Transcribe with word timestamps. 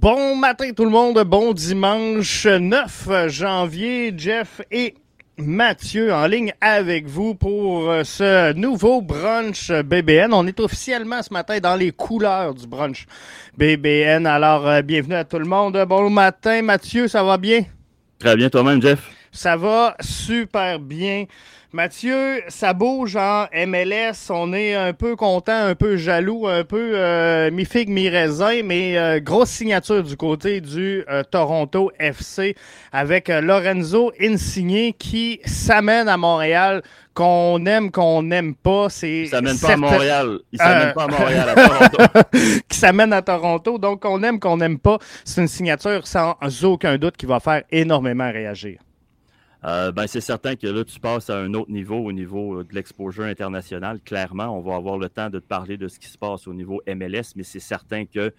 Bon 0.00 0.34
matin 0.34 0.72
tout 0.72 0.84
le 0.84 0.90
monde, 0.90 1.22
bon 1.24 1.52
dimanche 1.52 2.46
9 2.46 3.28
janvier, 3.28 4.14
Jeff 4.16 4.62
et 4.70 4.94
Mathieu 5.42 6.12
en 6.12 6.26
ligne 6.26 6.52
avec 6.60 7.06
vous 7.06 7.34
pour 7.34 7.90
euh, 7.90 8.04
ce 8.04 8.52
nouveau 8.52 9.00
brunch 9.00 9.70
BBN. 9.70 10.32
On 10.32 10.46
est 10.46 10.60
officiellement 10.60 11.22
ce 11.22 11.32
matin 11.32 11.58
dans 11.58 11.76
les 11.76 11.92
couleurs 11.92 12.54
du 12.54 12.66
brunch 12.66 13.06
BBN. 13.56 14.26
Alors, 14.26 14.66
euh, 14.68 14.82
bienvenue 14.82 15.14
à 15.14 15.24
tout 15.24 15.38
le 15.38 15.46
monde. 15.46 15.82
Bon 15.88 16.10
matin, 16.10 16.62
Mathieu, 16.62 17.08
ça 17.08 17.22
va 17.22 17.38
bien? 17.38 17.62
Très 18.18 18.36
bien, 18.36 18.50
toi-même, 18.50 18.82
Jeff? 18.82 19.10
Ça 19.32 19.56
va 19.56 19.96
super 20.00 20.78
bien. 20.78 21.24
Mathieu, 21.72 22.42
ça 22.48 22.72
bouge 22.72 23.14
en 23.14 23.46
MLS. 23.54 24.28
On 24.30 24.52
est 24.52 24.74
un 24.74 24.92
peu 24.92 25.14
content, 25.14 25.66
un 25.66 25.76
peu 25.76 25.96
jaloux, 25.96 26.48
un 26.48 26.64
peu 26.64 26.94
euh, 26.96 27.52
mi-figue, 27.52 27.88
mi-raisin, 27.88 28.62
mais 28.64 28.98
euh, 28.98 29.20
grosse 29.20 29.50
signature 29.50 30.02
du 30.02 30.16
côté 30.16 30.60
du 30.60 31.04
euh, 31.08 31.22
Toronto 31.22 31.92
FC 32.00 32.56
avec 32.90 33.28
Lorenzo 33.28 34.10
Insigne 34.20 34.92
qui 34.98 35.40
s'amène 35.44 36.08
à 36.08 36.16
Montréal 36.16 36.82
qu'on 37.14 37.64
aime, 37.66 37.92
qu'on 37.92 38.24
n'aime 38.24 38.56
pas. 38.56 38.88
C'est 38.88 39.20
il 39.20 39.28
s'amène 39.28 39.56
pas 39.56 39.72
à 39.74 39.76
Montréal. 39.76 40.38
Il 40.50 40.58
s'amène 40.58 40.92
pas 40.92 41.04
à 41.04 41.06
Montréal, 41.06 41.48
à 41.50 41.54
Toronto. 41.54 42.20
qui 42.68 42.78
s'amène 42.78 43.12
à 43.12 43.22
Toronto. 43.22 43.78
Donc, 43.78 44.02
qu'on 44.02 44.20
aime, 44.24 44.40
qu'on 44.40 44.56
n'aime 44.56 44.80
pas. 44.80 44.98
C'est 45.24 45.40
une 45.40 45.46
signature 45.46 46.04
sans 46.04 46.36
aucun 46.64 46.98
doute 46.98 47.16
qui 47.16 47.26
va 47.26 47.38
faire 47.38 47.62
énormément 47.70 48.28
réagir. 48.32 48.80
Euh, 49.64 49.92
ben, 49.92 50.06
c'est 50.06 50.22
certain 50.22 50.56
que 50.56 50.66
là, 50.66 50.84
tu 50.84 50.98
passes 50.98 51.28
à 51.28 51.38
un 51.38 51.52
autre 51.52 51.70
niveau, 51.70 51.96
au 51.96 52.12
niveau 52.12 52.60
euh, 52.60 52.64
de 52.64 52.74
l'exposure 52.74 53.24
international. 53.24 54.00
Clairement, 54.00 54.56
on 54.56 54.60
va 54.60 54.76
avoir 54.76 54.96
le 54.96 55.08
temps 55.10 55.28
de 55.28 55.38
te 55.38 55.46
parler 55.46 55.76
de 55.76 55.86
ce 55.86 55.98
qui 55.98 56.08
se 56.08 56.16
passe 56.16 56.46
au 56.48 56.54
niveau 56.54 56.80
MLS, 56.86 57.34
mais 57.36 57.42
c'est 57.42 57.60
certain 57.60 58.06
que 58.06 58.32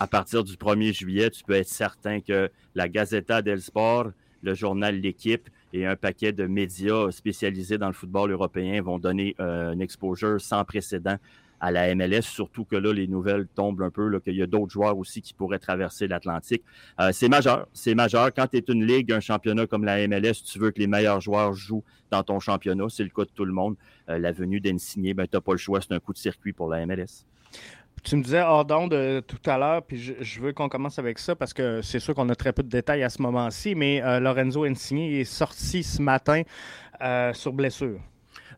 à 0.00 0.06
partir 0.06 0.42
du 0.42 0.54
1er 0.54 0.92
juillet, 0.94 1.30
tu 1.30 1.44
peux 1.44 1.54
être 1.54 1.68
certain 1.68 2.20
que 2.20 2.50
la 2.74 2.88
Gazeta 2.88 3.42
del 3.42 3.60
Sport, 3.60 4.12
le 4.42 4.54
journal 4.54 4.98
L'équipe 4.98 5.48
et 5.72 5.86
un 5.86 5.96
paquet 5.96 6.32
de 6.32 6.46
médias 6.46 7.10
spécialisés 7.10 7.78
dans 7.78 7.88
le 7.88 7.92
football 7.92 8.30
européen 8.30 8.80
vont 8.80 8.98
donner 8.98 9.34
euh, 9.40 9.72
un 9.72 9.78
exposure 9.80 10.40
sans 10.40 10.64
précédent 10.64 11.16
à 11.64 11.70
la 11.70 11.94
MLS, 11.94 12.20
surtout 12.20 12.66
que 12.66 12.76
là, 12.76 12.92
les 12.92 13.06
nouvelles 13.06 13.46
tombent 13.46 13.80
un 13.80 13.90
peu, 13.90 14.20
qu'il 14.20 14.34
y 14.34 14.42
a 14.42 14.46
d'autres 14.46 14.70
joueurs 14.70 14.98
aussi 14.98 15.22
qui 15.22 15.32
pourraient 15.32 15.58
traverser 15.58 16.06
l'Atlantique. 16.06 16.62
Euh, 17.00 17.08
c'est 17.10 17.30
majeur, 17.30 17.66
c'est 17.72 17.94
majeur. 17.94 18.34
Quand 18.34 18.46
tu 18.48 18.58
es 18.58 18.64
une 18.68 18.84
ligue, 18.84 19.10
un 19.12 19.20
championnat 19.20 19.66
comme 19.66 19.82
la 19.82 20.06
MLS, 20.06 20.42
tu 20.44 20.58
veux 20.58 20.72
que 20.72 20.78
les 20.78 20.86
meilleurs 20.86 21.22
joueurs 21.22 21.54
jouent 21.54 21.82
dans 22.10 22.22
ton 22.22 22.38
championnat. 22.38 22.84
C'est 22.90 23.02
le 23.02 23.08
cas 23.08 23.22
de 23.22 23.30
tout 23.34 23.46
le 23.46 23.54
monde. 23.54 23.76
Euh, 24.10 24.18
la 24.18 24.30
venue 24.32 24.60
d'Ensigné, 24.60 25.14
ben, 25.14 25.26
tu 25.26 25.36
n'as 25.36 25.40
pas 25.40 25.52
le 25.52 25.58
choix, 25.58 25.80
c'est 25.80 25.94
un 25.94 26.00
coup 26.00 26.12
de 26.12 26.18
circuit 26.18 26.52
pour 26.52 26.68
la 26.68 26.84
MLS. 26.84 27.24
Tu 28.02 28.16
me 28.16 28.22
disais 28.22 28.42
hors 28.42 28.66
de 28.66 29.20
tout 29.20 29.38
à 29.46 29.56
l'heure, 29.56 29.82
puis 29.82 30.14
je, 30.20 30.40
veux 30.42 30.52
qu'on 30.52 30.68
commence 30.68 30.98
avec 30.98 31.18
ça 31.18 31.34
parce 31.34 31.54
que 31.54 31.80
c'est 31.80 32.00
sûr 32.00 32.14
qu'on 32.14 32.28
a 32.28 32.34
très 32.34 32.52
peu 32.52 32.62
de 32.62 32.68
détails 32.68 33.02
à 33.02 33.08
ce 33.08 33.22
moment-ci, 33.22 33.74
mais 33.74 34.02
euh, 34.02 34.20
Lorenzo 34.20 34.64
Insigne 34.64 35.00
est 35.00 35.24
sorti 35.24 35.82
ce 35.82 36.02
matin 36.02 36.42
sur 37.32 37.54
blessure. 37.54 38.00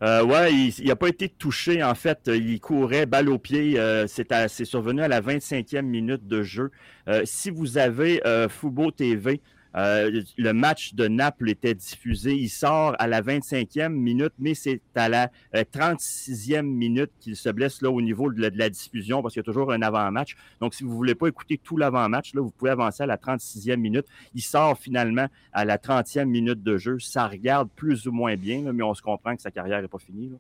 Euh, 0.03 0.25
ouais, 0.25 0.53
il 0.53 0.87
n'a 0.87 0.97
pas 0.97 1.09
été 1.09 1.29
touché. 1.29 1.83
En 1.83 1.95
fait, 1.95 2.31
il 2.33 2.61
courait 2.61 3.07
balle 3.07 3.29
au 3.29 3.39
pied. 3.39 3.79
Euh, 3.79 4.07
c'est 4.07 4.65
survenu 4.65 5.03
à 5.03 5.09
la 5.09 5.21
25e 5.21 5.83
minute 5.83 6.27
de 6.27 6.43
jeu. 6.43 6.71
Euh, 7.09 7.23
si 7.25 7.51
vous 7.51 7.79
avez 7.79 8.27
euh, 8.27 8.49
Fubo 8.49 8.91
TV, 8.91 9.41
euh, 9.77 10.23
le 10.37 10.53
match 10.53 10.95
de 10.95 11.07
Naples 11.07 11.51
était 11.51 11.75
diffusé. 11.75 12.35
Il 12.35 12.49
sort 12.49 12.97
à 12.99 13.07
la 13.07 13.21
25e 13.21 13.91
minute, 13.91 14.33
mais 14.39 14.55
c'est 14.55 14.81
à 14.95 15.09
la 15.09 15.31
36e 15.55 16.59
euh, 16.59 16.63
minute 16.63 17.11
qu'il 17.21 17.37
se 17.37 17.51
blesse 17.51 17.83
là 17.83 17.91
au 17.91 18.01
niveau 18.01 18.33
de 18.33 18.41
la, 18.41 18.71
diffusion 18.71 19.23
parce 19.23 19.35
qu'il 19.35 19.41
y 19.41 19.45
a 19.45 19.45
toujours 19.45 19.73
un 19.73 19.83
avant-match. 19.83 20.37
Donc, 20.61 20.75
si 20.75 20.83
vous 20.83 20.91
ne 20.91 20.97
voulez 20.97 21.15
pas 21.15 21.29
écouter 21.29 21.59
tout 21.59 21.77
l'avant-match, 21.77 22.33
vous 22.35 22.51
pouvez 22.51 22.71
avancer 22.71 23.03
à 23.03 23.07
la 23.07 23.17
36e 23.17 23.77
minute. 23.77 24.07
Il 24.35 24.43
sort 24.43 24.79
finalement 24.79 25.27
à 25.53 25.65
la 25.65 25.79
30e 25.79 26.25
minute 26.25 26.63
de 26.63 26.77
jeu. 26.79 26.99
Ça 26.99 27.29
regarde 27.29 27.69
plus 27.77 28.07
ou 28.07 28.13
moins 28.13 28.37
bien, 28.37 28.73
mais 28.73 28.83
on 28.83 28.95
se 28.95 29.03
comprend 29.03 29.37
que 29.37 29.43
sa 29.43 29.51
carrière 29.51 29.83
n'est 29.83 29.89
pas 29.89 29.99
finie. 29.99 30.33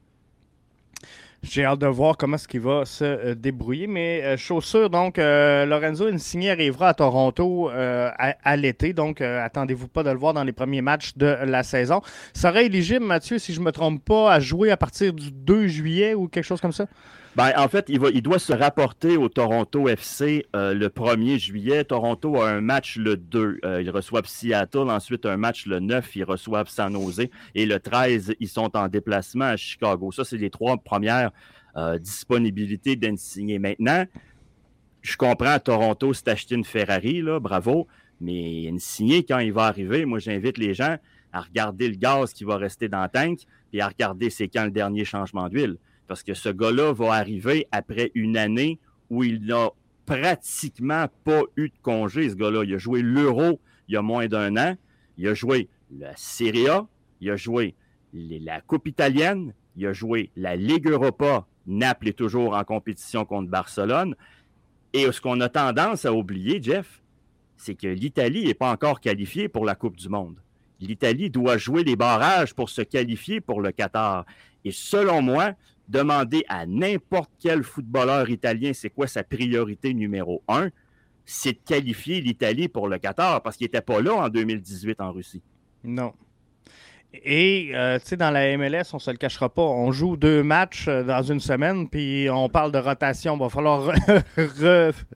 J'ai 1.42 1.64
hâte 1.64 1.78
de 1.78 1.86
voir 1.86 2.16
comment 2.16 2.36
est-ce 2.36 2.58
va 2.58 2.84
se 2.84 3.04
euh, 3.04 3.34
débrouiller. 3.34 3.86
Mais 3.86 4.22
euh, 4.22 4.36
chaussure, 4.36 4.90
donc, 4.90 5.18
euh, 5.18 5.64
Lorenzo 5.66 6.06
Insigne 6.06 6.50
arrivera 6.50 6.88
à 6.88 6.94
Toronto 6.94 7.68
à, 7.68 8.56
l'été. 8.56 8.92
Donc, 8.92 9.20
attendez-vous 9.20 9.88
pas 9.88 10.02
de 10.02 10.10
le 10.10 10.18
voir 10.18 10.34
dans 10.34 10.44
les 10.44 10.52
premiers 10.52 10.82
matchs 10.82 11.16
de 11.16 11.26
la 11.26 11.62
saison. 11.62 12.00
Serait 12.34 12.66
éligible, 12.66 13.04
Mathieu, 13.04 13.38
si 13.38 13.52
je 13.52 13.60
ne 13.60 13.64
me 13.64 13.72
trompe 13.72 14.04
pas, 14.04 14.32
à 14.32 14.40
jouer 14.40 14.70
à 14.70 14.76
partir 14.76 15.12
du 15.12 15.30
2 15.30 15.66
juillet 15.66 16.14
ou 16.14 16.28
quelque 16.28 16.44
chose 16.44 16.60
comme 16.60 16.72
ça? 16.72 16.86
Ben, 17.36 17.52
en 17.56 17.68
fait, 17.68 17.84
il, 17.88 18.00
va, 18.00 18.08
il 18.10 18.22
doit 18.22 18.38
se 18.38 18.52
rapporter 18.52 19.16
au 19.16 19.28
Toronto 19.28 19.88
FC 19.88 20.46
le 20.54 20.88
1er 20.88 21.38
juillet. 21.38 21.84
Toronto 21.84 22.40
a 22.40 22.50
un 22.50 22.60
match 22.62 22.96
le 22.96 23.16
2. 23.16 23.60
ils 23.82 23.90
reçoivent 23.90 24.26
Seattle. 24.26 24.90
Ensuite, 24.90 25.26
un 25.26 25.36
match 25.36 25.66
le 25.66 25.78
9. 25.78 26.16
Ils 26.16 26.24
reçoivent 26.24 26.68
San 26.68 26.92
Jose. 26.94 27.28
Et 27.54 27.66
le 27.66 27.78
13, 27.78 28.34
ils 28.40 28.48
sont 28.48 28.74
en 28.74 28.88
déplacement 28.88 29.44
à 29.44 29.56
Chicago. 29.56 30.10
Ça, 30.12 30.24
c'est 30.24 30.38
les 30.38 30.50
trois 30.50 30.78
premières 30.78 31.30
euh, 31.76 31.98
disponibilité 31.98 32.96
d'Insigné. 32.96 33.58
Maintenant, 33.58 34.06
je 35.02 35.14
comprends 35.18 35.58
Toronto, 35.58 36.14
c'est 36.14 36.28
acheter 36.28 36.54
une 36.54 36.64
Ferrari, 36.64 37.20
là, 37.20 37.38
bravo, 37.38 37.86
mais 38.18 38.66
Insigné, 38.72 39.24
quand 39.24 39.40
il 39.40 39.52
va 39.52 39.64
arriver, 39.64 40.06
moi, 40.06 40.18
j'invite 40.18 40.56
les 40.56 40.72
gens 40.72 40.96
à 41.34 41.42
regarder 41.42 41.90
le 41.90 41.96
gaz 41.96 42.32
qui 42.32 42.44
va 42.44 42.56
rester 42.56 42.88
dans 42.88 43.02
le 43.02 43.10
tank 43.10 43.40
et 43.74 43.82
à 43.82 43.88
regarder 43.88 44.30
c'est 44.30 44.48
quand 44.48 44.64
le 44.64 44.70
dernier 44.70 45.04
changement 45.04 45.50
d'huile. 45.50 45.76
Parce 46.06 46.22
que 46.22 46.34
ce 46.34 46.48
gars-là 46.48 46.92
va 46.92 47.14
arriver 47.14 47.66
après 47.72 48.12
une 48.14 48.36
année 48.36 48.78
où 49.10 49.24
il 49.24 49.44
n'a 49.44 49.70
pratiquement 50.04 51.06
pas 51.24 51.42
eu 51.56 51.68
de 51.68 51.74
congé, 51.82 52.30
ce 52.30 52.34
gars-là. 52.34 52.64
Il 52.64 52.74
a 52.74 52.78
joué 52.78 53.02
l'Euro 53.02 53.60
il 53.88 53.94
y 53.94 53.96
a 53.96 54.02
moins 54.02 54.26
d'un 54.26 54.56
an. 54.56 54.76
Il 55.18 55.28
a 55.28 55.34
joué 55.34 55.68
la 55.96 56.14
Serie 56.16 56.68
A. 56.68 56.86
Il 57.20 57.30
a 57.30 57.36
joué 57.36 57.74
la 58.12 58.60
Coupe 58.60 58.88
italienne. 58.88 59.52
Il 59.76 59.86
a 59.86 59.92
joué 59.92 60.30
la 60.36 60.56
Ligue 60.56 60.88
Europa 60.88 61.46
Naples 61.66 62.08
est 62.08 62.12
toujours 62.12 62.54
en 62.54 62.64
compétition 62.64 63.24
contre 63.24 63.50
Barcelone. 63.50 64.14
Et 64.92 65.10
ce 65.10 65.20
qu'on 65.20 65.40
a 65.40 65.48
tendance 65.48 66.04
à 66.04 66.12
oublier, 66.12 66.62
Jeff, 66.62 67.02
c'est 67.56 67.74
que 67.74 67.88
l'Italie 67.88 68.44
n'est 68.44 68.54
pas 68.54 68.70
encore 68.70 69.00
qualifiée 69.00 69.48
pour 69.48 69.64
la 69.64 69.74
Coupe 69.74 69.96
du 69.96 70.08
Monde. 70.08 70.36
L'Italie 70.80 71.30
doit 71.30 71.58
jouer 71.58 71.84
les 71.84 71.96
barrages 71.96 72.54
pour 72.54 72.70
se 72.70 72.82
qualifier 72.82 73.40
pour 73.40 73.60
le 73.60 73.72
Qatar. 73.72 74.26
Et 74.64 74.70
selon 74.70 75.22
moi, 75.22 75.52
demander 75.88 76.44
à 76.48 76.66
n'importe 76.66 77.30
quel 77.38 77.62
footballeur 77.62 78.28
italien 78.30 78.72
c'est 78.74 78.90
quoi 78.90 79.06
sa 79.06 79.22
priorité 79.24 79.94
numéro 79.94 80.42
un, 80.48 80.70
c'est 81.24 81.52
de 81.52 81.58
qualifier 81.64 82.20
l'Italie 82.20 82.68
pour 82.68 82.88
le 82.88 82.98
Qatar 82.98 83.42
parce 83.42 83.56
qu'il 83.56 83.66
n'était 83.66 83.80
pas 83.80 84.00
là 84.00 84.14
en 84.14 84.28
2018 84.28 85.00
en 85.00 85.12
Russie. 85.12 85.42
Non. 85.84 86.12
Et, 87.24 87.70
euh, 87.74 87.98
tu 87.98 88.08
sais, 88.08 88.16
dans 88.16 88.30
la 88.30 88.56
MLS, 88.56 88.92
on 88.92 88.98
se 88.98 89.10
le 89.10 89.16
cachera 89.16 89.48
pas, 89.48 89.62
on 89.62 89.90
joue 89.92 90.16
deux 90.16 90.42
matchs 90.42 90.86
euh, 90.88 91.02
dans 91.02 91.22
une 91.22 91.40
semaine, 91.40 91.88
puis 91.88 92.28
on 92.30 92.48
parle 92.48 92.72
de 92.72 92.78
rotation. 92.78 93.36
Il 93.36 93.40
va 93.40 93.48
falloir 93.48 93.82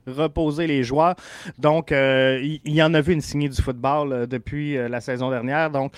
reposer 0.07 0.67
les 0.67 0.83
joueurs. 0.83 1.15
Donc, 1.59 1.91
euh, 1.91 2.39
il 2.41 2.73
y, 2.73 2.81
en 2.81 2.93
a 2.93 3.01
vu 3.01 3.13
une 3.13 3.21
signée 3.21 3.49
du 3.49 3.61
football 3.61 4.27
depuis 4.27 4.75
la 4.75 5.01
saison 5.01 5.29
dernière. 5.29 5.69
Donc, 5.69 5.93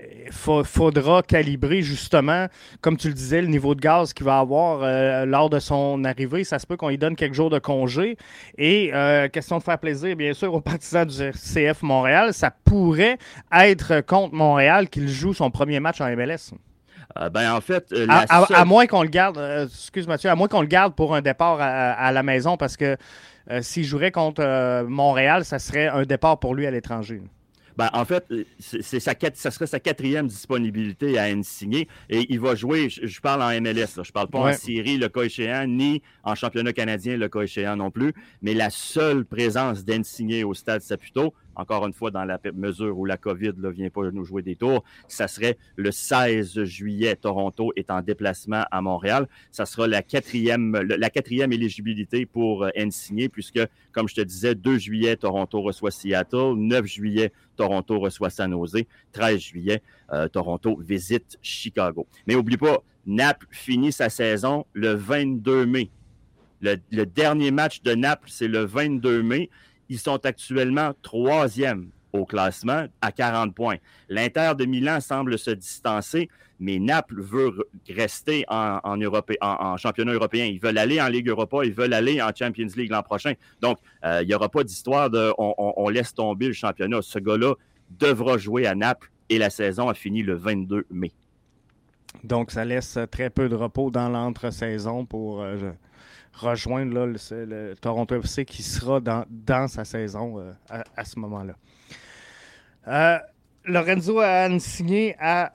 il 0.00 0.32
faudra 0.32 1.22
calibrer 1.22 1.82
justement, 1.82 2.46
comme 2.80 2.96
tu 2.96 3.08
le 3.08 3.14
disais, 3.14 3.40
le 3.40 3.48
niveau 3.48 3.74
de 3.74 3.80
gaz 3.80 4.12
qu'il 4.12 4.24
va 4.24 4.38
avoir 4.38 4.80
euh, 4.82 5.24
lors 5.24 5.50
de 5.50 5.58
son 5.58 6.04
arrivée. 6.04 6.44
Ça 6.44 6.58
se 6.58 6.66
peut 6.66 6.76
qu'on 6.76 6.88
lui 6.88 6.98
donne 6.98 7.16
quelques 7.16 7.34
jours 7.34 7.50
de 7.50 7.58
congé. 7.58 8.16
Et 8.56 8.90
euh, 8.94 9.28
question 9.28 9.58
de 9.58 9.62
faire 9.62 9.78
plaisir, 9.78 10.14
bien 10.16 10.34
sûr, 10.34 10.54
aux 10.54 10.60
partisans 10.60 11.06
du 11.06 11.32
CF 11.32 11.82
Montréal, 11.82 12.32
ça 12.32 12.50
pourrait 12.50 13.18
être 13.52 14.00
contre 14.02 14.34
Montréal 14.34 14.88
qu'il 14.88 15.08
joue 15.08 15.34
son 15.34 15.50
premier 15.50 15.80
match 15.80 16.00
en 16.00 16.08
MLS. 16.14 16.52
Euh, 17.18 17.30
ben, 17.30 17.52
en 17.52 17.60
fait, 17.60 17.92
à, 18.08 18.64
moins 18.64 18.86
qu'on 18.86 19.02
le 19.02 19.08
garde, 19.08 19.38
excuse 19.64 20.06
Mathieu, 20.06 20.30
à 20.30 20.34
moins 20.34 20.48
qu'on 20.48 20.60
le 20.60 20.66
garde 20.66 20.94
pour 20.94 21.14
un 21.14 21.22
départ 21.22 21.58
à, 21.60 22.12
la 22.12 22.22
maison, 22.22 22.56
parce 22.56 22.76
que 22.76 22.96
s'il 23.62 23.84
jouerait 23.84 24.12
contre 24.12 24.84
Montréal, 24.86 25.44
ça 25.44 25.58
serait 25.58 25.88
un 25.88 26.02
départ 26.02 26.38
pour 26.38 26.54
lui 26.54 26.66
à 26.66 26.70
l'étranger. 26.70 27.22
Ben, 27.78 27.90
en 27.92 28.04
fait, 28.04 28.26
c'est 28.58 28.98
sa, 28.98 29.14
ça 29.34 29.52
serait 29.52 29.68
sa 29.68 29.78
quatrième 29.78 30.26
disponibilité 30.26 31.16
à 31.16 31.28
signer 31.44 31.86
et 32.10 32.26
il 32.28 32.40
va 32.40 32.56
jouer, 32.56 32.88
je, 32.88 33.20
parle 33.20 33.40
en 33.40 33.50
MLS, 33.60 33.86
je 33.96 34.02
je 34.02 34.10
parle 34.10 34.26
pas 34.26 34.40
en 34.40 34.52
Syrie, 34.52 34.98
le 34.98 35.08
cas 35.08 35.22
échéant, 35.22 35.64
ni 35.68 36.02
en 36.24 36.34
championnat 36.34 36.72
canadien, 36.72 37.16
le 37.16 37.28
cas 37.28 37.42
échéant 37.42 37.76
non 37.76 37.92
plus, 37.92 38.12
mais 38.42 38.52
la 38.52 38.70
seule 38.70 39.24
présence 39.24 39.84
d'Ensigné 39.84 40.42
au 40.42 40.54
stade 40.54 40.82
Saputo, 40.82 41.32
encore 41.58 41.86
une 41.86 41.92
fois, 41.92 42.10
dans 42.10 42.24
la 42.24 42.40
mesure 42.54 42.98
où 42.98 43.04
la 43.04 43.16
COVID 43.16 43.52
ne 43.56 43.68
vient 43.68 43.90
pas 43.90 44.10
nous 44.10 44.24
jouer 44.24 44.42
des 44.42 44.56
tours, 44.56 44.84
ça 45.08 45.28
serait 45.28 45.58
le 45.76 45.90
16 45.90 46.62
juillet. 46.64 47.16
Toronto 47.16 47.72
est 47.76 47.90
en 47.90 48.00
déplacement 48.00 48.64
à 48.70 48.80
Montréal. 48.80 49.28
Ça 49.50 49.66
sera 49.66 49.86
la 49.86 50.02
quatrième, 50.02 50.72
éligibilité 51.52 52.26
pour 52.26 52.64
euh, 52.64 52.70
signer, 52.90 53.28
puisque, 53.28 53.60
comme 53.92 54.08
je 54.08 54.14
te 54.14 54.20
disais, 54.20 54.54
2 54.54 54.78
juillet, 54.78 55.16
Toronto 55.16 55.60
reçoit 55.60 55.90
Seattle, 55.90 56.54
9 56.56 56.86
juillet, 56.86 57.32
Toronto 57.56 57.98
reçoit 57.98 58.30
San 58.30 58.52
Jose, 58.52 58.84
13 59.12 59.38
juillet, 59.38 59.82
euh, 60.12 60.28
Toronto 60.28 60.76
visite 60.76 61.38
Chicago. 61.42 62.06
Mais 62.26 62.34
n'oublie 62.34 62.56
pas, 62.56 62.82
Naples 63.04 63.48
finit 63.50 63.92
sa 63.92 64.08
saison 64.08 64.64
le 64.74 64.92
22 64.92 65.66
mai. 65.66 65.90
Le, 66.60 67.04
dernier 67.04 67.50
match 67.50 67.82
de 67.82 67.94
Naples, 67.94 68.28
c'est 68.30 68.48
le 68.48 68.64
22 68.64 69.22
mai. 69.22 69.48
Ils 69.88 69.98
sont 69.98 70.24
actuellement 70.24 70.92
troisième 71.02 71.90
au 72.12 72.24
classement 72.24 72.86
à 73.00 73.12
40 73.12 73.54
points. 73.54 73.76
L'Inter 74.08 74.52
de 74.58 74.64
Milan 74.64 75.00
semble 75.00 75.38
se 75.38 75.50
distancer, 75.50 76.28
mais 76.58 76.78
Naples 76.78 77.20
veut 77.20 77.52
rester 77.88 78.44
en, 78.48 79.76
championnat 79.76 80.12
européen. 80.12 80.46
Ils 80.46 80.60
veulent 80.60 80.78
aller 80.78 81.00
en 81.00 81.08
Ligue 81.08 81.28
Europa, 81.28 81.64
ils 81.64 81.72
veulent 81.72 81.94
aller 81.94 82.20
en 82.20 82.30
Champions 82.34 82.68
League 82.76 82.90
l'an 82.90 83.02
prochain. 83.02 83.34
Donc, 83.60 83.78
euh, 84.04 84.20
il 84.22 84.28
n'y 84.28 84.34
aura 84.34 84.48
pas 84.48 84.64
d'histoire 84.64 85.10
de 85.10 85.32
on, 85.38 85.88
laisse 85.88 86.14
tomber 86.14 86.46
le 86.48 86.52
championnat. 86.52 87.02
Ce 87.02 87.18
gars-là 87.18 87.54
devra 87.90 88.38
jouer 88.38 88.66
à 88.66 88.74
Naples 88.74 89.10
et 89.28 89.38
la 89.38 89.50
saison 89.50 89.88
a 89.88 89.94
fini 89.94 90.22
le 90.22 90.34
22 90.34 90.86
mai. 90.90 91.12
Donc, 92.24 92.50
ça 92.50 92.64
laisse 92.64 92.98
très 93.10 93.30
peu 93.30 93.48
de 93.48 93.54
repos 93.54 93.90
dans 93.90 94.08
l'entre-saison 94.08 95.04
pour 95.04 95.42
euh, 95.42 95.70
rejoindre 96.38 97.06
le, 97.06 97.74
Toronto 97.80 98.14
FC 98.14 98.44
qui 98.44 98.62
sera 98.62 99.00
dans, 99.00 99.68
sa 99.68 99.84
saison 99.84 100.38
euh, 100.38 100.52
à, 100.96 101.04
ce 101.04 101.18
moment-là. 101.18 101.54
Euh, 102.86 103.18
Lorenzo 103.64 104.20
a 104.20 104.48
signé 104.58 105.16
à 105.18 105.52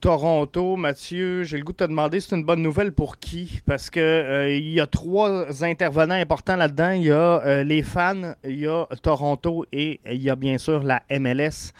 Toronto. 0.00 0.76
Mathieu, 0.76 1.44
j'ai 1.44 1.58
le 1.58 1.64
goût 1.64 1.72
de 1.72 1.78
te 1.78 1.84
demander, 1.84 2.20
c'est 2.20 2.34
une 2.34 2.44
bonne 2.44 2.62
nouvelle 2.62 2.92
pour 2.92 3.18
qui? 3.18 3.60
Parce 3.66 3.90
qu'il 3.90 4.02
il 4.02 4.70
y 4.70 4.80
a 4.80 4.86
trois 4.86 5.62
intervenants 5.62 6.14
importants 6.14 6.56
là-dedans. 6.56 6.92
Il 6.92 7.04
y 7.04 7.12
a 7.12 7.62
les 7.62 7.82
fans, 7.82 8.34
il 8.44 8.60
y 8.60 8.66
a 8.66 8.86
Toronto 9.02 9.64
et 9.72 10.00
il 10.06 10.22
y 10.22 10.30
a 10.30 10.36
bien 10.36 10.58
sûr 10.58 10.82
la 10.82 11.02
MLS. 11.10 11.72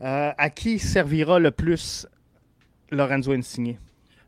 à 0.00 0.50
qui 0.50 0.78
servira 0.78 1.38
le 1.38 1.50
plus 1.50 2.06
Lorenzo 2.90 3.32
Insigne? 3.32 3.78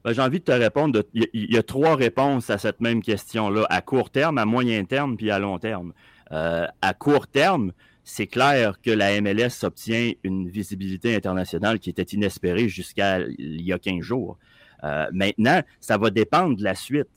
Ben, 0.04 0.12
j'ai 0.12 0.22
envie 0.22 0.40
de 0.40 0.44
te 0.44 0.52
répondre. 0.52 1.02
Il 1.14 1.28
y, 1.32 1.58
a 1.58 1.62
trois 1.62 1.94
réponses 1.94 2.48
à 2.48 2.58
cette 2.58 2.80
même 2.80 3.02
question-là, 3.02 3.66
à 3.68 3.82
court 3.82 4.10
terme, 4.10 4.38
à 4.38 4.46
moyen 4.46 4.84
terme, 4.84 5.16
puis 5.16 5.30
à 5.30 5.38
long 5.38 5.58
terme. 5.58 5.92
Euh, 6.32 6.66
à 6.80 6.94
court 6.94 7.26
terme, 7.26 7.72
c'est 8.02 8.26
clair 8.26 8.80
que 8.80 8.90
la 8.90 9.20
MLS 9.20 9.62
obtient 9.62 10.12
une 10.24 10.48
visibilité 10.48 11.14
internationale 11.14 11.78
qui 11.78 11.90
était 11.90 12.02
inespérée 12.02 12.68
jusqu'à 12.68 13.20
il 13.20 13.60
y 13.62 13.72
a 13.72 13.78
15 13.78 14.00
jours. 14.00 14.38
Euh, 14.84 15.06
maintenant, 15.12 15.60
ça 15.80 15.98
va 15.98 16.08
dépendre 16.10 16.56
de 16.56 16.64
la 16.64 16.74
suite. 16.74 17.08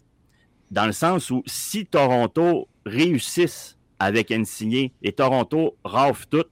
Dans 0.70 0.86
le 0.86 0.92
sens 0.92 1.30
où 1.32 1.42
si 1.46 1.86
Toronto 1.86 2.68
réussisse 2.86 3.78
avec 4.00 4.32
Insigné 4.32 4.92
et 5.02 5.14
Toronto 5.14 5.78
rafle 5.86 6.26
tout, 6.30 6.46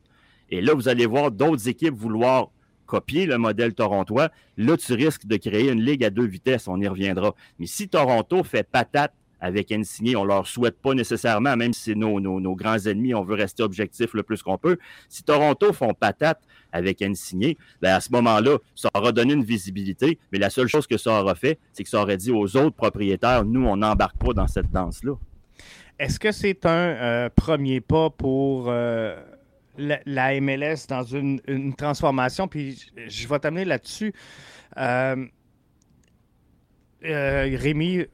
et 0.50 0.62
là, 0.62 0.74
vous 0.74 0.88
allez 0.88 1.06
voir 1.06 1.32
d'autres 1.32 1.68
équipes 1.68 1.94
vouloir 1.94 2.52
copier 2.92 3.26
le 3.26 3.38
modèle 3.38 3.74
torontois, 3.74 4.32
là, 4.58 4.76
tu 4.76 4.94
risques 4.94 5.26
de 5.26 5.38
créer 5.38 5.72
une 5.72 5.82
ligue 5.82 6.04
à 6.04 6.10
deux 6.10 6.26
vitesses. 6.26 6.68
On 6.68 6.78
y 6.82 6.88
reviendra. 6.90 7.34
Mais 7.58 7.66
si 7.66 7.88
Toronto 7.88 8.44
fait 8.44 8.68
patate 8.70 9.14
avec 9.40 9.72
Insigné, 9.72 10.18
on 10.18 10.26
leur 10.26 10.46
souhaite 10.46 10.78
pas 10.82 10.94
nécessairement, 10.94 11.56
même 11.56 11.72
si 11.72 11.96
nos, 11.96 12.20
nos, 12.20 12.56
grands 12.56 12.78
ennemis, 12.78 13.16
on 13.16 13.24
veut 13.24 13.36
rester 13.36 13.64
objectif 13.64 14.14
le 14.14 14.24
plus 14.24 14.44
qu'on 14.44 14.58
peut. 14.58 14.78
Si 15.08 15.24
Toronto 15.24 15.72
font 15.72 15.94
patate 15.94 16.42
avec 16.74 17.02
Insigné, 17.02 17.58
ben 17.82 17.96
à 17.96 18.02
ce 18.02 18.12
moment-là, 18.12 18.58
ça 18.76 18.90
aura 18.94 19.14
donné 19.14 19.34
une 19.34 19.46
visibilité, 19.46 20.20
mais 20.34 20.38
la 20.38 20.50
seule 20.50 20.68
chose 20.68 20.86
que 20.86 20.98
ça 20.98 21.22
aura 21.22 21.36
fait, 21.36 21.60
c'est 21.72 21.84
que 21.84 21.90
ça 21.90 22.02
aurait 22.02 22.18
dit 22.18 22.32
aux 22.32 22.58
autres 22.58 22.76
propriétaires, 22.76 23.46
nous, 23.46 23.66
on 23.66 23.78
n'embarque 23.78 24.18
pas 24.18 24.34
dans 24.34 24.48
cette 24.48 24.70
danse-là. 24.70 25.14
Est-ce 25.98 26.20
que 26.20 26.34
c'est 26.34 26.66
un 26.66 26.70
euh, 26.70 27.30
premier 27.30 27.80
pas 27.80 28.10
pour 28.10 28.66
euh, 28.68 29.16
la, 29.78 30.40
MLS 30.42 30.88
dans 30.88 31.04
une, 31.04 31.42
transformation, 31.76 32.48
puis 32.48 32.80
je, 33.08 33.28
vais 33.28 33.40
t'amener 33.40 33.66
là-dessus. 33.66 34.14
Euh, 34.78 35.26
euh, 37.04 37.58
Rémi, 37.58 38.06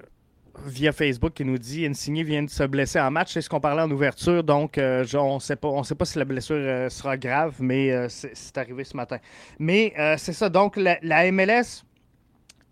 via 0.66 0.92
Facebook, 0.92 1.34
qui 1.34 1.46
nous 1.46 1.58
dit 1.58 1.86
Insigné 1.86 2.24
vient 2.24 2.44
de 2.44 2.50
se 2.50 2.64
blesser 2.64 3.00
en 3.00 3.12
match. 3.12 3.34
C'est 3.34 3.42
ce 3.42 3.50
qu'on 3.50 3.60
parlait 3.60 3.84
en 3.84 3.92
ouverture, 3.92 4.44
donc 4.44 4.78
euh, 4.78 5.06
on 5.14 5.36
ne 5.36 5.40
sait 5.40 5.56
pas 5.56 6.06
si 6.06 6.18
la 6.18 6.26
blessure 6.26 6.92
sera 6.92 7.18
grave, 7.18 7.56
mais 7.60 8.08
c'est 8.10 8.58
arrivé 8.58 8.84
ce 8.84 8.96
matin. 8.96 9.18
Mais 9.60 9.94
c'est 10.18 10.34
ça, 10.34 10.50
donc 10.50 10.78
la 10.78 11.32
MLS, 11.32 11.84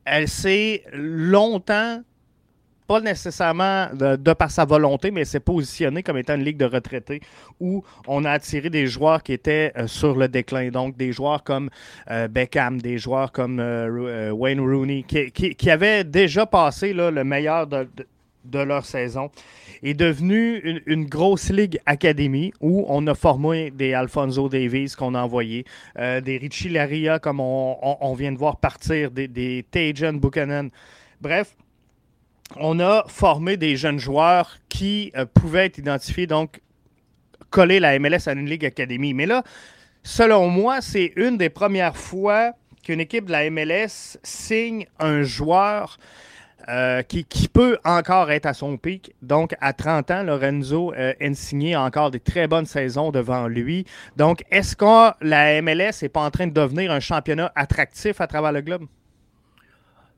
elle 0.06 0.28
s'est 0.28 0.84
longtemps 0.94 2.02
pas 2.88 3.02
nécessairement 3.02 3.88
de, 3.94 4.34
par 4.34 4.52
sa 4.52 4.66
volonté, 4.66 5.12
mais 5.12 5.26
s'est 5.26 5.40
positionné 5.40 6.04
comme 6.04 6.18
étant 6.18 6.36
une 6.36 6.44
ligue 6.44 6.58
de 6.58 6.66
retraités 6.66 7.22
où 7.60 7.84
on 8.08 8.26
a 8.26 8.32
attiré 8.32 8.70
des 8.70 8.88
joueurs 8.88 9.24
qui 9.24 9.34
étaient 9.34 9.72
euh, 9.78 9.88
sur 9.88 10.16
le 10.16 10.28
déclin. 10.28 10.70
Donc, 10.70 10.98
des 10.98 11.12
joueurs 11.12 11.44
comme 11.44 11.70
euh, 12.12 12.28
Beckham, 12.28 12.82
des 12.82 12.98
joueurs 12.98 13.32
comme 13.32 13.60
euh, 13.60 14.32
Wayne 14.32 14.60
Rooney, 14.60 15.04
qui, 15.04 15.70
avaient 15.70 16.04
déjà 16.04 16.46
passé 16.46 16.94
le 16.94 17.24
meilleur 17.24 17.68
de, 17.68 17.88
leur 18.54 18.86
saison, 18.86 19.31
est 19.81 19.96
devenu 19.96 20.81
une, 20.86 21.06
grosse 21.06 21.50
ligue 21.50 21.80
académie 21.86 22.54
où 22.62 22.86
on 22.88 23.06
a 23.08 23.16
formé 23.16 23.72
des 23.72 23.94
Alfonso 23.94 24.48
Davies 24.48 24.94
qu'on 24.98 25.16
a 25.16 25.22
envoyés, 25.22 25.66
des 25.98 26.38
Richie 26.38 26.70
Laria 26.70 27.20
comme 27.20 27.40
on, 27.40 28.14
vient 28.18 28.31
de 28.31 28.38
voir 28.38 28.58
partir, 28.58 29.12
des, 29.12 29.28
des 29.28 29.66
Buchanan. 30.22 30.70
Bref, 31.20 31.56
on 32.57 32.80
a 32.80 33.03
formé 33.07 33.57
des 33.57 33.75
jeunes 33.75 34.00
joueurs 34.00 34.57
qui 34.69 35.12
euh, 35.15 35.25
pouvaient 35.25 35.65
être 35.65 35.77
identifiés, 35.77 36.27
donc 36.27 36.62
coller 37.50 37.80
la 37.80 37.97
MLS 38.00 38.27
à 38.27 38.33
une 38.33 38.50
Ligue 38.50 38.65
Académie. 38.65 39.13
Mais 39.13 39.25
là, 39.25 39.44
selon 40.03 40.50
moi, 40.50 40.81
c'est 40.81 41.13
une 41.15 41.38
des 41.38 41.50
premières 41.50 41.97
fois 41.97 42.53
qu'une 42.83 43.00
équipe 43.00 43.25
de 43.25 43.31
la 43.31 43.50
MLS 43.50 44.18
signe 44.24 44.86
un 45.00 45.24
joueur 45.24 45.97
euh, 46.68 47.03
qui, 47.03 47.47
peut 47.47 47.77
encore 47.83 48.31
être 48.31 48.47
à 48.47 48.53
son 48.53 48.77
pic. 48.77 49.13
Donc, 49.21 49.56
à 49.62 49.71
30 49.71 50.12
ans, 50.12 50.24
Lorenzo 50.24 50.94
euh, 50.94 51.13
a 51.19 51.80
encore 51.80 52.09
des 52.09 52.19
très 52.19 52.47
bonnes 52.47 52.65
saisons 52.65 53.12
devant 53.12 53.47
lui. 53.47 53.86
Donc, 54.18 54.44
est-ce 54.50 54.75
que 54.75 55.13
la 55.21 55.62
MLS 55.62 56.01
n'est 56.01 56.09
pas 56.09 56.21
en 56.21 56.31
train 56.31 56.47
de 56.47 56.53
devenir 56.53 56.92
un 56.92 57.00
championnat 57.00 57.51
attractif 57.56 58.19
à 58.19 58.27
travers 58.27 58.51
le 58.51 58.62
globe? 58.62 58.88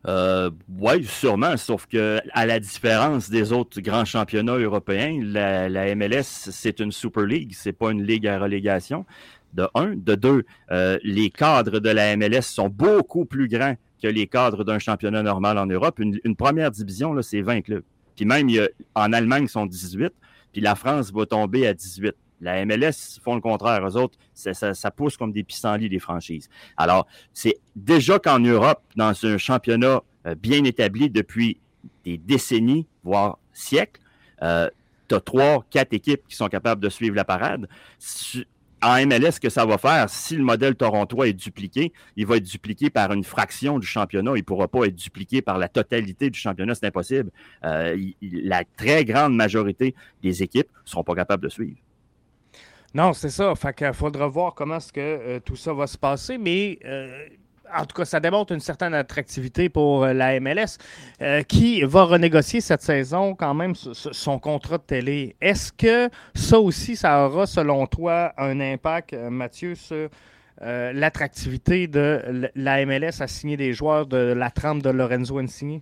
Euh, 0.08 0.50
oui, 0.80 1.04
sûrement, 1.04 1.58
sauf 1.58 1.86
que 1.86 2.22
à 2.32 2.46
la 2.46 2.60
différence 2.60 3.30
des 3.30 3.52
autres 3.52 3.82
grands 3.82 4.06
championnats 4.06 4.56
européens, 4.56 5.20
la, 5.22 5.96
MLS, 5.96 6.24
c'est 6.24 6.80
une 6.80 6.94
Super 6.94 7.24
League, 7.24 7.52
c'est 7.54 7.74
pas 7.74 7.92
une 7.92 8.04
ligue 8.04 8.26
à 8.28 8.40
relégation. 8.40 9.06
De 9.54 9.68
un. 9.76 9.96
De 9.96 10.16
deux, 10.16 10.44
euh, 10.72 10.98
les 11.04 11.30
cadres 11.30 11.80
de 11.80 11.90
la 11.90 12.16
MLS 12.16 12.44
sont 12.44 12.70
beaucoup 12.70 13.26
plus 13.26 13.48
grands 13.48 13.76
que 14.02 14.08
les 14.08 14.28
cadres 14.28 14.64
d'un 14.64 14.80
championnat 14.80 15.24
normal 15.24 15.58
en 15.58 15.66
Europe. 15.66 16.00
Une, 16.00 16.36
première 16.36 16.72
division, 16.72 17.20
c'est 17.22 17.42
20 17.42 17.62
clubs. 17.62 17.84
Puis 18.16 18.26
même, 18.26 18.50
en 18.96 19.14
Allemagne, 19.14 19.44
ils 19.44 19.50
sont 19.50 19.66
18, 19.66 20.14
puis 20.52 20.62
la 20.62 20.76
France 20.76 21.12
va 21.12 21.26
tomber 21.26 21.68
à 21.68 21.74
18. 21.74 22.14
La 22.42 22.66
MLS 22.66 23.20
font 23.24 23.36
le 23.36 23.42
contraire. 23.42 23.86
Eux 23.88 23.98
autres, 23.98 24.18
ça, 24.34 24.92
pousse 24.92 25.18
comme 25.18 25.32
des 25.32 25.44
pissenlits, 25.44 25.90
des 25.90 26.00
franchises. 26.00 26.50
Alors, 26.76 27.08
c'est 27.34 27.58
déjà 27.76 28.20
qu'en 28.20 28.40
Europe, 28.40 28.82
dans 28.96 29.14
un 29.26 29.38
championnat 29.38 30.02
euh, 30.26 30.36
bien 30.36 30.64
établi 30.64 31.10
depuis 31.10 31.60
des 32.04 32.18
décennies, 32.18 32.88
voire 33.04 33.40
siècles, 33.54 34.02
euh, 34.44 34.70
tu 35.08 35.16
as 35.16 35.20
trois, 35.22 35.66
quatre 35.70 35.94
équipes 35.94 36.22
qui 36.28 36.36
sont 36.36 36.48
capables 36.48 36.82
de 36.82 36.90
suivre 36.90 37.16
la 37.16 37.26
parade. 37.26 37.68
En 38.84 39.04
MLS, 39.08 39.40
que 39.42 39.50
ça 39.50 39.66
va 39.66 39.80
faire, 39.80 40.08
si 40.08 40.36
le 40.36 40.44
modèle 40.44 40.76
torontois 40.76 41.28
est 41.28 41.34
dupliqué, 41.34 41.92
il 42.16 42.28
va 42.28 42.38
être 42.38 42.44
dupliqué 42.44 42.92
par 42.92 43.12
une 43.12 43.24
fraction 43.24 43.80
du 43.80 43.88
championnat. 43.88 44.34
Il 44.36 44.40
ne 44.40 44.44
pourra 44.44 44.68
pas 44.68 44.86
être 44.86 44.96
dupliqué 44.96 45.42
par 45.42 45.58
la 45.58 45.68
totalité 45.68 46.30
du 46.30 46.38
championnat. 46.38 46.76
C'est 46.76 46.86
impossible. 46.86 47.32
Euh, 47.64 47.98
la 48.22 48.64
très 48.78 49.04
grande 49.04 49.36
majorité 49.36 49.96
des 50.22 50.44
équipes 50.44 50.68
ne 50.86 50.90
seront 50.90 51.04
pas 51.04 51.16
capables 51.16 51.44
de 51.44 51.50
suivre. 51.50 51.78
Non, 52.98 53.14
c'est 53.14 53.30
ça. 53.30 53.54
Fait 53.54 53.76
qu'il 53.76 53.94
faudra 53.94 54.26
voir 54.28 54.56
comment 54.56 54.78
est-ce 54.78 54.92
que 54.92 55.00
euh, 55.00 55.40
tout 55.40 55.56
ça 55.56 55.72
va 55.72 55.86
se 55.86 56.00
passer, 56.00 56.40
mais 56.40 56.80
euh, 56.84 57.28
en 57.72 57.86
tout 57.86 57.96
cas, 57.96 58.06
ça 58.06 58.20
démontre 58.20 58.54
une 58.54 58.60
certaine 58.60 58.96
attractivité 58.96 59.70
pour 59.70 60.04
euh, 60.04 60.14
la 60.14 60.40
MLS 60.40 60.80
qui 61.48 61.84
va 61.84 62.06
renégocier 62.06 62.60
cette 62.60 62.82
saison 62.82 63.36
quand 63.36 63.54
même 63.54 63.76
son 63.76 64.40
contrat 64.40 64.80
de 64.80 64.84
télé. 64.84 65.36
Est-ce 65.40 65.72
que 65.72 66.10
ça 66.34 66.60
aussi, 66.60 66.96
ça 66.96 67.28
aura, 67.28 67.46
selon 67.46 67.86
toi, 67.86 68.34
un 68.36 68.60
impact, 68.60 69.14
Mathieu, 69.14 69.76
sur 69.76 70.10
l'attractivité 70.60 71.86
de 71.86 72.50
la 72.56 72.84
MLS 72.84 73.22
à 73.22 73.28
signer 73.28 73.58
des 73.58 73.74
joueurs 73.74 74.08
de 74.08 74.18
la 74.18 74.50
trempe 74.50 74.82
de 74.82 74.90
Lorenzo 74.90 75.38
Insigne? 75.38 75.82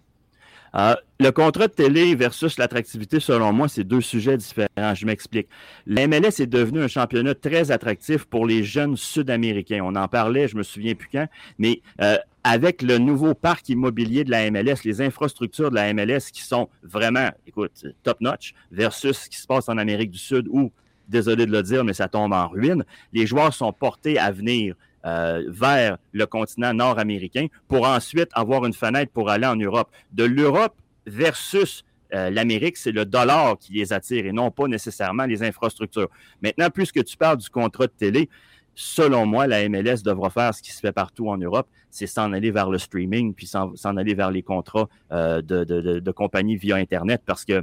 Euh, 0.76 0.96
le 1.20 1.32
contrat 1.32 1.68
de 1.68 1.74
télé 1.74 2.14
versus 2.16 2.58
l'attractivité, 2.58 3.22
selon 3.22 3.54
moi, 3.54 3.70
c'est 3.70 3.86
deux 3.86 4.02
sujets 4.02 4.36
différents. 4.36 4.94
Je 4.94 5.06
m'explique. 5.06 5.48
La 5.88 6.08
MLS 6.08 6.42
est 6.42 6.48
devenu 6.48 6.82
un 6.82 6.90
championnat 6.90 7.34
très 7.34 7.72
attractif 7.72 8.26
pour 8.26 8.46
les 8.46 8.64
jeunes 8.64 8.98
Sud-Américains. 8.98 9.82
On 9.84 9.96
en 9.96 10.08
parlait, 10.10 10.50
je 10.50 10.58
me 10.58 10.64
souviens 10.64 10.94
plus 10.94 11.08
quand, 11.10 11.28
mais 11.58 11.82
euh, 12.02 12.18
avec 12.44 12.82
le 12.82 12.98
nouveau 12.98 13.34
parc 13.34 13.70
immobilier 13.70 14.26
de 14.26 14.32
la 14.32 14.52
MLS, 14.52 14.84
les 14.84 15.02
infrastructures 15.02 15.70
de 15.70 15.76
la 15.76 15.94
MLS 15.94 16.32
qui 16.34 16.42
sont 16.42 16.70
vraiment, 16.84 17.30
écoute, 17.48 17.86
top-notch 18.04 18.54
versus 18.72 19.18
ce 19.18 19.30
qui 19.30 19.38
se 19.38 19.48
passe 19.48 19.70
en 19.70 19.78
Amérique 19.78 20.12
du 20.12 20.20
Sud 20.20 20.48
où, 20.50 20.72
désolé 21.08 21.46
de 21.46 21.52
le 21.52 21.64
dire, 21.64 21.86
mais 21.86 21.94
ça 21.94 22.10
tombe 22.10 22.34
en 22.34 22.50
ruine, 22.50 22.84
les 23.14 23.26
joueurs 23.26 23.54
sont 23.54 23.72
portés 23.72 24.20
à 24.20 24.32
venir 24.32 24.76
euh, 25.06 25.44
vers 25.48 25.98
le 26.14 26.26
continent 26.26 26.74
nord-américain 26.74 27.46
pour 27.68 27.88
ensuite 27.88 28.30
avoir 28.34 28.66
une 28.66 28.74
fenêtre 28.74 29.12
pour 29.12 29.30
aller 29.30 29.46
en 29.46 29.56
Europe. 29.56 29.92
De 30.12 30.24
l'Europe 30.24 30.74
versus 31.06 31.86
euh, 32.14 32.32
l'Amérique, 32.32 32.78
c'est 32.78 32.92
le 32.92 33.06
dollar 33.06 33.58
qui 33.60 33.74
les 33.74 33.94
attire 33.94 34.26
et 34.26 34.32
non 34.32 34.50
pas 34.50 34.68
nécessairement 34.68 35.26
les 35.26 35.44
infrastructures. 35.44 36.10
Maintenant, 36.42 36.70
puisque 36.72 37.04
tu 37.04 37.18
parles 37.18 37.38
du 37.38 37.50
contrat 37.50 37.86
de 37.86 37.92
télé, 37.92 38.30
selon 38.74 39.28
moi, 39.28 39.46
la 39.46 39.70
MLS 39.70 40.02
devra 40.04 40.32
faire 40.32 40.56
ce 40.56 40.64
qui 40.64 40.72
se 40.72 40.80
fait 40.80 40.92
partout 40.92 41.30
en 41.30 41.38
Europe, 41.38 41.68
c'est 41.92 42.08
s'en 42.08 42.34
aller 42.34 42.50
vers 42.50 42.72
le 42.72 42.80
streaming, 42.80 43.36
puis 43.36 43.46
s'en 43.46 43.98
aller 43.98 44.16
vers 44.16 44.32
les 44.32 44.42
contrats 44.42 44.90
euh, 45.12 45.42
de, 45.42 46.12
compagnies 46.12 46.58
via 46.58 46.78
Internet, 46.78 47.22
parce 47.26 47.46
que 47.46 47.62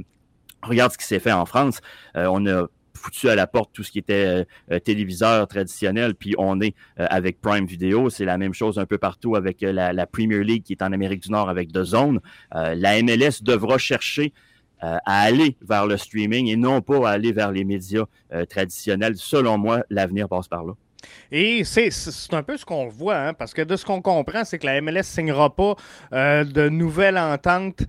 regarde 0.61 0.93
ce 0.93 0.97
qui 0.97 1.05
s'est 1.05 1.19
fait 1.19 1.33
en 1.33 1.45
France. 1.45 1.81
on 2.15 2.47
a 2.47 2.67
foutu 2.95 3.29
à 3.29 3.35
la 3.35 3.47
porte 3.47 3.71
tout 3.73 3.83
ce 3.83 3.91
qui 3.91 3.99
était 3.99 4.25
euh, 4.25 4.43
euh, 4.71 4.79
téléviseur 4.79 5.47
traditionnel, 5.47 6.15
puis 6.15 6.35
on 6.37 6.61
est 6.61 6.75
euh, 6.99 7.07
avec 7.09 7.41
Prime 7.41 7.65
Video. 7.65 8.09
C'est 8.09 8.25
la 8.25 8.37
même 8.37 8.53
chose 8.53 8.79
un 8.79 8.85
peu 8.85 8.97
partout 8.97 9.35
avec 9.35 9.61
la, 9.61 10.05
Premier 10.07 10.43
League 10.43 10.63
qui 10.63 10.73
est 10.73 10.81
en 10.81 10.91
Amérique 10.91 11.23
du 11.23 11.31
Nord 11.31 11.49
avec 11.49 11.71
The 11.71 11.83
Zone. 11.83 12.19
la 12.51 13.01
MLS 13.01 13.41
devra 13.41 13.77
chercher 13.77 14.33
à 14.79 14.99
aller 15.05 15.55
vers 15.61 15.87
le 15.87 15.97
streaming 15.97 16.47
et 16.47 16.55
non 16.55 16.81
pas 16.81 17.09
à 17.09 17.13
aller 17.13 17.31
vers 17.31 17.51
les 17.51 17.63
médias 17.63 18.05
traditionnels. 18.49 19.15
Selon 19.15 19.57
moi, 19.57 19.83
l'avenir 19.89 20.27
passe 20.27 20.47
par 20.47 20.65
là. 20.65 20.73
Et 21.31 21.63
c'est 21.63 21.89
un 22.31 22.43
peu 22.43 22.57
ce 22.57 22.65
qu'on 22.65 22.87
voit, 22.87 23.17
hein, 23.17 23.33
parce 23.33 23.53
que 23.53 23.61
de 23.61 23.75
ce 23.75 23.85
qu'on 23.85 24.01
comprend, 24.01 24.43
c'est 24.43 24.59
que 24.59 24.65
la 24.65 24.81
MLS 24.81 24.97
ne 24.97 25.01
signera 25.03 25.55
pas 25.55 25.75
de 26.11 26.69
nouvelles 26.69 27.17
ententes 27.17 27.83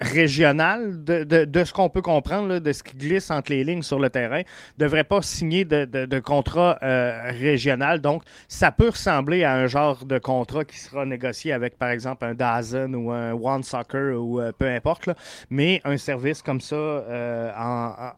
régional, 0.00 1.02
de, 1.04 1.64
ce 1.64 1.72
qu'on 1.72 1.88
peut 1.88 2.02
comprendre, 2.02 2.58
de 2.58 2.72
ce 2.72 2.82
qui 2.82 2.96
glisse 2.96 3.30
entre 3.30 3.50
les 3.52 3.64
lignes 3.64 3.82
sur 3.82 3.98
le 3.98 4.10
terrain, 4.10 4.40
ne 4.40 4.84
devrait 4.84 5.04
pas 5.04 5.22
signer 5.22 5.64
de, 5.64 6.18
contrat 6.18 6.78
euh, 6.82 7.30
régional. 7.30 8.00
Donc, 8.00 8.22
ça 8.48 8.70
peut 8.70 8.90
ressembler 8.90 9.44
à 9.44 9.54
un 9.54 9.66
genre 9.66 10.04
de 10.04 10.18
contrat 10.18 10.64
qui 10.64 10.78
sera 10.78 11.06
négocié 11.06 11.52
avec, 11.52 11.78
par 11.78 11.90
exemple, 11.90 12.24
un 12.26 12.34
Dazen 12.34 12.94
ou 12.94 13.10
un 13.10 13.32
One 13.32 13.62
Soccer 13.62 14.20
ou 14.20 14.40
euh, 14.40 14.52
peu 14.52 14.66
importe, 14.66 15.08
mais 15.48 15.80
un 15.84 15.96
service 15.96 16.42
comme 16.42 16.60
ça 16.60 16.76
euh, 16.76 17.50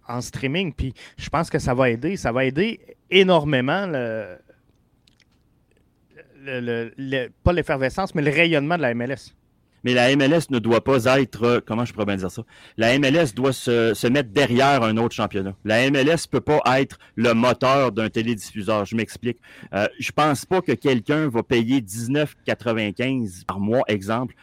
en, 0.09 0.21
streaming. 0.21 0.73
Puis, 0.73 0.95
je 1.17 1.29
pense 1.29 1.49
que 1.49 1.61
ça 1.61 1.75
va 1.75 1.91
aider. 1.91 2.17
Ça 2.17 2.33
va 2.33 2.45
aider 2.45 2.81
énormément 3.11 3.87
le, 3.87 4.37
le, 6.45 6.93
le 6.97 7.29
pas 7.45 7.53
l'effervescence, 7.53 8.15
mais 8.15 8.23
le 8.23 8.31
rayonnement 8.31 8.77
de 8.77 8.83
la 8.83 8.95
MLS. 8.95 9.38
Mais 9.85 9.95
la 9.95 10.15
MLS 10.17 10.51
ne 10.51 10.59
doit 10.59 10.83
pas 10.83 11.05
être, 11.21 11.43
euh, 11.45 11.61
comment 11.65 11.85
je 11.85 11.93
pourrais 11.93 12.07
bien 12.07 12.17
dire 12.17 12.31
ça? 12.31 12.43
La 12.77 12.99
MLS 12.99 13.35
doit 13.35 13.53
se, 13.53 14.07
mettre 14.09 14.31
derrière 14.31 14.83
un 14.83 14.97
autre 14.97 15.15
championnat. 15.15 15.55
La 15.65 15.91
MLS 15.91 16.27
peut 16.31 16.41
pas 16.41 16.61
être 16.81 16.99
le 17.17 17.35
moteur 17.35 17.93
d'un 17.93 18.09
télédiffuseur. 18.09 18.85
Je 18.85 18.97
m'explique. 18.97 19.39
Euh, 19.75 19.87
je 19.99 20.13
pense 20.13 20.45
pas 20.45 20.61
que 20.61 20.73
quelqu'un 20.73 21.29
va 21.29 21.43
payer 21.43 21.81
19,95 21.81 23.45
par 23.45 23.61
mois, 23.61 23.83
exemple, 23.89 24.35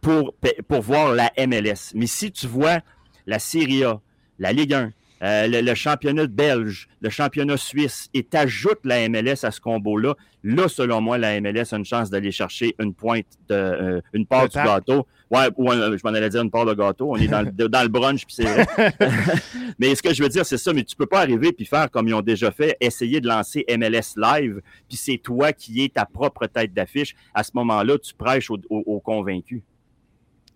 pour, 0.00 0.34
pour 0.68 0.82
voir 0.82 1.12
la 1.12 1.32
MLS. 1.38 1.92
Mais 1.94 2.06
si 2.06 2.32
tu 2.32 2.46
vois 2.46 2.80
la 3.26 3.38
Serie 3.38 3.84
A, 3.84 4.00
la 4.38 4.52
Ligue 4.52 4.74
1, 4.74 4.92
euh, 5.22 5.46
le, 5.46 5.74
championnat 5.74 6.26
belge, 6.26 6.88
le 7.00 7.08
championnat 7.08 7.56
suisse, 7.56 8.08
et 8.12 8.24
t'ajoutes 8.24 8.80
la 8.84 9.08
MLS 9.08 9.44
à 9.44 9.50
ce 9.50 9.60
combo-là, 9.60 10.14
là, 10.42 10.68
selon 10.68 11.00
moi, 11.00 11.16
la 11.18 11.40
MLS 11.40 11.72
a 11.72 11.76
une 11.76 11.84
chance 11.84 12.10
d'aller 12.10 12.32
chercher 12.32 12.74
une 12.80 12.92
pointe, 12.92 13.26
de, 13.48 13.54
euh, 13.54 14.00
une 14.12 14.26
part 14.26 14.48
du 14.48 14.56
gâteau. 14.56 15.06
Ouais, 15.30 15.48
ou 15.56 15.70
je 15.70 16.02
m'en 16.04 16.12
allais 16.12 16.28
dire 16.28 16.42
une 16.42 16.50
part 16.50 16.66
de 16.66 16.74
gâteau. 16.74 17.12
On 17.12 17.16
est 17.16 17.28
dans, 17.28 17.42
le, 17.42 17.50
dans 17.68 17.82
le 17.82 17.88
brunch, 17.88 18.26
puis 18.26 18.34
c'est 18.34 18.44
vrai. 18.44 18.66
mais 19.78 19.94
ce 19.94 20.02
que 20.02 20.12
je 20.12 20.22
veux 20.22 20.28
dire, 20.28 20.44
c'est 20.44 20.58
ça. 20.58 20.72
Mais 20.72 20.84
tu 20.84 20.94
peux 20.96 21.06
pas 21.06 21.20
arriver 21.20 21.52
puis 21.52 21.64
faire 21.64 21.90
comme 21.90 22.08
ils 22.08 22.14
ont 22.14 22.20
déjà 22.20 22.50
fait, 22.50 22.76
essayer 22.80 23.20
de 23.20 23.28
lancer 23.28 23.64
MLS 23.70 24.16
Live, 24.16 24.60
puis 24.88 24.98
c'est 24.98 25.18
toi 25.18 25.52
qui 25.52 25.84
es 25.84 25.88
ta 25.88 26.04
propre 26.04 26.46
tête 26.46 26.74
d'affiche. 26.74 27.14
À 27.32 27.44
ce 27.44 27.52
moment-là, 27.54 27.96
tu 27.98 28.12
prêches 28.12 28.50
aux 28.50 29.00
convaincus. 29.00 29.62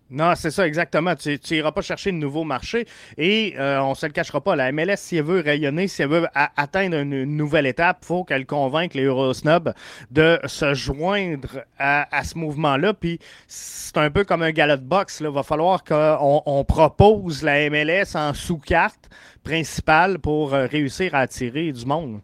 Non, 0.09 0.33
c'est 0.35 0.51
ça, 0.51 0.65
exactement. 0.65 1.15
Tu 1.15 1.37
n'iras 1.51 1.73
pas 1.73 1.81
chercher 1.81 2.13
de 2.13 2.17
nouveaux 2.17 2.45
marchés 2.45 2.87
et 3.17 3.55
euh, 3.57 3.79
on 3.81 3.89
ne 3.89 3.95
se 3.95 4.05
le 4.05 4.13
cachera 4.13 4.39
pas. 4.39 4.55
La 4.55 4.71
MLS, 4.71 4.95
si 4.97 5.17
elle 5.17 5.25
veut 5.25 5.41
rayonner, 5.41 5.89
si 5.89 6.01
elle 6.01 6.09
veut 6.09 6.27
atteindre 6.33 6.97
une, 6.97 7.25
nouvelle 7.25 7.65
étape, 7.65 7.99
il 8.03 8.05
faut 8.05 8.23
qu'elle 8.23 8.45
convainque 8.45 8.93
les 8.93 9.03
Eurosnobs 9.03 9.73
de 10.11 10.39
se 10.45 10.73
joindre 10.73 11.65
à, 11.77 12.23
ce 12.23 12.37
mouvement-là. 12.37 12.93
Puis 12.93 13.19
c'est 13.47 13.97
un 13.97 14.09
peu 14.09 14.23
comme 14.23 14.43
un 14.43 14.51
galop 14.51 14.77
de 14.77 14.81
boxe. 14.81 15.19
Il 15.19 15.27
va 15.27 15.43
falloir 15.43 15.83
qu'on 15.83 16.65
propose 16.65 17.43
la 17.43 17.69
MLS 17.69 18.15
en 18.15 18.33
sous-carte 18.33 19.09
principale 19.43 20.19
pour 20.19 20.53
euh, 20.53 20.67
réussir 20.67 21.15
à 21.15 21.19
attirer 21.19 21.71
du 21.73 21.85
monde. 21.85 22.21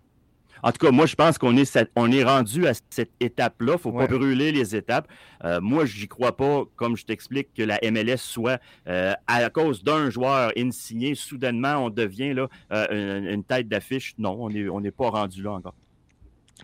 En 0.63 0.71
tout 0.71 0.85
cas, 0.85 0.91
moi, 0.91 1.05
je 1.05 1.15
pense 1.15 1.37
qu'on 1.37 1.57
est, 1.57 1.77
on 1.97 2.09
est 2.09 2.23
rendu 2.23 2.65
à 2.67 2.71
cette 2.89 3.11
étape-là. 3.19 3.73
Il 3.73 3.75
ne 3.75 3.77
faut 3.77 3.91
pas 3.91 4.07
brûler 4.07 4.53
les 4.53 4.75
étapes. 4.77 5.09
Euh, 5.43 5.59
moi, 5.59 5.85
je 5.85 5.99
n'y 5.99 6.07
crois 6.07 6.37
pas, 6.37 6.63
comme 6.77 6.95
je 6.95 7.05
t'explique, 7.05 7.53
que 7.53 7.63
la 7.63 7.79
MLS 7.91 8.17
soit, 8.17 8.61
euh, 8.87 9.13
à 9.27 9.49
cause 9.49 9.83
d'un 9.83 10.09
joueur 10.09 10.53
insigné, 10.57 11.15
soudainement, 11.15 11.75
on 11.85 11.89
devient 11.89 12.33
là, 12.33 12.47
euh, 12.71 13.33
une, 13.33 13.43
tête 13.43 13.67
d'affiche. 13.67 14.15
Non, 14.17 14.37
on 14.39 14.49
n'est 14.49 14.69
on 14.69 14.81
pas 14.91 15.09
rendu 15.09 15.43
là 15.43 15.51
encore. 15.51 15.75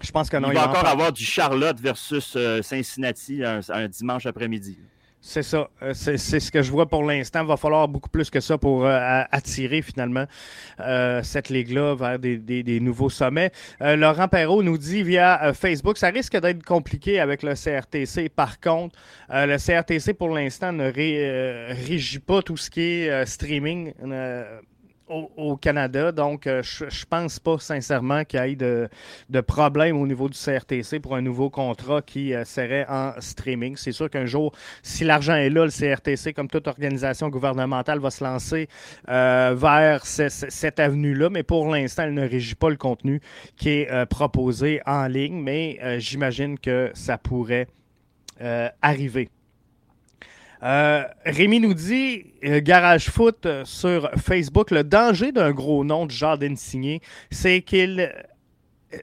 Je 0.02 0.12
pense 0.12 0.30
que 0.30 0.38
non. 0.38 0.50
Il 0.50 0.56
va 0.56 0.70
encore 0.70 0.88
avoir 0.88 1.12
du 1.12 1.26
Charlotte 1.26 1.80
versus 1.82 2.38
Cincinnati 2.62 3.44
un 3.44 3.88
dimanche 3.90 4.26
après-midi. 4.26 4.78
C'est 5.22 5.44
ça. 5.44 5.70
Euh, 5.82 5.94
c'est 5.94 6.18
ce 6.18 6.50
que 6.50 6.62
je 6.62 6.72
vois 6.72 6.88
pour 6.88 7.04
l'instant. 7.04 7.42
Il 7.42 7.48
va 7.48 7.58
falloir 7.58 7.88
beaucoup 7.90 8.10
plus 8.10 8.30
que 8.30 8.40
ça 8.40 8.58
pour 8.58 8.86
euh, 8.86 9.24
attirer 9.32 9.82
finalement 9.82 10.26
euh, 10.80 11.22
cette 11.24 11.50
ligue-là 11.50 11.94
vers 11.96 12.20
des, 12.20 12.80
nouveaux 12.80 13.10
sommets. 13.10 13.52
Laurent 13.82 14.30
Perrault 14.30 14.64
nous 14.64 14.78
dit 14.78 15.04
via 15.04 15.54
Facebook, 15.54 15.98
ça 15.98 16.10
risque 16.10 16.40
d'être 16.40 16.64
compliqué 16.64 17.20
avec 17.20 17.44
le 17.44 17.54
CRTC. 17.54 18.30
Par 18.30 18.60
contre, 18.60 18.98
le 19.30 19.58
CRTC 19.58 20.14
pour 20.14 20.30
l'instant 20.30 20.72
ne 20.72 20.90
régit 20.90 22.20
pas 22.20 22.42
tout 22.42 22.58
ce 22.58 22.70
qui 22.70 22.82
est 22.82 23.26
streaming 23.26 23.94
au, 25.10 25.58
Canada. 25.58 26.12
Donc, 26.12 26.48
euh, 26.48 26.62
je, 26.64 26.86
ne 26.86 27.06
pense 27.10 27.40
pas 27.40 27.58
sincèrement 27.60 28.24
qu'il 28.24 28.40
y 28.40 28.52
ait 28.52 28.56
de, 28.56 29.42
problème 29.42 30.00
au 30.00 30.06
niveau 30.06 30.30
du 30.30 30.38
CRTC 30.38 31.00
pour 31.00 31.16
un 31.16 31.22
nouveau 31.22 31.50
contrat 31.50 32.02
qui 32.02 32.34
euh, 32.34 32.46
serait 32.46 32.86
en 32.88 33.14
streaming. 33.20 33.76
C'est 33.76 33.92
sûr 33.92 34.10
qu'un 34.10 34.26
jour, 34.26 34.54
si 34.84 35.04
l'argent 35.04 35.36
est 35.36 35.50
là, 35.50 35.66
le 35.66 35.72
CRTC, 35.72 36.34
comme 36.34 36.48
toute 36.48 36.68
organisation 36.68 37.30
gouvernementale, 37.30 38.00
va 38.00 38.12
se 38.12 38.24
lancer 38.24 38.68
euh, 39.10 39.56
vers 39.58 40.06
cette 40.06 40.80
avenue-là. 40.80 41.30
Mais 41.30 41.44
pour 41.44 41.70
l'instant, 41.70 42.04
elle 42.04 42.14
ne 42.14 42.28
régit 42.28 42.56
pas 42.56 42.70
le 42.70 42.78
contenu 42.78 43.22
qui 43.58 43.70
est 43.70 44.06
proposé 44.08 44.82
en 44.86 45.08
ligne. 45.08 45.42
Mais 45.42 46.00
j'imagine 46.00 46.60
que 46.60 46.92
ça 46.94 47.18
pourrait 47.18 47.68
arriver. 48.82 49.30
Euh, 50.62 51.04
Rémi 51.26 51.60
nous 51.60 51.74
dit, 51.74 52.26
euh, 52.44 52.60
Garage 52.62 53.10
Foot 53.10 53.46
euh, 53.46 53.64
sur 53.64 54.12
Facebook, 54.18 54.72
le 54.72 54.84
danger 54.84 55.32
d'un 55.32 55.52
gros 55.52 55.86
nom 55.86 56.06
de 56.06 56.12
Jardin 56.12 56.56
signé, 56.56 57.02
c'est 57.32 57.62
qu'il 57.62 58.14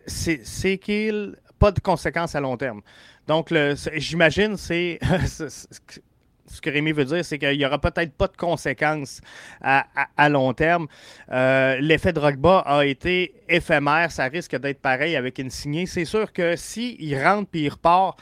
c'est 0.07 0.79
qu'il 0.79 1.37
pas 1.59 1.71
de 1.71 1.81
conséquences 1.81 2.35
à 2.35 2.41
long 2.41 2.57
terme. 2.57 2.83
Donc, 3.29 3.55
j'imagine, 3.95 4.57
c'est 4.57 4.99
ce 5.27 6.61
que 6.61 6.71
Rémi 6.71 6.93
veut 6.93 7.05
dire, 7.05 7.25
c'est 7.25 7.39
qu'il 7.39 7.57
n'y 7.57 7.65
aura 7.65 7.81
peut-être 7.81 8.13
pas 8.13 8.27
de 8.27 8.37
conséquences 8.37 9.21
à, 9.63 10.29
long 10.29 10.53
terme. 10.55 10.89
L'effet 11.31 12.13
de 12.13 12.21
Drogba 12.21 12.59
a 12.67 12.85
été 12.85 13.35
éphémère. 13.49 14.11
Ça 14.11 14.25
risque 14.25 14.57
d'être 14.57 14.81
pareil 14.81 15.15
avec 15.15 15.39
une 15.39 15.51
signée. 15.51 15.87
C'est 15.87 16.05
sûr 16.05 16.33
que 16.33 16.57
s'il 16.57 17.17
rentre 17.23 17.49
puis 17.49 17.63
il 17.63 17.69
repart, 17.69 18.21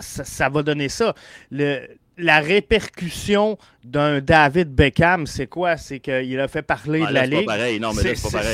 ça, 0.00 0.48
va 0.48 0.62
donner 0.62 0.88
ça. 0.88 1.14
la 1.50 2.40
répercussion 2.40 3.58
d'un 3.82 4.20
David 4.20 4.74
Beckham, 4.74 5.26
c'est 5.26 5.46
quoi? 5.46 5.76
C'est 5.76 6.00
qu'il 6.00 6.38
a 6.40 6.48
fait 6.48 6.62
parler 6.62 7.02
ah, 7.04 7.08
de 7.08 7.14
la 7.14 7.26
Ligue. 7.26 7.48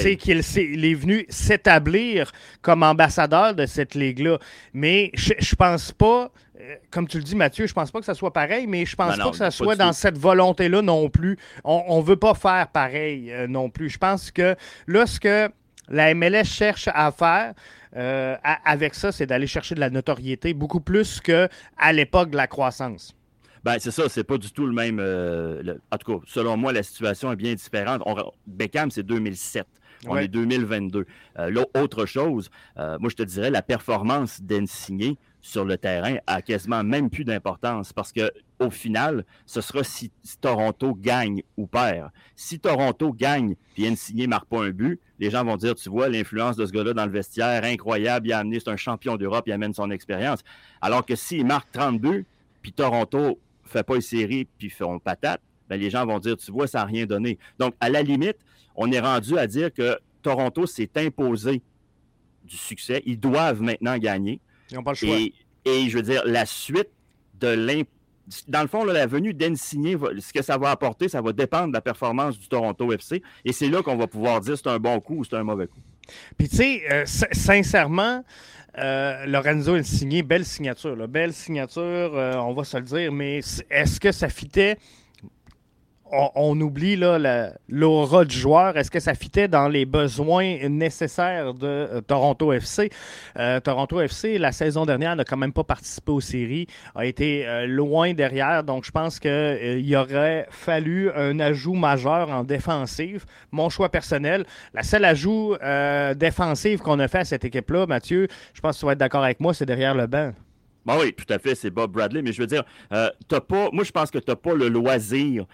C'est 0.03 0.17
qu'il 0.17 0.39
est, 0.39 0.95
venu 0.95 1.27
s'établir 1.29 2.33
comme 2.63 2.83
ambassadeur 2.83 3.55
de 3.55 3.67
cette 3.67 3.95
Ligue-là. 3.95 4.39
Mais 4.73 5.11
je, 5.15 5.35
ne 5.35 5.57
pense 5.57 5.93
pas, 5.93 6.31
euh, 6.61 6.75
comme 6.91 7.07
tu 7.07 7.19
le 7.19 7.23
dis, 7.23 7.37
Mathieu, 7.37 7.67
je 7.67 7.73
pense 7.73 7.91
pas 7.91 8.01
que 8.01 8.07
ça 8.07 8.15
soit 8.15 8.33
pareil, 8.33 8.67
mais 8.67 8.87
je 8.87 8.97
pense 8.97 9.17
ben 9.17 9.25
pas 9.25 9.31
que 9.31 9.37
ça 9.37 9.51
soit 9.51 9.77
dans 9.77 9.93
cette 9.93 10.19
volonté-là 10.19 10.83
non 10.83 11.09
plus. 11.09 11.39
On 11.65 11.99
ne 11.99 12.05
veut 12.05 12.17
pas 12.17 12.35
faire 12.35 12.69
pareil 12.69 13.31
euh, 13.31 13.47
non 13.47 13.71
plus. 13.71 13.91
Je 13.91 13.99
pense 13.99 14.31
que 14.31 14.57
là, 14.87 15.07
ce 15.07 15.21
que 15.21 15.51
la 15.89 16.15
MLS 16.15 16.45
cherche 16.45 16.89
à 16.93 17.13
faire, 17.13 17.53
euh, 17.97 18.37
avec 18.42 18.94
ça, 18.94 19.12
c'est 19.12 19.26
d'aller 19.26 19.47
chercher 19.47 19.75
de 19.75 19.80
la 19.80 19.90
notoriété 19.90 20.54
beaucoup 20.54 20.80
plus 20.80 21.20
qu'à 21.20 21.49
l'époque 21.92 22.30
de 22.30 22.37
la 22.37 22.47
croissance. 22.47 23.14
Ben, 23.64 23.76
c'est 23.78 23.90
ça, 23.90 24.09
c'est 24.09 24.25
pas 24.25 24.38
du 24.38 24.50
tout 24.52 24.66
le 24.66 24.73
même. 24.73 24.99
Euh, 25.00 25.75
en 25.90 25.99
tout 25.99 26.18
cas, 26.18 26.25
selon 26.26 26.56
moi, 26.56 26.73
la 26.73 26.82
situation 26.82 27.30
est 27.32 27.37
bien 27.37 27.54
différente. 27.54 28.02
Beckham, 28.47 28.90
c'est 28.90 29.02
2007. 29.02 29.66
On 30.06 30.16
est 30.16 30.28
2022. 30.28 31.04
Euh, 31.38 31.50
L'autre 31.50 32.06
chose, 32.06 32.50
euh, 32.78 32.99
moi, 32.99 33.11
je 33.11 33.16
te 33.16 33.23
dirais, 33.23 33.50
la 33.50 33.61
performance 33.62 34.40
d'Ensigné 34.40 35.18
sur 35.40 35.64
le 35.64 35.76
terrain 35.78 36.16
a 36.26 36.42
quasiment 36.42 36.85
même 36.85 37.11
plus 37.11 37.25
d'importance 37.25 37.92
parce 37.92 38.12
que 38.12 38.30
au 38.59 38.70
final, 38.70 39.25
ce 39.47 39.62
sera 39.62 39.82
si, 39.82 40.12
Toronto 40.40 40.94
gagne 40.94 41.42
ou 41.56 41.66
perd. 41.66 42.11
Si 42.37 42.61
Toronto 42.61 43.12
gagne 43.12 43.56
puis 43.75 43.88
Ensigné 43.88 44.25
ne 44.25 44.30
marque 44.30 44.49
pas 44.49 44.62
un 44.62 44.70
but, 44.70 45.00
les 45.18 45.30
gens 45.30 45.44
vont 45.44 45.56
dire, 45.56 45.75
tu 45.75 45.88
vois, 45.88 46.09
l'influence 46.09 46.56
de 46.56 46.66
ce 46.66 46.73
gars-là 46.73 46.92
dans 46.92 47.06
le 47.06 47.11
vestiaire, 47.11 47.64
incroyable, 47.64 48.28
il 48.28 48.32
a 48.32 48.38
amené, 48.38 48.61
c'est 48.61 48.70
un 48.70 48.76
champion 48.76 49.16
d'Europe, 49.16 49.44
il 49.47 49.52
amène 49.52 49.73
son 49.73 49.90
expérience. 49.90 50.40
Alors 50.82 51.06
que 51.06 51.16
s'il 51.16 51.47
marque 51.47 51.73
30 51.73 52.00
buts, 52.00 52.26
puis 52.61 52.73
Toronto 52.73 53.38
fait 53.64 53.82
pas 53.82 53.94
une 53.94 54.02
série 54.02 54.47
puis 54.59 54.68
font 54.68 54.99
patate, 54.99 55.40
ben 55.68 55.80
les 55.80 55.88
gens 55.88 56.04
vont 56.04 56.18
dire, 56.18 56.37
tu 56.37 56.52
vois, 56.52 56.66
ça 56.66 56.80
n'a 56.80 56.85
rien 56.85 57.06
donné. 57.06 57.38
Donc, 57.59 57.75
à 57.80 57.88
la 57.88 58.02
limite, 58.02 58.37
on 58.75 58.90
est 58.92 59.00
rendu 59.00 59.38
à 59.38 59.47
dire 59.47 59.73
que 59.73 59.99
Toronto 60.20 60.66
s'est 60.66 60.90
imposé 60.97 61.62
du 62.44 62.56
succès. 62.56 63.02
Ils 63.06 63.18
doivent 63.18 63.62
maintenant 63.62 63.97
gagner. 63.97 64.40
Ils 64.71 64.77
n'ont 64.77 64.83
pas 64.83 64.93
le 64.93 64.97
choix. 64.97 65.17
Et, 65.65 65.89
je 65.89 65.97
veux 65.97 66.03
dire, 66.03 66.23
la 66.25 66.47
suite 66.47 66.89
de 67.41 67.49
l'imp... 67.49 67.89
Dans 68.47 68.62
le 68.62 68.69
fond, 68.69 68.85
la 68.85 69.07
venue 69.07 69.35
d'Ensigné, 69.35 69.97
ce 70.21 70.33
que 70.33 70.43
ça 70.43 70.57
va 70.57 70.71
apporter, 70.71 71.09
ça 71.09 71.21
va 71.21 71.33
dépendre 71.33 71.69
de 71.69 71.73
la 71.73 71.81
performance 71.81 72.39
du 72.39 72.49
Toronto 72.49 72.93
FC. 72.93 73.23
Et 73.45 73.53
c'est 73.53 73.69
là 73.69 73.83
qu'on 73.83 73.97
va 73.97 74.07
pouvoir 74.07 74.41
dire 74.41 74.57
si 74.57 74.62
c'est 74.62 74.71
un 74.71 74.79
bon 74.79 75.00
coup 75.00 75.17
ou 75.17 75.25
c'est 75.25 75.35
un 75.37 75.43
mauvais 75.43 75.67
coup. 75.67 75.81
Puis, 76.39 76.49
tu 76.49 76.57
sais, 76.57 76.83
euh, 76.91 77.05
sincèrement, 77.07 78.25
euh, 78.79 79.27
Lorenzo 79.27 79.75
Insigné, 79.75 80.23
belle 80.23 80.45
signature. 80.45 80.97
Belle 81.09 81.33
signature, 81.33 81.83
euh, 81.83 82.37
on 82.37 82.53
va 82.53 82.65
se 82.65 82.77
le 82.77 82.85
dire, 82.85 83.12
mais 83.12 83.41
est-ce 83.71 83.99
que 83.99 84.12
ça 84.12 84.29
fitait? 84.29 84.79
On, 86.12 86.61
oublie 86.61 86.97
l'aura 86.97 88.25
du 88.25 88.37
joueur. 88.37 88.76
Est-ce 88.76 88.90
que 88.90 89.00
ça 89.00 89.14
fitait 89.14 89.49
dans 89.49 89.69
les 89.69 89.85
besoins 89.85 90.69
nécessaires 90.69 91.55
de 91.55 91.67
euh, 91.67 92.00
Toronto 92.00 92.52
FC? 92.52 92.90
Euh, 93.38 93.61
Toronto 93.61 94.00
FC, 94.00 94.38
la 94.38 94.52
saison 94.52 94.85
dernière, 94.87 95.17
n'a 95.17 95.25
quand 95.25 95.37
même 95.37 95.52
pas 95.52 95.64
participé 95.64 96.12
aux 96.12 96.21
séries, 96.21 96.67
a 96.95 97.07
été 97.07 97.47
euh, 97.47 97.67
loin 97.67 98.12
derrière. 98.12 98.64
Donc, 98.64 98.85
je 98.85 98.90
pense 98.90 99.19
qu'il 99.19 99.97
aurait 99.97 100.47
fallu 100.50 101.11
un 101.12 101.38
ajout 101.40 101.75
majeur 101.75 102.31
en 102.31 102.45
défensive. 102.45 103.25
Mon 103.52 103.69
choix 103.69 103.88
personnel, 103.88 104.45
la 104.75 104.83
seule 104.83 105.05
ajout 105.05 105.57
défensive 106.17 106.81
qu'on 106.81 106.99
a 106.99 107.09
fait 107.09 107.19
à 107.19 107.25
cette 107.25 107.45
équipe-là, 107.45 107.87
Mathieu, 107.87 108.29
je 108.55 108.61
pense 108.61 108.76
que 108.76 108.81
tu 108.81 108.87
vas 108.87 108.93
être 108.93 108.99
d'accord 108.99 109.25
avec 109.25 109.40
moi, 109.40 109.55
c'est 109.55 109.67
derrière 109.67 109.95
le 109.95 110.07
banc. 110.07 110.33
Ben 110.87 110.97
oui, 110.99 111.12
tout 111.12 111.31
à 111.33 111.38
fait, 111.38 111.55
c'est 111.55 111.71
Bob 111.71 111.93
Bradley, 111.93 112.23
mais 112.23 112.33
je 112.33 112.40
veux 112.40 112.47
dire, 112.47 112.64
as 112.90 113.12
pas, 113.47 113.69
moi 113.73 113.85
je 113.85 113.90
pense 113.90 114.11
que 114.11 114.19
tu 114.19 114.31
n'as 114.31 114.37
pas 114.37 114.55
le 114.55 114.69
loisir 114.69 115.45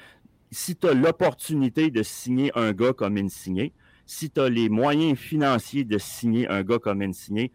si 0.50 0.76
tu 0.76 0.86
as 0.88 0.94
l'opportunité 0.94 1.90
de 1.90 2.02
signer 2.02 2.50
un 2.54 2.72
gars 2.72 2.92
comme 2.92 3.16
Insigné, 3.16 3.72
si 4.06 4.30
tu 4.30 4.40
as 4.40 4.48
les 4.48 4.68
moyens 4.68 5.18
financiers 5.18 5.84
de 5.84 5.98
signer 5.98 6.48
un 6.48 6.62
gars 6.62 6.78
comme 6.78 7.02
Insigné, 7.02 7.52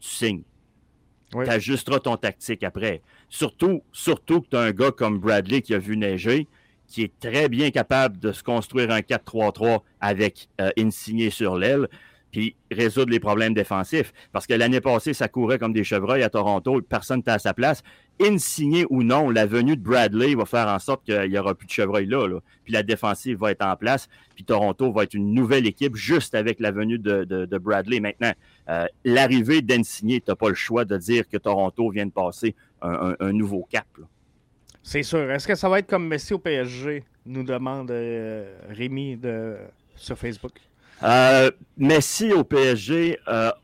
tu 0.00 0.08
signes. 0.08 0.42
Tu 1.32 1.50
ajusteras 1.50 1.98
ton 1.98 2.16
tactique 2.16 2.62
après. 2.62 3.02
Surtout, 3.28 3.82
surtout 3.92 4.40
que 4.42 4.48
tu 4.50 4.56
as 4.56 4.60
un 4.60 4.70
gars 4.70 4.92
comme 4.92 5.18
Bradley 5.18 5.62
qui 5.62 5.74
a 5.74 5.78
vu 5.78 5.96
neiger, 5.96 6.46
qui 6.86 7.02
est 7.02 7.18
très 7.18 7.48
bien 7.48 7.70
capable 7.70 8.18
de 8.18 8.30
se 8.30 8.44
construire 8.44 8.92
un 8.92 9.00
4-3-3 9.00 9.80
avec 10.00 10.48
euh, 10.60 10.70
Insigné 10.78 11.30
sur 11.30 11.56
l'aile 11.56 11.88
puis 12.34 12.56
résoudre 12.68 13.12
les 13.12 13.20
problèmes 13.20 13.54
défensifs. 13.54 14.12
Parce 14.32 14.48
que 14.48 14.54
l'année 14.54 14.80
passée, 14.80 15.14
ça 15.14 15.28
courait 15.28 15.60
comme 15.60 15.72
des 15.72 15.84
chevreuils 15.84 16.24
à 16.24 16.30
Toronto, 16.30 16.82
personne 16.82 17.18
n'était 17.18 17.30
à 17.30 17.38
sa 17.38 17.54
place. 17.54 17.84
Insigné 18.20 18.86
ou 18.90 19.02
non, 19.02 19.28
la 19.28 19.44
venue 19.44 19.76
de 19.76 19.82
Bradley 19.82 20.36
va 20.36 20.44
faire 20.44 20.68
en 20.68 20.78
sorte 20.78 21.04
qu'il 21.04 21.30
n'y 21.30 21.36
aura 21.36 21.54
plus 21.54 21.66
de 21.66 21.72
chevreuils 21.72 22.06
là, 22.06 22.28
Puis 22.62 22.72
la 22.72 22.84
défensive 22.84 23.38
va 23.38 23.50
être 23.50 23.66
en 23.66 23.74
place, 23.74 24.08
puis 24.36 24.44
Toronto 24.44 24.92
va 24.92 25.02
être 25.02 25.14
une 25.14 25.34
nouvelle 25.34 25.66
équipe 25.66 25.96
juste 25.96 26.36
avec 26.36 26.60
la 26.60 26.70
venue 26.70 26.98
de, 26.98 27.58
Bradley. 27.58 27.98
Maintenant, 27.98 28.32
euh, 28.68 28.86
l'arrivée 29.04 29.62
d'Insigné, 29.62 30.20
tu 30.20 30.30
n'as 30.30 30.36
pas 30.36 30.48
le 30.48 30.54
choix 30.54 30.84
de 30.84 30.96
dire 30.96 31.28
que 31.28 31.36
Toronto 31.36 31.90
vient 31.90 32.06
de 32.06 32.12
passer 32.12 32.54
un, 32.82 33.32
nouveau 33.32 33.66
cap. 33.68 33.86
C'est 34.82 35.02
sûr. 35.02 35.30
Est-ce 35.30 35.48
que 35.48 35.54
ça 35.54 35.68
va 35.68 35.78
être 35.78 35.88
comme 35.88 36.06
Messi 36.06 36.34
au 36.34 36.38
PSG, 36.38 37.02
nous 37.24 37.42
demande 37.42 37.90
euh, 37.90 38.54
Rémi 38.68 39.16
de, 39.16 39.56
sur 39.96 40.18
Facebook? 40.18 40.52
Euh, 41.02 41.50
Messi 41.76 42.32
au 42.32 42.44
PSG 42.44 43.18
a 43.26 43.54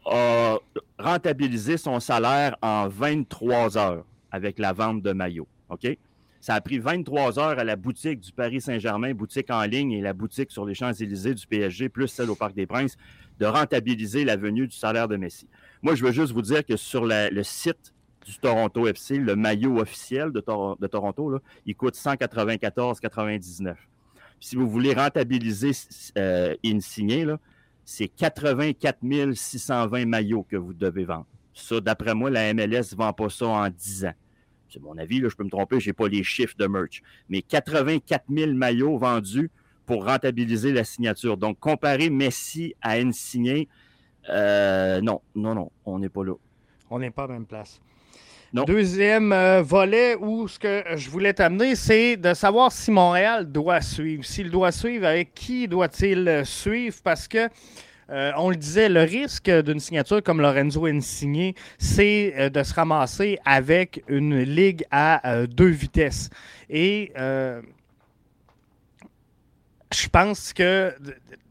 rentabilisé 0.99 1.77
son 1.77 2.01
salaire 2.01 2.57
en 2.63 2.89
23 2.89 3.79
heures 3.79 4.05
avec 4.31 4.59
la 4.59 4.73
vente 4.73 5.03
de 5.03 5.13
maillots. 5.13 5.49
OK? 5.69 5.97
Ça 6.41 6.55
a 6.55 6.61
pris 6.61 6.79
23 6.79 7.39
heures 7.39 7.59
à 7.59 7.65
la 7.65 7.77
boutique 7.77 8.21
du 8.21 8.33
Paris 8.33 8.61
Saint-Germain, 8.61 9.13
boutique 9.13 9.51
en 9.51 9.63
ligne 9.63 9.93
et 9.93 10.01
la 10.01 10.15
boutique 10.15 10.51
sur 10.51 10.65
les 10.65 10.75
Champs-Élysées 10.75 11.35
du 11.35 11.47
PSG, 11.47 11.91
plus 11.91 12.09
celle 12.09 12.31
au 12.31 12.35
Parc 12.35 12.55
des 12.55 12.67
Princes, 12.67 12.97
de 13.39 13.47
rentabiliser 13.47 14.25
la 14.25 14.37
venue 14.37 14.67
du 14.67 14.77
salaire 14.77 15.07
de 15.07 15.17
Messi. 15.17 15.47
Moi, 15.83 15.95
je 15.95 16.05
veux 16.05 16.13
juste 16.13 16.33
vous 16.33 16.43
dire 16.43 16.65
que 16.65 16.77
sur 16.77 17.05
le 17.07 17.43
site 17.43 17.93
du 18.27 18.39
Toronto 18.39 18.87
FC, 18.87 19.19
le 19.19 19.37
maillot 19.37 19.79
officiel 19.79 20.33
de, 20.33 20.41
Toronto, 20.41 21.41
il 21.67 21.75
coûte 21.77 21.95
194,99 21.95 23.75
si 24.41 24.57
vous 24.57 24.69
voulez 24.69 24.95
rentabiliser 24.95 25.73
euh, 26.19 26.57
Insigné, 26.65 27.27
c'est 27.85 28.09
84 28.09 28.99
620 29.35 30.07
maillots 30.07 30.47
que 30.49 30.57
vous 30.57 30.73
devez 30.73 31.05
vendre. 31.05 31.27
Ça, 31.55 31.81
d'après 31.81 32.15
moi, 32.15 32.31
la 32.31 32.53
MLS 32.55 32.93
ne 32.93 32.97
vend 32.97 33.13
pas 33.13 33.29
ça 33.29 33.47
en 33.47 33.69
10 33.69 34.07
ans. 34.07 34.15
C'est 34.73 34.81
mon 34.81 34.97
avis, 34.99 35.21
là, 35.21 35.29
je 35.29 35.35
peux 35.35 35.45
me 35.45 35.51
tromper, 35.51 35.81
je 35.81 35.89
n'ai 35.89 35.93
pas 35.93 36.09
les 36.09 36.23
chiffres 36.23 36.55
de 36.57 36.67
merch. 36.67 37.03
Mais 37.29 37.43
84 37.43 38.25
000 38.31 38.53
maillots 38.53 38.99
vendus 38.99 39.51
pour 39.85 40.07
rentabiliser 40.07 40.73
la 40.73 40.85
signature. 40.85 41.37
Donc, 41.37 41.59
comparer 41.59 42.09
Messi 42.09 42.75
à 42.81 42.93
Insigné, 42.93 43.69
euh, 44.29 45.01
non, 45.01 45.21
non, 45.35 45.55
non, 45.55 45.71
on 45.85 45.99
n'est 45.99 46.09
pas 46.09 46.25
là. 46.25 46.35
On 46.89 46.99
n'est 46.99 47.11
pas 47.11 47.25
à 47.25 47.27
la 47.29 47.35
même 47.35 47.47
place. 47.47 47.81
Deuxième 48.53 49.33
euh, 49.33 49.63
volet 49.63 50.17
où 50.17 50.49
ce 50.49 50.59
que 50.59 50.83
je 50.97 51.09
voulais 51.09 51.33
t'amener, 51.33 51.77
c'est 51.77 52.17
de 52.17 52.35
savoir 52.35 52.73
si 52.73 52.91
Montréal 52.91 53.51
doit 53.51 53.81
suivre. 53.81 54.25
S'il 54.25 54.51
doit 54.51 54.73
suivre, 54.73 55.07
avec 55.07 55.35
qui 55.35 55.69
doit-il 55.69 56.43
suivre? 56.45 56.97
Parce 57.05 57.29
que, 57.29 57.49
euh, 58.11 58.33
on 58.37 58.51
le 58.51 58.57
disait, 58.57 58.89
le 58.89 59.03
risque 59.03 59.51
d'une 59.51 59.81
signature 59.81 60.23
comme 60.23 60.41
Lorenzo 60.41 60.87
Insigné, 60.87 61.55
c'est 61.79 62.35
euh, 62.37 62.51
de 62.51 62.63
se 62.63 62.75
ramasser 62.75 63.39
avec 63.45 64.03
une 64.09 64.41
ligue 64.41 64.85
à 64.91 65.47
deux 65.47 65.69
vitesses. 65.69 66.31
Et 66.69 67.13
je 69.93 70.09
pense 70.09 70.53
que 70.53 70.95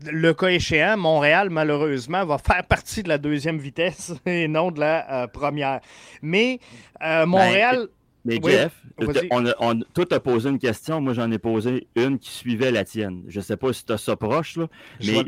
le 0.05 0.33
cas 0.33 0.47
échéant, 0.47 0.97
Montréal, 0.97 1.49
malheureusement, 1.49 2.25
va 2.25 2.37
faire 2.37 2.63
partie 2.63 3.03
de 3.03 3.09
la 3.09 3.17
deuxième 3.17 3.57
vitesse 3.57 4.13
et 4.25 4.47
non 4.47 4.71
de 4.71 4.79
la 4.79 5.23
euh, 5.23 5.27
première. 5.27 5.81
Mais 6.21 6.59
euh, 7.03 7.25
Montréal. 7.25 7.77
Ben, 7.77 7.87
mais 8.25 8.39
Jeff, 8.43 8.73
on, 9.31 9.79
toi, 9.93 10.05
tu 10.05 10.13
as 10.13 10.19
posé 10.19 10.49
une 10.49 10.59
question. 10.59 10.99
Moi, 10.99 11.13
j'en 11.13 11.31
ai 11.31 11.39
posé 11.39 11.87
une 11.95 12.19
qui 12.19 12.29
suivait 12.29 12.71
la 12.71 12.83
tienne. 12.83 13.23
Je 13.27 13.39
ne 13.39 13.43
sais 13.43 13.57
pas 13.57 13.71
si 13.71 13.85
tu 13.85 13.93
as 13.93 13.97
ça 13.97 14.15
proche, 14.15 14.57
là, 14.57 14.67
mais 14.99 15.23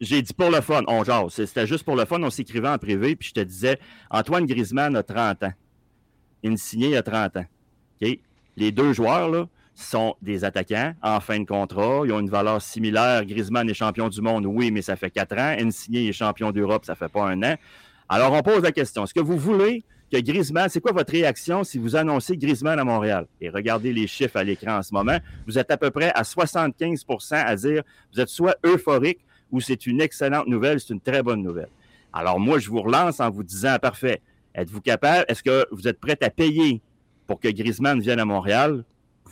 j'ai 0.00 0.22
dit, 0.22 0.34
pour 0.34 0.50
le 0.50 0.60
fun. 0.60 0.82
On 0.86 1.02
genre, 1.02 1.30
C'était 1.30 1.66
juste 1.66 1.84
pour 1.84 1.96
le 1.96 2.04
fun. 2.04 2.22
On 2.22 2.30
s'écrivait 2.30 2.68
en 2.68 2.78
privé. 2.78 3.16
Puis 3.16 3.30
je 3.30 3.34
te 3.34 3.40
disais 3.40 3.78
Antoine 4.10 4.46
Griezmann 4.46 4.94
a 4.96 5.02
30 5.02 5.42
ans. 5.44 5.52
Insigné 6.44 6.96
a 6.96 7.02
30 7.02 7.38
ans. 7.38 7.46
Les 8.56 8.70
deux 8.70 8.92
joueurs, 8.92 9.28
là, 9.30 9.48
sont 9.74 10.14
des 10.22 10.44
attaquants 10.44 10.94
en 11.02 11.18
fin 11.20 11.40
de 11.40 11.44
contrat. 11.44 12.02
Ils 12.04 12.12
ont 12.12 12.20
une 12.20 12.30
valeur 12.30 12.62
similaire. 12.62 13.24
Griezmann 13.24 13.68
est 13.68 13.74
champion 13.74 14.08
du 14.08 14.20
monde, 14.20 14.46
oui, 14.46 14.70
mais 14.70 14.82
ça 14.82 14.94
fait 14.94 15.10
quatre 15.10 15.36
ans. 15.36 15.56
Insigné 15.58 16.08
est 16.08 16.12
champion 16.12 16.52
d'Europe, 16.52 16.84
ça 16.84 16.94
fait 16.94 17.08
pas 17.08 17.24
un 17.24 17.42
an. 17.42 17.56
Alors, 18.08 18.32
on 18.32 18.42
pose 18.42 18.62
la 18.62 18.70
question. 18.70 19.04
Est-ce 19.04 19.14
que 19.14 19.20
vous 19.20 19.38
voulez 19.38 19.82
Griezmann, 20.20 20.68
c'est 20.68 20.80
quoi 20.80 20.92
votre 20.92 21.12
réaction 21.12 21.64
si 21.64 21.78
vous 21.78 21.96
annoncez 21.96 22.36
Griezmann 22.36 22.78
à 22.78 22.84
Montréal? 22.84 23.26
Et 23.40 23.48
regardez 23.48 23.92
les 23.92 24.06
chiffres 24.06 24.36
à 24.36 24.44
l'écran 24.44 24.78
en 24.78 24.82
ce 24.82 24.92
moment. 24.92 25.18
Vous 25.46 25.58
êtes 25.58 25.70
à 25.70 25.76
peu 25.76 25.90
près 25.90 26.10
à 26.14 26.22
75% 26.22 27.34
à 27.34 27.56
dire 27.56 27.82
vous 28.12 28.20
êtes 28.20 28.28
soit 28.28 28.56
euphorique 28.64 29.20
ou 29.50 29.60
c'est 29.60 29.86
une 29.86 30.00
excellente 30.00 30.46
nouvelle, 30.46 30.80
c'est 30.80 30.92
une 30.92 31.00
très 31.00 31.22
bonne 31.22 31.42
nouvelle. 31.42 31.70
Alors, 32.12 32.38
moi, 32.38 32.58
je 32.58 32.68
vous 32.68 32.80
relance 32.80 33.20
en 33.20 33.30
vous 33.30 33.42
disant, 33.42 33.76
parfait, 33.80 34.20
êtes-vous 34.54 34.80
capable, 34.80 35.24
est-ce 35.28 35.42
que 35.42 35.66
vous 35.70 35.88
êtes 35.88 35.98
prêt 35.98 36.18
à 36.22 36.30
payer 36.30 36.80
pour 37.26 37.40
que 37.40 37.48
Griezmann 37.48 38.00
vienne 38.00 38.20
à 38.20 38.24
Montréal? 38.24 38.84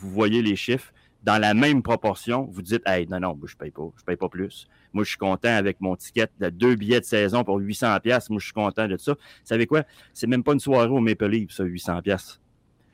vous 0.03 0.09
voyez 0.09 0.41
les 0.41 0.55
chiffres, 0.55 0.91
dans 1.23 1.37
la 1.37 1.53
même 1.53 1.81
proportion, 1.81 2.47
vous 2.51 2.61
dites 2.61 2.81
Hey, 2.85 3.07
non, 3.07 3.19
non, 3.19 3.39
je 3.45 3.53
ne 3.53 3.57
paye 3.57 3.71
pas, 3.71 3.89
je 3.97 4.03
paye 4.03 4.17
pas 4.17 4.29
plus. 4.29 4.67
Moi, 4.91 5.03
je 5.03 5.09
suis 5.09 5.17
content 5.17 5.55
avec 5.55 5.81
mon 5.81 5.95
ticket 5.95 6.27
de 6.39 6.49
deux 6.49 6.75
billets 6.75 6.99
de 6.99 7.05
saison 7.05 7.43
pour 7.43 7.59
800$. 7.59 8.27
Moi, 8.29 8.39
je 8.39 8.43
suis 8.43 8.53
content 8.53 8.87
de 8.87 8.97
ça. 8.97 9.13
Vous 9.13 9.19
savez 9.43 9.65
quoi? 9.65 9.83
C'est 10.13 10.27
même 10.27 10.43
pas 10.43 10.53
une 10.53 10.59
soirée 10.59 10.89
au 10.89 10.99
Maple 10.99 11.27
Leaf, 11.27 11.51
ça, 11.51 11.63
800$. 11.63 12.39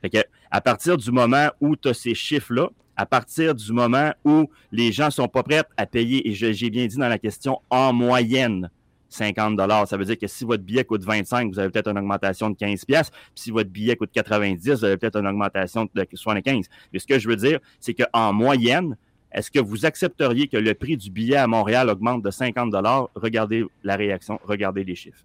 Fait 0.00 0.10
que, 0.10 0.18
à 0.50 0.60
partir 0.60 0.96
du 0.96 1.10
moment 1.10 1.48
où 1.60 1.76
tu 1.76 1.88
as 1.88 1.94
ces 1.94 2.14
chiffres-là, 2.14 2.70
à 2.96 3.06
partir 3.06 3.54
du 3.54 3.72
moment 3.72 4.12
où 4.24 4.48
les 4.72 4.92
gens 4.92 5.10
sont 5.10 5.28
pas 5.28 5.42
prêts 5.42 5.62
à 5.76 5.86
payer, 5.86 6.28
et 6.28 6.32
j'ai 6.32 6.70
bien 6.70 6.86
dit 6.86 6.96
dans 6.96 7.08
la 7.08 7.18
question, 7.18 7.60
en 7.68 7.92
moyenne, 7.92 8.70
50 9.10 9.60
Ça 9.86 9.96
veut 9.96 10.04
dire 10.04 10.18
que 10.18 10.26
si 10.26 10.44
votre 10.44 10.62
billet 10.62 10.84
coûte 10.84 11.02
25, 11.04 11.52
vous 11.52 11.58
avez 11.58 11.68
peut-être 11.68 11.88
une 11.88 11.98
augmentation 11.98 12.48
de 12.50 12.56
15 12.56 12.84
pièces. 12.84 13.10
Si 13.34 13.50
votre 13.50 13.68
billet 13.68 13.96
coûte 13.96 14.10
90, 14.12 14.70
vous 14.70 14.84
avez 14.84 14.96
peut-être 14.96 15.16
une 15.16 15.26
augmentation 15.26 15.88
de 15.92 16.06
75. 16.14 16.66
Mais 16.92 16.98
ce 16.98 17.06
que 17.06 17.18
je 17.18 17.28
veux 17.28 17.36
dire, 17.36 17.58
c'est 17.80 17.94
qu'en 17.94 18.32
moyenne, 18.32 18.96
est-ce 19.32 19.50
que 19.50 19.60
vous 19.60 19.84
accepteriez 19.86 20.48
que 20.48 20.56
le 20.56 20.74
prix 20.74 20.96
du 20.96 21.10
billet 21.10 21.36
à 21.36 21.46
Montréal 21.46 21.88
augmente 21.88 22.22
de 22.22 22.30
50 22.30 22.74
Regardez 23.14 23.64
la 23.84 23.96
réaction, 23.96 24.40
regardez 24.44 24.84
les 24.84 24.94
chiffres. 24.94 25.24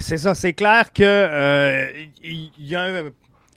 C'est 0.00 0.16
ça, 0.16 0.34
c'est 0.34 0.54
clair 0.54 0.92
que 0.92 1.02
euh, 1.02 1.86
y 2.24 2.74
a 2.74 2.82
un 2.82 3.10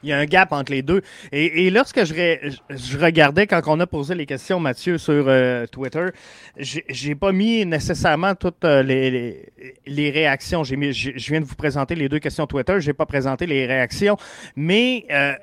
il 0.05 0.09
y 0.09 0.13
a 0.13 0.19
un 0.19 0.25
gap 0.25 0.51
entre 0.51 0.71
les 0.71 0.83
deux. 0.83 1.01
Et, 1.31 1.69
lorsque 1.71 2.03
je, 2.05 2.97
regardais, 2.97 3.47
quand 3.47 3.61
on 3.65 3.79
a 3.79 3.87
posé 3.87 4.13
les 4.13 4.25
questions, 4.25 4.59
Mathieu, 4.59 4.97
sur 4.97 5.25
euh, 5.27 5.65
Twitter, 5.65 6.09
j'ai 6.57 7.15
pas 7.15 7.31
mis 7.31 7.65
nécessairement 7.65 8.35
toutes 8.35 8.63
euh, 8.63 8.83
les, 8.83 9.51
les, 9.85 10.09
réactions. 10.11 10.63
J'ai 10.63 10.75
mis, 10.75 10.93
je 10.93 11.31
viens 11.31 11.41
de 11.41 11.45
vous 11.45 11.55
présenter 11.55 11.95
les 11.95 12.07
deux 12.07 12.19
questions 12.19 12.45
Twitter, 12.45 12.79
j'ai 12.79 12.93
pas 12.93 13.07
présenté 13.07 13.47
les 13.47 13.65
réactions, 13.65 14.15
mais 14.55 15.05
euh, 15.11 15.33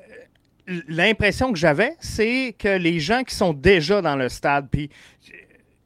l'impression 0.89 1.53
que 1.53 1.59
j'avais, 1.59 1.97
c'est 1.99 2.55
que 2.57 2.79
les 2.79 3.01
gens 3.01 3.25
qui 3.25 3.35
sont 3.35 3.53
déjà 3.53 4.01
dans 4.01 4.17
le 4.17 4.29
stade, 4.29 4.69
puis 4.71 4.91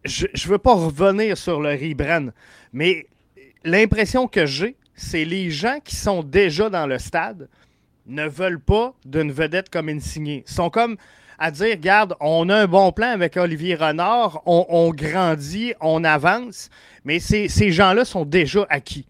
je 0.04 0.26
ne 0.26 0.50
veux 0.50 0.58
pas 0.58 0.74
revenir 0.74 1.38
sur 1.38 1.60
le 1.60 1.70
rebrand, 1.70 2.28
mais 2.72 3.06
l'impression 3.64 4.28
que 4.28 4.44
j'ai, 4.44 4.76
c'est 4.94 5.24
les 5.24 5.50
gens 5.50 5.78
qui 5.82 5.96
sont 5.96 6.22
déjà 6.22 6.68
dans 6.68 6.86
le 6.86 6.98
stade 6.98 7.48
ne 8.06 8.28
veulent 8.28 8.60
pas 8.60 8.94
d'une 9.04 9.32
vedette 9.32 9.70
comme 9.70 9.88
Insigné. 9.88 10.44
Ils 10.46 10.52
sont 10.52 10.70
comme 10.70 10.96
à 11.38 11.50
dire, 11.50 11.70
regarde, 11.70 12.14
on 12.20 12.48
a 12.48 12.56
un 12.56 12.66
bon 12.66 12.92
plan 12.92 13.08
avec 13.08 13.36
Olivier 13.36 13.74
Renard, 13.74 14.42
on, 14.46 14.90
grandit, 14.90 15.74
on 15.80 16.02
avance, 16.04 16.70
mais 17.04 17.18
ces, 17.18 17.48
gens-là 17.70 18.04
sont 18.04 18.24
déjà 18.24 18.66
acquis. 18.70 19.06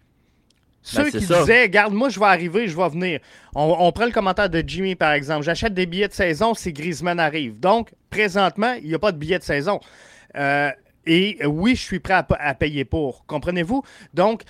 Ceux 0.81 1.03
ben, 1.03 1.11
qui 1.11 1.19
disaient, 1.19 1.63
regarde, 1.63 1.93
moi, 1.93 2.09
je 2.09 2.19
vais 2.19 2.25
arriver, 2.25 2.67
je 2.67 2.77
vais 2.77 2.89
venir. 2.89 3.19
On, 3.55 3.91
prend 3.91 4.05
le 4.05 4.11
commentaire 4.11 4.49
de 4.49 4.63
Jimmy, 4.65 4.95
par 4.95 5.11
exemple. 5.11 5.43
J'achète 5.43 5.73
des 5.73 5.85
billets 5.85 6.07
de 6.07 6.13
saison 6.13 6.53
si 6.53 6.71
Griezmann 6.71 7.19
arrive. 7.19 7.59
Donc, 7.59 7.91
présentement, 8.09 8.73
il 8.81 8.87
n'y 8.87 8.93
a 8.93 8.99
pas 8.99 9.11
de 9.11 9.17
billets 9.17 9.39
de 9.39 9.43
saison. 9.43 9.81
Euh, 10.35 10.71
et 11.07 11.45
oui, 11.45 11.75
je 11.75 11.81
suis 11.81 11.99
prêt 11.99 12.13
à, 12.13 12.53
payer 12.53 12.83
pour. 12.83 13.25
Comprenez-vous? 13.25 13.81
Donc, 14.13 14.43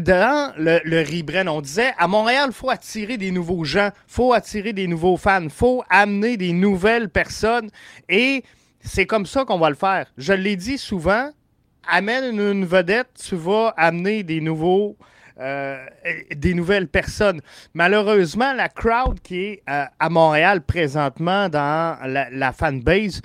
dans 0.00 0.52
le, 0.56 0.80
le 0.84 1.48
on 1.50 1.60
disait 1.60 1.92
à 1.98 2.08
Montréal, 2.08 2.46
il 2.48 2.54
faut 2.54 2.70
attirer 2.70 3.18
des 3.18 3.30
nouveaux 3.30 3.64
gens, 3.64 3.90
faut 4.06 4.32
attirer 4.32 4.72
des 4.72 4.86
nouveaux 4.86 5.18
fans, 5.18 5.48
faut 5.50 5.84
amener 5.90 6.36
des 6.36 6.52
nouvelles 6.52 7.10
personnes. 7.10 7.70
Et 8.08 8.42
c'est 8.80 9.06
comme 9.06 9.26
ça 9.26 9.44
qu'on 9.44 9.58
va 9.58 9.68
le 9.68 9.76
faire. 9.76 10.06
Je 10.16 10.32
l'ai 10.32 10.56
dit 10.56 10.78
souvent, 10.78 11.30
amène 11.86 12.38
une, 12.38 12.64
vedette, 12.64 13.08
tu 13.22 13.36
vas 13.36 13.74
amener 13.76 14.22
des 14.22 14.40
nouveaux. 14.40 14.96
Euh, 15.38 15.82
des 16.36 16.52
nouvelles 16.52 16.88
personnes. 16.88 17.40
Malheureusement, 17.72 18.52
la 18.52 18.68
crowd 18.68 19.20
qui 19.22 19.40
est 19.40 19.62
euh, 19.70 19.86
à 19.98 20.10
Montréal 20.10 20.60
présentement 20.60 21.48
dans 21.48 21.96
la, 22.04 22.28
la 22.28 22.52
fanbase, 22.52 23.22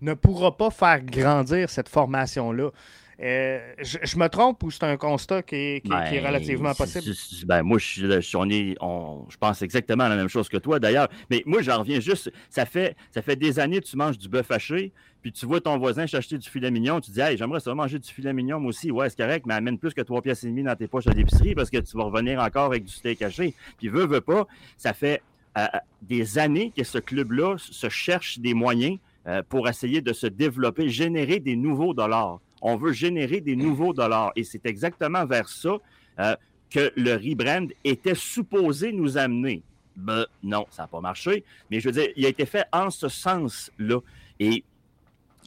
ne 0.00 0.14
pourra 0.14 0.56
pas 0.56 0.70
faire 0.70 1.02
grandir 1.02 1.70
cette 1.70 1.88
formation-là. 1.88 2.70
Euh, 3.18 3.58
je, 3.78 4.18
me 4.18 4.28
trompe 4.28 4.62
ou 4.62 4.70
c'est 4.70 4.84
un 4.84 4.98
constat 4.98 5.42
qui 5.42 5.56
est, 5.56 5.88
ben, 5.88 6.04
relativement 6.22 6.74
possible? 6.74 7.14
Ben, 7.46 7.62
moi, 7.62 7.78
je, 7.78 8.20
je 8.20 9.36
pense 9.38 9.62
exactement 9.62 10.06
la 10.06 10.16
même 10.16 10.28
chose 10.28 10.50
que 10.50 10.58
toi, 10.58 10.78
d'ailleurs. 10.78 11.08
Mais 11.30 11.42
moi, 11.46 11.62
j'en 11.62 11.78
reviens 11.78 11.98
juste. 11.98 12.30
Ça 12.50 12.66
fait, 12.66 12.94
ça 13.10 13.22
fait 13.22 13.36
des 13.36 13.58
années 13.58 13.80
que 13.80 13.86
tu 13.86 13.96
manges 13.96 14.18
du 14.18 14.28
bœuf 14.28 14.50
haché, 14.50 14.92
puis 15.22 15.32
tu 15.32 15.46
vois 15.46 15.62
ton 15.62 15.78
voisin 15.78 16.02
acheter 16.02 16.36
du 16.36 16.48
filet 16.48 16.70
mignon. 16.70 17.00
Tu 17.00 17.10
dis, 17.10 17.20
hey, 17.20 17.38
j'aimerais 17.38 17.60
ça 17.60 17.74
manger 17.74 17.98
du 17.98 18.08
filet 18.08 18.34
mignon, 18.34 18.60
moi 18.60 18.68
aussi. 18.68 18.90
Ouais, 18.90 19.08
c'est 19.08 19.16
correct, 19.16 19.46
mais 19.46 19.54
amène 19.54 19.78
plus 19.78 19.94
que 19.94 20.02
trois 20.02 20.20
pièces 20.20 20.44
et 20.44 20.48
demie 20.48 20.62
dans 20.62 20.76
tes 20.76 20.86
poches 20.86 21.06
à 21.06 21.12
l'épicerie 21.12 21.54
parce 21.54 21.70
que 21.70 21.78
tu 21.78 21.96
vas 21.96 22.04
revenir 22.04 22.38
encore 22.38 22.66
avec 22.66 22.84
du 22.84 22.92
steak 22.92 23.22
haché. 23.22 23.54
Puis, 23.78 23.88
veut, 23.88 24.06
veut 24.06 24.20
pas, 24.20 24.46
ça 24.76 24.92
fait 24.92 25.22
euh, 25.56 25.66
des 26.02 26.36
années 26.36 26.70
que 26.76 26.84
ce 26.84 26.98
club-là 26.98 27.56
se 27.58 27.88
cherche 27.88 28.40
des 28.40 28.52
moyens 28.52 28.98
euh, 29.26 29.42
pour 29.48 29.68
essayer 29.68 30.00
de 30.00 30.12
se 30.12 30.26
développer, 30.26 30.88
générer 30.88 31.40
des 31.40 31.56
nouveaux 31.56 31.94
dollars. 31.94 32.38
On 32.62 32.76
veut 32.76 32.92
générer 32.92 33.40
des 33.40 33.56
nouveaux 33.56 33.92
dollars. 33.92 34.32
Et 34.36 34.44
c'est 34.44 34.64
exactement 34.66 35.26
vers 35.26 35.48
ça 35.48 35.76
euh, 36.20 36.36
que 36.70 36.92
le 36.96 37.14
rebrand 37.14 37.68
était 37.84 38.14
supposé 38.14 38.92
nous 38.92 39.18
amener. 39.18 39.62
Ben, 39.96 40.26
non, 40.42 40.66
ça 40.70 40.82
n'a 40.82 40.88
pas 40.88 41.00
marché. 41.00 41.44
Mais 41.70 41.80
je 41.80 41.88
veux 41.88 41.92
dire, 41.92 42.08
il 42.16 42.26
a 42.26 42.28
été 42.28 42.46
fait 42.46 42.66
en 42.72 42.90
ce 42.90 43.08
sens-là. 43.08 44.00
Et 44.38 44.62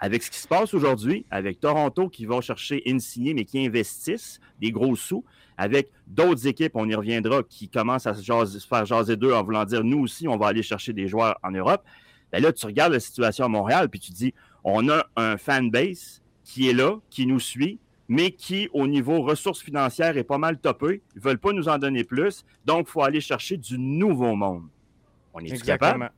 avec 0.02 0.24
ce 0.24 0.32
qui 0.32 0.40
se 0.40 0.48
passe 0.48 0.74
aujourd'hui, 0.74 1.26
avec 1.30 1.60
Toronto 1.60 2.10
qui 2.10 2.26
va 2.26 2.42
chercher 2.42 2.82
Insigné, 2.88 3.34
mais 3.34 3.46
qui 3.46 3.66
investissent 3.66 4.40
des 4.60 4.72
gros 4.72 4.96
sous, 4.96 5.24
avec 5.58 5.90
d'autres 6.08 6.48
équipes, 6.48 6.72
on 6.76 6.88
y 6.88 6.96
reviendra, 6.96 7.44
qui 7.44 7.68
commencent 7.68 8.08
à 8.08 8.14
se, 8.14 8.68
faire 8.68 8.86
jaser 8.86 9.18
d'eux 9.18 9.34
en 9.34 9.44
voulant 9.44 9.66
dire 9.66 9.84
nous 9.84 10.00
aussi, 10.00 10.28
on 10.28 10.38
va 10.38 10.48
aller 10.48 10.64
chercher 10.64 10.94
des 10.94 11.08
joueurs 11.08 11.38
en 11.44 11.52
Europe. 11.52 11.84
Ben 12.32 12.42
là, 12.42 12.54
tu 12.54 12.66
regardes 12.66 12.94
la 12.94 13.00
situation 13.00 13.46
à 13.46 13.48
Montréal, 13.48 13.90
puis 13.90 14.00
tu 14.00 14.12
dis, 14.12 14.34
on 14.64 14.90
a 14.90 15.06
un 15.16 15.38
fanbase 15.38 16.22
qui 16.44 16.70
est 16.70 16.74
là, 16.74 16.98
qui 17.10 17.26
nous 17.26 17.40
suit, 17.40 17.80
mais 18.08 18.32
qui, 18.32 18.70
au 18.74 18.88
niveau 18.88 19.22
ressources 19.22 19.62
financières, 19.62 20.18
est 20.18 20.24
pas 20.24 20.40
mal 20.40 20.58
topé. 20.60 21.02
Ils 21.16 21.20
ne 21.20 21.24
veulent 21.24 21.38
pas 21.38 21.54
nous 21.54 21.70
en 21.70 21.78
donner 21.78 22.04
plus. 22.04 22.44
Donc, 22.66 22.88
il 22.88 22.92
faut 22.92 23.04
aller 23.04 23.22
chercher 23.22 23.56
du 23.58 23.78
nouveau 23.78 24.36
monde. 24.36 24.64
On 25.34 25.40
est 25.40 25.64
capable? 25.64 26.12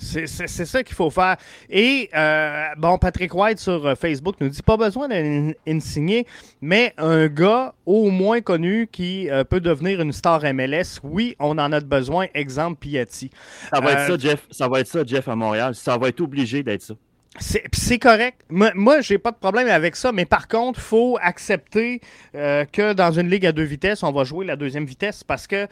C'est 0.00 0.64
ça 0.64 0.82
qu'il 0.82 0.96
faut 0.96 1.10
faire. 1.10 1.36
Et, 1.68 2.08
euh, 2.16 2.68
bon, 2.78 2.96
Patrick 2.98 3.34
White 3.34 3.58
sur 3.58 3.86
euh, 3.86 3.94
Facebook 3.94 4.36
nous 4.40 4.48
dit 4.48 4.62
pas 4.62 4.76
besoin 4.76 5.08
d'un 5.08 5.52
insigné, 5.68 6.26
mais 6.62 6.94
un 6.96 7.26
gars 7.26 7.74
au 7.84 8.10
moins 8.10 8.40
connu 8.40 8.88
qui 8.90 9.30
euh, 9.30 9.44
peut 9.44 9.60
devenir 9.60 10.00
une 10.00 10.12
star 10.12 10.42
MLS. 10.54 11.00
Oui, 11.02 11.36
on 11.38 11.58
en 11.58 11.72
a 11.72 11.80
besoin. 11.80 12.26
Exemple, 12.34 12.78
Piatti. 12.80 13.30
Ça 13.70 13.80
va 13.80 13.92
être 13.92 14.06
ça, 14.06 14.18
Jeff. 14.18 14.46
Ça 14.50 14.68
va 14.68 14.80
être 14.80 14.86
ça, 14.86 15.04
Jeff, 15.04 15.28
à 15.28 15.36
Montréal. 15.36 15.74
Ça 15.74 15.98
va 15.98 16.08
être 16.08 16.20
obligé 16.20 16.62
d'être 16.62 16.82
ça. 16.82 16.94
C'est 17.38 17.98
correct. 17.98 18.40
Moi, 18.48 18.72
moi 18.74 19.00
j'ai 19.02 19.16
pas 19.16 19.30
de 19.30 19.36
problème 19.36 19.68
avec 19.68 19.94
ça, 19.94 20.10
mais 20.10 20.24
par 20.24 20.48
contre, 20.48 20.80
il 20.80 20.82
faut 20.82 21.18
accepter 21.22 22.00
que 22.32 22.92
dans 22.92 23.12
une 23.12 23.30
ligue 23.30 23.46
à 23.46 23.52
deux 23.52 23.62
vitesses, 23.62 24.02
on 24.02 24.10
va 24.10 24.24
jouer 24.24 24.44
la 24.44 24.56
deuxième 24.56 24.84
vitesse 24.84 25.22
parce 25.22 25.46
que 25.46 25.68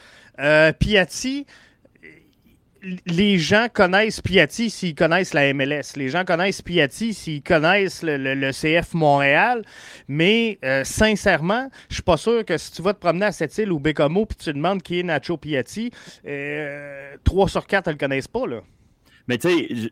Piatti, 0.72 1.46
les 3.06 3.38
gens 3.38 3.66
connaissent 3.72 4.20
Piatti 4.20 4.70
s'ils 4.70 4.94
connaissent 4.94 5.34
la 5.34 5.52
MLS. 5.52 5.96
Les 5.96 6.08
gens 6.08 6.24
connaissent 6.24 6.62
Piatti 6.62 7.14
s'ils 7.14 7.42
connaissent 7.42 8.02
le, 8.02 8.50
CF 8.52 8.94
Montréal. 8.94 9.64
Mais 10.06 10.58
euh, 10.64 10.84
sincèrement, 10.84 11.68
je 11.88 11.94
suis 11.94 12.02
pas 12.02 12.16
sûr 12.16 12.44
que 12.44 12.56
si 12.56 12.72
tu 12.72 12.82
vas 12.82 12.94
te 12.94 13.00
promener 13.00 13.26
à 13.26 13.32
cette 13.32 13.56
île 13.58 13.72
ou 13.72 13.80
Bécamo 13.80 14.26
puis 14.26 14.36
tu 14.36 14.44
te 14.46 14.50
demandes 14.50 14.82
qui 14.82 15.00
est 15.00 15.02
Nacho 15.02 15.36
Piatti, 15.36 15.90
euh, 16.26 17.16
3 17.24 17.48
sur 17.48 17.66
4 17.66 17.86
ne 17.86 17.92
le 17.92 17.98
connaissent 17.98 18.28
pas. 18.28 18.46
Là. 18.46 18.60
Mais 19.26 19.38
tu 19.38 19.48
sais, 19.48 19.90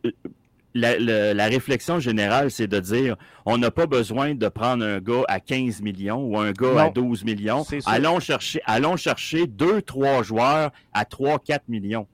la, 0.75 1.46
réflexion 1.46 2.01
générale, 2.01 2.51
c'est 2.51 2.66
de 2.66 2.81
dire 2.81 3.16
on 3.44 3.59
n'a 3.59 3.70
pas 3.70 3.87
besoin 3.87 4.35
de 4.35 4.49
prendre 4.49 4.85
un 4.85 5.01
gars 5.01 5.22
à 5.29 5.40
15 5.40 5.83
millions 5.83 6.25
ou 6.25 6.38
un 6.38 6.53
gars 6.53 6.85
à 6.85 6.90
12 6.90 7.25
millions. 7.25 7.64
Allons 7.87 8.20
chercher, 8.20 8.61
allons 8.64 8.96
chercher 8.96 9.46
deux, 9.46 9.83
trois 9.83 10.22
joueurs 10.22 10.70
à 10.92 11.05
3-4 11.05 11.61
millions 11.68 12.07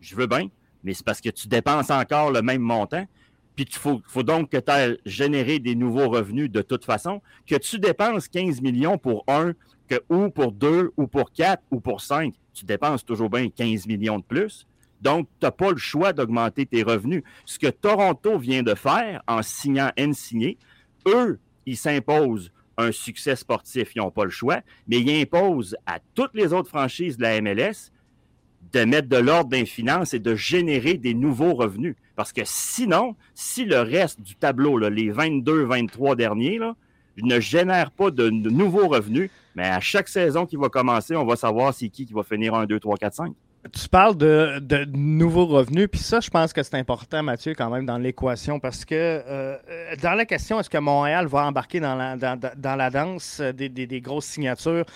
je 0.00 0.16
veux 0.16 0.26
bien, 0.26 0.48
mais 0.82 0.94
c'est 0.94 1.04
parce 1.04 1.20
que 1.20 1.30
tu 1.30 1.48
dépenses 1.48 1.90
encore 1.90 2.30
le 2.30 2.42
même 2.42 2.62
montant. 2.62 3.06
Puis 3.56 3.66
il 3.68 3.76
faut, 3.76 4.22
donc 4.22 4.50
que 4.50 4.56
tu 4.56 4.70
aies 4.70 4.98
généré 5.04 5.58
des 5.58 5.74
nouveaux 5.74 6.08
revenus 6.08 6.50
de 6.50 6.62
toute 6.62 6.84
façon. 6.84 7.20
Que 7.46 7.56
tu 7.56 7.78
dépenses 7.78 8.28
15 8.28 8.60
millions 8.62 8.96
pour 8.96 9.24
un, 9.28 9.52
que, 9.88 9.96
ou 10.08 10.30
pour 10.30 10.52
deux, 10.52 10.92
ou 10.96 11.06
pour 11.06 11.32
quatre, 11.32 11.62
ou 11.70 11.80
pour 11.80 12.00
cinq, 12.00 12.34
tu 12.54 12.64
dépenses 12.64 13.04
toujours 13.04 13.28
bien 13.28 13.48
15 13.48 13.86
millions 13.86 14.18
de 14.18 14.24
plus. 14.24 14.66
Donc, 15.00 15.28
tu 15.38 15.46
n'as 15.46 15.50
pas 15.50 15.70
le 15.70 15.78
choix 15.78 16.12
d'augmenter 16.12 16.66
tes 16.66 16.82
revenus. 16.82 17.22
Ce 17.44 17.58
que 17.58 17.68
Toronto 17.68 18.38
vient 18.38 18.62
de 18.62 18.74
faire 18.74 19.22
en 19.26 19.42
signant 19.42 19.90
N-signé, 19.96 20.58
eux, 21.06 21.38
ils 21.66 21.76
s'imposent 21.76 22.52
un 22.76 22.92
succès 22.92 23.36
sportif. 23.36 23.94
Ils 23.94 23.98
n'ont 23.98 24.10
pas 24.10 24.24
le 24.24 24.30
choix, 24.30 24.60
mais 24.88 25.00
ils 25.00 25.22
imposent 25.22 25.76
à 25.86 25.98
toutes 26.14 26.34
les 26.34 26.52
autres 26.52 26.68
franchises 26.68 27.16
de 27.16 27.22
la 27.22 27.40
MLS 27.40 27.90
de 28.72 28.84
mettre 28.84 29.08
de 29.08 29.16
l'ordre 29.16 29.50
dans 29.50 29.56
les 29.56 29.66
finances 29.66 30.14
et 30.14 30.18
de 30.18 30.34
générer 30.34 30.94
des 30.94 31.14
nouveaux 31.14 31.54
revenus. 31.54 31.96
Parce 32.16 32.32
que 32.32 32.42
sinon, 32.44 33.16
si 33.34 33.64
le 33.64 33.80
reste 33.80 34.20
du 34.20 34.36
tableau, 34.36 34.78
les 34.78 35.10
22, 35.10 35.64
23 35.64 36.16
derniers, 36.16 36.58
là, 36.58 36.74
ne 37.22 37.40
génère 37.40 37.90
pas 37.90 38.10
de, 38.10 38.30
nouveaux 38.30 38.88
revenus, 38.88 39.30
mais 39.54 39.66
à 39.66 39.80
chaque 39.80 40.08
saison 40.08 40.46
qui 40.46 40.56
va 40.56 40.68
commencer, 40.68 41.16
on 41.16 41.26
va 41.26 41.36
savoir 41.36 41.74
c'est 41.74 41.88
qui 41.88 42.06
qui 42.06 42.12
va 42.12 42.22
finir 42.22 42.54
1, 42.54 42.66
2, 42.66 42.80
3, 42.80 42.96
4, 42.96 43.14
5. 43.14 43.32
Tu 43.74 43.88
parles 43.90 44.16
de, 44.16 44.86
nouveaux 44.96 45.44
revenus, 45.44 45.88
puis 45.90 46.00
ça, 46.00 46.20
je 46.20 46.30
pense 46.30 46.52
que 46.54 46.62
c'est 46.62 46.76
important, 46.76 47.22
Mathieu, 47.22 47.54
quand 47.54 47.68
même, 47.68 47.84
dans 47.84 47.98
l'équation, 47.98 48.58
parce 48.58 48.86
que 48.86 48.94
euh, 48.94 49.56
dans 50.02 50.14
la 50.14 50.24
question, 50.24 50.58
est-ce 50.58 50.70
que 50.70 50.78
Montréal 50.78 51.26
va 51.26 51.44
embarquer 51.46 51.78
dans 51.78 51.94
la, 51.94 52.16
dans, 52.16 52.76
la 52.76 52.90
danse 52.90 53.40
des, 53.40 53.68
des 53.68 54.00
grosses 54.00 54.26
signatures, 54.26 54.86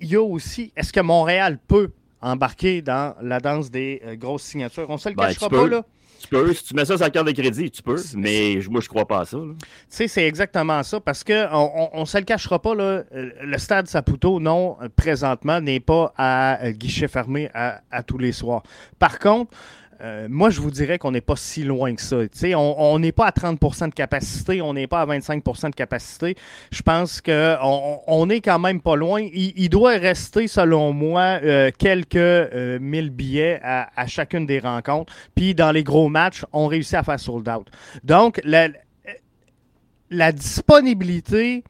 il 0.00 0.08
y 0.08 0.16
a 0.16 0.22
aussi, 0.22 0.72
est-ce 0.76 0.92
que 0.92 1.00
Montréal 1.00 1.58
peut 1.66 1.90
embarquer 2.20 2.82
dans 2.82 3.14
la 3.20 3.40
danse 3.40 3.70
des 3.70 4.00
grosses 4.14 4.42
signatures. 4.42 4.86
On 4.88 4.94
ne 4.94 4.98
se 4.98 5.08
le 5.08 5.14
ben, 5.14 5.28
cachera 5.28 5.48
pas, 5.48 5.66
là. 5.66 5.82
Tu 6.20 6.26
peux, 6.26 6.52
si 6.52 6.64
tu 6.64 6.74
mets 6.74 6.84
ça 6.84 6.96
sur 6.96 7.04
la 7.04 7.10
carte 7.10 7.28
de 7.28 7.32
crédit, 7.32 7.70
tu 7.70 7.80
peux, 7.80 7.96
mais 8.16 8.58
moi, 8.68 8.80
je 8.80 8.88
crois 8.88 9.06
pas 9.06 9.20
à 9.20 9.24
ça. 9.24 9.38
Tu 9.38 9.66
sais, 9.88 10.08
c'est 10.08 10.26
exactement 10.26 10.82
ça, 10.82 10.98
parce 10.98 11.22
qu'on 11.22 11.90
on, 11.92 12.04
se 12.06 12.18
le 12.18 12.24
cachera 12.24 12.60
pas, 12.60 12.74
là, 12.74 13.04
le 13.12 13.58
stade 13.58 13.86
Saputo, 13.86 14.40
non, 14.40 14.76
présentement, 14.96 15.60
n'est 15.60 15.78
pas 15.78 16.12
à 16.16 16.72
guichet 16.72 17.06
fermé 17.06 17.50
à, 17.54 17.82
à, 17.90 18.02
tous 18.02 18.18
les 18.18 18.32
soirs. 18.32 18.64
Par 18.98 19.20
contre, 19.20 19.52
euh, 20.00 20.28
moi, 20.30 20.50
je 20.50 20.60
vous 20.60 20.70
dirais 20.70 20.98
qu'on 20.98 21.10
n'est 21.10 21.20
pas 21.20 21.34
si 21.36 21.64
loin 21.64 21.94
que 21.94 22.02
ça. 22.02 22.18
on 22.56 22.98
n'est 22.98 23.12
pas 23.12 23.26
à 23.26 23.30
30% 23.30 23.88
de 23.88 23.94
capacité, 23.94 24.62
on 24.62 24.74
n'est 24.74 24.86
pas 24.86 25.00
à 25.00 25.06
25% 25.06 25.70
de 25.70 25.74
capacité. 25.74 26.36
Je 26.70 26.82
pense 26.82 27.20
qu'on 27.20 28.00
on 28.06 28.30
est 28.30 28.40
quand 28.40 28.58
même 28.58 28.80
pas 28.80 28.96
loin. 28.96 29.20
Il, 29.32 29.68
doit 29.68 29.98
rester, 29.98 30.46
selon 30.46 30.92
moi, 30.92 31.40
euh, 31.42 31.70
quelques 31.76 32.16
euh, 32.16 32.78
mille 32.80 33.10
billets 33.10 33.60
à, 33.62 34.06
chacune 34.06 34.46
des 34.46 34.60
rencontres. 34.60 35.12
Puis 35.34 35.54
dans 35.54 35.72
les 35.72 35.82
gros 35.82 36.08
matchs, 36.08 36.44
on 36.52 36.66
réussit 36.66 36.94
à 36.94 37.02
faire 37.02 37.18
sold 37.18 37.48
out. 37.48 37.66
Donc, 38.04 38.40
la, 38.44 38.68
la 40.10 40.32
disponibilité 40.32 41.64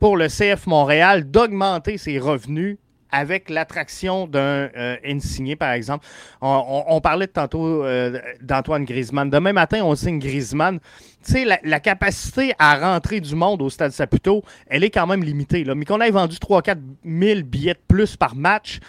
pour 0.00 0.16
le 0.16 0.28
CF 0.28 0.66
Montréal 0.66 1.30
d'augmenter 1.30 1.98
ses 1.98 2.18
revenus 2.18 2.78
avec 3.16 3.48
l'attraction 3.48 4.26
d'un 4.26 4.68
euh, 4.76 4.96
insigné, 5.04 5.56
par 5.56 5.72
exemple. 5.72 6.06
On, 6.42 7.00
parlait 7.00 7.26
tantôt 7.26 7.82
euh, 7.84 8.20
d'Antoine 8.42 8.84
Griezmann. 8.84 9.30
Demain 9.30 9.54
matin, 9.54 9.82
on 9.84 9.94
signe 9.94 10.18
Griezmann. 10.18 10.78
Tu 11.24 11.32
sais, 11.32 11.58
la, 11.62 11.80
capacité 11.80 12.52
à 12.58 12.78
rentrer 12.78 13.20
du 13.20 13.34
monde 13.34 13.62
au 13.62 13.70
Stade 13.70 13.92
Saputo, 13.92 14.42
elle 14.66 14.84
est 14.84 14.90
quand 14.90 15.06
même 15.06 15.24
limitée. 15.24 15.64
Là. 15.64 15.74
Mais 15.74 15.86
qu'on 15.86 16.00
ait 16.00 16.10
vendu 16.10 16.36
3-4 16.36 16.76
000 17.04 17.40
billets 17.42 17.74
de 17.74 17.80
plus 17.88 18.16
par 18.16 18.36
match, 18.36 18.80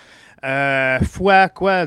euh, 0.43 0.99
fois 0.99 1.47
quoi? 1.47 1.85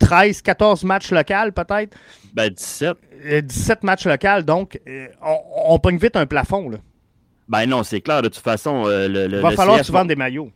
13, 0.00 0.42
14 0.42 0.84
matchs 0.84 1.12
locaux 1.12 1.52
peut-être? 1.54 1.96
Ben 2.34 2.50
17. 2.50 2.96
17 3.44 3.84
matchs 3.84 4.06
locaux, 4.06 4.42
donc 4.42 4.78
on, 5.22 5.36
on 5.66 5.78
pogne 5.78 5.98
vite 5.98 6.16
un 6.16 6.26
plafond. 6.26 6.68
Là. 6.68 6.78
Ben 7.48 7.66
non, 7.66 7.82
c'est 7.82 8.00
clair. 8.00 8.22
De 8.22 8.28
toute 8.28 8.42
façon, 8.42 8.84
euh, 8.86 9.08
le, 9.08 9.36
Il 9.36 9.42
va 9.42 9.50
falloir 9.52 9.80
que 9.80 9.84
tu 9.84 9.92
vendes 9.92 10.08
des 10.08 10.16
maillots. 10.16 10.50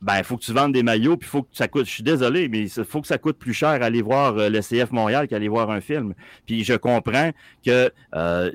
Ben, 0.00 0.22
faut 0.22 0.36
que 0.36 0.44
tu 0.44 0.52
vendes 0.52 0.72
des 0.72 0.82
maillots, 0.84 1.16
puis 1.16 1.28
faut 1.28 1.42
que 1.42 1.48
ça 1.52 1.66
coûte. 1.66 1.86
Je 1.86 1.90
suis 1.90 2.02
désolé, 2.02 2.48
mais 2.48 2.62
il 2.62 2.84
faut 2.84 3.00
que 3.00 3.06
ça 3.06 3.18
coûte 3.18 3.36
plus 3.36 3.54
cher 3.54 3.82
aller 3.82 4.02
voir 4.02 4.36
euh, 4.38 4.48
le 4.48 4.60
CF 4.60 4.92
Montréal 4.92 5.26
qu'aller 5.26 5.48
voir 5.48 5.70
un 5.70 5.80
film. 5.80 6.14
Puis 6.46 6.62
je 6.62 6.74
comprends 6.74 7.32
que 7.64 7.90
euh, 8.14 8.52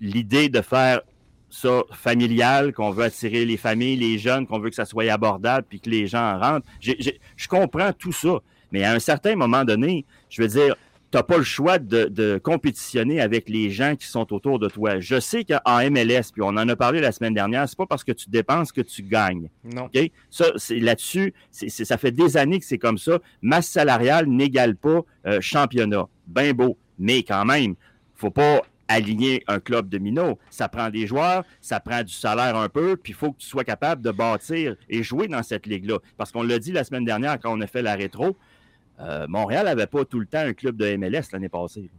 l'idée 0.00 0.48
de 0.48 0.60
faire 0.60 1.00
ça 1.50 1.82
familial, 1.92 2.72
qu'on 2.72 2.90
veut 2.90 3.04
attirer 3.04 3.44
les 3.44 3.56
familles, 3.56 3.96
les 3.96 4.18
jeunes, 4.18 4.46
qu'on 4.46 4.58
veut 4.58 4.70
que 4.70 4.76
ça 4.76 4.84
soit 4.84 5.10
abordable, 5.10 5.66
puis 5.68 5.80
que 5.80 5.90
les 5.90 6.06
gens 6.06 6.38
rentrent. 6.38 6.66
je 6.80 7.48
comprends 7.48 7.92
tout 7.92 8.12
ça. 8.12 8.38
Mais 8.72 8.82
à 8.84 8.92
un 8.92 8.98
certain 8.98 9.36
moment 9.36 9.64
donné, 9.64 10.04
je 10.30 10.42
veux 10.42 10.48
dire, 10.48 10.74
tu 11.14 11.18
n'as 11.18 11.22
pas 11.22 11.36
le 11.38 11.44
choix 11.44 11.78
de, 11.78 12.40
compétitionner 12.42 13.20
avec 13.20 13.48
les 13.48 13.70
gens 13.70 13.94
qui 13.94 14.04
sont 14.04 14.32
autour 14.32 14.58
de 14.58 14.68
toi. 14.68 14.98
Je 14.98 15.20
sais 15.20 15.44
qu'en 15.44 15.88
MLS, 15.88 16.32
puis 16.32 16.42
on 16.42 16.48
en 16.48 16.68
a 16.68 16.74
parlé 16.74 17.00
la 17.00 17.12
semaine 17.12 17.34
dernière, 17.34 17.68
c'est 17.68 17.78
pas 17.78 17.86
parce 17.86 18.02
que 18.02 18.10
tu 18.10 18.28
dépenses 18.30 18.72
que 18.72 18.80
tu 18.80 19.04
gagnes. 19.04 19.48
Non. 19.62 19.88
Ça, 20.28 20.46
c'est 20.56 20.80
là-dessus, 20.80 21.32
ça 21.52 21.98
fait 21.98 22.10
des 22.10 22.36
années 22.36 22.58
que 22.58 22.64
c'est 22.64 22.78
comme 22.78 22.98
ça. 22.98 23.20
Masse 23.42 23.68
salariale 23.68 24.26
n'égale 24.26 24.74
pas 24.74 25.02
euh, 25.26 25.40
championnat. 25.40 26.08
Ben 26.26 26.52
beau. 26.52 26.76
Mais 26.98 27.22
quand 27.22 27.44
même, 27.44 27.76
faut 28.16 28.32
pas 28.32 28.62
aligner 28.88 29.44
un 29.46 29.60
club 29.60 29.88
de 29.88 29.98
minots. 29.98 30.40
Ça 30.50 30.68
prend 30.68 30.90
des 30.90 31.06
joueurs, 31.06 31.44
ça 31.60 31.78
prend 31.78 32.02
du 32.02 32.12
salaire 32.12 32.56
un 32.56 32.68
peu, 32.68 32.96
puis 32.96 33.12
il 33.12 33.16
faut 33.16 33.30
que 33.30 33.38
tu 33.38 33.46
sois 33.46 33.64
capable 33.64 34.02
de 34.02 34.10
bâtir 34.10 34.74
et 34.88 35.04
jouer 35.04 35.28
dans 35.28 35.44
cette 35.44 35.66
ligue-là. 35.66 35.98
Parce 36.16 36.32
qu'on 36.32 36.42
l'a 36.42 36.58
dit 36.58 36.72
la 36.72 36.82
semaine 36.82 37.04
dernière 37.04 37.38
quand 37.40 37.56
on 37.56 37.60
a 37.60 37.66
fait 37.68 37.82
la 37.82 37.94
rétro, 37.94 38.36
euh, 39.00 39.26
Montréal 39.28 39.66
n'avait 39.66 39.86
pas 39.86 40.04
tout 40.04 40.20
le 40.20 40.26
temps 40.26 40.38
un 40.38 40.52
club 40.52 40.76
de 40.76 40.96
MLS 40.96 41.32
l'année 41.32 41.48
passée. 41.48 41.90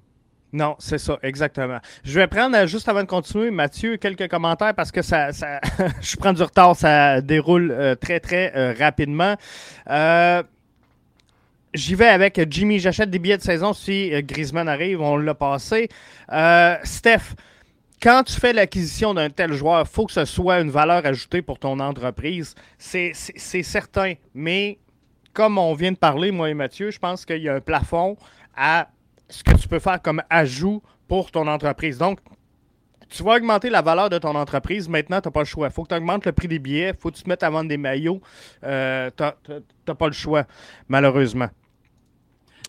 Non, 0.54 0.76
c'est 0.80 0.98
ça, 0.98 1.20
exactement. 1.22 1.80
Je 2.04 2.18
vais 2.18 2.28
prendre, 2.28 2.56
euh, 2.56 2.68
juste 2.68 2.88
avant 2.88 3.02
de 3.02 3.08
continuer, 3.08 3.52
Mathieu, 3.52 3.98
quelques 3.98 4.30
commentaires 4.30 4.74
parce 4.74 4.92
que 4.92 5.02
ça, 5.02 5.32
je 6.02 6.16
prends 6.16 6.34
du 6.34 6.42
retard, 6.42 6.76
ça 6.76 7.20
déroule 7.20 7.72
euh, 7.72 7.96
très, 7.96 8.20
très 8.20 8.74
rapidement. 8.74 9.36
J'y 11.74 11.94
vais 11.96 12.08
avec 12.08 12.40
Jimmy. 12.50 12.80
J'achète 12.80 13.10
des 13.10 13.20
billets 13.20 13.38
de 13.38 13.44
saison 13.44 13.74
si 13.74 14.10
Griezmann 14.24 14.70
arrive, 14.70 15.02
on 15.02 15.18
l'a 15.18 15.34
passé. 15.34 15.90
Steph, 16.84 17.36
quand 18.02 18.24
tu 18.24 18.40
fais 18.40 18.54
l'acquisition 18.54 19.14
d'un 19.14 19.30
tel 19.30 19.52
joueur, 19.52 19.82
il 19.82 19.88
faut 19.94 20.06
que 20.06 20.14
ce 20.14 20.24
soit 20.24 20.62
une 20.62 20.70
valeur 20.70 21.06
ajoutée 21.06 21.42
pour 21.42 21.60
ton 21.60 21.80
entreprise. 21.82 22.56
C'est 22.78 23.14
certain, 23.14 24.14
mais 24.34 24.78
comme 25.36 25.58
on 25.58 25.74
vient 25.76 25.92
de 25.92 25.98
parler, 25.98 26.32
moi 26.32 26.50
et 26.50 26.56
Mathieu, 26.56 26.90
je 26.90 26.98
pense 26.98 27.26
qu'il 27.26 27.44
y 27.44 27.50
a 27.50 27.56
un 27.56 27.60
plafond 27.60 28.18
à 28.56 28.88
ce 29.30 29.44
que 29.44 29.54
tu 29.56 29.68
peux 29.68 29.80
faire 29.80 30.02
comme 30.02 30.24
ajout 30.30 30.82
pour 31.08 31.30
ton 31.30 31.46
entreprise. 31.48 31.98
Donc, 31.98 32.20
tu 33.10 33.22
vas 33.22 33.36
augmenter 33.36 33.70
la 33.70 33.82
valeur 33.82 34.10
de 34.10 34.18
ton 34.18 34.34
entreprise. 34.34 34.88
Maintenant, 34.88 35.20
tu 35.20 35.28
n'as 35.28 35.32
pas 35.32 35.42
le 35.42 35.46
choix. 35.46 35.68
Il 35.68 35.74
faut 35.74 35.84
que 35.84 35.90
tu 35.90 35.96
augmentes 35.96 36.26
le 36.26 36.32
prix 36.32 36.48
des 36.48 36.58
billets. 36.58 36.92
Il 36.96 37.00
faut 37.00 37.12
que 37.12 37.18
tu 37.18 37.24
te 37.24 37.30
mettes 37.30 37.44
à 37.44 37.50
vendre 37.50 37.70
des 37.70 37.78
maillots. 37.78 38.22
Euh, 38.64 39.12
tu 39.16 39.24
n'as 39.88 39.96
pas 39.96 40.08
le 40.08 40.14
choix, 40.14 40.46
malheureusement. 40.88 41.50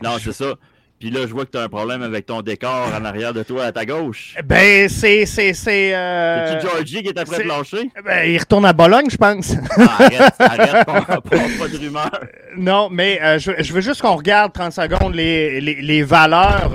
Non, 0.02 0.18
c'est 0.18 0.32
ça. 0.32 0.54
Puis 0.98 1.10
là, 1.10 1.20
je 1.26 1.32
vois 1.32 1.44
que 1.44 1.50
tu 1.50 1.58
as 1.58 1.62
un 1.62 1.68
problème 1.68 2.02
avec 2.02 2.24
ton 2.24 2.40
décor 2.40 2.88
en 2.94 3.04
arrière 3.04 3.34
de 3.34 3.42
toi 3.42 3.64
à 3.64 3.72
ta 3.72 3.84
gauche. 3.84 4.34
Ben, 4.44 4.88
c'est. 4.88 5.26
C'est 5.26 5.52
c'est 5.52 5.94
euh... 5.94 6.60
Georgie 6.60 7.02
qui 7.02 7.08
est 7.08 7.18
après 7.18 7.42
de 7.42 7.48
lâcher? 7.48 7.90
Ben, 8.04 8.30
il 8.30 8.38
retourne 8.38 8.64
à 8.64 8.72
Bologne, 8.72 9.08
je 9.10 9.16
pense. 9.16 9.54
Ah, 9.76 9.96
arrête, 9.98 10.34
arrête, 10.38 10.86
pas, 10.86 11.00
pas, 11.02 11.68
de 11.68 11.78
rumeur. 11.78 12.20
Non, 12.56 12.88
mais 12.90 13.20
euh, 13.22 13.38
je, 13.38 13.52
je, 13.58 13.72
veux 13.72 13.80
juste 13.80 14.00
qu'on 14.00 14.16
regarde 14.16 14.52
30 14.52 14.72
secondes 14.72 15.14
les, 15.14 15.60
les, 15.60 15.82
les 15.82 16.02
valeurs 16.02 16.72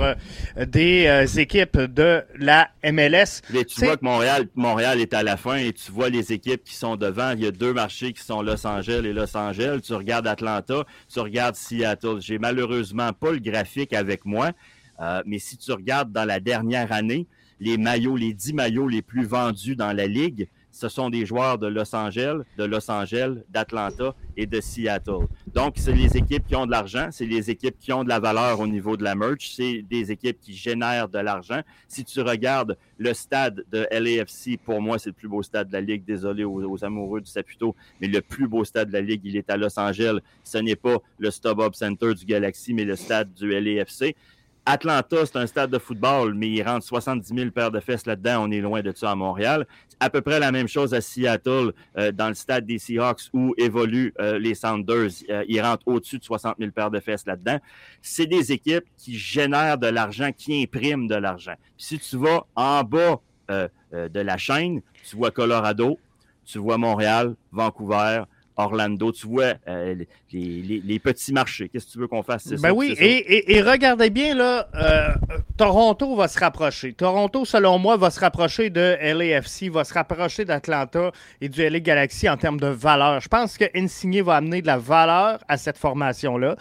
euh, 0.56 0.64
des 0.66 1.06
euh, 1.06 1.26
équipes 1.40 1.78
de 1.78 2.22
la 2.38 2.68
MLS. 2.84 3.40
Mais 3.50 3.64
tu 3.64 3.84
vois 3.84 3.96
que 3.96 4.04
Montréal, 4.04 4.46
Montréal 4.54 5.00
est 5.00 5.14
à 5.14 5.22
la 5.22 5.36
fin 5.36 5.56
et 5.56 5.72
tu 5.72 5.90
vois 5.90 6.08
les 6.08 6.32
équipes 6.32 6.62
qui 6.62 6.74
sont 6.74 6.96
devant. 6.96 7.32
Il 7.32 7.42
y 7.42 7.46
a 7.46 7.50
deux 7.50 7.72
marchés 7.72 8.12
qui 8.12 8.22
sont 8.22 8.42
Los 8.42 8.64
Angeles 8.66 9.02
et 9.04 9.12
Los 9.12 9.36
Angeles. 9.36 9.80
Tu 9.84 9.94
regardes 9.94 10.26
Atlanta, 10.26 10.84
tu 11.12 11.20
regardes 11.20 11.56
Seattle. 11.56 12.20
J'ai 12.20 12.38
malheureusement 12.38 13.12
pas 13.12 13.32
le 13.32 13.38
graphique 13.38 13.92
avec 13.92 14.11
moi. 14.24 14.52
Euh, 15.00 15.22
mais 15.26 15.38
si 15.38 15.56
tu 15.56 15.72
regardes 15.72 16.12
dans 16.12 16.24
la 16.24 16.40
dernière 16.40 16.92
année, 16.92 17.26
les 17.60 17.76
maillots, 17.76 18.16
les 18.16 18.34
10 18.34 18.54
maillots 18.54 18.88
les 18.88 19.02
plus 19.02 19.24
vendus 19.24 19.76
dans 19.76 19.92
la 19.92 20.06
ligue, 20.06 20.48
ce 20.72 20.88
sont 20.88 21.10
des 21.10 21.26
joueurs 21.26 21.58
de 21.58 21.66
Los 21.66 21.94
Angeles, 21.94 22.42
de 22.56 22.64
Los 22.64 22.90
Angeles, 22.90 23.36
d'Atlanta 23.50 24.14
et 24.36 24.46
de 24.46 24.60
Seattle. 24.60 25.26
Donc, 25.46 25.74
c'est 25.76 25.92
les 25.92 26.16
équipes 26.16 26.46
qui 26.46 26.56
ont 26.56 26.66
de 26.66 26.70
l'argent, 26.70 27.08
c'est 27.12 27.26
les 27.26 27.50
équipes 27.50 27.76
qui 27.78 27.92
ont 27.92 28.02
de 28.02 28.08
la 28.08 28.18
valeur 28.18 28.58
au 28.58 28.66
niveau 28.66 28.96
de 28.96 29.04
la 29.04 29.14
merch, 29.14 29.52
c'est 29.54 29.82
des 29.82 30.10
équipes 30.10 30.40
qui 30.40 30.54
génèrent 30.54 31.08
de 31.08 31.18
l'argent. 31.18 31.60
Si 31.88 32.04
tu 32.04 32.20
regardes 32.22 32.76
le 32.96 33.12
stade 33.12 33.64
de 33.70 33.86
LAFC, 33.90 34.58
pour 34.64 34.80
moi, 34.80 34.98
c'est 34.98 35.10
le 35.10 35.14
plus 35.14 35.28
beau 35.28 35.42
stade 35.42 35.68
de 35.68 35.74
la 35.74 35.80
Ligue. 35.80 36.04
Désolé 36.04 36.44
aux, 36.44 36.84
amoureux 36.84 37.20
du 37.20 37.30
Saputo, 37.30 37.76
mais 38.00 38.08
le 38.08 38.22
plus 38.22 38.48
beau 38.48 38.64
stade 38.64 38.88
de 38.88 38.94
la 38.94 39.02
Ligue, 39.02 39.20
il 39.24 39.36
est 39.36 39.50
à 39.50 39.56
Los 39.56 39.78
Angeles. 39.78 40.18
Ce 40.42 40.58
n'est 40.58 40.76
pas 40.76 40.96
le 41.18 41.30
StubHub 41.30 41.74
Center 41.74 42.14
du 42.14 42.24
Galaxy, 42.24 42.72
mais 42.72 42.84
le 42.84 42.96
stade 42.96 43.32
du 43.34 43.50
LAFC. 43.50 44.14
Atlanta, 44.64 45.26
c'est 45.26 45.36
un 45.36 45.46
stade 45.46 45.70
de 45.70 45.78
football, 45.78 46.34
mais 46.34 46.48
il 46.48 46.62
rentre 46.62 46.86
70 46.86 47.34
000 47.34 47.50
paires 47.50 47.72
de 47.72 47.80
fesses 47.80 48.06
là-dedans. 48.06 48.44
On 48.46 48.50
est 48.52 48.60
loin 48.60 48.80
de 48.80 48.92
ça 48.94 49.10
à 49.10 49.14
Montréal. 49.16 49.66
À 49.98 50.08
peu 50.08 50.20
près 50.20 50.38
la 50.38 50.52
même 50.52 50.68
chose 50.68 50.94
à 50.94 51.00
Seattle, 51.00 51.72
euh, 51.98 52.12
dans 52.12 52.28
le 52.28 52.34
stade 52.34 52.64
des 52.64 52.78
Seahawks 52.78 53.22
où 53.32 53.54
évoluent 53.58 54.14
euh, 54.20 54.38
les 54.38 54.54
Sounders. 54.54 55.10
Euh, 55.30 55.44
ils 55.48 55.60
rentrent 55.60 55.88
au-dessus 55.88 56.18
de 56.18 56.24
60 56.24 56.56
000 56.60 56.70
paires 56.70 56.92
de 56.92 57.00
fesses 57.00 57.26
là-dedans. 57.26 57.58
C'est 58.02 58.26
des 58.26 58.52
équipes 58.52 58.84
qui 58.96 59.18
génèrent 59.18 59.78
de 59.78 59.88
l'argent, 59.88 60.30
qui 60.36 60.62
impriment 60.62 61.08
de 61.08 61.16
l'argent. 61.16 61.54
Si 61.76 61.98
tu 61.98 62.16
vas 62.16 62.46
en 62.54 62.84
bas 62.84 63.20
de 63.48 64.20
la 64.20 64.38
chaîne, 64.38 64.80
tu 65.06 65.16
vois 65.16 65.30
Colorado, 65.30 65.98
tu 66.46 66.58
vois 66.58 66.78
Montréal, 66.78 67.34
Vancouver, 67.50 68.22
Orlando. 68.56 69.12
Tu 69.12 69.26
vois 69.26 69.54
euh, 69.68 69.94
les, 70.32 70.98
petits 70.98 71.32
marchés. 71.32 71.68
Qu'est-ce 71.68 71.86
que 71.86 71.92
tu 71.92 71.98
veux 71.98 72.08
qu'on 72.08 72.22
fasse? 72.22 72.48
Ben 72.48 72.72
oui, 72.72 72.94
et, 72.98 73.62
regardez 73.62 74.10
bien, 74.10 74.34
là, 74.34 74.68
euh, 74.74 75.08
Toronto 75.56 76.14
va 76.16 76.28
se 76.28 76.38
rapprocher. 76.38 76.92
Toronto, 76.92 77.44
selon 77.44 77.78
moi, 77.78 77.96
va 77.96 78.10
se 78.10 78.20
rapprocher 78.20 78.70
de 78.70 78.96
LAFC, 79.00 79.70
va 79.70 79.84
se 79.84 79.94
rapprocher 79.94 80.44
d'Atlanta 80.44 81.12
et 81.40 81.48
du 81.48 81.68
LA 81.68 81.80
Galaxy 81.80 82.28
en 82.28 82.36
termes 82.36 82.60
de 82.60 82.68
valeur. 82.68 83.20
Je 83.20 83.28
pense 83.28 83.56
que 83.58 83.64
Insigné 83.74 84.22
va 84.22 84.36
amener 84.36 84.62
de 84.62 84.66
la 84.66 84.78
valeur 84.78 85.38
à 85.48 85.56
cette 85.56 85.78
formation-là. 85.78 86.56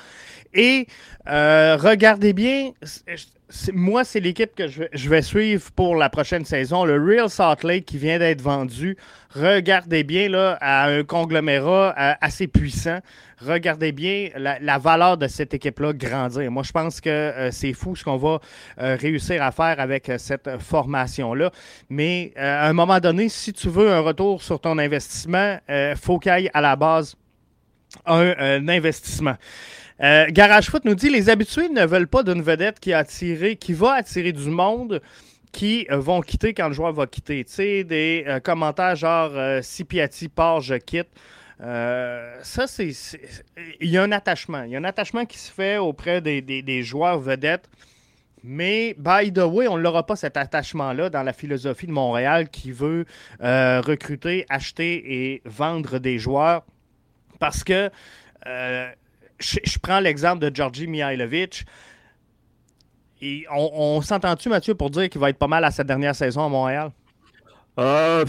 Et 0.53 0.87
euh, 1.27 1.77
regardez 1.77 2.33
bien, 2.33 2.71
moi, 3.73 4.03
c'est 4.03 4.19
l'équipe 4.19 4.55
que 4.55 4.67
je, 4.67 5.09
vais 5.09 5.21
suivre 5.21 5.71
pour 5.71 5.95
la 5.95 6.09
prochaine 6.09 6.45
saison. 6.45 6.85
Le 6.85 7.01
Real 7.01 7.29
Salt 7.29 7.63
Lake 7.63 7.85
qui 7.85 7.97
vient 7.97 8.19
d'être 8.19 8.41
vendu. 8.41 8.97
Regardez 9.33 10.03
bien 10.03 10.27
là, 10.27 10.57
à 10.59 10.87
un 10.87 11.03
conglomérat 11.03 11.95
euh, 11.97 12.13
assez 12.19 12.47
puissant. 12.47 12.99
Regardez 13.39 13.93
bien 13.93 14.29
la, 14.35 14.77
valeur 14.77 15.17
de 15.17 15.27
cette 15.27 15.53
équipe-là 15.53 15.93
grandir. 15.93 16.51
Moi, 16.51 16.63
je 16.63 16.71
pense 16.71 16.99
que 16.99 17.09
euh, 17.09 17.51
c'est 17.51 17.71
fou 17.71 17.95
ce 17.95 18.03
qu'on 18.03 18.17
va 18.17 18.39
euh, 18.79 18.97
réussir 18.99 19.41
à 19.41 19.51
faire 19.51 19.79
avec 19.79 20.11
cette 20.17 20.49
formation-là. 20.59 21.49
Mais 21.89 22.33
à 22.35 22.67
un 22.67 22.73
moment 22.73 22.99
donné, 22.99 23.29
si 23.29 23.53
tu 23.53 23.69
veux 23.69 23.89
un 23.89 24.01
retour 24.01 24.43
sur 24.43 24.59
ton 24.59 24.77
investissement, 24.77 25.57
il 25.69 25.95
faut 25.95 26.19
qu'il 26.19 26.31
aille 26.31 26.51
à 26.53 26.59
la 26.59 26.75
base 26.75 27.15
un, 28.05 28.67
investissement. 28.67 29.35
Garage 30.29 30.69
Foot 30.69 30.83
nous 30.83 30.95
dit 30.95 31.09
les 31.09 31.29
habitués 31.29 31.69
ne 31.69 31.85
veulent 31.85 32.07
pas 32.07 32.23
d'une 32.23 32.41
vedette 32.41 32.79
qui, 32.79 32.91
qui 33.55 33.73
va 33.73 33.93
attirer 33.93 34.31
du 34.31 34.49
monde 34.49 35.01
qui 35.51 35.85
vont 35.89 36.21
quitter 36.21 36.53
quand 36.53 36.67
le 36.67 36.73
joueur 36.73 36.93
va 36.93 37.07
quitter. 37.07 37.43
Tu 37.43 37.53
sais, 37.53 37.83
des 37.83 38.25
commentaires 38.43 38.95
genre 38.95 39.31
si 39.61 39.83
Piatti 39.83 40.29
part, 40.29 40.61
je 40.61 40.75
quitte. 40.75 41.09
ça, 41.59 42.67
c'est. 42.67 42.91
Il 43.79 43.89
y 43.89 43.97
a 43.97 44.03
un 44.03 44.11
attachement. 44.11 44.63
Il 44.63 44.71
y 44.71 44.75
a 44.75 44.79
un 44.79 44.83
attachement 44.83 45.25
qui 45.25 45.37
se 45.37 45.51
fait 45.51 45.77
auprès 45.77 46.21
des 46.21 46.83
joueurs 46.83 47.19
vedettes 47.19 47.67
mais, 48.43 48.95
by 48.97 49.31
the 49.31 49.39
way, 49.39 49.67
on 49.67 49.77
n'aura 49.77 50.05
pas 50.05 50.15
cet 50.15 50.35
attachement-là 50.35 51.09
dans 51.09 51.23
la 51.23 51.33
philosophie 51.33 51.85
de 51.85 51.91
Montréal 51.91 52.49
qui 52.49 52.71
veut 52.71 53.05
euh, 53.41 53.81
recruter, 53.81 54.45
acheter 54.49 55.31
et 55.33 55.41
vendre 55.45 55.99
des 55.99 56.17
joueurs. 56.17 56.63
Parce 57.39 57.63
que 57.63 57.91
euh, 58.47 58.89
je, 59.39 59.79
prends 59.79 59.99
l'exemple 59.99 60.39
de 60.39 60.55
Georgi 60.55 60.87
Mihailovic. 60.87 61.65
Et 63.21 63.45
on, 63.51 64.01
s'entend-tu, 64.01 64.49
Mathieu, 64.49 64.73
pour 64.73 64.89
dire 64.89 65.09
qu'il 65.09 65.21
va 65.21 65.29
être 65.29 65.37
pas 65.37 65.47
mal 65.47 65.63
à 65.63 65.71
sa 65.71 65.83
dernière 65.83 66.15
saison 66.15 66.45
à 66.45 66.49
Montréal? 66.49 66.91
Euh, 67.79 68.25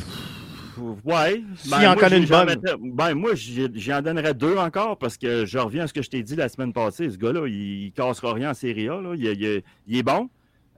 Ouais. 1.04 1.42
Ben, 1.70 1.92
en 1.92 1.96
connaît 1.96 2.18
une 2.18 2.26
bonne. 2.26 2.60
Ben, 2.80 3.14
moi, 3.14 3.32
j'en 3.34 4.02
donnerais 4.02 4.34
deux 4.34 4.56
encore 4.56 4.96
parce 4.96 5.16
que 5.16 5.44
je 5.44 5.58
reviens 5.58 5.84
à 5.84 5.86
ce 5.86 5.92
que 5.92 6.02
je 6.02 6.10
t'ai 6.10 6.22
dit 6.22 6.36
la 6.36 6.48
semaine 6.48 6.72
passée. 6.72 7.10
Ce 7.10 7.16
gars-là, 7.16 7.46
il, 7.46 7.86
ne 7.86 7.90
cassera 7.90 8.34
rien 8.34 8.50
en 8.50 8.54
Serie 8.54 8.88
A. 8.88 9.00
Il, 9.14 9.62
est 9.96 10.02
bon. 10.02 10.30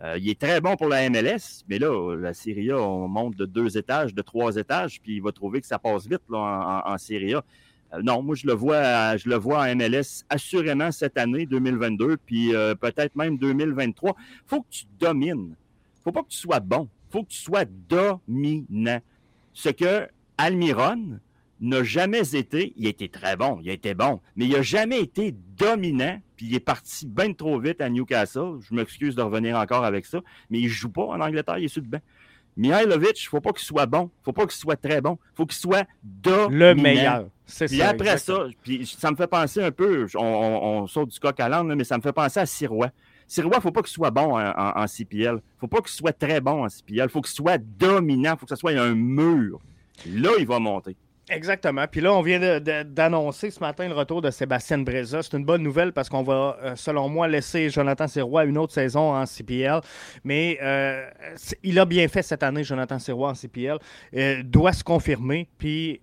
Euh, 0.03 0.19
il 0.19 0.29
est 0.29 0.41
très 0.41 0.61
bon 0.61 0.77
pour 0.77 0.89
la 0.89 1.09
MLS, 1.09 1.65
mais 1.69 1.79
là, 1.79 2.17
la 2.17 2.35
Serie 2.35 2.71
A, 2.71 2.79
on 2.79 3.09
monte 3.09 3.37
de 3.37 3.47
deux 3.47 3.79
étages, 3.79 4.15
de 4.15 4.23
trois 4.23 4.57
étages, 4.57 5.01
puis 5.01 5.17
il 5.17 5.23
va 5.23 5.33
trouver 5.33 5.61
que 5.61 5.67
ça 5.67 5.79
passe 5.79 6.07
vite 6.07 6.23
là, 6.29 6.83
en, 6.85 6.99
Serie 6.99 7.35
A. 7.35 7.45
Euh, 7.95 8.03
non, 8.03 8.23
moi, 8.23 8.35
je 8.35 8.47
le 8.47 8.53
vois 8.53 9.17
je 9.17 9.29
le 9.29 9.37
vois 9.37 9.63
en 9.63 9.77
MLS 9.77 10.25
assurément 10.29 10.91
cette 10.93 11.19
année, 11.19 11.47
2022, 11.47 12.17
puis 12.19 12.55
euh, 12.55 12.75
peut-être 12.75 13.17
même 13.17 13.39
2023. 13.39 14.17
faut 14.47 14.63
que 14.63 14.69
tu 14.71 14.85
domines. 14.99 15.57
faut 16.03 16.13
pas 16.13 16.23
que 16.23 16.29
tu 16.29 16.39
sois 16.39 16.61
bon. 16.61 16.89
faut 17.11 17.23
que 17.23 17.31
tu 17.31 17.39
sois 17.39 17.65
dominant 17.65 19.01
ce 19.53 19.69
que 19.69 20.09
Almiron 20.37 21.21
n'a 21.61 21.83
jamais 21.85 22.35
été, 22.35 22.75
il 22.77 22.87
été 22.87 23.09
très 23.09 23.37
bon, 23.37 23.59
il 23.63 23.71
été 23.71 23.95
bon, 23.95 24.21
mais 24.37 24.47
il 24.47 24.53
n'a 24.53 24.63
jamais 24.63 25.01
été 25.01 25.35
dominant, 25.57 26.21
puis 26.37 26.47
il 26.47 26.55
est 26.55 26.61
parti 26.61 27.07
bien 27.07 27.33
trop 27.33 27.59
vite 27.61 27.81
à 27.81 27.89
Newcastle. 27.89 28.59
Je 28.69 28.75
m'excuse 28.75 29.15
de 29.15 29.23
revenir 29.23 29.57
encore 29.57 29.85
avec 29.85 30.05
ça, 30.05 30.21
mais 30.51 30.59
il 30.61 30.69
joue 30.69 30.91
pas 30.91 31.05
en 31.05 31.21
Angleterre, 31.21 31.59
il 31.59 31.65
est 31.65 31.69
sur 31.69 31.83
le 31.83 31.89
banc. 31.89 32.01
Mihailovic, 32.57 33.21
il 33.21 33.27
ne 33.27 33.29
faut 33.29 33.41
pas 33.41 33.53
qu'il 33.53 33.65
soit 33.65 33.87
bon, 33.87 34.03
il 34.03 34.21
ne 34.21 34.25
faut 34.25 34.33
pas 34.33 34.47
qu'il 34.47 34.53
soit 34.53 34.77
très 34.77 35.01
bon, 35.01 35.19
il 35.33 35.37
faut 35.37 35.47
qu'il 35.47 35.59
soit 35.59 35.87
dominant. 36.03 36.49
Le 36.51 36.75
meilleur, 36.75 37.27
c'est 37.47 37.69
ça. 37.69 37.89
Après 37.89 38.19
ça, 38.19 38.47
puis 38.63 38.87
ça 38.87 39.11
me 39.11 39.17
fait 39.17 39.27
penser 39.27 39.63
un 39.63 39.73
peu, 39.73 40.07
on, 40.15 40.87
saute 40.87 41.11
du 41.11 41.19
coq 41.19 41.39
à 41.41 41.49
l'âne, 41.49 41.75
mais 41.75 41.85
ça 41.85 41.97
me 41.97 42.03
fait 42.03 42.13
penser 42.13 42.41
à 42.41 42.47
Sirois. 42.47 42.91
Sirois, 43.27 43.55
il 43.55 43.59
ne 43.59 43.63
faut 43.63 43.73
pas 43.73 43.83
qu'il 43.83 43.93
soit 43.93 44.11
bon 44.11 44.39
en, 44.39 44.87
CPL. 44.87 45.21
Il 45.21 45.33
ne 45.33 45.41
faut 45.59 45.67
pas 45.67 45.81
qu'il 45.81 45.91
soit 45.91 46.13
très 46.13 46.41
bon 46.41 46.65
en 46.65 46.69
CPL. 46.69 47.05
Il 47.05 47.09
faut 47.09 47.23
qu'il 47.23 47.35
soit 47.35 47.59
dominant. 47.59 48.35
Il 48.35 48.39
faut 48.39 48.47
que 48.47 48.55
ce 48.55 48.61
soit 48.61 48.73
un 48.73 48.95
mur. 48.95 49.61
Là, 50.07 50.31
il 50.39 50.47
va 50.47 50.59
monter. 50.59 50.95
Exactement. 51.31 51.87
Puis 51.91 52.03
là, 52.03 52.13
on 52.13 52.21
vient 52.21 52.61
d'annoncer 52.61 53.51
ce 53.51 53.59
matin 53.61 53.89
le 53.89 53.95
retour 53.95 54.21
de 54.21 54.31
Sébastien 54.31 54.79
Breza. 54.79 55.23
C'est 55.23 55.37
une 55.37 55.45
bonne 55.45 55.63
nouvelle 55.63 55.93
parce 55.93 56.11
qu'on 56.11 56.23
va, 56.23 56.59
euh, 56.63 56.77
selon 56.77 57.09
moi, 57.09 57.29
laisser 57.29 57.71
Jonathan 57.71 58.07
Sirois 58.07 58.45
une 58.45 58.59
autre 58.59 58.75
saison 58.75 59.15
en 59.15 59.25
CPL. 59.25 59.81
Mais 60.23 60.59
euh, 60.63 61.09
il 61.63 61.79
a 61.79 61.87
bien 61.87 62.09
fait 62.09 62.23
cette 62.23 62.43
année, 62.43 62.63
Jonathan 62.63 62.99
Sirois 62.99 63.31
en 63.31 63.35
CPL. 63.35 63.79
Euh, 64.15 64.43
doit 64.43 64.75
se 64.75 64.85
confirmer. 64.85 65.49
Puis 65.57 66.03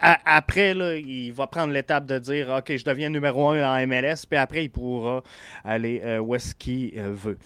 après, 0.00 0.74
là, 0.74 0.96
il 0.96 1.32
va 1.32 1.46
prendre 1.46 1.72
l'étape 1.72 2.06
de 2.06 2.18
dire 2.18 2.48
OK, 2.58 2.76
je 2.76 2.84
deviens 2.84 3.10
numéro 3.10 3.50
un 3.50 3.62
en 3.62 3.86
MLS, 3.86 4.26
puis 4.28 4.38
après, 4.38 4.64
il 4.64 4.70
pourra 4.70 5.22
aller 5.64 6.00
euh, 6.04 6.18
où 6.18 6.34
est-ce 6.34 6.54
qu'il 6.54 6.98
veut. 7.00 7.38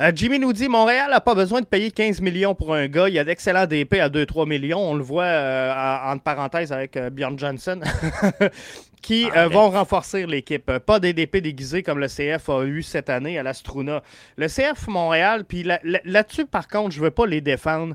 Euh, 0.00 0.12
Jimmy 0.14 0.38
nous 0.38 0.52
dit 0.52 0.68
Montréal 0.68 1.10
n'a 1.10 1.20
pas 1.20 1.34
besoin 1.34 1.60
de 1.60 1.66
payer 1.66 1.90
15 1.90 2.20
millions 2.20 2.54
pour 2.54 2.74
un 2.74 2.86
gars. 2.86 3.08
Il 3.08 3.14
y 3.14 3.18
a 3.18 3.24
d'excellents 3.24 3.66
DP 3.66 3.94
à 3.94 4.08
2-3 4.08 4.48
millions. 4.48 4.78
On 4.78 4.94
le 4.94 5.02
voit 5.02 5.26
entre 6.06 6.22
parenthèses 6.22 6.72
avec 6.72 6.96
Bjorn 6.96 7.38
Johnson, 7.38 7.80
qui 9.02 9.28
ah, 9.34 9.48
vont 9.48 9.70
renforcer 9.70 10.26
l'équipe. 10.26 10.70
Pas 10.78 11.00
des 11.00 11.12
DP 11.12 11.38
déguisés 11.38 11.82
comme 11.82 11.98
le 11.98 12.06
CF 12.06 12.48
a 12.48 12.64
eu 12.64 12.82
cette 12.82 13.10
année 13.10 13.38
à 13.38 13.42
la 13.42 13.54
Struna. 13.54 14.02
Le 14.36 14.46
CF 14.46 14.86
Montréal, 14.86 15.44
puis 15.44 15.64
là-dessus, 16.04 16.46
par 16.46 16.68
contre, 16.68 16.92
je 16.92 17.00
ne 17.00 17.04
veux 17.04 17.10
pas 17.10 17.26
les 17.26 17.40
défendre. 17.40 17.94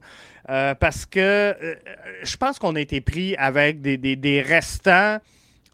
Euh, 0.49 0.75
parce 0.75 1.05
que 1.05 1.19
euh, 1.19 1.75
je 2.23 2.35
pense 2.35 2.59
qu'on 2.59 2.75
a 2.75 2.81
été 2.81 2.99
pris 2.99 3.33
avec 3.37 3.81
des, 3.81 4.41
restants 4.41 5.19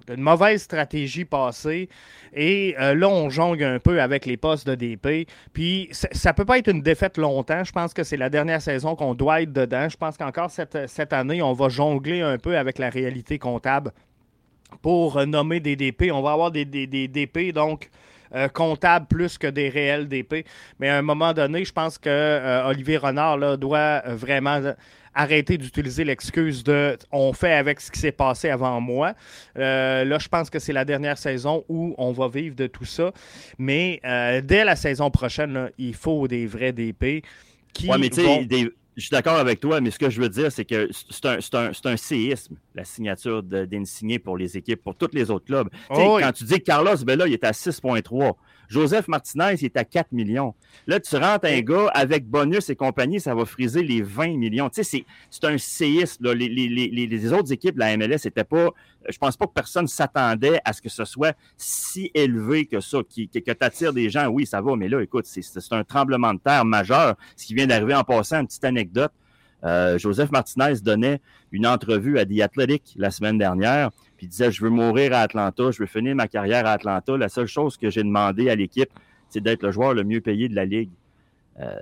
d'une 0.09 0.21
mauvaise 0.21 0.61
stratégie 0.61 1.25
passée. 1.25 1.89
Et 2.33 2.75
euh, 2.79 2.95
là, 2.95 3.07
on 3.07 3.29
jongle 3.29 3.63
un 3.63 3.79
peu 3.79 4.01
avec 4.01 4.25
les 4.25 4.37
postes 4.37 4.67
de 4.67 4.75
DP. 4.75 5.27
Puis 5.53 5.89
ça 5.91 6.31
ne 6.31 6.35
peut 6.35 6.45
pas 6.45 6.57
être 6.57 6.69
une 6.69 6.81
défaite 6.81 7.17
longtemps. 7.17 7.63
Je 7.63 7.71
pense 7.71 7.93
que 7.93 8.03
c'est 8.03 8.17
la 8.17 8.29
dernière 8.29 8.61
saison 8.61 8.95
qu'on 8.95 9.13
doit 9.13 9.41
être 9.41 9.53
dedans. 9.53 9.87
Je 9.89 9.97
pense 9.97 10.17
qu'encore 10.17 10.49
cette, 10.51 11.13
année, 11.13 11.41
on 11.41 11.53
va 11.53 11.69
jongler 11.69 12.21
un 12.21 12.37
peu 12.37 12.57
avec 12.57 12.77
la 12.77 12.89
réalité 12.89 13.39
comptable 13.39 13.91
pour 14.81 15.25
nommer 15.25 15.59
des 15.59 15.75
DP. 15.75 16.11
On 16.11 16.21
va 16.21 16.31
avoir 16.31 16.51
des, 16.51 16.65
des, 16.65 17.07
DP, 17.07 17.53
donc 17.53 17.89
euh, 18.35 18.47
comptable 18.47 19.07
plus 19.07 19.37
que 19.37 19.47
des 19.47 19.69
réels 19.69 20.07
DP. 20.07 20.45
Mais 20.79 20.89
à 20.89 20.97
un 20.97 21.01
moment 21.01 21.33
donné, 21.33 21.65
je 21.65 21.73
pense 21.73 21.97
que 21.97 22.09
euh, 22.09 22.67
Olivier 22.67 22.97
Renard 22.97 23.37
là, 23.37 23.57
doit 23.57 24.01
vraiment 24.05 24.61
arrêter 25.13 25.57
d'utiliser 25.57 26.03
l'excuse 26.03 26.63
de 26.63 26.97
on 27.11 27.33
fait 27.33 27.53
avec 27.53 27.79
ce 27.79 27.91
qui 27.91 27.99
s'est 27.99 28.11
passé 28.11 28.49
avant 28.49 28.79
moi. 28.81 29.13
Euh, 29.57 30.05
là, 30.05 30.19
je 30.19 30.27
pense 30.27 30.49
que 30.49 30.59
c'est 30.59 30.73
la 30.73 30.85
dernière 30.85 31.17
saison 31.17 31.63
où 31.69 31.95
on 31.97 32.11
va 32.11 32.27
vivre 32.27 32.55
de 32.55 32.67
tout 32.67 32.85
ça. 32.85 33.11
Mais 33.57 33.99
dès 34.43 34.63
la 34.63 34.75
saison 34.75 35.11
prochaine, 35.11 35.69
il 35.77 35.95
faut 35.95 36.27
des 36.27 36.45
vrais 36.45 36.71
DP 36.73 37.23
qui. 37.73 37.89
mais 37.89 38.09
je 38.99 39.05
suis 39.05 39.11
d'accord 39.11 39.37
avec 39.37 39.59
toi, 39.59 39.79
mais 39.79 39.91
ce 39.91 39.99
que 39.99 40.09
je 40.09 40.19
veux 40.21 40.29
dire, 40.29 40.51
c'est 40.51 40.65
que 40.65 40.89
c'est 40.91 41.25
un, 41.55 41.71
un, 41.85 41.97
séisme, 41.97 42.55
la 42.75 42.83
signature 42.83 43.41
d'Insigné 43.41 44.19
pour 44.19 44.37
les 44.37 44.57
équipes, 44.57 44.83
pour 44.83 44.95
tous 44.95 45.09
les 45.13 45.31
autres 45.31 45.45
clubs. 45.45 45.69
Oh 45.89 46.17
quand 46.19 46.31
tu 46.33 46.43
dis 46.43 46.59
que 46.59 46.65
Carlos 46.65 46.97
Bella, 47.05 47.27
il 47.27 47.33
est 47.33 47.43
à 47.43 47.51
6,3. 47.51 48.33
Joseph 48.69 49.07
Martinez, 49.07 49.55
il 49.59 49.65
est 49.65 49.77
à 49.77 49.83
4 49.83 50.11
millions. 50.11 50.53
Là, 50.85 50.99
tu 50.99 51.15
rentres 51.15 51.45
un 51.45 51.59
gars 51.61 51.87
avec 51.87 52.27
bonus 52.27 52.69
et 52.69 52.75
compagnie, 52.75 53.19
ça 53.19 53.33
va 53.33 53.43
friser 53.45 53.81
les 53.81 54.01
20 54.01 54.37
millions. 54.37 54.69
Tu 54.69 54.83
sais, 54.83 55.05
c'est 55.29 55.45
un 55.45 55.57
séisme. 55.57 56.31
Les, 56.33 56.47
les, 56.47 57.33
autres 57.33 57.51
équipes 57.51 57.73
de 57.75 57.79
la 57.79 57.97
MLS 57.97 58.19
n'étaient 58.25 58.43
pas. 58.43 58.69
Je 59.09 59.17
pense 59.17 59.35
pas 59.35 59.47
que 59.47 59.53
personne 59.53 59.87
s'attendait 59.87 60.61
à 60.63 60.73
ce 60.73 60.81
que 60.81 60.89
ce 60.89 61.03
soit 61.03 61.35
si 61.57 62.11
élevé 62.13 62.67
que 62.67 62.79
ça, 62.79 62.99
qui, 63.07 63.27
que, 63.27 63.39
tu 63.39 63.55
attires 63.59 63.93
des 63.93 64.09
gens. 64.09 64.27
Oui, 64.27 64.45
ça 64.45 64.61
va, 64.61 64.75
mais 64.75 64.87
là, 64.87 65.01
écoute, 65.01 65.25
c'est 65.25 65.43
un 65.71 65.83
tremblement 65.83 66.33
de 66.33 66.39
terre 66.39 66.63
majeur. 66.63 67.15
Ce 67.35 67.45
qui 67.47 67.55
vient 67.55 67.67
d'arriver 67.67 67.95
en 67.95 68.03
passant, 68.03 68.41
une 68.41 68.47
petite 68.47 68.65
anecdote. 68.65 69.11
Euh, 69.63 69.97
Joseph 69.97 70.31
Martinez 70.31 70.75
donnait 70.81 71.19
une 71.51 71.67
entrevue 71.67 72.17
à 72.17 72.25
The 72.25 72.39
Athletic 72.41 72.93
la 72.95 73.11
semaine 73.11 73.37
dernière 73.37 73.91
puis 74.19 74.25
il 74.25 74.29
disait 74.29 74.51
Je 74.51 74.61
veux 74.61 74.69
mourir 74.69 75.13
à 75.13 75.21
Atlanta, 75.21 75.71
je 75.71 75.79
veux 75.79 75.85
finir 75.85 76.13
ma 76.13 76.27
carrière 76.27 76.65
à 76.65 76.73
Atlanta. 76.73 77.15
La 77.15 77.29
seule 77.29 77.47
chose 77.47 77.77
que 77.77 77.89
j'ai 77.89 78.03
demandé 78.03 78.49
à 78.49 78.55
l'équipe, 78.55 78.89
c'est 79.29 79.39
d'être 79.39 79.63
le 79.63 79.71
joueur 79.71 79.93
le 79.93 80.03
mieux 80.03 80.19
payé 80.19 80.49
de 80.49 80.55
la 80.55 80.65
Ligue. 80.65 80.89
Euh, 81.61 81.79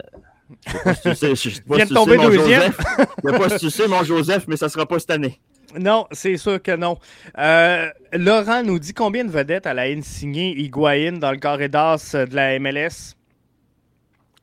je 0.68 0.72
sais 0.72 0.84
pas 0.84 0.94
si 0.94 1.02
tu 1.02 1.16
sais, 1.16 1.36
je 1.36 1.50
sais 1.56 1.62
pas 1.68 1.80
si 1.80 1.88
tu 1.88 1.96
sais, 1.96 2.18
mon 2.18 2.32
Joseph. 2.32 2.78
Je 3.24 3.30
sais 3.32 3.38
pas 3.40 3.50
si 3.50 3.58
tu 3.58 3.70
sais, 3.72 3.88
mon 3.88 4.04
Joseph, 4.04 4.48
mais 4.48 4.56
ça 4.56 4.68
ne 4.68 4.72
sera 4.72 4.86
pas 4.86 5.00
cette 5.00 5.12
année. 5.12 5.40
Non, 5.78 6.08
c'est 6.14 6.38
sûr 6.38 6.62
que 6.64 6.74
non. 6.78 6.98
Euh, 7.38 7.90
Laurent 8.14 8.64
nous 8.64 8.80
dit 8.80 8.94
combien 8.94 9.26
de 9.26 9.30
vedettes 9.30 9.66
elle 9.66 9.80
a 9.80 10.02
signé 10.02 10.58
Higuain 10.58 11.18
dans 11.20 11.32
le 11.32 11.38
carré 11.38 11.68
d'as 11.68 12.14
de 12.14 12.34
la 12.34 12.58
MLS? 12.58 13.17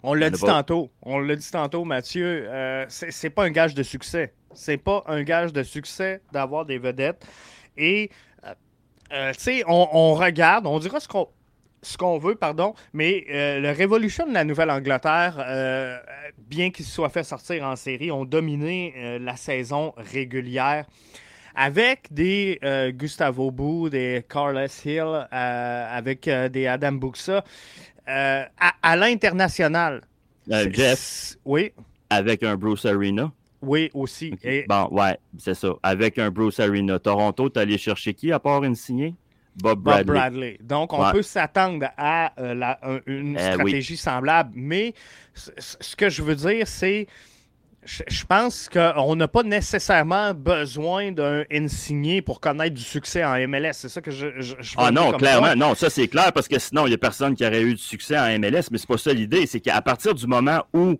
On 0.07 0.13
l'a 0.13 0.29
dit 0.29 0.41
tantôt. 0.41 0.91
On 1.01 1.19
l'a 1.19 1.35
dit 1.35 1.51
tantôt, 1.51 1.85
Mathieu. 1.85 2.47
Euh, 2.47 2.85
c'est 2.89 3.31
pas 3.31 3.45
un 3.45 3.51
gage 3.51 3.75
de 3.75 3.83
succès. 3.83 4.35
C'est 4.53 4.77
pas 4.77 5.03
un 5.07 5.23
gage 5.23 5.53
de 5.55 5.63
succès 5.63 6.21
d'avoir 6.31 6.67
des 6.67 6.77
vedettes. 6.77 7.27
Et, 7.79 8.11
euh, 8.45 8.53
euh, 9.15 9.33
tu 9.33 9.41
sais, 9.41 9.65
on, 9.67 10.13
regarde, 10.15 10.67
on 10.67 10.79
dira 10.79 11.01
ce 11.01 11.09
qu'on 11.09 11.29
ce 11.81 11.99
qu'on 11.99 12.17
veut, 12.17 12.35
pardon, 12.35 12.73
mais 12.95 13.27
euh, 13.29 13.61
la 13.61 13.75
révolution 13.75 14.27
de 14.27 14.33
la 14.33 14.45
Nouvelle-Angleterre, 14.45 15.37
bien 16.39 16.71
qu'il 16.71 16.87
soit 16.87 17.11
fait 17.11 17.25
sortir 17.25 17.65
en 17.65 17.77
série, 17.77 18.11
ont 18.11 18.25
dominé 18.25 19.19
la 19.21 19.37
saison 19.37 19.93
régulière 19.99 20.87
avec 21.55 22.11
des 22.11 22.59
Gustavo 22.95 23.51
Bou, 23.51 23.91
des 23.91 24.25
Carlos 24.27 24.67
Hill, 24.87 25.29
avec 25.31 26.27
des 26.27 26.67
Adam 26.67 26.93
Buxa 26.93 27.45
à, 28.07 28.97
l'international. 28.97 30.03
Jeff? 30.49 31.37
Oui. 31.45 31.73
Avec 32.11 32.43
un 32.43 32.57
Bruce 32.57 32.85
Arena? 32.85 33.33
Oui, 33.63 33.91
aussi. 33.95 34.35
Bon, 34.69 34.89
ouais, 34.91 35.19
c'est 35.39 35.55
ça. 35.55 35.75
Avec 35.83 36.19
un 36.19 36.31
Bruce 36.31 36.61
Arena. 36.61 36.99
Toronto, 36.99 37.49
tu 37.49 37.59
allé 37.59 37.79
chercher 37.79 38.13
qui 38.13 38.31
à 38.31 38.39
part 38.39 38.63
une 38.65 38.75
signée? 38.75 39.15
Bob 39.57 39.81
Bradley. 39.81 40.05
Bob 40.05 40.15
Bradley. 40.15 40.59
Donc, 40.61 40.93
on 40.93 41.13
peut 41.13 41.23
s'attendre 41.23 41.87
à 41.97 42.33
euh, 42.41 43.01
une 43.07 43.37
eh 43.39 43.53
stratégie 43.53 43.97
semblable. 43.97 44.51
Mais 44.55 44.95
ce 45.35 45.97
que 45.97 46.09
je 46.09 46.23
veux 46.23 46.35
dire, 46.35 46.67
c'est 46.67 47.07
Je, 47.85 48.25
pense 48.25 48.69
qu'on 48.69 49.17
n'a 49.17 49.29
pas 49.29 49.43
nécessairement 49.43 50.33
besoin 50.33 51.13
d'un 51.13 51.45
insigné 51.53 52.23
pour 52.23 52.41
connaître 52.41 52.75
du 52.75 52.83
succès 52.83 53.25
en 53.25 53.35
MLS. 53.47 53.73
C'est 53.73 53.89
ça 53.89 54.01
que 54.01 54.11
je, 54.11 54.41
je, 54.41 54.55
Ah 54.77 54.91
non, 54.91 55.13
clairement. 55.13 55.55
Non, 55.55 55.75
ça 55.75 55.91
c'est 55.91 56.09
clair 56.09 56.33
parce 56.33 56.49
que 56.49 56.59
sinon, 56.59 56.87
il 56.87 56.91
n'y 56.91 56.95
a 56.95 56.99
personne 56.99 57.35
qui 57.35 57.45
aurait 57.47 57.63
eu 57.63 57.75
du 57.75 57.83
succès 57.83 58.19
en 58.19 58.27
MLS, 58.39 58.65
mais 58.71 58.79
c'est 58.79 58.89
pas 58.89 58.99
ça 58.99 59.13
l'idée. 59.13 59.47
C'est 59.47 59.61
qu'à 59.61 59.81
partir 59.83 60.15
du 60.15 60.27
moment 60.27 60.65
où 60.73 60.99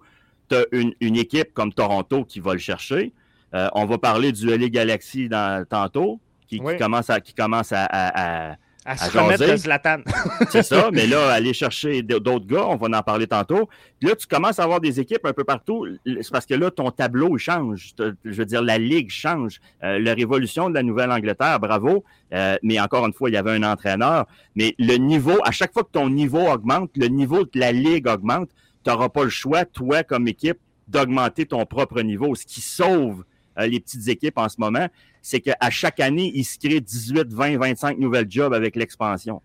tu 0.49 0.57
as 0.57 0.65
une, 0.73 1.17
équipe 1.17 1.55
comme 1.55 1.73
Toronto 1.73 2.25
qui 2.25 2.41
va 2.41 2.53
le 2.53 2.59
chercher, 2.59 3.13
euh, 3.55 3.69
on 3.73 3.87
va 3.87 3.99
parler 3.99 4.33
du 4.33 4.47
LA 4.47 4.69
Galaxy 4.69 5.29
dans, 5.29 5.65
tantôt, 5.67 6.21
qui, 6.49 6.61
commence 6.79 7.09
à, 7.09 7.21
qui 7.21 7.35
commence 7.35 7.73
à 7.73 7.87
à 7.87 8.57
se 8.97 9.19
remettre 9.19 9.51
de 9.51 9.57
Zlatan. 9.57 9.99
c'est 10.51 10.63
ça, 10.63 10.91
mais 10.93 11.07
là, 11.07 11.33
aller 11.33 11.55
chercher 11.55 12.03
d'autres 12.03 12.47
gars, 12.47 12.67
on 12.67 12.77
va 12.77 12.99
en 12.99 13.03
parler 13.03 13.27
tantôt. 13.27 13.69
Puis 13.99 14.09
là, 14.09 14.15
tu 14.15 14.27
commences 14.27 14.59
à 14.59 14.65
avoir 14.65 14.81
des 14.81 15.01
équipes 15.01 15.25
un 15.25 15.33
peu 15.33 15.45
partout. 15.45 15.87
C'est 16.05 16.31
parce 16.31 16.45
que 16.45 16.55
là, 16.55 16.71
ton 16.71 16.91
tableau 16.91 17.37
change. 17.39 17.95
Je 17.99 18.13
veux 18.31 18.45
dire, 18.45 18.63
la 18.63 18.79
ligue 18.79 19.11
change. 19.11 19.61
Euh, 19.83 19.99
la 19.99 20.15
révolution 20.15 20.69
de 20.69 20.75
la 20.75 20.83
Nouvelle-Angleterre, 20.83 21.59
bravo. 21.61 22.05
Euh, 22.35 22.57
mais 22.63 22.79
encore 22.79 23.07
une 23.07 23.15
fois, 23.15 23.31
il 23.31 23.35
y 23.35 23.39
avait 23.39 23.53
un 23.53 23.63
entraîneur. 23.63 24.27
Mais 24.55 24.75
le 24.79 24.97
niveau, 24.97 25.39
à 25.45 25.51
chaque 25.51 25.73
fois 25.73 25.85
que 25.85 25.93
ton 25.93 26.11
niveau 26.11 26.41
augmente, 26.41 26.91
le 26.97 27.07
niveau 27.07 27.45
de 27.45 27.59
la 27.59 27.73
ligue 27.73 28.07
augmente, 28.07 28.51
tu 28.85 28.91
n'auras 28.91 29.09
pas 29.09 29.25
le 29.25 29.31
choix, 29.31 29.65
toi, 29.65 30.03
comme 30.03 30.29
équipe, 30.29 30.59
d'augmenter 30.89 31.47
ton 31.47 31.65
propre 31.65 32.03
niveau, 32.03 32.35
ce 32.35 32.45
qui 32.45 32.61
sauve 32.61 33.25
les 33.57 33.81
petites 33.81 34.09
équipes 34.09 34.39
en 34.39 34.49
ce 34.49 34.57
moment, 34.59 34.89
c'est 35.23 35.41
qu'à 35.41 35.71
chaque 35.71 36.01
année, 36.01 36.31
ils 36.35 36.45
se 36.45 36.59
créent 36.59 36.81
18, 36.81 37.33
20, 37.33 37.59
25 37.59 37.99
nouvelles 37.99 38.31
jobs 38.31 38.53
avec 38.53 38.77
l'expansion. 38.77 39.41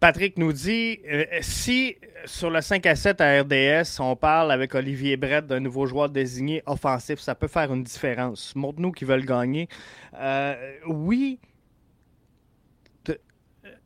Patrick 0.00 0.36
nous 0.36 0.52
dit 0.52 0.98
euh, 1.08 1.24
si 1.42 1.94
sur 2.24 2.50
le 2.50 2.60
5 2.60 2.84
à 2.86 2.96
7 2.96 3.20
à 3.20 3.42
RDS, 3.42 4.00
on 4.00 4.16
parle 4.16 4.50
avec 4.50 4.74
Olivier 4.74 5.16
Brett 5.16 5.46
d'un 5.46 5.60
nouveau 5.60 5.86
joueur 5.86 6.08
désigné 6.08 6.60
offensif, 6.66 7.20
ça 7.20 7.36
peut 7.36 7.46
faire 7.46 7.72
une 7.72 7.84
différence. 7.84 8.56
Montre-nous 8.56 8.90
qui 8.90 9.04
veulent 9.04 9.24
gagner. 9.24 9.68
Euh, 10.18 10.56
oui, 10.88 11.38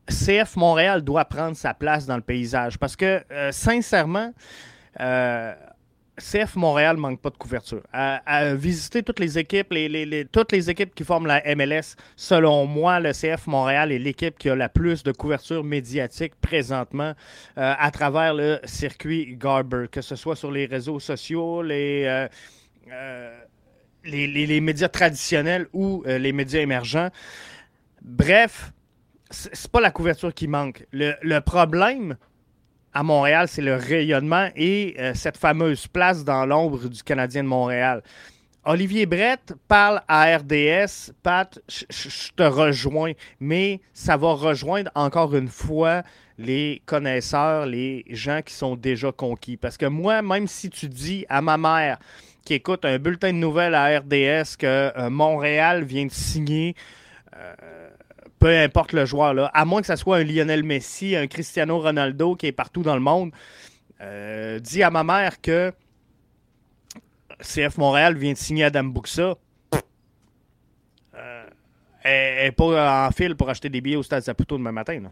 CF 0.09 0.57
Montréal 0.57 1.03
doit 1.03 1.27
prendre 1.27 1.57
sa 1.57 1.75
place 1.75 2.07
dans 2.07 2.17
le 2.17 2.23
paysage 2.23 2.79
parce 2.79 2.95
que, 2.95 3.23
sincèrement, 3.51 4.33
CF 6.19 6.57
Montréal 6.57 6.97
manque 6.97 7.21
pas 7.21 7.31
de 7.31 7.37
couverture. 7.37 7.83
À, 7.93 8.55
visiter 8.55 9.03
toutes 9.03 9.19
les 9.19 9.39
équipes, 9.39 10.95
qui 10.95 11.05
forment 11.05 11.27
la 11.27 11.43
MLS, 11.55 11.97
selon 12.17 12.67
moi, 12.67 13.01
le 13.01 13.13
CF 13.13 13.47
Montréal 13.47 13.93
est 13.93 13.99
l'équipe 13.99 14.39
qui 14.39 14.49
a 14.49 14.57
la 14.57 14.69
plus 14.69 15.03
de 15.03 15.13
couverture 15.13 15.63
médiatique 15.63 16.35
présentement 16.41 17.13
euh, 17.59 17.75
à 17.79 17.91
travers 17.91 18.35
le 18.35 18.61
circuit 18.65 19.37
Garber, 19.37 19.87
que 19.91 20.01
ce 20.01 20.17
soit 20.17 20.37
sur 20.37 20.51
les 20.51 20.67
réseaux 20.67 21.01
sociaux, 21.01 21.63
les, 21.63 22.05
euh, 22.07 22.29
euh, 22.91 24.61
médias 24.61 24.89
traditionnels 24.89 25.67
ou 25.73 26.03
les 26.07 26.33
médias 26.33 26.61
émergents. 26.61 27.11
Bref, 28.01 28.73
c'est 29.31 29.71
pas 29.71 29.81
la 29.81 29.91
couverture 29.91 30.33
qui 30.33 30.49
manque. 30.49 30.87
Le 30.93 31.39
problème, 31.41 32.17
à 32.97 33.03
Montréal, 33.03 33.47
c'est 33.47 33.61
le 33.61 33.75
rayonnement 33.75 34.49
et 34.57 34.97
euh, 34.99 35.13
cette 35.15 35.37
fameuse 35.37 35.87
place 35.87 36.25
dans 36.25 36.47
l'ombre 36.47 36.89
du 36.89 37.03
Canadien 37.03 37.43
de 37.43 37.49
Montréal. 37.49 38.03
Olivier 38.65 39.05
Brett 39.05 39.53
parle 39.69 40.01
à 40.09 40.35
RDS. 40.39 41.13
Pat, 41.23 41.59
je 41.69 42.33
te 42.35 42.43
rejoins, 42.43 43.13
mais 43.39 43.83
ça 43.93 44.17
va 44.17 44.33
rejoindre 44.33 44.91
encore 44.95 45.37
une 45.37 45.49
fois 45.49 46.05
les 46.39 46.81
connaisseurs, 46.87 47.67
les 47.67 48.03
gens 48.09 48.41
qui 48.43 48.55
sont 48.55 48.77
déjà 48.77 49.13
conquis. 49.13 49.59
Parce 49.59 49.77
que 49.77 49.85
moi, 49.85 50.23
même 50.23 50.49
si 50.49 50.71
tu 50.71 50.89
dis 50.89 51.27
à 51.29 51.43
ma 51.43 51.59
mère 51.59 51.99
qui 52.47 52.55
écoute 52.55 52.87
un 52.87 52.99
bulletin 52.99 53.35
de 53.35 53.39
nouvelles 53.39 53.75
à 53.75 53.99
RDS 53.99 54.57
que 54.59 54.91
euh, 54.97 55.11
Montréal 55.11 55.85
vient 55.85 56.07
de 56.07 56.13
signer 56.13 56.75
euh, 57.37 57.53
peu 58.39 58.49
importe 58.49 58.93
le 58.93 59.07
joueur, 59.07 59.35
là, 59.35 59.51
à 59.55 59.65
moins 59.65 59.81
que 59.81 59.87
ce 59.87 59.97
soit 59.97 60.19
un 60.19 60.25
Lionel 60.25 60.63
Messi, 60.63 61.17
un 61.17 61.27
Cristiano 61.27 61.81
Ronaldo 61.81 62.37
qui 62.37 62.47
est 62.47 62.53
partout 62.53 62.83
dans 62.83 62.95
le 62.95 63.01
monde, 63.01 63.33
euh, 64.01 64.59
dit 64.59 64.83
à 64.83 64.91
ma 64.91 65.05
mère 65.05 65.41
que 65.41 65.73
CF 67.41 67.79
Montréal 67.79 68.17
vient 68.17 68.33
de 68.33 68.39
signer 68.39 68.65
Adam 68.65 68.85
Buxa. 68.85 69.35
Euh, 71.15 71.47
elle 72.03 72.45
n'est 72.45 72.53
pas 72.53 73.07
en 73.07 73.11
file 73.11 73.37
pour 73.37 73.49
acheter 73.49 73.69
des 73.69 73.81
billets 73.81 73.97
au 73.97 74.03
Stade 74.03 74.23
Saputo 74.23 74.59
demain 74.59 74.73
matin. 74.73 75.11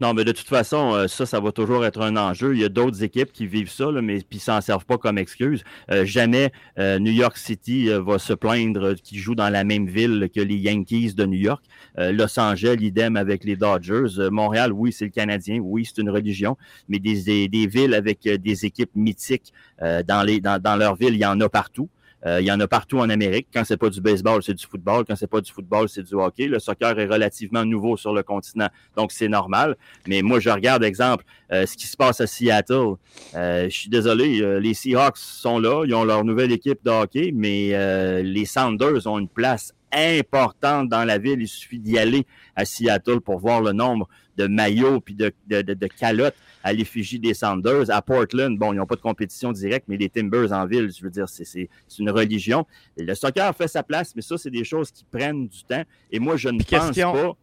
Non, 0.00 0.14
mais 0.14 0.24
de 0.24 0.32
toute 0.32 0.48
façon, 0.48 0.94
euh, 0.94 1.06
ça, 1.06 1.26
ça 1.26 1.40
va 1.40 1.52
toujours 1.52 1.84
être 1.84 2.00
un 2.00 2.16
enjeu. 2.16 2.54
Il 2.54 2.60
y 2.60 2.64
a 2.64 2.68
d'autres 2.68 3.02
équipes 3.02 3.32
qui 3.32 3.46
vivent 3.46 3.70
ça, 3.70 3.90
mais 4.02 4.20
puis 4.28 4.38
s'en 4.38 4.60
servent 4.60 4.84
pas 4.84 4.98
comme 4.98 5.18
excuse. 5.18 5.62
Euh, 5.90 6.04
jamais 6.04 6.52
euh, 6.78 6.98
New 6.98 7.12
York 7.12 7.36
City 7.36 7.88
va 7.88 8.18
se 8.18 8.32
plaindre 8.32 8.94
qu'ils 8.94 9.18
jouent 9.18 9.34
dans 9.34 9.50
la 9.50 9.64
même 9.64 9.86
ville 9.86 10.28
que 10.34 10.40
les 10.40 10.56
Yankees 10.56 11.14
de 11.14 11.24
New 11.26 11.38
York. 11.38 11.64
Los 11.98 12.40
Angeles, 12.40 12.76
idem 12.80 13.16
avec 13.16 13.44
les 13.44 13.54
Dodgers. 13.54 14.28
Montréal, 14.30 14.72
oui, 14.72 14.92
c'est 14.92 15.04
le 15.04 15.10
Canadien. 15.10 15.58
Oui, 15.58 15.84
c'est 15.84 16.00
une 16.00 16.08
religion. 16.08 16.56
Mais 16.88 16.98
des, 16.98 17.48
des, 17.48 17.66
villes 17.66 17.94
avec 17.94 18.22
des 18.22 18.64
équipes 18.64 18.92
mythiques 18.94 19.52
dans, 19.80 20.26
les, 20.26 20.40
dans, 20.40 20.60
dans 20.60 20.76
leur 20.76 20.96
ville, 20.96 21.12
il 21.12 21.20
y 21.20 21.26
en 21.26 21.38
a 21.40 21.48
partout. 21.50 21.90
Euh, 22.26 22.40
il 22.40 22.46
y 22.46 22.52
en 22.52 22.60
a 22.60 22.68
partout 22.68 22.98
en 22.98 23.10
Amérique. 23.10 23.48
Quand 23.52 23.64
c'est 23.64 23.76
pas 23.76 23.90
du 23.90 24.00
baseball, 24.00 24.42
c'est 24.42 24.54
du 24.54 24.66
football. 24.66 25.04
Quand 25.06 25.16
c'est 25.16 25.26
pas 25.26 25.40
du 25.40 25.50
football, 25.50 25.88
c'est 25.88 26.02
du 26.02 26.14
hockey. 26.14 26.46
Le 26.46 26.58
soccer 26.58 26.98
est 26.98 27.06
relativement 27.06 27.64
nouveau 27.64 27.96
sur 27.96 28.12
le 28.12 28.22
continent, 28.22 28.68
donc 28.96 29.12
c'est 29.12 29.28
normal. 29.28 29.76
Mais 30.06 30.22
moi, 30.22 30.40
je 30.40 30.50
regarde, 30.50 30.84
exemple, 30.84 31.24
euh, 31.52 31.66
ce 31.66 31.76
qui 31.76 31.86
se 31.86 31.96
passe 31.96 32.20
à 32.20 32.26
Seattle. 32.26 32.94
Euh, 33.34 33.64
je 33.64 33.76
suis 33.76 33.88
désolé, 33.88 34.60
les 34.60 34.74
Seahawks 34.74 35.18
sont 35.18 35.58
là, 35.58 35.84
ils 35.86 35.94
ont 35.94 36.04
leur 36.04 36.24
nouvelle 36.24 36.52
équipe 36.52 36.78
de 36.84 36.90
hockey, 36.90 37.32
mais 37.34 38.22
les 38.22 38.44
Sounders 38.44 39.06
ont 39.06 39.18
une 39.18 39.28
place 39.28 39.74
importante 39.92 40.88
dans 40.88 41.04
la 41.04 41.18
ville. 41.18 41.40
Il 41.40 41.48
suffit 41.48 41.78
d'y 41.78 41.98
aller 41.98 42.26
à 42.56 42.64
Seattle 42.64 43.20
pour 43.20 43.38
voir 43.38 43.60
le 43.60 43.72
nombre 43.72 44.08
de 44.36 44.46
maillots 44.46 45.00
puis 45.00 45.14
de, 45.14 45.32
de, 45.48 45.60
de, 45.60 45.86
calottes 45.86 46.34
à 46.62 46.72
l'effigie 46.72 47.18
des 47.18 47.34
Sounders. 47.34 47.90
À 47.90 48.02
Portland, 48.02 48.56
bon, 48.58 48.72
ils 48.72 48.76
n'ont 48.76 48.86
pas 48.86 48.96
de 48.96 49.00
compétition 49.00 49.52
directe, 49.52 49.86
mais 49.88 49.96
les 49.96 50.08
Timbers 50.08 50.52
en 50.52 50.66
ville, 50.66 50.90
je 50.96 51.02
veux 51.02 51.10
dire, 51.10 51.28
c'est 51.28 51.68
une 51.98 52.10
religion. 52.10 52.66
le 52.96 53.14
soccer 53.14 53.54
fait 53.56 53.68
sa 53.68 53.82
place, 53.82 54.14
mais 54.14 54.22
ça, 54.22 54.38
c'est 54.38 54.50
des 54.50 54.64
choses 54.64 54.90
qui 54.90 55.04
prennent 55.04 55.48
du 55.48 55.64
temps. 55.64 55.82
Et 56.10 56.18
moi, 56.18 56.36
je 56.36 56.48
ne 56.48 56.62
pense 56.62 56.96
pas 56.96 57.36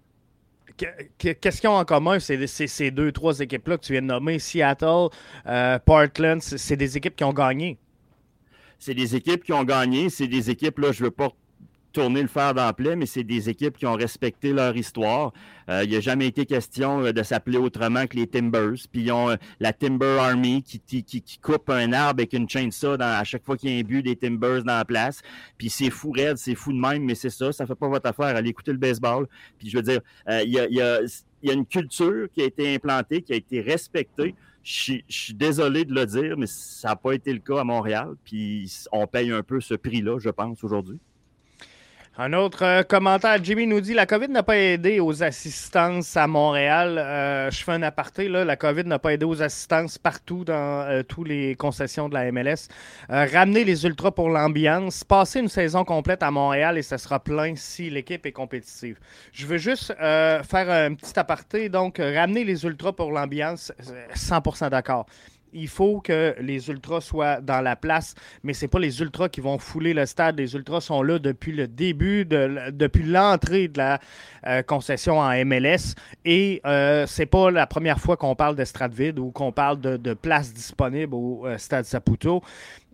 qu'est-ce 1.17 1.61
qu'ils 1.61 1.69
ont 1.69 1.73
en 1.73 1.85
commun, 1.85 2.19
c'est 2.19 2.47
ces 2.47 2.91
deux, 2.91 3.11
trois 3.11 3.39
équipes-là 3.39 3.77
que 3.77 3.85
tu 3.85 3.93
viens 3.93 4.01
de 4.01 4.07
nommer, 4.07 4.39
Seattle, 4.39 5.09
euh, 5.45 5.79
Portland, 5.79 6.41
c'est 6.41 6.77
des 6.77 6.97
équipes 6.97 7.15
qui 7.15 7.23
ont 7.23 7.33
gagné. 7.33 7.77
C'est 8.77 8.93
des 8.93 9.15
équipes 9.15 9.43
qui 9.43 9.51
ont 9.51 9.63
gagné, 9.63 10.09
c'est 10.09 10.27
des 10.27 10.49
équipes, 10.49 10.79
là, 10.79 10.91
je 10.91 11.03
veux 11.03 11.11
pas 11.11 11.29
tourner 11.91 12.21
le 12.21 12.27
fer 12.27 12.53
d'emploi, 12.53 12.95
mais 12.95 13.05
c'est 13.05 13.23
des 13.23 13.49
équipes 13.49 13.77
qui 13.77 13.85
ont 13.85 13.95
respecté 13.95 14.53
leur 14.53 14.75
histoire. 14.75 15.33
Euh, 15.69 15.83
il 15.83 15.89
n'y 15.91 15.95
a 15.95 15.99
jamais 15.99 16.27
été 16.27 16.45
question 16.45 17.05
euh, 17.05 17.11
de 17.11 17.21
s'appeler 17.21 17.57
autrement 17.57 18.07
que 18.07 18.15
les 18.15 18.27
Timbers. 18.27 18.87
Puis 18.91 19.03
ils 19.03 19.11
ont 19.11 19.29
euh, 19.29 19.35
la 19.59 19.73
Timber 19.73 20.17
Army 20.19 20.63
qui, 20.63 20.79
qui, 20.79 21.03
qui, 21.03 21.37
coupe 21.39 21.69
un 21.69 21.93
arbre 21.93 22.21
avec 22.21 22.33
une 22.33 22.49
chainsaw 22.49 22.97
dans, 22.97 23.19
à 23.19 23.23
chaque 23.23 23.45
fois 23.45 23.55
qu'il 23.55 23.71
y 23.71 23.77
a 23.77 23.79
un 23.79 23.83
but 23.83 24.01
des 24.01 24.15
Timbers 24.15 24.63
dans 24.63 24.77
la 24.77 24.85
place. 24.85 25.21
Puis 25.57 25.69
c'est 25.69 25.89
fou 25.89 26.11
raide, 26.11 26.37
c'est 26.37 26.55
fou 26.55 26.73
de 26.73 26.79
même, 26.79 27.03
mais 27.03 27.15
c'est 27.15 27.29
ça, 27.29 27.51
ça 27.51 27.65
fait 27.67 27.75
pas 27.75 27.87
votre 27.87 28.07
affaire. 28.07 28.35
Allez 28.35 28.49
écouter 28.49 28.71
le 28.71 28.77
baseball. 28.77 29.27
Puis 29.57 29.69
je 29.69 29.77
veux 29.77 29.83
dire, 29.83 30.01
il 30.27 30.51
y 30.51 30.81
a, 30.81 30.99
une 31.53 31.65
culture 31.65 32.27
qui 32.33 32.41
a 32.41 32.45
été 32.45 32.75
implantée, 32.75 33.21
qui 33.21 33.33
a 33.33 33.35
été 33.35 33.61
respectée. 33.61 34.35
Je 34.63 34.99
suis 35.07 35.33
désolé 35.33 35.85
de 35.85 35.93
le 35.93 36.05
dire, 36.05 36.35
mais 36.37 36.47
ça 36.47 36.89
n'a 36.89 36.95
pas 36.95 37.13
été 37.13 37.31
le 37.31 37.39
cas 37.39 37.61
à 37.61 37.63
Montréal. 37.63 38.15
Puis 38.25 38.71
on 38.91 39.07
paye 39.07 39.31
un 39.31 39.43
peu 39.43 39.61
ce 39.61 39.75
prix-là, 39.75 40.19
je 40.19 40.29
pense, 40.29 40.63
aujourd'hui. 40.63 40.99
Un 42.21 42.33
autre 42.33 42.65
euh, 42.65 42.83
commentaire, 42.83 43.41
Jimmy 43.41 43.65
nous 43.65 43.79
dit 43.79 43.93
la 43.93 44.05
COVID 44.05 44.27
n'a 44.27 44.43
pas 44.43 44.57
aidé 44.57 44.99
aux 44.99 45.23
assistances 45.23 46.17
à 46.17 46.27
Montréal. 46.27 46.97
Euh, 46.97 47.49
je 47.49 47.63
fais 47.63 47.71
un 47.71 47.81
aparté, 47.81 48.27
là, 48.27 48.43
la 48.43 48.57
COVID 48.57 48.83
n'a 48.83 48.99
pas 48.99 49.13
aidé 49.13 49.23
aux 49.23 49.41
assistances 49.41 49.97
partout 49.97 50.43
dans 50.43 50.53
euh, 50.53 51.01
toutes 51.01 51.29
les 51.29 51.55
concessions 51.55 52.09
de 52.09 52.15
la 52.15 52.29
MLS. 52.33 52.67
ramener 53.07 53.63
les 53.63 53.85
ultras 53.85 54.11
pour 54.11 54.27
l'ambiance, 54.29 55.05
passer 55.05 55.39
une 55.39 55.47
saison 55.47 55.85
complète 55.85 56.21
à 56.21 56.29
Montréal 56.29 56.77
et 56.77 56.81
ça 56.81 56.97
sera 56.97 57.23
plein 57.23 57.53
si 57.55 57.89
l'équipe 57.89 58.25
est 58.25 58.33
compétitive. 58.33 58.99
Je 59.31 59.45
veux 59.45 59.57
juste 59.57 59.95
faire 59.97 60.69
un 60.69 60.95
petit 60.95 61.17
aparté, 61.17 61.69
donc 61.69 61.99
ramener 61.99 62.43
les 62.43 62.65
ultras 62.65 62.91
pour 62.91 63.13
l'ambiance, 63.13 63.71
100% 64.13 64.71
d'accord 64.71 65.05
il 65.53 65.67
faut 65.67 66.01
que 66.01 66.35
les 66.39 66.69
Ultras 66.69 67.01
soient 67.01 67.41
dans 67.41 67.61
la 67.61 67.75
place, 67.75 68.15
mais 68.43 68.53
ce 68.53 68.65
n'est 68.65 68.69
pas 68.69 68.79
les 68.79 69.01
Ultras 69.01 69.29
qui 69.29 69.41
vont 69.41 69.57
fouler 69.57 69.93
le 69.93 70.05
stade. 70.05 70.39
Les 70.39 70.53
Ultras 70.55 70.81
sont 70.81 71.01
là 71.03 71.19
depuis 71.19 71.51
le 71.51 71.67
début, 71.67 72.25
de, 72.25 72.71
depuis 72.71 73.03
l'entrée 73.03 73.67
de 73.67 73.77
la 73.77 73.99
euh, 74.47 74.61
concession 74.61 75.19
en 75.19 75.45
MLS. 75.45 75.95
Et 76.25 76.61
euh, 76.65 77.05
c'est 77.07 77.25
pas 77.25 77.51
la 77.51 77.67
première 77.67 77.99
fois 77.99 78.17
qu'on 78.17 78.35
parle 78.35 78.55
d'estrade 78.55 78.93
vide 78.93 79.19
ou 79.19 79.31
qu'on 79.31 79.51
parle 79.51 79.79
de, 79.79 79.97
de 79.97 80.13
places 80.13 80.53
disponibles 80.53 81.13
au 81.13 81.45
euh, 81.45 81.57
stade 81.57 81.85
Saputo. 81.85 82.41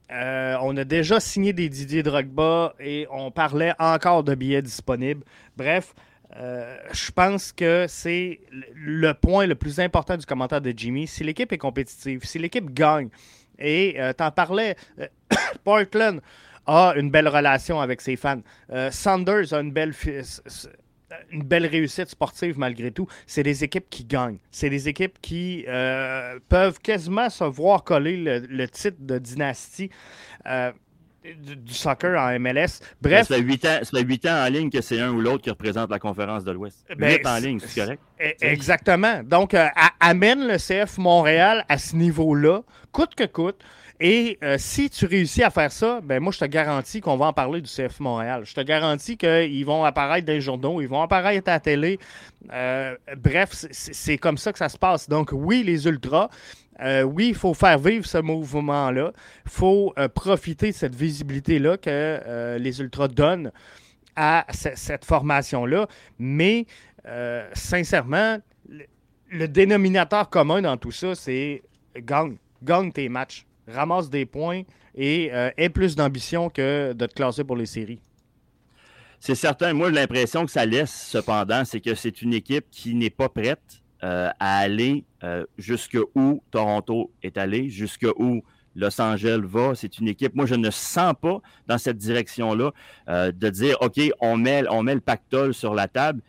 On 0.10 0.78
a 0.78 0.84
déjà 0.84 1.20
signé 1.20 1.52
des 1.52 1.68
Didier 1.68 2.04
Drogba 2.04 2.76
et 2.80 3.08
on 3.10 3.32
parlait 3.32 3.74
encore 3.80 4.24
de 4.24 4.36
billets 4.36 4.62
disponibles. 4.62 5.24
Bref, 5.58 5.96
euh, 6.38 6.78
je 6.92 7.12
pense 7.12 7.52
que 7.52 7.86
c'est 7.88 8.40
le 8.74 9.14
point 9.14 9.46
le 9.46 9.56
plus 9.56 9.80
important 9.80 10.18
du 10.18 10.26
commentaire 10.26 10.62
de 10.62 10.74
Jimmy. 10.76 11.08
Si 11.08 11.24
l'équipe 11.24 11.52
est 11.52 11.58
compétitive, 11.58 12.26
si 12.26 12.40
l'équipe 12.40 12.74
gagne, 12.74 13.10
Et 13.58 13.98
tu 14.18 14.24
en 14.24 14.32
parlais, 14.32 14.76
Portland 15.64 16.22
a 16.66 16.94
une 16.98 17.10
belle 17.10 17.28
relation 17.28 17.80
avec 17.80 18.02
ses 18.02 18.16
fans. 18.16 18.42
Sanders 18.92 19.54
a 19.54 19.60
une 19.62 19.72
belle 19.72 19.94
une 21.32 21.44
belle 21.44 21.66
réussite 21.66 22.10
sportive 22.10 22.58
malgré 22.58 22.92
tout. 22.92 23.08
C'est 23.28 23.44
des 23.44 23.64
équipes 23.64 23.90
qui 23.90 24.04
gagnent. 24.06 24.40
C'est 24.52 24.70
des 24.70 24.88
équipes 24.90 25.20
qui 25.22 25.66
euh, 25.68 26.40
peuvent 26.50 26.80
quasiment 26.80 27.30
se 27.30 27.44
voir 27.44 27.84
coller 27.84 28.18
le, 28.18 28.68
titre 28.68 28.98
de 29.00 29.18
dynastie. 29.18 29.90
Du, 31.38 31.74
soccer 31.74 32.20
en 32.20 32.40
MLS. 32.40 32.82
Bref. 33.02 33.28
Ça 33.28 33.36
fait, 33.36 33.42
8 33.42 33.66
ans, 33.66 33.80
ça 33.84 34.00
fait 34.00 34.30
ans 34.30 34.46
en 34.46 34.50
ligne 34.50 34.70
que 34.70 34.82
c'est 34.82 35.00
un 35.00 35.12
ou 35.12 35.22
l'autre 35.22 35.44
qui 35.44 35.50
représente 35.50 35.90
la 35.90 36.00
conférence 36.00 36.44
de 36.44 36.52
l'Ouest. 36.52 36.86
Ben, 36.98 37.20
en 37.26 37.38
ligne, 37.38 37.60
c'est 37.60 37.82
correct? 37.82 38.02
E, 38.22 38.32
exactement. 38.42 39.24
Donc, 39.24 39.54
euh, 39.54 39.68
amène 40.00 40.48
le 40.48 40.58
CF 40.58 40.98
Montréal 40.98 41.66
à 41.68 41.78
ce 41.78 41.96
niveau-là, 41.96 42.62
coûte 42.92 43.16
que 43.16 43.26
coûte. 43.26 43.62
Et 44.00 44.38
euh, 44.44 44.58
si 44.60 44.90
tu 44.90 45.06
réussis 45.06 45.42
à 45.42 45.50
faire 45.50 45.72
ça, 45.72 46.02
ben 46.04 46.22
moi, 46.22 46.34
je 46.34 46.40
te 46.40 46.46
garantis 46.46 47.00
qu'on 47.00 47.16
va 47.16 47.28
en 47.28 47.34
parler 47.34 47.62
du 47.62 47.70
CF 47.70 48.02
Montréal. 48.02 48.44
Je 48.46 48.54
te 48.54 48.62
garantis 48.62 49.16
qu'ils 49.16 49.66
vont 49.66 49.86
apparaître 49.86 50.28
dans 50.28 50.34
les 50.34 50.42
journaux, 50.42 50.82
ils 50.82 50.88
vont 50.88 51.02
apparaître 51.02 51.50
à 51.50 51.54
la 51.54 51.60
télé. 51.62 52.00
Euh, 52.52 52.96
bref, 53.18 53.66
c'est 53.72 54.18
comme 54.18 54.38
ça 54.38 54.52
que 54.52 54.60
ça 54.60 54.68
se 54.68 54.78
passe. 54.78 55.08
Donc, 55.08 55.30
oui, 55.32 55.64
les 55.64 55.88
Ultras. 55.88 56.30
Euh, 56.82 57.04
oui, 57.04 57.30
il 57.30 57.36
faut 57.36 57.54
faire 57.54 57.80
vivre 57.80 58.06
ce 58.06 58.18
mouvement-là. 58.18 59.12
Il 59.46 59.52
faut 59.52 59.94
profiter 60.14 60.72
de 60.72 60.76
cette 60.76 60.96
visibilité-là 60.96 61.78
que 61.78 62.58
les 62.58 62.82
Ultras 62.82 63.08
donnent 63.08 63.52
à 64.16 64.46
cette 64.52 65.06
formation-là. 65.06 65.88
Mais, 66.20 66.66
sincèrement, 67.54 68.40
le, 69.30 69.48
dénominateur 69.48 70.30
commun 70.30 70.62
dans 70.62 70.78
tout 70.78 70.92
ça, 70.92 71.16
c'est 71.16 71.64
gagne. 71.96 72.38
Gagne 72.64 72.92
tes 72.92 73.10
matchs 73.10 73.46
ramasse 73.68 74.10
des 74.10 74.26
points 74.26 74.64
et 74.96 75.30
euh, 75.34 75.52
ait 75.58 75.70
plus 75.70 75.96
d'ambition 75.96 76.50
que 76.50 76.94
de 76.94 77.06
te 77.06 77.14
classer 77.14 77.44
pour 77.44 77.56
les 77.56 77.66
séries. 77.66 78.00
C'est 79.20 79.36
certain. 79.36 79.74
Moi, 79.74 79.92
l'impression 79.92 80.46
que 80.46 80.52
ça 80.52 80.66
laisse, 80.66 80.92
cependant, 80.92 81.66
c'est 81.66 81.82
que 81.82 81.96
c'est 81.96 82.22
une 82.22 82.34
équipe 82.34 82.66
qui 82.70 82.94
n'est 82.94 83.10
pas 83.10 83.30
prête 83.30 83.82
euh, 84.06 84.30
à 84.40 84.60
aller 84.60 85.04
euh, 85.24 85.44
jusque 85.58 85.98
où 86.16 86.42
Toronto 86.52 87.12
est 87.22 87.38
allé, 87.38 87.70
jusque 87.70 88.08
où 88.18 88.42
Los 88.76 89.02
Angeles 89.02 89.42
va. 89.44 89.76
C'est 89.76 90.00
une 90.00 90.08
équipe, 90.08 90.36
moi, 90.36 90.46
je 90.46 90.56
ne 90.56 90.70
sens 90.70 91.14
pas 91.20 91.42
dans 91.68 91.78
cette 91.78 91.98
direction-là 91.98 92.72
de 93.08 93.50
dire, 93.50 93.78
OK, 93.82 94.00
on 94.20 94.38
met, 94.38 94.64
on 94.70 94.84
met 94.84 94.96
le 94.96 95.02
pactole 95.02 95.54
sur 95.54 95.74
la 95.74 95.88
table 95.88 96.22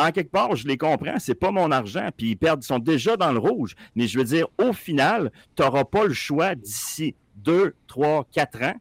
en 0.00 0.12
quelque 0.12 0.30
part, 0.30 0.56
je 0.56 0.66
les 0.66 0.78
comprends, 0.78 1.18
c'est 1.18 1.34
pas 1.34 1.50
mon 1.50 1.70
argent, 1.70 2.08
puis 2.16 2.30
ils 2.30 2.36
perdent, 2.36 2.62
ils 2.62 2.66
sont 2.66 2.78
déjà 2.78 3.16
dans 3.16 3.32
le 3.32 3.38
rouge. 3.38 3.74
Mais 3.94 4.06
je 4.06 4.18
veux 4.18 4.24
dire, 4.24 4.46
au 4.58 4.72
final, 4.72 5.30
tu 5.56 5.62
n'auras 5.62 5.84
pas 5.84 6.04
le 6.04 6.14
choix 6.14 6.54
d'ici 6.54 7.14
deux, 7.36 7.74
trois, 7.86 8.26
quatre 8.32 8.62
ans. 8.62 8.76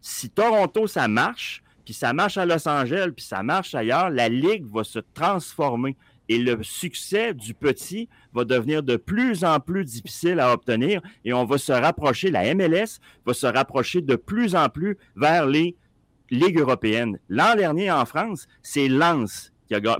Si 0.00 0.30
Toronto, 0.30 0.86
ça 0.86 1.08
marche, 1.08 1.62
puis 1.84 1.94
ça 1.94 2.12
marche 2.12 2.38
à 2.38 2.46
Los 2.46 2.68
Angeles, 2.68 3.10
puis 3.14 3.24
ça 3.24 3.42
marche 3.42 3.74
ailleurs, 3.74 4.10
la 4.10 4.28
Ligue 4.28 4.66
va 4.66 4.84
se 4.84 5.00
transformer. 5.14 5.96
Et 6.30 6.38
le 6.38 6.62
succès 6.62 7.34
du 7.34 7.54
petit 7.54 8.08
va 8.32 8.44
devenir 8.44 8.82
de 8.82 8.96
plus 8.96 9.44
en 9.44 9.58
plus 9.60 9.84
difficile 9.84 10.38
à 10.40 10.52
obtenir 10.54 11.02
et 11.24 11.32
on 11.32 11.44
va 11.44 11.58
se 11.58 11.72
rapprocher, 11.72 12.30
la 12.30 12.54
MLS 12.54 13.00
va 13.26 13.34
se 13.34 13.46
rapprocher 13.46 14.00
de 14.00 14.14
plus 14.14 14.54
en 14.54 14.68
plus 14.68 14.96
vers 15.16 15.46
les 15.46 15.76
ligues 16.30 16.60
européennes. 16.60 17.18
L'an 17.28 17.56
dernier 17.56 17.90
en 17.90 18.04
France, 18.04 18.46
c'est 18.62 18.86
Lens 18.86 19.52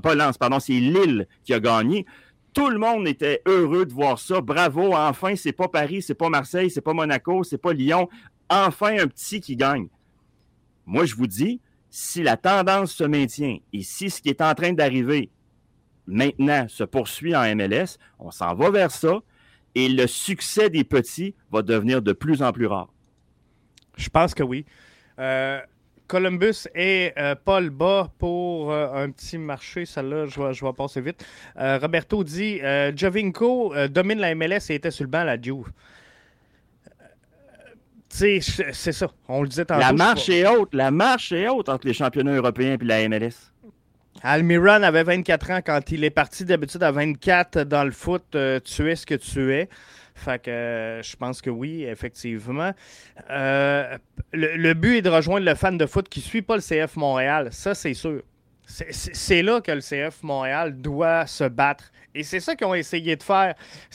pas 0.03 0.15
Lens, 0.15 0.39
pardon, 0.39 0.61
c'est 0.61 0.73
Lille 0.73 1.27
qui 1.45 1.55
a 1.55 1.61
gagné. 1.61 2.07
Tout 2.53 2.69
le 2.69 2.79
monde 2.79 3.07
était 3.07 3.43
heureux 3.47 3.87
de 3.87 3.93
voir 3.93 4.19
ça. 4.19 4.41
Bravo, 4.41 4.95
enfin, 4.95 5.37
c'est 5.37 5.53
pas 5.53 5.69
Paris, 5.69 6.03
c'est 6.03 6.15
pas 6.15 6.29
Marseille, 6.29 6.71
c'est 6.71 6.81
pas 6.81 6.93
Monaco, 6.93 7.45
c'est 7.45 7.59
pas 7.59 7.73
Lyon. 7.73 8.09
Enfin, 8.49 8.99
un 8.99 9.07
petit 9.07 9.41
qui 9.41 9.57
gagne. 9.57 9.87
Moi, 10.87 11.05
je 11.05 11.15
vous 11.15 11.29
dis, 11.29 11.61
si 11.89 12.23
la 12.23 12.37
tendance 12.37 12.93
se 12.93 13.05
maintient 13.05 13.59
et 13.73 13.83
si 13.83 14.11
ce 14.11 14.21
qui 14.21 14.29
est 14.29 14.41
en 14.41 14.55
train 14.55 14.73
d'arriver 14.73 15.31
maintenant 16.07 16.67
se 16.69 16.85
poursuit 16.85 17.35
en 17.35 17.55
MLS, 17.55 17.99
on 18.19 18.31
s'en 18.31 18.55
va 18.55 18.71
vers 18.71 18.91
ça 18.91 19.21
et 19.75 19.89
le 19.89 20.07
succès 20.07 20.71
des 20.71 20.85
petits 20.85 21.35
va 21.51 21.63
devenir 21.63 22.03
de 22.03 22.13
plus 22.13 22.43
en 22.43 22.53
plus 22.53 22.67
rare. 22.67 22.89
Je 23.97 24.09
pense 24.09 24.35
que 24.35 24.43
oui. 24.43 24.65
Euh, 25.19 25.61
Columbus 26.07 26.67
et 26.75 27.13
euh, 27.19 27.35
Paul 27.45 27.71
Bas 27.71 28.11
pour 28.19 28.73
euh, 28.73 29.05
un 29.05 29.11
petit 29.11 29.39
marché. 29.39 29.85
Celle-là, 29.85 30.27
je 30.27 30.41
vais, 30.41 30.53
je 30.55 30.65
vais 30.65 30.73
passer 30.73 31.01
vite. 31.01 31.25
Roberto 31.57 32.25
dit 32.25 32.61
Jovinko 32.97 33.75
domine 33.89 34.19
la 34.19 34.35
MLS 34.35 34.71
et 34.71 34.75
était 34.75 34.91
sur 34.91 35.05
le 35.05 35.11
banc 35.11 35.21
à 35.21 35.25
la 35.25 35.41
Juve. 35.41 35.71
c'est 38.09 38.41
ça. 38.41 39.11
On 39.29 39.43
le 39.43 39.49
disait 39.49 39.65
tantôt. 39.65 39.81
La 39.81 39.93
marche 39.93 40.29
est 40.29 40.47
haute. 40.49 40.75
La 40.75 40.91
marche 40.91 41.31
est 41.33 41.49
haute 41.49 41.69
entre 41.69 41.87
les 41.87 41.95
championnats 41.95 42.35
européens 42.35 42.77
et 42.81 42.85
la 42.85 43.09
MLS. 43.09 43.53
Almiron 44.23 44.83
avait 44.83 45.03
24 45.03 45.51
ans 45.51 45.61
quand 45.65 45.93
il 45.93 46.05
est 46.05 46.11
parti 46.11 46.45
d'habitude 46.45 46.83
à 46.83 46.91
24 46.91 47.63
dans 47.63 47.85
le 47.85 47.93
foot. 47.93 48.25
tu 48.31 48.91
es 48.91 48.97
ce 48.97 49.07
que 49.07 49.15
tu 49.15 49.55
es. 49.55 49.69
Fait 50.21 50.43
que 50.43 50.51
euh, 50.51 51.03
je 51.03 51.17
pense 51.17 51.41
que 51.41 51.49
oui, 51.49 51.85
effectivement. 51.85 52.73
Euh, 53.31 53.97
le, 54.33 54.75
but 54.75 54.99
est 54.99 55.03
de 55.03 55.09
rejoindre 55.09 55.47
le 55.47 55.55
fan 55.55 55.79
de 55.79 55.87
foot 55.87 56.09
qui 56.09 56.21
ne 56.21 56.25
suit 56.25 56.43
pas 56.43 56.57
le 56.57 56.63
CF 56.63 56.97
Montréal. 56.97 57.49
Ça, 57.53 57.75
c'est 57.75 57.95
sûr. 57.95 58.23
C'est 58.67 59.43
là 59.43 59.61
que 59.61 59.73
le 59.73 59.81
CF 59.81 60.23
Montréal 60.23 60.81
doit 60.81 61.27
se 61.27 61.45
battre. 61.45 61.91
Et 62.15 62.23
c'est 62.23 62.39
ça 62.39 62.55
qu'ils 62.55 62.67
ont 62.67 62.75
essayé 62.75 63.17
de 63.17 63.23
faire. 63.23 63.55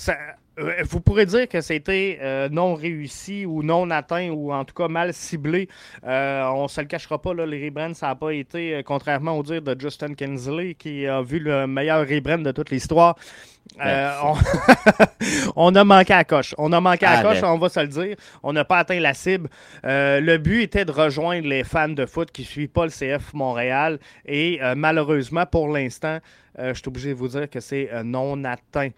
Euh, 0.09 0.13
vous 0.57 1.01
pourrez 1.01 1.25
dire 1.25 1.47
que 1.47 1.61
c'était 1.61 2.19
euh, 2.21 2.47
non 2.49 2.75
réussi 2.75 3.45
ou 3.45 3.61
non 3.63 3.89
atteint 3.89 4.29
ou 4.29 4.53
en 4.53 4.63
tout 4.63 4.73
cas 4.73 4.87
mal 4.87 5.13
ciblé. 5.13 5.67
Euh, 6.05 6.43
on 6.45 6.63
ne 6.63 6.67
se 6.67 6.79
le 6.81 6.87
cachera 6.87 7.21
pas, 7.21 7.33
là, 7.33 7.45
les 7.45 7.65
rebrand, 7.65 7.93
ça 7.93 8.07
n'a 8.07 8.15
pas 8.15 8.31
été, 8.31 8.81
contrairement 8.85 9.37
au 9.37 9.43
dire 9.43 9.61
de 9.61 9.75
Justin 9.79 10.13
Kinsley, 10.13 10.75
qui 10.75 11.05
a 11.07 11.21
vu 11.21 11.39
le 11.39 11.67
meilleur 11.67 12.07
rebrand 12.07 12.37
de 12.37 12.51
toute 12.51 12.69
l'histoire. 12.69 13.15
on... 15.55 15.75
a 15.75 15.83
manqué 15.83 16.13
à 16.13 16.23
coche. 16.23 16.53
On 16.59 16.71
a 16.71 16.79
manqué 16.79 17.05
à 17.05 17.17
ah, 17.17 17.23
coche, 17.23 17.41
ben. 17.41 17.49
on 17.49 17.57
va 17.57 17.67
se 17.67 17.79
le 17.79 17.87
dire. 17.87 18.15
On 18.43 18.53
n'a 18.53 18.63
pas 18.63 18.77
atteint 18.77 18.99
la 18.99 19.15
cible. 19.15 19.49
le 19.83 20.37
but 20.37 20.61
était 20.61 20.85
de 20.85 20.91
rejoindre 20.91 21.47
les 21.47 21.63
fans 21.63 21.89
de 21.89 22.05
foot 22.05 22.31
qui 22.31 22.43
ne 22.43 22.47
suivent 22.47 22.69
pas 22.69 22.85
le 22.85 22.91
CF 22.91 23.33
Montréal. 23.33 23.97
Et 24.25 24.59
malheureusement, 24.75 25.47
pour 25.47 25.67
l'instant, 25.67 26.19
je 26.57 26.73
suis 26.73 26.87
obligé 26.87 27.09
de 27.09 27.15
vous 27.15 27.29
dire 27.29 27.49
que 27.49 27.59
c'est 27.59 27.89
non 28.03 28.43
atteint 28.43 28.91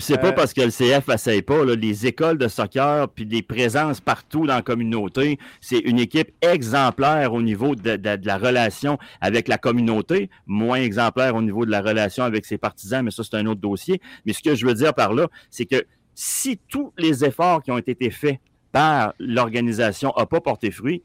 c'est 0.00 0.18
pas 0.18 0.28
euh, 0.28 0.32
parce 0.32 0.52
que 0.52 0.62
le 0.62 0.70
CF 0.70 1.06
n'essaye 1.08 1.42
pas. 1.42 1.64
les 1.64 2.06
écoles 2.06 2.38
de 2.38 2.48
soccer, 2.48 3.08
puis 3.08 3.24
les 3.24 3.42
présences 3.42 4.00
partout 4.00 4.46
dans 4.46 4.56
la 4.56 4.62
communauté, 4.62 5.38
c'est 5.60 5.78
une 5.78 5.98
équipe 5.98 6.32
exemplaire 6.42 7.32
au 7.32 7.42
niveau 7.42 7.74
de, 7.74 7.98
la 8.24 8.38
relation 8.38 8.98
avec 9.20 9.48
la 9.48 9.58
communauté, 9.58 10.30
moins 10.46 10.80
exemplaire 10.80 11.34
au 11.34 11.42
niveau 11.42 11.64
de 11.64 11.70
la 11.70 11.80
relation 11.80 12.24
avec 12.24 12.44
ses 12.44 12.58
partisans, 12.58 13.04
mais 13.04 13.10
ça, 13.10 13.22
c'est 13.22 13.36
un 13.36 13.46
autre 13.46 13.60
dossier. 13.60 14.00
Mais 14.26 14.32
ce 14.32 14.42
que 14.42 14.54
je 14.54 14.66
veux 14.66 14.74
dire 14.74 14.94
par 14.94 15.12
là, 15.12 15.28
c'est 15.50 15.66
que 15.66 15.84
si 16.14 16.58
tous 16.68 16.92
les 16.98 17.24
efforts 17.24 17.62
qui 17.62 17.70
ont 17.70 17.78
été 17.78 18.10
faits 18.10 18.38
par 18.72 19.14
l'organisation 19.18 20.12
n'ont 20.16 20.26
pas 20.26 20.40
porté 20.40 20.70
fruit, 20.70 21.02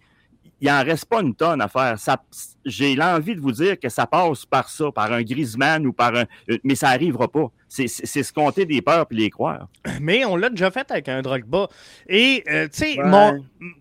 il 0.66 0.72
n'en 0.72 0.84
reste 0.84 1.06
pas 1.06 1.22
une 1.22 1.36
tonne 1.36 1.62
à 1.62 1.68
faire. 1.68 1.96
j'ai 2.66 2.96
l'envie 2.96 3.36
de 3.36 3.40
vous 3.40 3.52
dire 3.52 3.80
que 3.80 3.88
ça 3.88 4.08
passe 4.08 4.46
par 4.46 4.68
ça, 4.68 4.92
par 4.92 5.12
un 5.12 5.22
Griezmann 5.22 5.86
ou 5.86 5.94
par 5.94 6.16
un. 6.16 6.26
Mais 6.64 6.74
ça 6.74 6.90
n'arrivera 6.90 7.28
pas. 7.28 7.52
C'est, 7.68 7.88
ce 7.88 8.34
compter 8.34 8.66
des 8.66 8.82
peurs 8.82 9.06
puis 9.06 9.18
les 9.18 9.30
croire. 9.30 9.68
Mais 10.02 10.26
on 10.26 10.36
l'a 10.36 10.50
déjà 10.50 10.72
fait 10.72 10.90
avec 10.90 11.08
un 11.08 11.22
Drogba. 11.22 11.68
Et, 12.08 12.44
euh, 12.50 12.68
tu 12.68 12.96
sais, 12.96 12.98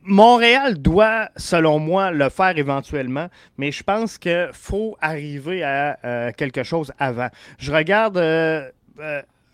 Montréal 0.02 0.80
doit, 0.80 1.30
selon 1.36 1.78
moi, 1.78 2.10
le 2.10 2.28
faire 2.28 2.58
éventuellement. 2.58 3.28
Mais 3.56 3.72
je 3.72 3.82
pense 3.82 4.18
qu'il 4.18 4.50
faut 4.52 4.96
arriver 5.00 5.62
à 5.62 5.98
euh, 6.04 6.32
quelque 6.36 6.64
chose 6.64 6.92
avant. 6.98 7.28
Je 7.58 7.72
regarde. 7.72 8.18
Euh, 8.18 8.70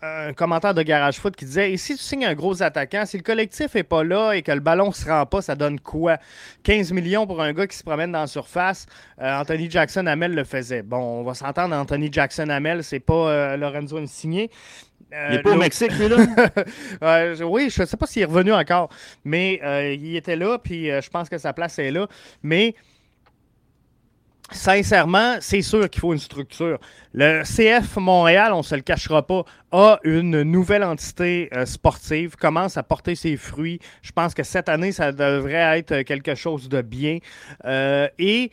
un 0.01 0.33
commentaire 0.33 0.73
de 0.73 0.81
Garage 0.81 1.19
Foot 1.19 1.35
qui 1.35 1.45
disait 1.45 1.71
Et 1.71 1.77
si 1.77 1.95
tu 1.95 2.01
signes 2.01 2.25
un 2.25 2.33
gros 2.33 2.63
attaquant, 2.63 3.05
si 3.05 3.17
le 3.17 3.23
collectif 3.23 3.75
n'est 3.75 3.83
pas 3.83 4.03
là 4.03 4.33
et 4.33 4.41
que 4.41 4.51
le 4.51 4.59
ballon 4.59 4.91
se 4.91 5.05
rend 5.07 5.25
pas, 5.25 5.41
ça 5.41 5.55
donne 5.55 5.79
quoi? 5.79 6.17
15 6.63 6.91
millions 6.91 7.27
pour 7.27 7.41
un 7.41 7.53
gars 7.53 7.67
qui 7.67 7.77
se 7.77 7.83
promène 7.83 8.11
dans 8.11 8.21
la 8.21 8.27
surface. 8.27 8.87
Euh, 9.21 9.39
Anthony 9.39 9.69
Jackson 9.69 10.07
Hamel 10.07 10.33
le 10.33 10.43
faisait. 10.43 10.81
Bon, 10.81 10.97
on 10.97 11.23
va 11.23 11.33
s'entendre, 11.33 11.75
Anthony 11.75 12.11
Jackson 12.11 12.49
Hamel, 12.49 12.83
c'est 12.83 12.99
pas 12.99 13.13
euh, 13.13 13.57
Lorenzo 13.57 13.97
Insigne. 13.97 14.47
Euh, 15.13 15.27
il 15.29 15.35
n'est 15.35 15.41
pas 15.43 15.51
au 15.51 15.57
Mexique, 15.57 15.91
lui, 15.99 16.07
là? 16.07 16.17
oui, 17.45 17.69
je 17.69 17.81
ne 17.81 17.85
sais 17.85 17.97
pas 17.97 18.07
s'il 18.07 18.21
est 18.21 18.25
revenu 18.25 18.53
encore, 18.53 18.89
mais 19.25 19.59
il 19.99 20.15
était 20.15 20.37
là, 20.37 20.57
puis 20.57 20.85
je 20.85 21.09
pense 21.09 21.27
que 21.27 21.37
sa 21.37 21.51
place 21.51 21.77
est 21.79 21.91
là. 21.91 22.07
Mais 22.43 22.75
sincèrement, 24.51 25.37
c'est 25.39 25.61
sûr 25.61 25.89
qu'il 25.89 26.01
faut 26.01 26.13
une 26.13 26.19
structure. 26.19 26.79
Le 27.13 27.43
CF 27.43 27.97
Montréal, 27.97 28.53
on 28.53 28.59
ne 28.59 28.63
se 28.63 28.75
le 28.75 28.81
cachera 28.81 29.25
pas, 29.25 29.43
a 29.71 29.99
une 30.03 30.43
nouvelle 30.43 30.83
entité 30.83 31.49
euh, 31.53 31.65
sportive, 31.65 32.35
commence 32.35 32.77
à 32.77 32.83
porter 32.83 33.15
ses 33.15 33.37
fruits. 33.37 33.79
Je 34.01 34.11
pense 34.11 34.33
que 34.33 34.43
cette 34.43 34.69
année, 34.69 34.91
ça 34.91 35.11
devrait 35.11 35.79
être 35.79 36.01
quelque 36.03 36.35
chose 36.35 36.69
de 36.69 36.81
bien. 36.81 37.17
Euh, 37.65 38.07
et 38.19 38.51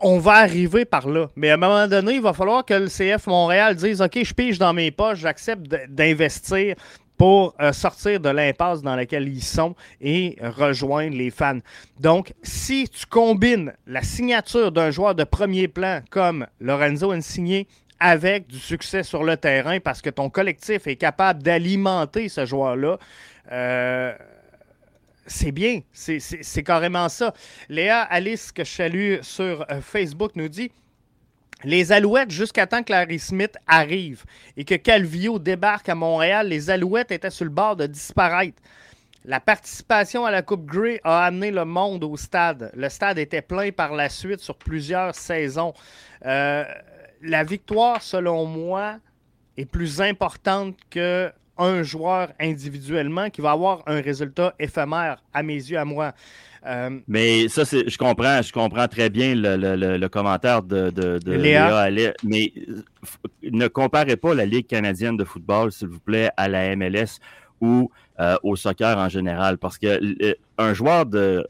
on 0.00 0.18
va 0.18 0.32
arriver 0.32 0.84
par 0.84 1.08
là. 1.08 1.28
Mais 1.36 1.50
à 1.50 1.54
un 1.54 1.56
moment 1.56 1.88
donné, 1.88 2.14
il 2.14 2.22
va 2.22 2.32
falloir 2.32 2.64
que 2.64 2.74
le 2.74 2.88
CF 2.88 3.26
Montréal 3.26 3.74
dise 3.74 4.02
OK, 4.02 4.22
je 4.22 4.34
pige 4.34 4.58
dans 4.58 4.72
mes 4.72 4.90
poches, 4.90 5.20
j'accepte 5.20 5.62
d'investir 5.88 6.74
pour 7.22 7.54
euh, 7.60 7.72
sortir 7.72 8.18
de 8.18 8.30
l'impasse 8.30 8.82
dans 8.82 8.96
laquelle 8.96 9.28
ils 9.28 9.44
sont 9.44 9.76
et 10.00 10.36
rejoindre 10.42 11.16
les 11.16 11.30
fans. 11.30 11.60
Donc, 12.00 12.34
si 12.42 12.88
tu 12.88 13.06
combines 13.06 13.72
la 13.86 14.02
signature 14.02 14.72
d'un 14.72 14.90
joueur 14.90 15.14
de 15.14 15.22
premier 15.22 15.68
plan 15.68 16.00
comme 16.10 16.48
Lorenzo 16.58 17.12
Insigne 17.12 17.66
avec 18.00 18.48
du 18.48 18.58
succès 18.58 19.04
sur 19.04 19.22
le 19.22 19.36
terrain 19.36 19.78
parce 19.78 20.02
que 20.02 20.10
ton 20.10 20.30
collectif 20.30 20.88
est 20.88 20.96
capable 20.96 21.44
d'alimenter 21.44 22.28
ce 22.28 22.44
joueur-là, 22.44 22.98
euh, 23.52 24.12
c'est 25.24 25.52
bien. 25.52 25.78
C'est 25.92 26.64
carrément 26.64 27.08
ça. 27.08 27.34
Léa 27.68 28.00
Alice, 28.00 28.50
que 28.50 28.64
je 28.64 28.70
salue 28.72 29.14
sur 29.22 29.64
euh, 29.70 29.80
Facebook, 29.80 30.32
nous 30.34 30.48
dit 30.48 30.72
les 31.64 31.92
Alouettes, 31.92 32.30
jusqu'à 32.30 32.66
temps 32.66 32.82
que 32.82 32.92
Larry 32.92 33.18
Smith 33.18 33.56
arrive 33.66 34.24
et 34.56 34.64
que 34.64 34.74
Calvio 34.74 35.38
débarque 35.38 35.88
à 35.88 35.94
Montréal, 35.94 36.48
les 36.48 36.70
Alouettes 36.70 37.12
étaient 37.12 37.30
sur 37.30 37.44
le 37.44 37.50
bord 37.50 37.76
de 37.76 37.86
disparaître. 37.86 38.60
La 39.24 39.38
participation 39.38 40.24
à 40.24 40.32
la 40.32 40.42
Coupe 40.42 40.66
Grey 40.66 41.00
a 41.04 41.24
amené 41.24 41.52
le 41.52 41.64
monde 41.64 42.02
au 42.02 42.16
stade. 42.16 42.72
Le 42.74 42.88
stade 42.88 43.18
était 43.18 43.42
plein 43.42 43.70
par 43.70 43.92
la 43.92 44.08
suite 44.08 44.40
sur 44.40 44.56
plusieurs 44.56 45.14
saisons. 45.14 45.74
Euh, 46.26 46.64
la 47.22 47.44
victoire, 47.44 48.02
selon 48.02 48.46
moi, 48.46 48.96
est 49.56 49.64
plus 49.64 50.00
importante 50.00 50.76
que 50.90 51.30
un 51.58 51.82
joueur 51.84 52.32
individuellement 52.40 53.30
qui 53.30 53.40
va 53.40 53.52
avoir 53.52 53.82
un 53.86 54.00
résultat 54.00 54.54
éphémère 54.58 55.22
à 55.32 55.42
mes 55.42 55.54
yeux, 55.54 55.78
à 55.78 55.84
moi. 55.84 56.12
Euh, 56.64 57.00
mais 57.08 57.48
ça, 57.48 57.64
c'est, 57.64 57.88
je 57.88 57.98
comprends, 57.98 58.40
je 58.40 58.52
comprends 58.52 58.86
très 58.86 59.10
bien 59.10 59.34
le, 59.34 60.06
commentaire 60.08 60.62
de, 60.62 60.90
de, 60.90 61.32
Léa. 61.32 61.90
mais 62.24 62.52
euh, 62.68 62.82
ne 63.42 63.66
comparez 63.66 64.16
pas 64.16 64.34
la 64.34 64.46
Ligue 64.46 64.66
canadienne 64.66 65.16
de 65.16 65.24
football, 65.24 65.72
s'il 65.72 65.88
vous 65.88 66.00
plaît, 66.00 66.30
à 66.36 66.48
la 66.48 66.76
MLS 66.76 67.18
ou 67.60 67.90
euh, 68.20 68.36
au 68.42 68.56
soccer 68.56 68.96
en 68.96 69.08
général, 69.08 69.58
parce 69.58 69.78
que 69.78 70.36
un 70.58 70.74
joueur 70.74 71.06
de 71.06 71.46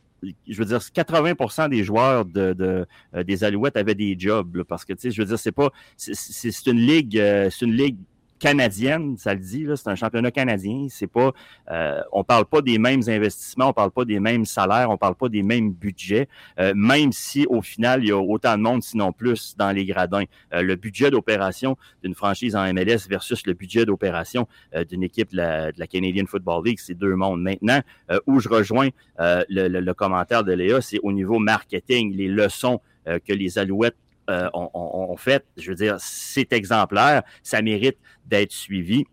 je 0.46 0.56
veux 0.56 0.66
dire, 0.66 0.78
80% 0.78 1.68
des 1.68 1.82
joueurs 1.82 2.24
de, 2.24 2.86
des 3.24 3.42
Alouettes 3.42 3.76
avaient 3.76 3.96
des 3.96 4.14
jobs, 4.16 4.62
parce 4.62 4.84
que, 4.84 4.92
tu 4.92 5.00
sais, 5.00 5.10
je 5.10 5.20
veux 5.20 5.26
dire, 5.26 5.36
c'est 5.36 5.50
pas, 5.50 5.70
c'est 5.96 6.66
une 6.68 6.78
ligue, 6.78 7.16
c'est 7.50 7.62
une 7.62 7.72
ligue 7.72 7.96
canadienne, 8.42 9.16
ça 9.18 9.34
le 9.34 9.40
dit, 9.40 9.66
c'est 9.76 9.88
un 9.88 9.94
championnat 9.94 10.32
canadien. 10.32 10.88
C'est 10.90 11.06
pas, 11.06 11.32
euh, 11.70 12.00
on 12.10 12.24
parle 12.24 12.44
pas 12.44 12.60
des 12.60 12.76
mêmes 12.76 13.02
investissements, 13.06 13.68
on 13.68 13.72
parle 13.72 13.92
pas 13.92 14.04
des 14.04 14.18
mêmes 14.18 14.44
salaires, 14.44 14.90
on 14.90 14.96
parle 14.96 15.14
pas 15.14 15.28
des 15.28 15.44
mêmes 15.44 15.72
budgets, 15.72 16.28
euh, 16.58 16.72
même 16.74 17.12
si 17.12 17.46
au 17.48 17.62
final 17.62 18.02
il 18.02 18.08
y 18.08 18.10
a 18.10 18.18
autant 18.18 18.56
de 18.58 18.62
monde, 18.62 18.82
sinon 18.82 19.12
plus, 19.12 19.56
dans 19.56 19.70
les 19.70 19.84
gradins. 19.84 20.24
Euh, 20.52 20.62
le 20.62 20.74
budget 20.74 21.12
d'opération 21.12 21.76
d'une 22.02 22.16
franchise 22.16 22.56
en 22.56 22.64
MLS 22.74 23.06
versus 23.08 23.46
le 23.46 23.54
budget 23.54 23.86
d'opération 23.86 24.48
d'une 24.88 25.04
équipe 25.04 25.30
de 25.30 25.36
la, 25.36 25.86
Canadian 25.86 26.24
Football 26.26 26.64
League, 26.64 26.78
c'est 26.80 26.94
deux 26.94 27.14
mondes. 27.14 27.42
Maintenant, 27.42 27.80
où 28.26 28.40
je 28.40 28.48
rejoins 28.48 28.88
le, 29.18 29.68
le, 29.68 29.94
commentaire 29.94 30.42
de 30.42 30.52
Léa, 30.52 30.80
c'est 30.80 30.98
au 31.02 31.12
niveau 31.12 31.38
marketing, 31.38 32.16
les 32.16 32.28
leçons 32.28 32.80
que 33.06 33.32
les 33.32 33.58
Alouettes 33.58 33.96
euh, 34.32 34.48
on, 34.54 35.16
fait, 35.16 35.44
je 35.56 35.70
veux 35.70 35.76
dire, 35.76 35.96
c'est 35.98 36.52
exemplaire, 36.52 37.22
ça 37.42 37.62
mérite 37.62 37.98
d'être 38.26 38.52
suivi. 38.52 39.04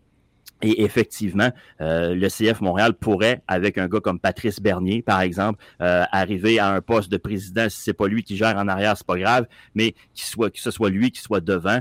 Et 0.62 0.84
effectivement, 0.84 1.50
euh, 1.80 2.14
le 2.14 2.28
CF 2.28 2.60
Montréal 2.60 2.92
pourrait, 2.92 3.40
avec 3.48 3.78
un 3.78 3.88
gars 3.88 4.00
comme 4.00 4.20
Patrice 4.20 4.60
Bernier, 4.60 5.00
par 5.00 5.22
exemple, 5.22 5.58
euh, 5.80 6.04
arriver 6.12 6.58
à 6.58 6.68
un 6.68 6.82
poste 6.82 7.10
de 7.10 7.16
président. 7.16 7.70
Si 7.70 7.80
c'est 7.80 7.94
pas 7.94 8.08
lui 8.08 8.22
qui 8.22 8.36
gère 8.36 8.58
en 8.58 8.68
arrière, 8.68 8.94
c'est 8.94 9.06
pas 9.06 9.18
grave, 9.18 9.46
mais 9.74 9.92
qu'il 10.12 10.26
soit, 10.26 10.50
que 10.50 10.60
ce 10.60 10.70
soit 10.70 10.90
lui 10.90 11.12
qui 11.12 11.22
soit 11.22 11.40
devant 11.40 11.80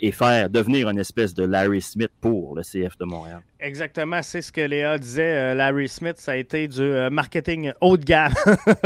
et 0.00 0.12
faire 0.12 0.48
devenir 0.48 0.88
une 0.88 1.00
espèce 1.00 1.34
de 1.34 1.44
Larry 1.44 1.82
Smith 1.82 2.12
pour 2.20 2.54
le 2.54 2.62
CF 2.62 2.96
de 2.98 3.04
Montréal. 3.04 3.40
Exactement, 3.58 4.22
c'est 4.22 4.40
ce 4.40 4.52
que 4.52 4.60
Léa 4.60 4.96
disait. 4.96 5.56
Larry 5.56 5.88
Smith, 5.88 6.18
ça 6.18 6.32
a 6.32 6.36
été 6.36 6.68
du 6.68 6.88
marketing 7.10 7.72
haut 7.80 7.96
de 7.96 8.04
gamme 8.04 8.32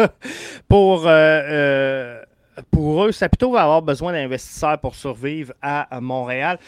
pour 0.68 1.06
pour 2.70 3.04
eux, 3.04 3.12
Saputo 3.12 3.52
va 3.52 3.62
avoir 3.62 3.82
besoin 3.82 4.12
d'investisseurs 4.12 4.78
pour 4.78 4.94
survivre 4.94 5.52
à 5.62 6.00
Montréal. 6.00 6.58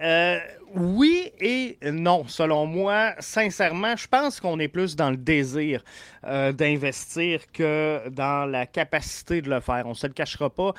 Euh, 0.00 0.38
oui 0.74 1.30
et 1.40 1.76
non, 1.90 2.24
selon 2.26 2.66
moi. 2.66 3.12
Sincèrement, 3.18 3.96
je 3.96 4.06
pense 4.06 4.40
qu'on 4.40 4.58
est 4.58 4.68
plus 4.68 4.96
dans 4.96 5.10
le 5.10 5.16
désir 5.16 5.82
euh, 6.26 6.52
d'investir 6.52 7.40
que 7.52 8.08
dans 8.08 8.46
la 8.46 8.66
capacité 8.66 9.42
de 9.42 9.50
le 9.50 9.60
faire. 9.60 9.84
On 9.86 9.90
ne 9.90 9.94
se 9.94 10.06
le 10.06 10.12
cachera 10.12 10.50
pas. 10.50 10.72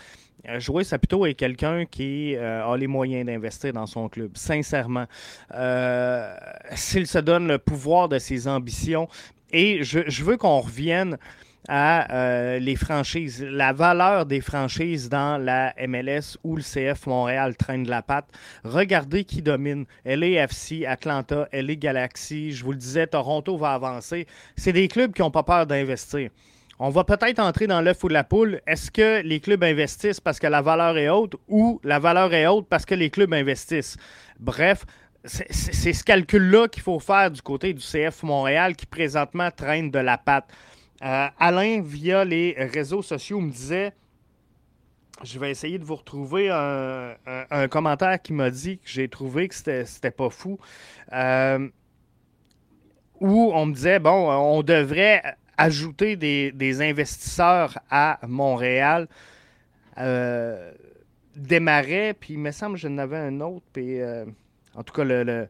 Euh, 0.48 0.60
Jouer 0.60 0.84
Saputo 0.84 1.26
est 1.26 1.36
quelqu'un 1.36 1.86
qui 1.86 2.36
a 2.36 2.76
les 2.76 2.88
moyens 2.88 3.26
d'investir 3.26 3.74
dans 3.74 3.86
son 3.86 4.10
club, 4.10 4.32
sincèrement. 4.36 5.06
S'il 6.76 7.08
se 7.08 7.20
donne 7.20 7.48
le 7.48 7.58
pouvoir 7.58 8.10
de 8.10 8.20
ses 8.20 8.48
ambitions, 8.48 9.08
et 9.52 9.84
je 9.84 10.24
veux 10.24 10.38
qu'on 10.38 10.60
revienne 10.60 11.18
à 11.68 12.14
euh, 12.14 12.60
les 12.60 12.76
franchises, 12.76 13.44
la 13.44 13.74
valeur 13.74 14.26
des 14.26 14.42
franchises 14.42 15.10
dans 15.10 15.38
la 15.38 15.74
MLS 15.88 16.38
où 16.44 16.56
le 16.56 16.62
CF 16.62 17.08
Montréal 17.08 17.56
traîne 17.56 17.84
de 17.84 17.90
la 17.90 18.02
patte. 18.02 18.28
Regardez 18.64 19.24
qui 19.24 19.42
domine. 19.42 19.86
LAFC, 20.06 20.86
Atlanta, 20.86 21.48
LA 21.54 21.76
Galaxy, 21.76 22.52
je 22.52 22.64
vous 22.64 22.72
le 22.72 22.78
disais, 22.78 23.08
Toronto 23.08 23.58
va 23.58 23.74
avancer. 23.74 24.28
C'est 24.56 24.74
des 24.74 24.88
clubs 24.88 25.14
qui 25.14 25.22
n'ont 25.22 25.32
pas 25.32 25.44
peur 25.44 25.66
d'investir. 25.66 26.30
On 26.80 26.90
va 26.90 27.04
peut-être 27.04 27.40
entrer 27.40 27.68
dans 27.68 27.82
l'œuf 27.82 28.04
ou 28.04 28.08
la 28.08 28.24
poule. 28.24 28.60
Est-ce 28.68 28.92
que 28.92 29.22
les 29.22 29.40
clubs 29.40 29.64
investissent 29.64 30.20
parce 30.20 30.40
que 30.40 30.48
la 30.48 30.62
valeur 30.62 30.98
est 30.98 31.10
haute 31.10 31.36
ou 31.48 31.80
la 31.84 32.00
valeur 32.00 32.34
est 32.34 32.48
haute 32.48 32.68
parce 32.68 32.86
que 32.86 32.96
les 32.96 33.10
clubs 33.10 33.34
investissent? 33.34 33.96
Bref, 34.40 34.84
c'est 35.24 35.94
ce 35.94 36.04
calcul-là 36.04 36.68
qu'il 36.68 36.84
faut 36.84 37.00
faire 37.00 37.32
du 37.32 37.42
côté 37.42 37.74
du 37.74 37.82
CF 37.82 38.24
Montréal 38.24 38.76
qui 38.76 38.86
présentement 38.86 39.50
traîne 39.52 39.92
de 39.92 40.00
la 40.00 40.18
patte. 40.18 40.50
Euh, 41.02 41.28
Alain, 41.40 41.82
via 41.82 42.24
les 42.24 42.56
réseaux 42.58 43.02
sociaux, 43.02 43.40
me 43.40 43.52
disait 43.52 43.94
je 45.24 45.40
vais 45.40 45.52
essayer 45.52 45.78
de 45.78 45.86
vous 45.86 45.96
retrouver 45.96 46.50
un, 46.50 47.68
commentaire 47.70 48.22
qui 48.22 48.34
m'a 48.34 48.50
dit 48.50 48.80
que 48.80 48.90
j'ai 48.90 49.08
trouvé 49.08 49.48
que 49.48 49.56
c'était 49.56 50.12
pas 50.12 50.30
fou. 50.30 50.60
Euh, 51.14 51.70
où 53.22 53.52
on 53.54 53.68
me 53.68 53.74
disait 53.74 54.00
bon, 54.00 54.32
on 54.32 54.64
devrait 54.64 55.22
ajouter 55.58 56.18
des, 56.18 56.82
investisseurs 56.82 57.80
à 57.90 58.20
Montréal. 58.28 59.08
Euh, 59.98 60.74
démarrait, 61.36 62.16
puis 62.20 62.34
il 62.34 62.40
me 62.40 62.52
semble 62.52 62.76
que 62.76 62.82
j'en 62.82 62.98
avais 62.98 63.18
un 63.18 63.40
autre, 63.40 63.66
puis 63.72 64.00
en 64.76 64.84
tout 64.84 64.94
cas, 64.94 65.04
le 65.04 65.48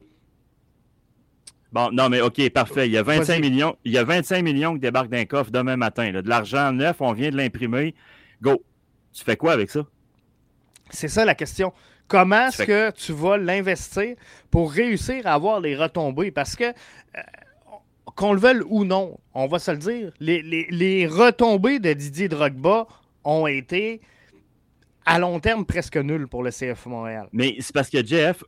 Bon, 1.74 1.90
non, 1.92 2.08
mais 2.08 2.22
OK, 2.22 2.48
parfait. 2.52 2.88
Il 2.88 2.92
y 2.92 2.98
a 2.98 3.04
25 3.04 3.42
millions, 3.42 3.76
il 3.84 3.92
y 3.92 3.98
a 3.98 4.04
25 4.04 4.44
millions 4.44 4.76
qui 4.76 4.80
débarquent 4.80 5.10
d'un 5.10 5.26
coffre 5.26 5.50
demain 5.50 5.76
matin. 5.76 6.12
De 6.12 6.30
l'argent 6.30 6.72
neuf, 6.72 7.02
on 7.02 7.14
vient 7.14 7.32
de 7.32 7.36
l'imprimer. 7.36 7.96
Go. 8.44 8.64
Tu 9.12 9.24
fais 9.24 9.36
quoi 9.36 9.54
avec 9.54 9.72
ça? 9.72 9.82
C'est 10.92 11.08
ça 11.08 11.26
la 11.26 11.34
question. 11.34 11.74
Comment 12.08 12.48
est-ce 12.48 12.64
que 12.64 12.92
tu 12.92 13.12
vas 13.12 13.38
l'investir 13.38 14.16
pour 14.52 14.72
réussir 14.72 15.26
à 15.26 15.34
avoir 15.34 15.60
les 15.60 15.76
retombées? 15.76 16.30
Parce 16.30 16.56
que, 16.56 16.66
euh, 16.66 17.22
qu'on 18.16 18.34
le 18.34 18.40
veuille 18.40 18.62
ou 18.68 18.86
non, 18.86 19.18
on 19.34 19.48
va 19.48 19.58
se 19.58 19.72
le 19.72 19.78
dire, 19.78 20.12
les, 20.20 20.44
les 20.44 21.08
retombées 21.08 21.80
de 21.80 21.94
Didier 21.94 22.28
Drogba 22.28 22.86
ont 23.24 23.48
été 23.48 24.02
à 25.08 25.18
long 25.18 25.40
terme 25.40 25.66
presque 25.66 25.98
nulles 25.98 26.28
pour 26.28 26.44
le 26.44 26.52
CF 26.52 26.86
Montréal. 26.86 27.30
Mais 27.34 27.56
c'est 27.60 27.74
parce 27.74 27.90
que 27.90 28.06
Jeff, 28.06 28.44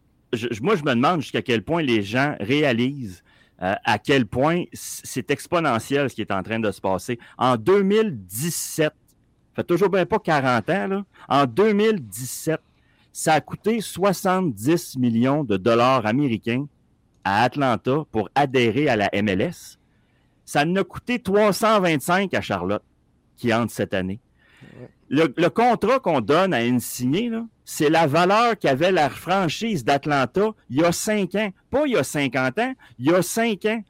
moi, 0.62 0.76
je 0.76 0.84
me 0.84 0.94
demande 0.96 1.22
jusqu'à 1.22 1.42
quel 1.42 1.64
point 1.64 1.82
les 1.82 2.02
gens 2.04 2.36
réalisent 2.40 3.24
euh, 3.62 3.74
à 3.86 4.00
quel 4.00 4.26
point 4.26 4.64
c'est 4.74 5.32
exponentiel 5.32 6.10
ce 6.10 6.16
qui 6.16 6.22
est 6.22 6.32
en 6.32 6.44
train 6.44 6.60
de 6.60 6.70
se 6.72 6.82
passer. 6.82 7.18
En 7.38 7.56
2017, 7.56 8.88
ça 8.88 8.92
fait 9.56 9.64
toujours 9.64 9.90
bien 9.90 10.06
pas 10.06 10.20
40 10.20 10.70
ans, 10.70 10.88
là, 10.88 11.06
en 11.30 11.46
2017, 11.46 12.60
ça 13.14 13.34
a 13.36 13.42
coûté 13.42 13.80
70 13.80 14.98
millions 14.98 15.46
de 15.46 15.56
dollars 15.56 16.06
américains 16.06 16.68
à 17.24 17.44
Atlanta 17.44 18.04
pour 18.12 18.30
adhérer 18.36 18.90
à 18.90 18.98
la 18.98 19.10
MLS. 19.24 19.78
Ça 20.44 20.64
en 20.64 20.76
a 20.76 20.84
coûté 20.84 21.20
325 21.20 22.34
à 22.34 22.42
Charlotte, 22.42 22.84
qui 23.38 23.54
entre 23.54 23.72
cette 23.72 23.94
année. 23.94 24.20
Le, 25.08 25.48
contrat 25.48 26.00
qu'on 26.00 26.20
donne 26.20 26.54
à 26.54 26.58
Insigné, 26.58 27.32
c'est 27.66 27.90
la 27.90 28.06
valeur 28.06 28.58
qu'avait 28.58 28.92
la 28.92 29.10
franchise 29.10 29.84
d'Atlanta 29.84 30.52
il 30.70 30.78
y 30.78 30.84
a 30.84 30.92
cinq 30.92 31.34
ans. 31.36 31.50
Pas 31.72 31.84
il 31.88 31.94
y 31.94 31.98
a 31.98 32.04
50 32.04 32.60
ans, 32.60 32.74
il 33.00 33.08
y 33.08 33.14
a 33.14 33.22
cinq 33.24 33.66
ans. 33.66 33.84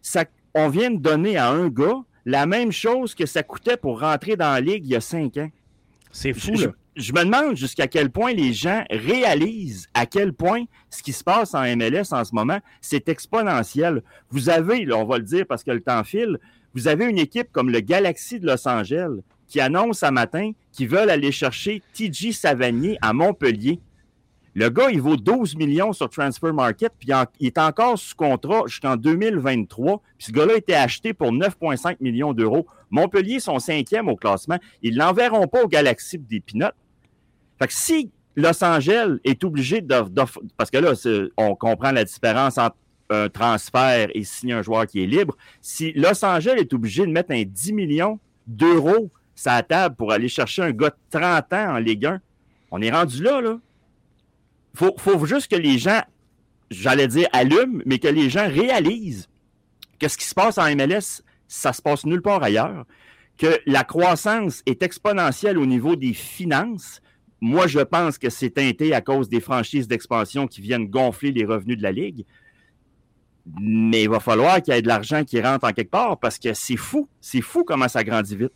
Ça, 0.00 0.24
on 0.54 0.68
vient 0.68 0.90
de 0.90 0.98
donner 0.98 1.36
à 1.36 1.50
un 1.50 1.68
gars 1.68 2.02
la 2.24 2.46
même 2.46 2.72
chose 2.72 3.14
que 3.14 3.26
ça 3.26 3.42
coûtait 3.42 3.76
pour 3.76 4.00
rentrer 4.00 4.36
dans 4.36 4.52
la 4.52 4.60
ligue 4.60 4.86
il 4.86 4.92
y 4.92 4.96
a 4.96 5.00
cinq 5.00 5.36
ans. 5.36 5.50
C'est 6.10 6.32
fou, 6.32 6.54
je, 6.54 6.68
je, 6.96 7.12
me 7.12 7.24
demande 7.24 7.56
jusqu'à 7.56 7.86
quel 7.86 8.10
point 8.10 8.32
les 8.32 8.52
gens 8.52 8.84
réalisent 8.90 9.88
à 9.94 10.06
quel 10.06 10.32
point 10.32 10.64
ce 10.90 11.02
qui 11.02 11.12
se 11.12 11.24
passe 11.24 11.54
en 11.54 11.62
MLS 11.76 12.12
en 12.12 12.24
ce 12.24 12.34
moment, 12.34 12.58
c'est 12.80 13.08
exponentiel. 13.08 14.02
Vous 14.30 14.48
avez, 14.48 14.90
on 14.92 15.04
va 15.04 15.18
le 15.18 15.24
dire 15.24 15.46
parce 15.46 15.64
que 15.64 15.70
le 15.70 15.80
temps 15.80 16.04
file, 16.04 16.38
vous 16.74 16.88
avez 16.88 17.06
une 17.06 17.18
équipe 17.18 17.50
comme 17.52 17.70
le 17.70 17.80
Galaxy 17.80 18.40
de 18.40 18.46
Los 18.46 18.66
Angeles 18.66 19.20
qui 19.52 19.60
annonce 19.60 20.02
un 20.02 20.12
matin 20.12 20.52
qu'ils 20.72 20.88
veulent 20.88 21.10
aller 21.10 21.30
chercher 21.30 21.82
TJ 21.92 22.32
Savanier 22.32 22.96
à 23.02 23.12
Montpellier. 23.12 23.80
Le 24.54 24.70
gars, 24.70 24.88
il 24.90 25.02
vaut 25.02 25.16
12 25.16 25.56
millions 25.56 25.92
sur 25.92 26.08
Transfer 26.08 26.54
Market, 26.54 26.90
puis 26.98 27.10
il 27.38 27.46
est 27.48 27.58
encore 27.58 27.98
sous 27.98 28.16
contrat 28.16 28.62
jusqu'en 28.66 28.96
2023. 28.96 30.00
Puis 30.16 30.28
ce 30.28 30.32
gars-là 30.32 30.54
a 30.54 30.56
été 30.56 30.74
acheté 30.74 31.12
pour 31.12 31.32
9,5 31.32 31.96
millions 32.00 32.32
d'euros. 32.32 32.66
Montpellier 32.90 33.40
sont 33.40 33.58
cinquième 33.58 34.08
au 34.08 34.16
classement. 34.16 34.58
Ils 34.80 34.94
ne 34.94 35.00
l'enverront 35.00 35.46
pas 35.46 35.64
au 35.64 35.68
Galaxy 35.68 36.18
des 36.18 36.40
Pinottes. 36.40 36.74
Fait 37.58 37.66
que 37.66 37.74
si 37.74 38.10
Los 38.36 38.64
Angeles 38.64 39.18
est 39.22 39.44
obligé 39.44 39.82
d'offrir, 39.82 40.42
parce 40.56 40.70
que 40.70 40.78
là, 40.78 40.92
on 41.36 41.54
comprend 41.54 41.92
la 41.92 42.04
différence 42.04 42.56
entre 42.56 42.76
un 43.10 43.28
transfert 43.28 44.08
et 44.14 44.24
signer 44.24 44.54
un 44.54 44.62
joueur 44.62 44.86
qui 44.86 45.02
est 45.02 45.06
libre. 45.06 45.36
Si 45.60 45.92
Los 45.92 46.24
Angeles 46.24 46.54
est 46.56 46.72
obligé 46.72 47.04
de 47.04 47.12
mettre 47.12 47.32
un 47.32 47.42
10 47.42 47.74
millions 47.74 48.18
d'euros 48.46 49.10
la 49.44 49.62
table 49.62 49.96
pour 49.96 50.12
aller 50.12 50.28
chercher 50.28 50.62
un 50.62 50.72
gars 50.72 50.90
de 50.90 51.18
30 51.18 51.52
ans 51.52 51.74
en 51.74 51.78
Ligue 51.78 52.06
1, 52.06 52.20
on 52.70 52.80
est 52.80 52.90
rendu 52.90 53.22
là, 53.22 53.40
là. 53.40 53.58
Faut, 54.74 54.94
faut 54.96 55.24
juste 55.26 55.50
que 55.50 55.56
les 55.56 55.78
gens, 55.78 56.02
j'allais 56.70 57.08
dire 57.08 57.28
allument, 57.32 57.82
mais 57.84 57.98
que 57.98 58.08
les 58.08 58.30
gens 58.30 58.48
réalisent 58.48 59.28
que 59.98 60.08
ce 60.08 60.16
qui 60.16 60.24
se 60.24 60.34
passe 60.34 60.58
en 60.58 60.74
MLS, 60.74 61.22
ça 61.46 61.72
se 61.72 61.82
passe 61.82 62.06
nulle 62.06 62.22
part 62.22 62.42
ailleurs, 62.42 62.86
que 63.38 63.60
la 63.66 63.84
croissance 63.84 64.62
est 64.66 64.82
exponentielle 64.82 65.58
au 65.58 65.66
niveau 65.66 65.96
des 65.96 66.14
finances. 66.14 67.00
Moi, 67.40 67.66
je 67.66 67.80
pense 67.80 68.18
que 68.18 68.30
c'est 68.30 68.50
teinté 68.50 68.94
à 68.94 69.00
cause 69.00 69.28
des 69.28 69.40
franchises 69.40 69.88
d'expansion 69.88 70.46
qui 70.46 70.60
viennent 70.60 70.88
gonfler 70.88 71.32
les 71.32 71.44
revenus 71.44 71.76
de 71.76 71.82
la 71.82 71.92
Ligue. 71.92 72.24
Mais 73.60 74.04
il 74.04 74.08
va 74.08 74.20
falloir 74.20 74.62
qu'il 74.62 74.72
y 74.72 74.76
ait 74.76 74.82
de 74.82 74.88
l'argent 74.88 75.24
qui 75.24 75.40
rentre 75.40 75.66
en 75.66 75.72
quelque 75.72 75.90
part 75.90 76.18
parce 76.18 76.38
que 76.38 76.54
c'est 76.54 76.76
fou. 76.76 77.08
C'est 77.20 77.40
fou 77.40 77.64
comment 77.64 77.88
ça 77.88 78.04
grandit 78.04 78.36
vite. 78.36 78.52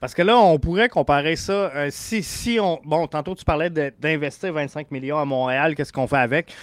Parce 0.00 0.14
que 0.14 0.22
là, 0.22 0.38
on 0.38 0.58
pourrait 0.58 0.88
comparer 0.88 1.36
ça. 1.36 1.72
Euh, 1.74 1.88
si, 1.90 2.22
si 2.22 2.58
on. 2.60 2.80
Bon, 2.84 3.06
tantôt, 3.06 3.34
tu 3.34 3.44
parlais 3.44 3.70
d'investir 3.70 4.52
25 4.52 4.90
millions 4.90 5.18
à 5.18 5.24
Montréal. 5.24 5.74
Qu'est-ce 5.74 5.92
qu'on 5.92 6.06
fait 6.06 6.16
avec? 6.16 6.54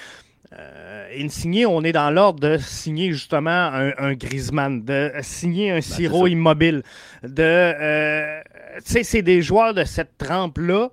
Euh, 0.53 1.09
Insigné, 1.19 1.65
on 1.65 1.83
est 1.83 1.91
dans 1.91 2.09
l'ordre 2.09 2.39
de 2.39 2.57
signer 2.57 3.11
justement 3.11 3.49
un, 3.51 3.91
un 3.97 4.13
Griezmann, 4.13 4.83
de 4.83 5.11
signer 5.21 5.71
un 5.71 5.75
ben, 5.75 5.81
sirop 5.81 6.27
immobile. 6.27 6.83
De, 7.23 7.43
euh, 7.43 8.41
tu 8.77 8.93
sais, 8.93 9.03
c'est 9.03 9.21
des 9.21 9.41
joueurs 9.41 9.73
de 9.73 9.83
cette 9.83 10.17
trempe-là 10.17 10.89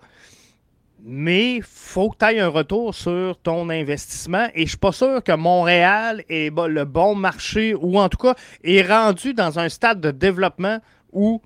mais 1.06 1.56
il 1.56 1.62
faut 1.62 2.08
que 2.08 2.16
tu 2.16 2.24
ailles 2.24 2.40
un 2.40 2.48
retour 2.48 2.94
sur 2.94 3.36
ton 3.36 3.68
investissement. 3.68 4.46
Et 4.54 4.60
je 4.60 4.62
ne 4.62 4.68
suis 4.68 4.78
pas 4.78 4.92
sûr 4.92 5.22
que 5.22 5.32
Montréal 5.32 6.24
est 6.30 6.50
le 6.50 6.84
bon 6.84 7.14
marché 7.14 7.74
ou 7.74 7.98
en 7.98 8.08
tout 8.08 8.16
cas 8.16 8.34
est 8.64 8.82
rendu 8.82 9.34
dans 9.34 9.58
un 9.58 9.68
stade 9.68 10.00
de 10.00 10.10
développement 10.10 10.78
où 11.12 11.42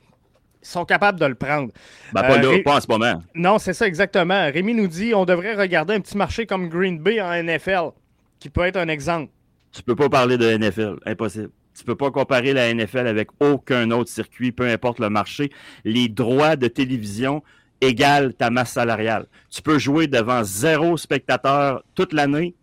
sont 0.62 0.84
capables 0.84 1.18
de 1.20 1.26
le 1.26 1.34
prendre. 1.34 1.72
Ben, 2.12 2.22
pas, 2.22 2.38
euh, 2.38 2.62
pas 2.62 2.76
en 2.76 2.80
ce 2.80 2.86
moment. 2.88 3.22
Non, 3.34 3.58
c'est 3.58 3.72
ça 3.72 3.86
exactement. 3.86 4.50
Rémi 4.52 4.74
nous 4.74 4.88
dit 4.88 5.14
on 5.14 5.24
devrait 5.24 5.54
regarder 5.54 5.94
un 5.94 6.00
petit 6.00 6.16
marché 6.16 6.46
comme 6.46 6.68
Green 6.68 6.98
Bay 6.98 7.20
en 7.20 7.30
NFL, 7.42 7.90
qui 8.38 8.50
peut 8.50 8.62
être 8.62 8.76
un 8.76 8.88
exemple. 8.88 9.30
Tu 9.72 9.82
peux 9.82 9.96
pas 9.96 10.08
parler 10.08 10.38
de 10.38 10.56
NFL, 10.56 10.96
impossible. 11.06 11.50
Tu 11.76 11.84
peux 11.84 11.94
pas 11.94 12.10
comparer 12.10 12.52
la 12.52 12.74
NFL 12.74 13.06
avec 13.06 13.28
aucun 13.38 13.90
autre 13.92 14.10
circuit, 14.10 14.50
peu 14.50 14.68
importe 14.68 14.98
le 14.98 15.10
marché. 15.10 15.52
Les 15.84 16.08
droits 16.08 16.56
de 16.56 16.66
télévision 16.66 17.42
égale 17.80 18.34
ta 18.34 18.50
masse 18.50 18.72
salariale. 18.72 19.26
Tu 19.50 19.62
peux 19.62 19.78
jouer 19.78 20.08
devant 20.08 20.42
zéro 20.42 20.96
spectateur 20.96 21.84
toute 21.94 22.12
l'année, 22.12 22.54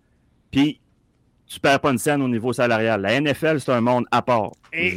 puis 0.52 0.82
tu 1.56 1.62
perds 1.62 1.80
pas 1.80 1.92
une 1.92 1.98
scène 1.98 2.22
au 2.22 2.28
niveau 2.28 2.52
salarial. 2.52 3.02
La 3.02 3.22
NFL, 3.22 3.62
c'est 3.62 3.72
un 3.72 3.80
monde 3.80 4.06
à 4.12 4.22
part. 4.22 4.52
Et, 4.74 4.92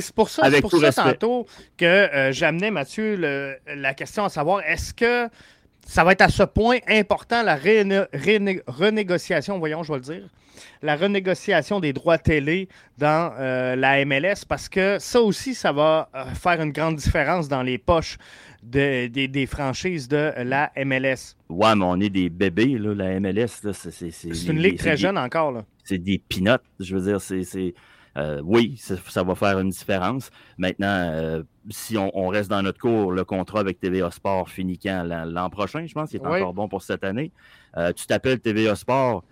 c'est 0.00 0.14
pour 0.14 0.28
ça, 0.28 0.50
pour 0.60 0.72
ça 0.72 0.92
tantôt 0.92 1.46
que 1.76 1.84
euh, 1.84 2.32
j'amenais, 2.32 2.72
Mathieu, 2.72 3.56
la 3.66 3.94
question 3.94 4.24
à 4.24 4.28
savoir 4.28 4.62
est-ce 4.66 4.92
que 4.92 5.28
ça 5.86 6.02
va 6.02 6.10
être 6.12 6.22
à 6.22 6.28
ce 6.28 6.42
point 6.42 6.78
important 6.88 7.44
la 7.44 7.56
renégociation, 7.56 9.60
voyons, 9.60 9.84
je 9.84 9.92
vais 9.92 9.98
le 9.98 10.04
dire, 10.04 10.22
la 10.82 10.96
renégociation 10.96 11.78
des 11.78 11.92
droits 11.92 12.18
télé 12.18 12.68
dans 12.98 13.32
euh, 13.38 13.76
la 13.76 14.04
MLS 14.04 14.44
parce 14.48 14.68
que 14.68 14.98
ça 14.98 15.20
aussi, 15.20 15.54
ça 15.54 15.70
va 15.70 16.08
euh, 16.14 16.24
faire 16.34 16.60
une 16.60 16.72
grande 16.72 16.96
différence 16.96 17.48
dans 17.48 17.62
les 17.62 17.78
poches 17.78 18.18
des, 18.62 19.48
franchises 19.48 20.08
de 20.08 20.32
la 20.38 20.72
MLS. 20.84 21.36
Ouais, 21.48 21.76
mais 21.76 21.84
on 21.84 22.00
est 22.00 22.10
des 22.10 22.28
bébés, 22.28 22.78
là, 22.78 22.94
la 22.94 23.20
MLS. 23.20 23.62
C'est 23.72 24.10
une 24.46 24.58
ligue 24.58 24.78
très 24.78 24.96
jeune 24.96 25.16
encore. 25.16 25.62
C'est 25.86 25.98
des 25.98 26.18
pinottes. 26.18 26.64
Je 26.80 26.96
veux 26.96 27.10
dire, 27.10 27.20
c'est. 27.20 27.74
Euh, 28.16 28.40
oui, 28.42 28.76
ça, 28.78 29.22
va 29.22 29.34
faire 29.34 29.58
une 29.58 29.68
différence. 29.68 30.30
Maintenant, 30.56 31.10
euh, 31.12 31.42
si 31.68 31.98
on, 31.98 32.28
reste 32.28 32.48
dans 32.48 32.62
notre 32.62 32.80
cours, 32.80 33.12
le 33.12 33.24
contrat 33.24 33.60
avec 33.60 33.78
TVA 33.78 34.10
Sport 34.10 34.48
finit 34.48 34.78
quand? 34.78 35.04
L'an 35.04 35.50
prochain, 35.50 35.86
je 35.86 35.92
pense, 35.92 36.10
qu'il 36.10 36.20
est 36.20 36.26
encore 36.26 36.54
bon 36.54 36.66
pour 36.66 36.82
cette 36.82 37.04
année. 37.04 37.30
Euh, 37.76 37.92
tu 37.92 38.06
t'appelles 38.06 38.40
TVA 38.40 38.74
Sport. 38.74 39.22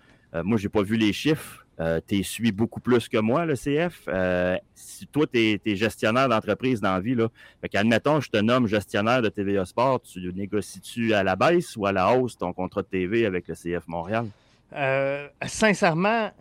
moi, 0.43 0.57
j'ai 0.57 0.69
pas 0.69 0.83
vu 0.83 0.97
les 0.97 1.13
chiffres. 1.13 1.65
Euh, 1.79 1.99
tu 2.07 2.23
suis 2.23 2.51
beaucoup 2.51 2.79
plus 2.79 3.09
que 3.09 3.17
moi, 3.17 3.45
le 3.45 3.55
CF. 3.55 4.03
Euh, 4.07 4.57
si 4.73 5.07
toi, 5.07 5.25
tu 5.27 5.59
es, 5.63 5.75
gestionnaire 5.75 6.29
d'entreprise 6.29 6.79
dans 6.79 6.93
la 6.93 6.99
vie, 7.01 7.15
là, 7.15 7.27
fait 7.61 7.75
admettons, 7.75 8.21
je 8.21 8.29
te 8.29 8.37
nomme 8.37 8.67
gestionnaire 8.67 9.21
de 9.21 9.29
TVA 9.29 9.65
Sport, 9.65 10.01
tu 10.01 10.31
négocies-tu 10.33 11.13
à 11.13 11.23
la 11.23 11.35
baisse 11.35 11.75
ou 11.75 11.85
à 11.85 11.91
la 11.91 12.13
hausse 12.13 12.37
ton 12.37 12.53
contrat 12.53 12.81
de 12.81 12.87
TV 12.87 13.25
avec 13.25 13.47
le 13.47 13.55
CF 13.55 13.87
Montréal? 13.87 14.27
Euh, 14.75 15.27
sincèrement, 15.45 16.31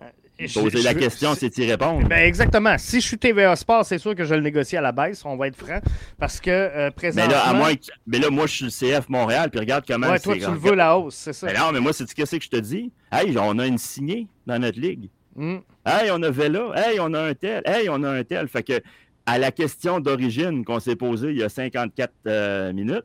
Poser 0.53 0.83
la 0.83 0.95
question, 0.95 1.35
c'est 1.37 1.57
y 1.59 1.71
répondre. 1.71 2.09
Ben 2.09 2.27
exactement. 2.27 2.77
Si 2.77 3.01
je 3.01 3.07
suis 3.07 3.19
TVA 3.19 3.55
Sport, 3.55 3.85
c'est 3.85 3.99
sûr 3.99 4.17
que 4.17 4.25
je 4.25 4.35
le 4.35 4.41
négocie 4.41 4.77
à 4.77 4.81
la 4.81 4.91
baisse, 4.91 5.25
on 5.25 5.37
va 5.37 5.47
être 5.47 5.57
franc. 5.57 5.79
Parce 6.19 6.41
que 6.41 6.91
présentement. 6.91 7.29
Mais 7.29 7.35
là, 7.35 7.49
à 7.49 7.53
moins 7.53 7.73
mais 8.05 8.19
là, 8.19 8.31
moi, 8.31 8.47
je 8.49 8.69
suis 8.69 8.87
le 8.87 8.99
CF 8.99 9.09
Montréal, 9.09 9.49
puis 9.51 9.61
regarde 9.61 9.85
comment. 9.87 10.09
Ouais, 10.09 10.19
toi, 10.19 10.35
tu 10.35 10.41
le 10.41 10.57
veux 10.57 10.75
la 10.75 10.99
hausse, 10.99 11.15
c'est 11.15 11.33
ça. 11.33 11.47
Mais 11.47 11.57
non, 11.57 11.71
mais 11.73 11.79
moi, 11.79 11.93
c'est 11.93 12.09
ce 12.09 12.15
que 12.17 12.25
c'est 12.25 12.41
que 12.41 12.45
je 12.45 12.51
te 12.51 12.57
dis? 12.57 12.91
Hey, 13.13 13.37
on 13.39 13.59
a 13.61 13.67
une 13.67 13.79
signée 13.79 14.27
dans 14.45 14.59
notre 14.59 14.81
ligue. 14.81 15.09
Mm. 15.37 15.59
Hey, 15.87 16.11
on 16.11 16.23
a 16.23 16.31
Vela. 16.31 16.73
Hey, 16.75 16.99
on 17.01 17.15
a 17.15 17.21
un 17.21 17.35
tel. 17.35 17.63
Hey, 17.65 17.89
on 17.89 18.03
a 18.03 18.11
un 18.11 18.25
tel. 18.25 18.49
Fait 18.49 18.65
que, 18.65 18.81
à 19.27 19.39
la 19.39 19.53
question 19.53 20.01
d'origine 20.01 20.65
qu'on 20.65 20.81
s'est 20.81 20.97
posée 20.97 21.31
il 21.31 21.39
y 21.39 21.43
a 21.45 21.49
54 21.49 22.13
euh, 22.27 22.73
minutes, 22.73 23.05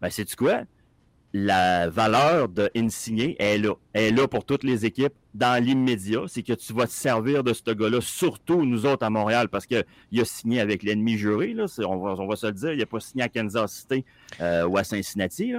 ben, 0.00 0.08
c'est-tu 0.10 0.36
quoi? 0.36 0.62
La 1.34 1.88
valeur 1.88 2.48
de 2.50 2.70
Insigné 2.76 3.36
est 3.38 3.56
là. 3.56 3.74
Elle 3.94 4.02
est 4.04 4.16
là 4.16 4.28
pour 4.28 4.44
toutes 4.44 4.64
les 4.64 4.84
équipes 4.84 5.14
dans 5.32 5.62
l'immédiat. 5.62 6.24
C'est 6.26 6.42
que 6.42 6.52
tu 6.52 6.74
vas 6.74 6.86
te 6.86 6.92
servir 6.92 7.42
de 7.42 7.54
ce 7.54 7.70
gars-là, 7.70 8.00
surtout 8.02 8.66
nous 8.66 8.84
autres 8.84 9.06
à 9.06 9.08
Montréal, 9.08 9.48
parce 9.48 9.66
qu'il 9.66 9.84
a 10.20 10.24
signé 10.24 10.60
avec 10.60 10.82
l'ennemi 10.82 11.16
juré. 11.16 11.54
Là. 11.54 11.64
On, 11.86 12.26
va, 12.26 12.36
se 12.36 12.46
le 12.46 12.52
dire. 12.52 12.72
Il 12.72 12.78
n'a 12.78 12.86
pas 12.86 13.00
signé 13.00 13.24
à 13.24 13.28
Kansas 13.30 13.72
City 13.72 14.04
euh, 14.40 14.66
ou 14.66 14.76
à 14.76 14.84
Cincinnati. 14.84 15.54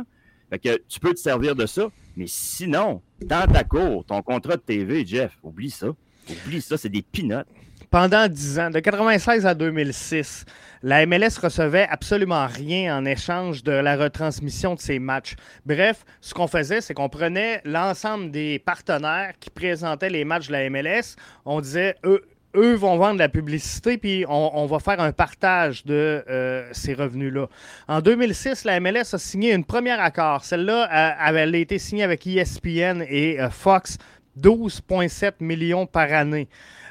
Fait 0.52 0.60
que 0.60 0.82
tu 0.88 1.00
peux 1.00 1.14
te 1.14 1.20
servir 1.20 1.56
de 1.56 1.66
ça. 1.66 1.90
Mais 2.16 2.28
sinon, 2.28 3.02
dans 3.26 3.52
ta 3.52 3.64
cour, 3.64 4.06
ton 4.06 4.22
contrat 4.22 4.58
de 4.58 4.62
TV, 4.62 5.04
Jeff, 5.04 5.38
oublie 5.42 5.72
ça. 5.72 5.88
Oublie 6.30 6.62
ça, 6.62 6.78
c'est 6.78 6.90
des 6.90 7.02
pinottes. 7.02 7.48
Pendant 7.94 8.28
10 8.28 8.58
ans, 8.60 8.70
de 8.72 8.80
96 8.80 9.46
à 9.46 9.54
2006, 9.54 10.46
la 10.82 11.06
MLS 11.06 11.38
recevait 11.40 11.86
absolument 11.88 12.48
rien 12.48 12.98
en 12.98 13.06
échange 13.06 13.62
de 13.62 13.72
la 13.72 13.96
retransmission 13.96 14.74
de 14.74 14.80
ses 14.80 14.98
matchs. 14.98 15.36
Bref, 15.68 16.04
ce 16.20 16.34
qu'on 16.34 16.48
faisait, 16.48 16.82
c'est 16.82 16.96
qu'on 16.96 17.08
prenait 17.08 17.62
l'ensemble 17.66 18.32
des 18.32 18.58
partenaires 18.58 19.34
qui 19.40 19.52
présentaient 19.52 20.10
les 20.10 20.26
matchs 20.26 20.48
de 20.48 20.54
la 20.54 20.72
MLS, 20.72 21.18
on 21.46 21.62
disait, 21.62 21.94
eux, 22.04 22.24
eux 22.56 22.74
vont 22.74 22.98
vendre 22.98 23.20
la 23.20 23.30
publicité, 23.30 24.00
puis 24.00 24.26
on, 24.28 24.66
va 24.66 24.80
faire 24.80 25.00
un 25.00 25.12
partage 25.12 25.86
de 25.86 26.26
euh, 26.28 26.68
ces 26.72 26.96
revenus-là. 26.96 27.48
En 27.88 28.02
2006, 28.02 28.64
la 28.64 28.80
MLS 28.80 29.14
a 29.14 29.20
signé 29.20 29.54
une 29.54 29.66
première 29.66 30.02
accord. 30.02 30.44
Celle-là 30.46 30.90
euh, 30.92 31.12
avait 31.20 31.62
été 31.62 31.78
signée 31.78 32.02
avec 32.02 32.26
ESPN 32.26 33.04
et 33.08 33.40
euh, 33.40 33.52
Fox 33.52 34.00
12,7 34.42 35.34
millions 35.42 35.86
par 35.86 36.12
année. 36.12 36.48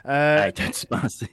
Euh, 0.07 0.51
tu 0.53 0.87
pensé? 0.87 1.29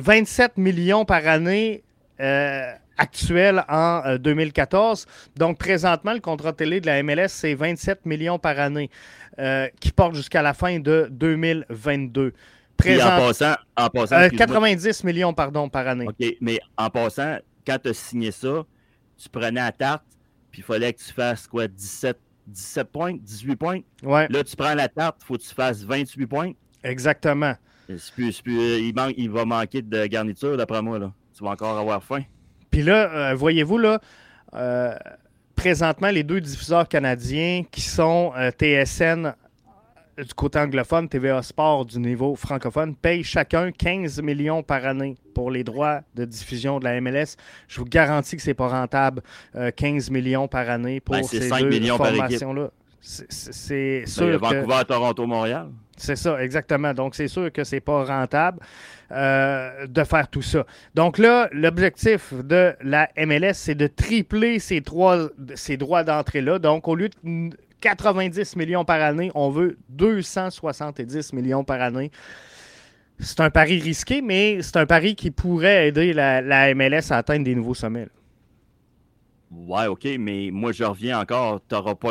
27 0.00 0.56
millions 0.56 1.04
par 1.04 1.26
année 1.26 1.82
euh, 2.20 2.72
actuel 2.96 3.64
en 3.68 4.16
2014. 4.16 5.06
Euh, 5.06 5.30
Donc, 5.36 5.58
présentement, 5.58 6.12
le 6.12 6.20
contrat 6.20 6.52
télé 6.52 6.80
de 6.80 6.86
la 6.86 7.02
MLS, 7.02 7.28
c'est 7.28 7.54
27 7.54 8.06
millions 8.06 8.38
par 8.38 8.58
année, 8.58 8.90
euh, 9.38 9.68
qui 9.80 9.90
porte 9.90 10.14
jusqu'à 10.14 10.42
la 10.42 10.54
fin 10.54 10.78
de 10.78 11.08
2022. 11.10 12.32
Présent... 12.76 13.06
en 13.06 13.18
passant, 13.18 13.54
en 13.76 13.88
passant 13.88 14.28
90 14.28 15.04
millions 15.04 15.32
pardon, 15.32 15.68
par 15.68 15.86
année. 15.86 16.06
OK, 16.08 16.36
mais 16.40 16.58
en 16.76 16.90
passant, 16.90 17.38
quand 17.66 17.78
tu 17.82 17.90
as 17.90 17.94
signé 17.94 18.32
ça, 18.32 18.64
tu 19.16 19.28
prenais 19.28 19.60
à 19.60 19.70
tarte, 19.70 20.04
puis 20.50 20.60
il 20.60 20.64
fallait 20.64 20.92
que 20.92 20.98
tu 20.98 21.12
fasses 21.12 21.46
quoi, 21.46 21.68
17 21.68 22.18
17 22.46 22.88
points, 22.92 23.16
18 23.16 23.56
points? 23.56 23.80
Ouais. 24.02 24.26
Là, 24.28 24.44
tu 24.44 24.54
prends 24.56 24.74
la 24.74 24.88
tarte, 24.88 25.16
il 25.22 25.24
faut 25.24 25.36
que 25.36 25.42
tu 25.42 25.54
fasses 25.54 25.82
28 25.82 26.26
points? 26.26 26.52
Exactement. 26.82 27.54
Il, 27.88 29.30
va 29.30 29.44
manquer 29.44 29.82
de 29.82 30.06
garniture, 30.06 30.56
d'après 30.56 30.82
moi. 30.82 30.98
Là. 30.98 31.12
Tu 31.36 31.44
vas 31.44 31.50
encore 31.50 31.78
avoir 31.78 32.02
faim. 32.02 32.22
Puis 32.70 32.82
là, 32.82 33.30
euh, 33.30 33.34
voyez-vous, 33.34 33.78
là, 33.78 34.00
euh, 34.54 34.94
présentement, 35.54 36.10
les 36.10 36.22
deux 36.22 36.40
diffuseurs 36.40 36.88
canadiens 36.88 37.62
qui 37.70 37.80
sont 37.80 38.32
euh, 38.36 38.50
TSN 38.50 39.34
du 40.18 40.34
côté 40.34 40.58
anglophone, 40.58 41.08
TVA 41.08 41.42
Sport 41.42 41.86
du 41.86 41.98
niveau 41.98 42.36
francophone, 42.36 42.94
payent 42.94 43.24
chacun 43.24 43.72
15 43.72 44.22
millions 44.22 44.62
par 44.62 44.84
année 44.86 45.16
pour 45.34 45.50
les 45.50 45.64
droits 45.64 46.00
de 46.14 46.24
diffusion 46.24 46.78
de 46.78 46.84
la 46.84 47.00
MLS. 47.00 47.36
Je 47.68 47.80
vous 47.80 47.84
garantis 47.84 48.36
que 48.36 48.42
c'est 48.42 48.54
pas 48.54 48.68
rentable, 48.68 49.22
15 49.76 50.08
euh, 50.08 50.12
millions 50.12 50.48
par 50.48 50.68
année 50.70 51.00
pour 51.00 51.16
ben, 51.16 51.24
ces 51.24 51.48
deux 51.48 51.86
formations-là. 51.86 52.70
C'est 53.00 54.04
sûr. 54.06 54.38
Vancouver, 54.38 54.82
Toronto, 54.86 55.26
Montréal. 55.26 55.68
C'est 55.96 56.16
ça, 56.16 56.42
exactement. 56.42 56.92
Donc, 56.92 57.14
c'est 57.14 57.28
sûr 57.28 57.52
que 57.52 57.62
c'est 57.64 57.80
pas 57.80 58.04
rentable 58.04 58.58
euh, 59.12 59.86
de 59.86 60.04
faire 60.04 60.28
tout 60.28 60.42
ça. 60.42 60.66
Donc 60.94 61.18
là, 61.18 61.48
l'objectif 61.52 62.34
de 62.34 62.74
la 62.82 63.08
MLS, 63.16 63.54
c'est 63.54 63.74
de 63.74 63.86
tripler 63.86 64.58
ces, 64.58 64.80
trois, 64.80 65.28
ces 65.54 65.76
droits 65.76 66.02
d'entrée-là. 66.02 66.58
Donc, 66.58 66.88
au 66.88 66.96
lieu 66.96 67.10
de 67.22 67.50
90 67.80 68.56
millions 68.56 68.84
par 68.84 69.00
année, 69.00 69.30
on 69.34 69.50
veut 69.50 69.78
270 69.90 71.32
millions 71.32 71.64
par 71.64 71.80
année. 71.80 72.10
C'est 73.20 73.40
un 73.40 73.50
pari 73.50 73.78
risqué, 73.78 74.20
mais 74.20 74.62
c'est 74.62 74.76
un 74.76 74.86
pari 74.86 75.14
qui 75.14 75.30
pourrait 75.30 75.88
aider 75.88 76.12
la, 76.12 76.74
MLS 76.74 77.12
à 77.12 77.18
atteindre 77.18 77.44
des 77.44 77.54
nouveaux 77.54 77.74
sommets. 77.74 78.08
Ouais, 79.52 79.86
OK, 79.86 80.08
mais 80.18 80.50
moi, 80.50 80.72
je 80.72 80.82
reviens 80.82 81.20
encore. 81.20 81.60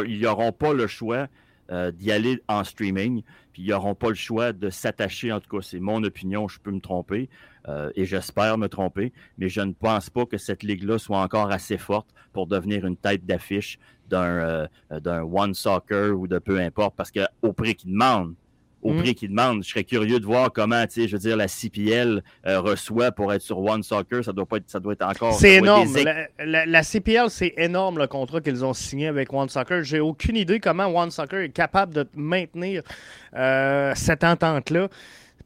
Ils 0.07 0.21
n'auront 0.21 0.53
pas 0.53 0.71
le 0.71 0.87
choix 0.87 1.27
euh, 1.71 1.91
d'y 1.91 2.11
aller 2.11 2.41
en 2.47 2.63
streaming, 2.63 3.23
puis 3.51 3.63
ils 3.63 3.69
n'auront 3.69 3.95
pas 3.95 4.09
le 4.09 4.15
choix 4.15 4.51
de 4.53 4.69
s'attacher. 4.69 5.31
En 5.31 5.39
tout 5.39 5.57
cas, 5.57 5.61
c'est 5.61 5.79
mon 5.79 6.03
opinion, 6.03 6.47
je 6.47 6.59
peux 6.59 6.71
me 6.71 6.81
tromper, 6.81 7.29
euh, 7.67 7.91
et 7.95 8.05
j'espère 8.05 8.57
me 8.57 8.67
tromper, 8.67 9.13
mais 9.37 9.49
je 9.49 9.61
ne 9.61 9.73
pense 9.73 10.09
pas 10.09 10.25
que 10.25 10.37
cette 10.37 10.63
ligue-là 10.63 10.97
soit 10.97 11.19
encore 11.19 11.51
assez 11.51 11.77
forte 11.77 12.07
pour 12.33 12.47
devenir 12.47 12.85
une 12.85 12.97
tête 12.97 13.25
d'affiche 13.25 13.79
d'un 14.09 14.67
euh, 14.91 15.21
One 15.21 15.53
Soccer 15.53 16.17
ou 16.17 16.27
de 16.27 16.39
peu 16.39 16.59
importe, 16.59 16.95
parce 16.95 17.11
qu'au 17.11 17.53
prix 17.53 17.75
qu'ils 17.75 17.91
demandent, 17.91 18.35
au 18.83 18.93
mm. 18.93 18.97
prix 18.97 19.15
qu'ils 19.15 19.29
demandent. 19.29 19.63
Je 19.63 19.69
serais 19.69 19.83
curieux 19.83 20.19
de 20.19 20.25
voir 20.25 20.51
comment, 20.51 20.85
tu 20.85 21.01
sais, 21.01 21.07
je 21.07 21.13
veux 21.13 21.19
dire, 21.19 21.37
la 21.37 21.47
CPL 21.47 22.23
euh, 22.45 22.59
reçoit 22.59 23.11
pour 23.11 23.33
être 23.33 23.41
sur 23.41 23.59
One 23.59 23.81
Soccer. 23.81 24.23
Ça 24.23 24.33
doit, 24.33 24.45
pas 24.45 24.57
être, 24.57 24.69
ça 24.69 24.79
doit 24.79 24.93
être 24.93 25.05
encore. 25.05 25.33
C'est 25.33 25.55
énorme. 25.55 25.95
La, 26.39 26.83
CPL, 26.83 27.29
c'est 27.29 27.53
énorme 27.57 27.97
le 27.97 28.07
contrat 28.07 28.41
qu'ils 28.41 28.63
ont 28.63 28.73
signé 28.73 29.07
avec 29.07 29.33
One 29.33 29.49
Soccer. 29.49 29.83
J'ai 29.83 29.99
aucune 29.99 30.35
idée 30.35 30.59
comment 30.59 30.87
One 30.87 31.11
Soccer 31.11 31.41
est 31.41 31.49
capable 31.49 31.93
de 31.93 32.07
maintenir 32.15 32.83
euh, 33.35 33.93
cette 33.95 34.23
entente-là 34.23 34.89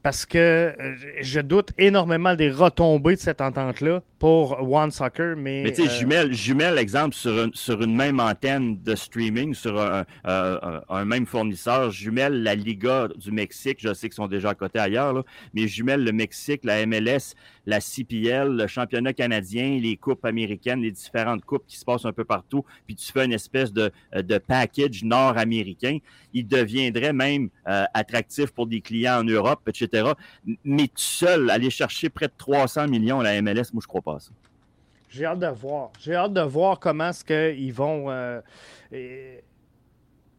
parce 0.04 0.26
que 0.26 0.38
euh, 0.38 0.96
je 1.22 1.40
doute 1.40 1.72
énormément 1.78 2.36
des 2.36 2.50
retombées 2.50 3.16
de 3.16 3.20
cette 3.20 3.42
entente-là 3.42 4.02
pour 4.20 4.60
One 4.72 4.92
Soccer. 4.92 5.36
Mais, 5.38 5.64
mais 5.64 5.72
tu 5.74 5.86
sais, 5.86 6.04
euh, 6.14 6.32
jumelle, 6.32 6.76
l'exemple 6.76 7.16
sur, 7.16 7.50
sur 7.54 7.82
une 7.82 7.96
même 7.96 8.20
antenne 8.20 8.82
de 8.82 8.96
streaming, 8.96 9.54
sur 9.54 9.80
un, 9.80 10.06
un, 10.24 11.06
même 11.06 11.26
fournisseur, 11.26 11.92
jumelle 11.92 12.44
la 12.44 12.56
Liga 12.56 13.08
du 13.16 13.32
Mexique, 13.32 13.78
je 13.82 13.94
sais 13.94 14.08
qu'ils 14.08 14.16
sont 14.16 14.28
déjà 14.28 14.50
à 14.50 14.56
côté 14.56 14.80
ailleurs, 14.80 15.24
mais 15.54 15.68
jumelle 15.68 16.04
le 16.04 16.12
Mexique, 16.12 16.62
la 16.64 16.86
MLS, 16.86 17.36
la 17.66 17.80
CPL, 17.80 18.56
le 18.56 18.68
championnat 18.68 19.14
canadien, 19.14 19.78
les 19.82 19.98
coupes 19.98 20.26
américaines, 20.26 20.82
les 20.82 20.92
différentes 20.92 21.44
coupes 21.46 21.66
qui 21.68 21.78
se 21.78 21.86
passent 21.86 22.06
un 22.06 22.14
peu 22.14 22.24
partout, 22.24 22.64
puis 22.86 22.96
tu 22.96 23.12
fais 23.12 23.26
une 23.26 23.34
espèce 23.34 23.72
de, 23.74 23.92
de 24.16 24.38
package 24.38 25.04
nord-américain, 25.04 25.98
il 26.34 26.48
deviendrait 26.48 27.14
même 27.14 27.50
euh, 27.68 27.84
attractif 27.94 28.52
pour 28.52 28.68
des 28.68 28.82
clients 28.82 29.20
en 29.20 29.24
Europe, 29.24 29.62
etc. 29.68 29.87
Mais 30.64 30.88
tout 30.88 30.94
seul, 30.96 31.50
aller 31.50 31.70
chercher 31.70 32.10
près 32.10 32.28
de 32.28 32.34
300 32.38 32.88
millions 32.88 33.20
à 33.20 33.24
la 33.24 33.42
MLS, 33.42 33.72
moi, 33.74 33.82
je 33.82 33.88
crois 33.88 34.02
pas 34.02 34.20
ça. 34.20 34.32
J'ai 35.10 35.26
hâte 35.26 35.40
de 35.40 35.48
voir. 35.48 35.92
J'ai 36.00 36.16
hâte 36.16 36.34
de 36.34 36.42
voir 36.42 36.80
comment 36.80 37.10
est-ce 37.10 37.24
qu'ils 37.24 37.74
vont... 37.74 38.10
Euh, 38.10 38.42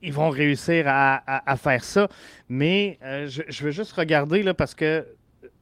ils 0.01 0.13
vont 0.13 0.31
réussir 0.31 0.85
à, 0.87 1.57
faire 1.57 1.83
ça. 1.83 2.09
Mais 2.49 2.99
euh, 3.03 3.27
je, 3.27 3.65
veux 3.65 3.73
juste 3.73 3.93
regarder 3.93 4.45
là, 4.45 4.55
parce 4.55 4.75
que 4.75 5.05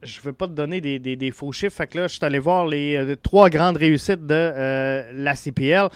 je 0.03 0.19
ne 0.19 0.25
veux 0.25 0.33
pas 0.33 0.47
te 0.47 0.51
donner 0.51 0.79
des, 0.79 1.31
faux 1.31 1.51
chiffres. 1.51 1.75
Fait 1.75 1.95
là, 1.95 2.07
je 2.07 2.15
suis 2.15 2.25
allé 2.25 2.37
voir 2.37 2.67
les 2.67 2.95
euh, 2.95 3.15
trois 3.15 3.49
grandes 3.49 3.77
réussites 3.77 4.27
de 4.27 5.03
la 5.13 5.35
CPL. 5.35 5.89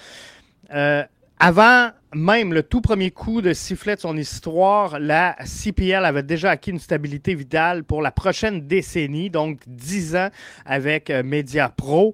Euh, 1.41 1.47
avant 1.47 1.91
même 2.13 2.53
le 2.53 2.63
tout 2.63 2.81
premier 2.81 3.11
coup 3.11 3.41
de 3.41 3.53
sifflet 3.53 3.95
de 3.95 4.01
son 4.01 4.17
histoire, 4.17 4.99
la 4.99 5.35
CPL 5.45 6.03
avait 6.05 6.23
déjà 6.23 6.51
acquis 6.51 6.71
une 6.71 6.79
stabilité 6.79 7.35
vitale 7.35 7.83
pour 7.83 8.01
la 8.01 8.11
prochaine 8.11 8.67
décennie, 8.67 9.29
donc 9.29 9.59
10 9.67 10.15
ans 10.17 10.29
avec 10.65 11.09
Media 11.09 11.69
Pro. 11.69 12.13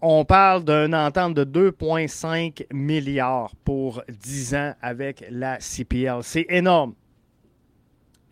on 0.00 0.24
parle 0.24 0.64
d'une 0.64 0.94
entente 0.94 1.34
de 1.34 1.44
2,5 1.70 2.66
milliards 2.72 3.54
pour 3.64 4.02
10 4.08 4.54
ans 4.54 4.74
avec 4.80 5.24
la 5.30 5.58
CPL. 5.60 6.20
C'est 6.22 6.46
énorme. 6.48 6.94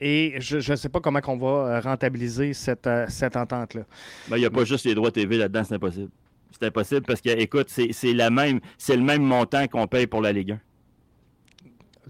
Et 0.04 0.34
je 0.40 0.72
ne 0.72 0.76
sais 0.76 0.88
pas 0.88 0.98
comment 0.98 1.20
on 1.28 1.36
va 1.36 1.46
euh, 1.46 1.80
rentabiliser 1.80 2.54
cette, 2.54 2.88
euh, 2.88 3.06
cette 3.08 3.36
entente-là. 3.36 3.82
Ben, 4.28 4.36
il 4.36 4.40
n'y 4.40 4.46
a 4.46 4.50
pas 4.50 4.64
juste 4.64 4.84
les 4.84 4.96
droits 4.96 5.12
TV 5.12 5.36
là-dedans, 5.36 5.62
c'est 5.62 5.76
impossible. 5.76 6.10
C'est 6.52 6.66
impossible 6.66 7.02
parce 7.02 7.20
que, 7.20 7.30
écoute, 7.30 7.68
c'est 7.68 8.12
le 8.12 9.00
même 9.00 9.22
montant 9.22 9.66
qu'on 9.68 9.86
paye 9.86 10.06
pour 10.06 10.20
la 10.20 10.32
Ligue 10.32 10.52
1. 10.52 10.60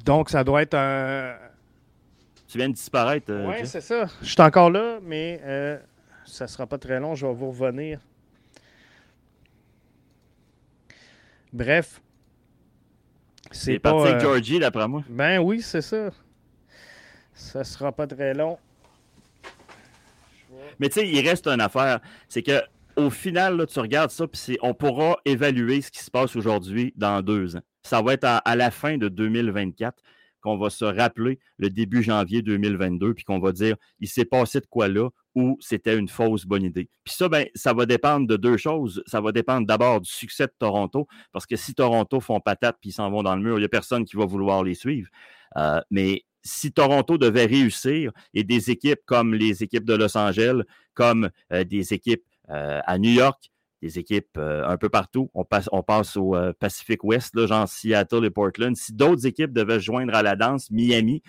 Donc, 0.05 0.30
ça 0.30 0.43
doit 0.45 0.62
être 0.62 0.74
un. 0.74 1.34
Tu 2.49 2.59
viens 2.59 2.68
de 2.68 2.74
disparaître. 2.74 3.30
Euh, 3.30 3.49
oui, 3.49 3.66
c'est 3.66 3.80
ça. 3.80 4.07
Je 4.20 4.28
suis 4.28 4.43
encore 4.43 4.70
là, 4.70 4.99
mais 5.03 5.40
ça 6.24 6.45
ne 6.45 6.49
sera 6.49 6.66
pas 6.66 6.78
très 6.78 7.01
long. 7.01 7.14
Je 7.14 7.26
vais 7.26 7.32
vous 7.32 7.51
revenir. 7.51 8.01
Bref. 11.53 12.01
C'est 13.51 13.78
parti 13.78 14.09
avec 14.09 14.20
Georgie, 14.20 14.59
d'après 14.59 14.88
moi. 14.88 15.03
Ben 15.09 15.38
oui, 15.38 15.61
c'est 15.61 15.82
ça. 15.82 16.11
Ça 17.34 17.64
sera 17.64 17.93
pas 17.93 18.07
très 18.07 18.34
long. 18.34 18.59
Mais 20.78 20.88
tu 20.88 21.01
sais, 21.01 21.09
il 21.09 21.26
reste 21.28 21.47
une 21.47 21.61
affaire. 21.61 22.01
C'est 22.28 22.43
que 22.43 22.62
au 22.97 23.11
final, 23.11 23.66
tu 23.66 23.80
regardes 23.80 24.11
ça, 24.11 24.26
puis 24.26 24.59
on 24.62 24.74
pourra 24.74 25.16
évaluer 25.24 25.80
ce 25.80 25.90
qui 25.90 26.03
se 26.03 26.11
passe 26.11 26.36
aujourd'hui 26.36 26.93
dans 26.97 27.22
deux 27.22 27.57
ans. 27.57 27.62
Ça 27.82 28.03
va 28.03 28.14
être 28.14 28.24
à, 28.24 28.57
la 28.57 28.70
fin 28.70 28.97
de 28.97 29.09
2024 29.09 30.03
qu'on 30.40 30.59
va 30.59 30.70
se 30.70 30.84
rappeler 30.84 31.38
le 31.57 31.70
début 31.70 32.03
janvier 32.03 32.43
2022, 32.43 33.14
puis 33.14 33.24
qu'on 33.24 33.38
va 33.38 33.53
dire 33.53 33.76
il 34.01 34.09
s'est 34.09 34.24
passé 34.24 34.61
de 34.61 34.66
quoi 34.66 34.88
là 34.88 35.09
ou 35.34 35.57
c'était 35.61 35.97
une 35.97 36.09
fausse 36.09 36.45
bonne 36.45 36.64
idée. 36.64 36.90
Puis 37.05 37.14
ça, 37.14 37.28
ben, 37.28 37.47
ça 37.55 37.72
va 37.72 37.86
dépendre 37.86 38.26
de 38.26 38.36
deux 38.36 38.57
choses. 38.57 39.03
Ça 39.07 39.20
va 39.20 39.32
dépendre 39.32 39.66
d'abord 39.66 40.01
du 40.01 40.11
succès 40.11 40.47
de 40.47 40.53
Toronto, 40.59 41.07
parce 41.32 41.47
que 41.47 41.57
si 41.57 41.74
Toronto 41.74 42.20
font 42.20 42.40
patate 42.40 42.76
puis 42.80 42.90
ils 42.90 42.93
s'en 42.93 43.11
vont 43.11 43.22
dans 43.22 43.34
le 43.36 43.43
mur, 43.43 43.57
il 43.57 43.61
n'y 43.61 43.64
a 43.64 43.68
personne 43.68 44.05
qui 44.05 44.16
va 44.16 44.26
vouloir 44.26 44.62
les 44.62 44.74
suivre. 44.74 45.09
Euh, 45.57 45.80
mais 45.90 46.24
si 46.43 46.72
Toronto 46.72 47.18
devait 47.18 47.47
réussir 47.47 48.12
et 48.34 48.45
des 48.45 48.70
équipes 48.70 49.01
comme 49.07 49.34
les 49.34 49.62
équipes 49.62 49.84
de 49.84 49.95
Los 49.95 50.16
Angeles, 50.16 50.62
comme 50.95 51.30
euh, 51.53 51.64
des 51.64 51.95
équipes 51.95 52.24
à 52.49 52.99
New 52.99 53.11
York, 53.11 53.51
des 53.82 53.99
équipes 53.99 54.38
euh, 54.38 54.66
un 54.66 54.76
peu 54.76 54.88
partout, 54.88 55.30
on 55.34 55.45
passe, 55.45 55.68
on 55.72 55.82
passe 55.82 56.16
au 56.16 56.36
Pacifique 56.59 57.03
Ouest, 57.05 57.34
là, 57.34 57.47
genre 57.47 57.68
Seattle 57.68 58.24
et 58.24 58.30
Portland. 58.30 58.76
Si 58.76 58.93
d'autres 58.93 59.26
équipes 59.26 59.53
devaient 59.53 59.80
se 59.80 59.84
joindre 59.84 60.14
à 60.14 60.22
la 60.22 60.36
danse, 60.36 60.70
Miami, 60.70 61.22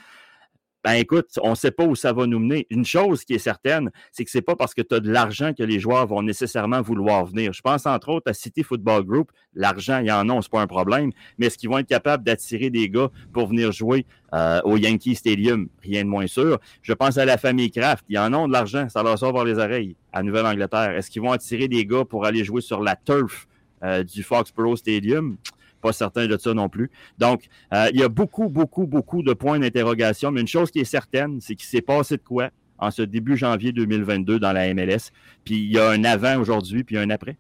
ben 0.84 0.94
écoute, 0.94 1.40
on 1.42 1.52
ne 1.52 1.56
sait 1.56 1.72
pas 1.72 1.86
où 1.86 1.96
ça 1.96 2.12
va 2.12 2.28
nous 2.28 2.40
mener. 2.40 2.68
Une 2.70 2.86
chose 2.86 3.24
qui 3.24 3.34
est 3.34 3.40
certaine, 3.40 3.90
c'est 4.12 4.26
que 4.26 4.32
c'est 4.32 4.42
pas 4.42 4.58
parce 4.58 4.74
que 4.74 4.82
tu 4.82 4.96
as 4.96 5.00
de 5.00 5.10
l'argent 5.10 5.54
que 5.54 5.64
les 5.64 5.80
joueurs 5.80 6.06
vont 6.08 6.22
nécessairement 6.22 6.82
vouloir 6.82 7.26
venir. 7.26 7.54
Je 7.54 7.62
pense 7.62 7.86
entre 7.86 8.10
autres 8.10 8.30
à 8.30 8.34
City 8.34 8.64
Football 8.64 9.06
Group. 9.06 9.32
L'argent, 9.56 10.00
il 10.00 10.08
y 10.08 10.12
en 10.12 10.28
a, 10.28 10.42
c'est 10.42 10.52
pas 10.52 10.62
un 10.62 10.68
problème. 10.68 11.12
Mais 11.38 11.46
est-ce 11.46 11.58
qu'ils 11.58 11.70
vont 11.70 11.78
être 11.78 11.88
capables 11.88 12.26
d'attirer 12.26 12.70
des 12.70 12.90
gars 12.90 13.10
pour 13.32 13.48
venir 13.48 13.72
jouer 13.72 14.06
euh, 14.34 14.60
au 14.66 14.76
Yankee 14.76 15.16
Stadium? 15.16 15.70
Rien 15.82 16.04
de 16.04 16.10
moins 16.10 16.28
sûr. 16.28 16.60
Je 16.82 16.92
pense 16.92 17.18
à 17.18 17.24
la 17.24 17.38
famille 17.38 17.72
Kraft. 17.72 18.04
Ils 18.10 18.20
en 18.20 18.34
ont 18.34 18.48
de 18.50 18.54
l'argent. 18.54 18.90
Ça 18.90 19.04
leur 19.04 19.18
sort 19.18 19.34
par 19.34 19.46
les 19.46 19.58
oreilles 19.60 19.96
à 20.12 20.22
Nouvelle-Angleterre. 20.22 20.98
Est-ce 20.98 21.10
qu'ils 21.10 21.22
vont 21.22 21.32
attirer 21.32 21.70
des 21.70 21.86
gars 21.86 22.04
pour 22.04 22.26
aller 22.26 22.44
jouer 22.44 22.62
sur 22.62 22.82
la 22.82 22.98
turf 22.98 23.48
euh, 23.84 24.04
du 24.04 24.22
Foxborough 24.22 24.76
Stadium? 24.76 25.38
Pas 25.84 25.94
certain 25.94 26.26
de 26.26 26.38
ça 26.38 26.54
non 26.54 26.70
plus. 26.70 26.90
Donc, 27.20 27.44
euh, 27.74 27.90
il 27.94 28.00
y 28.00 28.04
a 28.04 28.10
beaucoup, 28.10 28.50
beaucoup, 28.50 28.88
beaucoup 28.88 29.22
de 29.22 29.34
points 29.34 29.60
d'interrogation, 29.60 30.32
mais 30.32 30.42
une 30.42 30.48
chose 30.48 30.72
qui 30.72 30.80
est 30.80 30.86
certaine, 30.86 31.40
c'est 31.42 31.56
qu'il 31.56 31.68
s'est 31.68 31.82
passé 31.82 32.18
de 32.18 32.24
quoi 32.24 32.50
en 32.80 32.90
ce 32.90 33.02
début 33.02 33.38
janvier 33.38 33.72
2022 33.72 34.40
dans 34.40 34.54
la 34.54 34.74
MLS. 34.74 35.12
Puis 35.44 35.56
il 35.56 35.72
y 35.72 35.78
a 35.78 35.90
un 35.90 36.04
avant 36.04 36.38
aujourd'hui, 36.38 36.84
puis 36.84 36.98
un 36.98 37.10
après. 37.10 37.38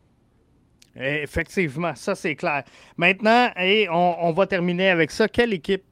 Effectivement, 0.95 1.95
ça 1.95 2.13
c'est 2.13 2.35
clair. 2.35 2.63
Maintenant, 2.97 3.49
et 3.57 3.87
on, 3.89 4.31
va 4.31 4.45
terminer 4.45 4.89
avec 4.89 5.09
ça. 5.09 5.27
Quelle 5.27 5.53
équipe 5.53 5.83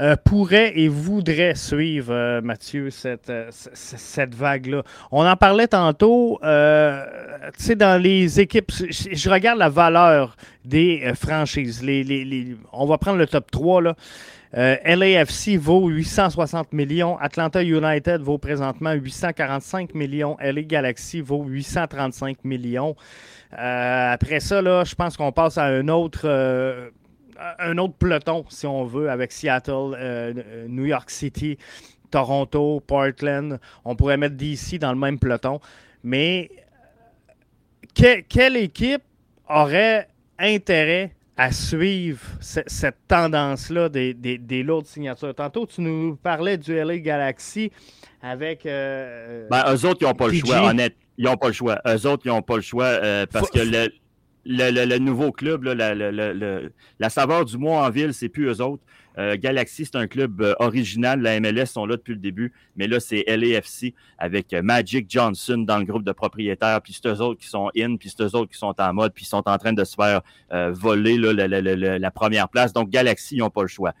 euh, 0.00 0.16
pourrait 0.16 0.72
et 0.76 0.88
voudrait 0.88 1.54
suivre, 1.54 2.12
euh, 2.12 2.40
Mathieu, 2.40 2.90
cette, 2.90 3.30
euh, 3.30 3.48
cette 3.52 4.34
vague-là. 4.34 4.82
On 5.12 5.24
en 5.24 5.36
parlait 5.36 5.68
tantôt, 5.68 6.40
tu 6.42 6.48
sais, 7.64 7.76
dans 7.76 8.02
les 8.02 8.40
équipes, 8.40 8.72
je, 8.72 9.30
regarde 9.30 9.58
la 9.60 9.68
valeur 9.68 10.36
des 10.64 11.12
franchises. 11.14 11.80
Les, 11.82 12.56
on 12.72 12.86
va 12.86 12.98
prendre 12.98 13.18
le 13.18 13.26
top 13.26 13.50
3, 13.50 13.82
là. 13.82 13.94
LAFC 14.56 15.56
vaut 15.58 15.88
860 15.88 16.72
millions. 16.72 17.16
Atlanta 17.18 17.62
United 17.62 18.20
vaut 18.20 18.38
présentement 18.38 18.92
845 18.92 19.94
millions. 19.94 20.36
LA 20.40 20.62
Galaxy 20.62 21.20
vaut 21.20 21.44
835 21.44 22.44
millions. 22.44 22.96
après 23.52 24.40
ça, 24.40 24.62
là, 24.62 24.84
je 24.84 24.94
pense 24.94 25.16
qu'on 25.16 25.32
passe 25.32 25.58
à 25.58 25.64
un 25.64 25.88
autre 25.88 26.28
un 27.58 27.78
autre 27.78 27.94
peloton, 27.94 28.44
si 28.48 28.66
on 28.66 28.84
veut, 28.84 29.10
avec 29.10 29.32
Seattle, 29.32 29.94
euh, 29.96 30.66
New 30.68 30.86
York 30.86 31.10
City, 31.10 31.58
Toronto, 32.10 32.82
Portland. 32.86 33.58
On 33.84 33.96
pourrait 33.96 34.16
mettre 34.16 34.36
DC 34.36 34.78
dans 34.78 34.92
le 34.92 34.98
même 34.98 35.18
peloton. 35.18 35.60
Mais 36.02 36.50
quelle 37.94 38.56
équipe 38.56 39.02
aurait 39.48 40.08
intérêt 40.38 41.12
à 41.36 41.50
suivre 41.50 42.20
cette 42.40 42.96
tendance-là 43.08 43.88
des, 43.88 44.14
des, 44.14 44.62
lourdes 44.62 44.86
signatures? 44.86 45.34
Tantôt, 45.34 45.66
tu 45.66 45.80
nous 45.80 46.16
parlais 46.16 46.58
du 46.58 46.74
LA 46.74 46.98
Galaxy 46.98 47.70
avec. 48.22 48.66
Euh, 48.66 49.48
ben, 49.50 49.64
eux 49.72 49.86
autres, 49.86 49.98
ils 50.02 50.04
n'ont 50.04 50.14
pas 50.14 50.28
le 50.28 50.34
choix, 50.34 50.68
honnête. 50.68 50.94
Ils 51.16 51.24
n'ont 51.24 51.36
pas 51.36 51.48
le 51.48 51.52
choix. 51.52 51.80
Eux 51.86 52.06
autres, 52.06 52.22
ils 52.24 52.28
n'ont 52.28 52.42
pas 52.42 52.56
le 52.56 52.62
choix 52.62 52.84
euh, 52.86 53.26
parce 53.30 53.50
que 53.50 53.60
le, 53.60 53.88
le, 54.46 54.98
nouveau 54.98 55.32
club, 55.32 55.64
la, 55.64 55.94
la, 55.94 57.10
saveur 57.10 57.44
du 57.44 57.58
mois 57.58 57.86
en 57.86 57.90
ville, 57.90 58.14
c'est 58.14 58.28
plus 58.28 58.46
eux 58.46 58.60
autres. 58.60 58.82
Euh, 59.16 59.36
Galaxy, 59.38 59.84
c'est 59.84 59.96
un 59.96 60.06
club 60.06 60.42
euh, 60.42 60.54
original. 60.58 61.20
La 61.20 61.38
MLS 61.38 61.66
sont 61.66 61.86
là 61.86 61.96
depuis 61.96 62.14
le 62.14 62.20
début. 62.20 62.52
Mais 62.76 62.88
là, 62.88 62.98
c'est 62.98 63.24
LAFC 63.28 63.94
avec 64.18 64.52
euh, 64.52 64.62
Magic 64.62 65.06
Johnson 65.08 65.58
dans 65.58 65.78
le 65.78 65.84
groupe 65.84 66.04
de 66.04 66.12
propriétaires. 66.12 66.80
Puis 66.82 66.98
c'est 67.00 67.08
eux 67.08 67.20
autres 67.20 67.40
qui 67.40 67.48
sont 67.48 67.70
in, 67.76 67.96
puis 67.96 68.10
c'est 68.10 68.24
eux 68.24 68.34
autres 68.34 68.50
qui 68.50 68.58
sont 68.58 68.74
en 68.76 68.92
mode, 68.92 69.12
puis 69.12 69.24
ils 69.24 69.28
sont 69.28 69.48
en 69.48 69.58
train 69.58 69.72
de 69.72 69.84
se 69.84 69.94
faire 69.94 70.22
voler 70.72 71.16
la, 71.16 72.10
première 72.10 72.48
place. 72.48 72.72
Donc, 72.72 72.90
Galaxy, 72.90 73.36
ils 73.36 73.38
n'ont 73.38 73.50
pas 73.50 73.62
le 73.62 73.68
choix. 73.68 73.92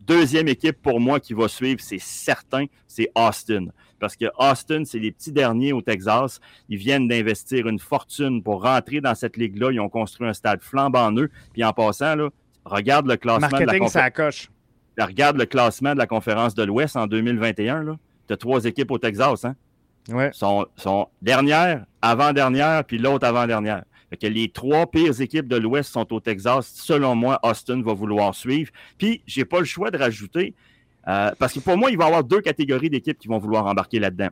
Deuxième 0.00 0.48
équipe 0.48 0.80
pour 0.82 1.00
moi 1.00 1.20
qui 1.20 1.32
va 1.32 1.48
suivre, 1.48 1.80
c'est 1.80 2.00
certain, 2.00 2.66
c'est 2.86 3.10
Austin. 3.14 3.66
Parce 4.02 4.16
que 4.16 4.24
Austin, 4.36 4.82
c'est 4.84 4.98
les 4.98 5.12
petits 5.12 5.30
derniers 5.30 5.72
au 5.72 5.80
Texas. 5.80 6.40
Ils 6.68 6.76
viennent 6.76 7.06
d'investir 7.06 7.68
une 7.68 7.78
fortune 7.78 8.42
pour 8.42 8.64
rentrer 8.64 9.00
dans 9.00 9.14
cette 9.14 9.36
ligue-là. 9.36 9.70
Ils 9.70 9.78
ont 9.78 9.88
construit 9.88 10.26
un 10.26 10.32
stade 10.32 10.60
flambant 10.60 11.12
neuf. 11.12 11.30
Puis 11.52 11.62
en 11.62 11.72
passant, 11.72 12.16
là, 12.16 12.28
regarde 12.64 13.06
le 13.06 13.16
classement 13.16 13.60
de 13.60 13.64
la 13.64 13.88
ça 13.88 14.10
coche. 14.10 14.50
Regarde 14.98 15.36
le 15.36 15.46
classement 15.46 15.92
de 15.92 15.98
la 15.98 16.08
conférence 16.08 16.56
de 16.56 16.64
l'Ouest 16.64 16.96
en 16.96 17.06
2021. 17.06 17.96
Tu 18.26 18.32
as 18.32 18.36
trois 18.36 18.64
équipes 18.64 18.90
au 18.90 18.98
Texas. 18.98 19.44
Hein? 19.44 19.54
Ouais. 20.08 20.30
Sont, 20.32 20.66
sont 20.74 21.06
dernière, 21.22 21.86
avant-dernière, 22.02 22.82
puis 22.84 22.98
l'autre 22.98 23.24
avant-dernière. 23.24 23.84
que 24.20 24.26
les 24.26 24.48
trois 24.48 24.88
pires 24.88 25.20
équipes 25.20 25.46
de 25.46 25.56
l'Ouest 25.56 25.92
sont 25.92 26.12
au 26.12 26.18
Texas. 26.18 26.72
Selon 26.74 27.14
moi, 27.14 27.38
Austin 27.44 27.80
va 27.82 27.92
vouloir 27.92 28.34
suivre. 28.34 28.72
Puis, 28.98 29.22
j'ai 29.28 29.44
pas 29.44 29.60
le 29.60 29.64
choix 29.64 29.92
de 29.92 29.98
rajouter, 29.98 30.56
euh, 31.08 31.32
parce 31.38 31.52
que 31.52 31.60
pour 31.60 31.76
moi, 31.76 31.90
il 31.90 31.98
va 31.98 32.04
y 32.04 32.06
avoir 32.06 32.24
deux 32.24 32.40
catégories 32.40 32.90
d'équipes 32.90 33.18
qui 33.18 33.28
vont 33.28 33.38
vouloir 33.38 33.66
embarquer 33.66 33.98
là-dedans. 33.98 34.28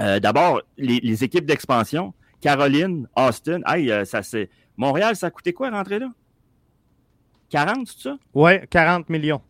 Euh, 0.00 0.20
d'abord, 0.20 0.62
les, 0.76 1.24
équipes 1.24 1.44
d'expansion. 1.44 2.14
Caroline, 2.40 3.06
Austin. 3.14 3.60
Hey, 3.66 3.90
euh, 3.90 4.04
ça 4.04 4.22
c'est. 4.22 4.50
Montréal, 4.76 5.14
ça 5.14 5.26
a 5.26 5.30
coûté 5.30 5.52
quoi 5.52 5.70
rentrer 5.70 5.98
là? 5.98 6.08
40, 7.50 7.86
c'est 7.86 8.08
ça? 8.08 8.16
Oui, 8.34 8.52
40 8.68 9.10
millions. 9.10 9.40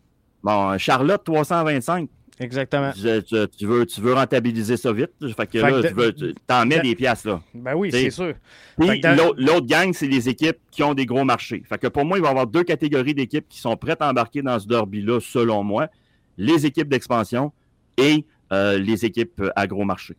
Bon, 0.42 0.76
Charlotte, 0.76 1.22
325. 1.24 2.09
Exactement. 2.40 2.90
Tu, 2.92 3.66
veux, 3.66 3.86
tu 3.86 4.00
veux 4.00 4.14
rentabiliser 4.14 4.76
ça 4.76 4.92
vite? 4.92 5.11
Fait 5.36 5.46
que 5.46 5.59
là, 5.59 6.12
tu 6.12 6.34
t'en 6.46 6.66
mets 6.66 6.80
des 6.80 6.96
pièces 6.96 7.24
là. 7.24 7.40
Ben 7.55 7.74
oui, 7.74 7.90
c'est 7.92 8.11
sûr. 8.11 8.34
Puis 8.78 9.00
l'autre 9.36 9.66
gang, 9.66 9.92
c'est 9.92 10.09
les 10.09 10.28
équipes 10.28 10.59
qui 10.70 10.82
ont 10.82 10.94
des 10.94 11.07
gros 11.07 11.24
marchés. 11.24 11.62
Fait 11.68 11.78
que 11.78 11.86
pour 11.86 12.05
moi, 12.05 12.18
il 12.18 12.22
va 12.22 12.28
y 12.28 12.30
avoir 12.30 12.46
deux 12.46 12.64
catégories 12.64 13.14
d'équipes 13.14 13.48
qui 13.48 13.61
sont 13.61 13.76
prêtes 13.76 14.03
à 14.03 14.11
embarquer 14.11 14.42
dans 14.42 14.59
ce 14.59 14.66
derby-là, 14.66 15.20
selon 15.20 15.62
moi. 15.62 15.88
Les 16.37 16.66
équipes 16.66 16.89
d'expansion 16.89 17.53
et 17.97 18.24
euh, 18.53 18.78
les 18.78 19.05
équipes 19.05 19.43
à 19.57 19.66
gros 19.66 19.85
marché. 19.85 20.16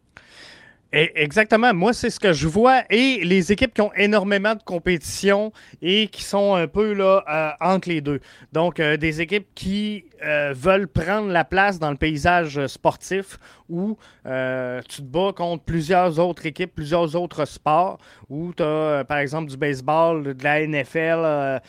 Exactement. 0.95 1.73
Moi, 1.73 1.91
c'est 1.93 2.11
ce 2.11 2.19
que 2.19 2.33
je 2.33 2.47
vois. 2.47 2.83
Et 2.91 3.21
les 3.23 3.51
équipes 3.51 3.73
qui 3.73 3.81
ont 3.81 3.91
énormément 3.95 4.53
de 4.53 4.61
compétition 4.61 5.51
et 5.81 6.07
qui 6.07 6.23
sont 6.23 6.53
un 6.53 6.67
peu 6.67 6.93
là 6.93 7.23
euh, 7.27 7.49
entre 7.67 7.89
les 7.89 7.99
deux. 7.99 8.19
Donc, 8.51 8.79
euh, 8.79 8.95
des 8.95 9.19
équipes 9.19 9.47
qui 9.55 10.05
euh, 10.23 10.53
veulent 10.55 10.87
prendre 10.87 11.31
la 11.31 11.45
place 11.45 11.79
dans 11.79 11.89
le 11.89 11.97
paysage 11.97 12.67
sportif 12.67 13.39
où 13.69 13.97
tu 14.23 14.97
te 14.97 15.01
bats 15.01 15.33
contre 15.35 15.63
plusieurs 15.63 16.19
autres 16.19 16.45
équipes, 16.45 16.75
plusieurs 16.75 17.15
autres 17.15 17.45
sports, 17.45 17.97
où 18.29 18.53
tu 18.55 18.61
as, 18.61 19.03
par 19.03 19.17
exemple, 19.17 19.49
du 19.49 19.57
baseball, 19.57 20.35
de 20.35 20.43
la 20.43 20.67
NFL, 20.67 21.59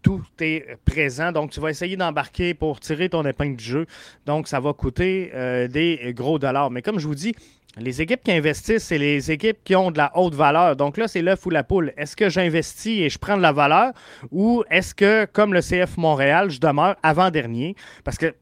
tout 0.00 0.22
est 0.40 0.78
présent. 0.86 1.32
Donc, 1.32 1.50
tu 1.50 1.60
vas 1.60 1.68
essayer 1.68 1.96
d'embarquer 1.96 2.54
pour 2.54 2.80
tirer 2.80 3.10
ton 3.10 3.26
épingle 3.26 3.56
du 3.56 3.64
jeu. 3.64 3.86
Donc, 4.24 4.48
ça 4.48 4.58
va 4.58 4.72
coûter 4.72 5.30
des 5.68 6.14
gros 6.16 6.38
dollars. 6.38 6.70
Mais 6.70 6.80
comme 6.80 6.98
je 6.98 7.06
vous 7.06 7.14
dis, 7.14 7.34
les 7.80 8.02
équipes 8.02 8.22
qui 8.22 8.32
investissent, 8.32 8.84
c'est 8.84 8.98
les 8.98 9.30
équipes 9.30 9.58
qui 9.64 9.74
ont 9.76 9.90
de 9.90 9.98
la 9.98 10.10
haute 10.16 10.34
valeur. 10.34 10.76
Donc 10.76 10.96
là, 10.96 11.08
c'est 11.08 11.22
l'œuf 11.22 11.44
ou 11.46 11.50
la 11.50 11.64
poule. 11.64 11.92
Est-ce 11.96 12.16
que 12.16 12.28
j'investis 12.28 13.00
et 13.00 13.08
je 13.08 13.18
prends 13.18 13.36
de 13.36 13.42
la 13.42 13.52
valeur 13.52 13.92
ou 14.30 14.64
est-ce 14.70 14.94
que, 14.94 15.24
comme 15.26 15.54
le 15.54 15.60
CF 15.60 15.96
Montréal, 15.96 16.50
je 16.50 16.60
demeure 16.60 16.96
avant-dernier? 17.02 17.76
Parce 18.04 18.18
que 18.18 18.34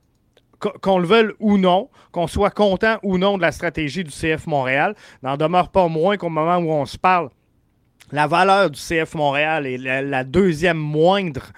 qu'on 0.80 0.98
le 0.98 1.06
veuille 1.06 1.32
ou 1.38 1.58
non, 1.58 1.90
qu'on 2.12 2.26
soit 2.26 2.50
content 2.50 2.96
ou 3.02 3.18
non 3.18 3.36
de 3.36 3.42
la 3.42 3.52
stratégie 3.52 4.04
du 4.04 4.10
CF 4.10 4.46
Montréal, 4.46 4.94
n'en 5.22 5.36
demeure 5.36 5.68
pas 5.68 5.86
moins 5.88 6.16
qu'au 6.16 6.30
moment 6.30 6.56
où 6.56 6.70
on 6.70 6.86
se 6.86 6.96
parle. 6.96 7.28
La 8.12 8.26
valeur 8.26 8.70
du 8.70 8.80
CF 8.80 9.14
Montréal 9.14 9.66
est 9.66 10.02
la 10.02 10.24
deuxième 10.24 10.78
moindre 10.78 11.52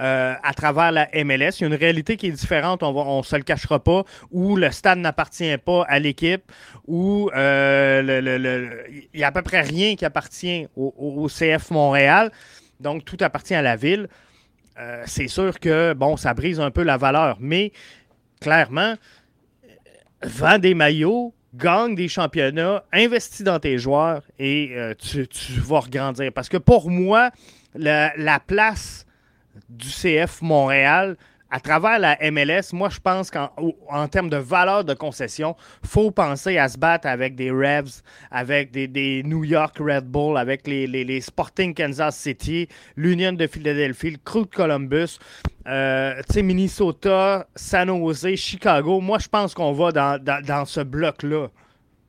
euh, 0.00 0.34
à 0.42 0.54
travers 0.54 0.92
la 0.92 1.08
MLS. 1.12 1.58
Il 1.58 1.60
y 1.60 1.64
a 1.64 1.66
une 1.66 1.74
réalité 1.74 2.16
qui 2.16 2.28
est 2.28 2.32
différente, 2.32 2.82
on 2.82 3.18
ne 3.18 3.22
se 3.22 3.36
le 3.36 3.42
cachera 3.42 3.84
pas, 3.84 4.04
où 4.30 4.56
le 4.56 4.70
stade 4.70 4.98
n'appartient 4.98 5.58
pas 5.58 5.84
à 5.88 5.98
l'équipe, 5.98 6.50
où 6.86 7.30
euh, 7.34 8.82
il 8.88 9.18
n'y 9.18 9.22
a 9.22 9.26
à 9.26 9.32
peu 9.32 9.42
près 9.42 9.60
rien 9.60 9.96
qui 9.96 10.06
appartient 10.06 10.66
au, 10.74 11.28
CF 11.28 11.70
Montréal. 11.70 12.30
Donc, 12.78 13.04
tout 13.04 13.18
appartient 13.20 13.54
à 13.54 13.60
la 13.60 13.76
ville. 13.76 14.08
Euh, 14.78 15.02
c'est 15.04 15.28
sûr 15.28 15.60
que, 15.60 15.92
bon, 15.92 16.16
ça 16.16 16.32
brise 16.32 16.60
un 16.60 16.70
peu 16.70 16.82
la 16.82 16.96
valeur, 16.96 17.36
mais 17.38 17.70
clairement, 18.40 18.94
vends 20.22 20.58
des 20.58 20.72
maillots, 20.72 21.34
gagne 21.54 21.94
des 21.94 22.08
championnats, 22.08 22.84
investis 22.90 23.42
dans 23.42 23.58
tes 23.58 23.76
joueurs 23.76 24.22
et 24.38 24.74
tu, 24.98 25.26
vas 25.60 25.80
regrandir. 25.80 26.32
Parce 26.32 26.48
que 26.48 26.56
pour 26.56 26.88
moi, 26.88 27.32
la 27.74 28.40
place 28.46 29.04
du 29.68 29.88
CF 29.88 30.42
Montréal 30.42 31.16
à 31.50 31.58
travers 31.58 31.98
la 31.98 32.16
MLS, 32.30 32.72
moi, 32.72 32.88
je 32.90 33.00
pense 33.00 33.30
qu'en 33.30 33.50
en 33.88 34.08
termes 34.08 34.30
de 34.30 34.36
valeur 34.36 34.84
de 34.84 34.94
concession, 34.94 35.56
faut 35.84 36.12
penser 36.12 36.58
à 36.58 36.68
se 36.68 36.78
battre 36.78 37.08
avec 37.08 37.34
des 37.34 37.50
Revs, 37.50 38.02
avec 38.30 38.70
des, 38.70 39.22
New 39.24 39.44
York 39.44 39.76
Red 39.78 40.04
Bull, 40.04 40.38
avec 40.38 40.66
les, 40.66 41.20
Sporting 41.20 41.74
Kansas 41.74 42.16
City, 42.16 42.68
l'Union 42.96 43.32
de 43.32 43.46
Philadelphie, 43.48 44.12
le 44.12 44.18
Crew 44.24 44.42
de 44.42 44.54
Columbus, 44.54 45.18
euh, 45.66 46.22
Minnesota, 46.36 47.48
San 47.56 47.88
Jose, 47.88 48.36
Chicago. 48.36 49.00
Moi, 49.00 49.18
je 49.18 49.28
pense 49.28 49.52
qu'on 49.52 49.72
va 49.72 49.90
dans, 49.90 50.64
ce 50.64 50.80
bloc-là. 50.80 51.48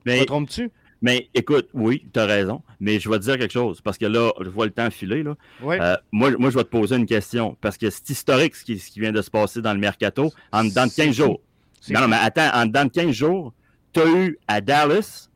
Me 0.06 0.24
trompes-tu? 0.26 0.70
Mais 1.02 1.30
écoute, 1.34 1.68
oui, 1.74 2.06
tu 2.14 2.20
as 2.20 2.28
raison, 2.28 2.62
mais 2.82 3.00
je 3.00 3.10
vais 3.10 3.20
te 3.20 3.24
dire 3.24 3.38
quelque 3.38 3.54
chose, 3.54 3.80
parce 3.80 3.98
que 3.98 4.06
là, 4.06 4.32
je 4.42 4.50
vois 4.50 4.66
le 4.66 4.72
temps 4.72 4.90
filer. 4.90 5.24
Là. 5.24 5.36
Euh, 5.64 5.96
moi, 6.12 6.32
moi, 6.38 6.50
je 6.50 6.58
vais 6.58 6.64
te 6.64 6.70
poser 6.70 6.98
une 6.98 7.06
question, 7.06 7.56
parce 7.62 7.78
que 7.78 7.90
c'est 7.90 8.10
historique 8.10 8.56
ce 8.56 8.66
qui, 8.66 8.80
ce 8.80 8.92
qui, 8.92 9.00
vient 9.00 9.12
de 9.12 9.22
se 9.22 9.30
passer 9.30 9.62
dans 9.62 9.74
le 9.74 9.80
mercato 9.80 10.32
en 10.52 10.64
dedans 10.64 10.88
de 10.88 10.92
15 10.92 11.16
jours. 11.16 11.42
Non, 11.90 12.02
non, 12.02 12.08
mais 12.10 12.18
attends, 12.18 12.50
en 12.54 12.66
dedans 12.66 12.86
de 12.86 12.90
15 12.90 13.12
jours, 13.12 13.54
tu 13.94 14.02
as 14.02 14.08
eu 14.08 14.38
à 14.48 14.62
Dallas 14.62 15.30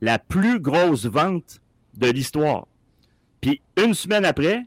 la 0.00 0.18
plus 0.18 0.60
grosse 0.60 1.06
vente 1.06 1.60
de 1.94 2.08
l'histoire. 2.08 2.66
Puis 3.40 3.62
une 3.76 3.94
semaine 3.94 4.24
après, 4.24 4.66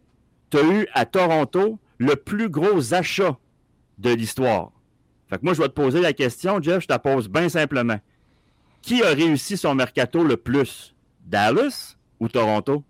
tu 0.49 0.57
as 0.57 0.63
eu 0.63 0.87
à 0.93 1.05
Toronto 1.05 1.79
le 1.97 2.15
plus 2.15 2.49
gros 2.49 2.93
achat 2.93 3.37
de 3.97 4.09
l'histoire. 4.09 4.71
Fait 5.29 5.37
que 5.37 5.43
moi, 5.43 5.53
je 5.53 5.61
vais 5.61 5.67
te 5.67 5.73
poser 5.73 6.01
la 6.01 6.13
question, 6.13 6.61
Jeff, 6.61 6.81
je 6.81 6.87
te 6.87 6.93
la 6.93 6.99
pose 6.99 7.29
bien 7.29 7.49
simplement 7.49 7.99
qui 8.83 9.01
a 9.01 9.07
réussi 9.07 9.57
son 9.57 9.73
mercato 9.73 10.23
le 10.23 10.37
plus? 10.37 10.93
Dallas 11.25 11.95
ou 12.23 12.29
Toronto? 12.29 12.83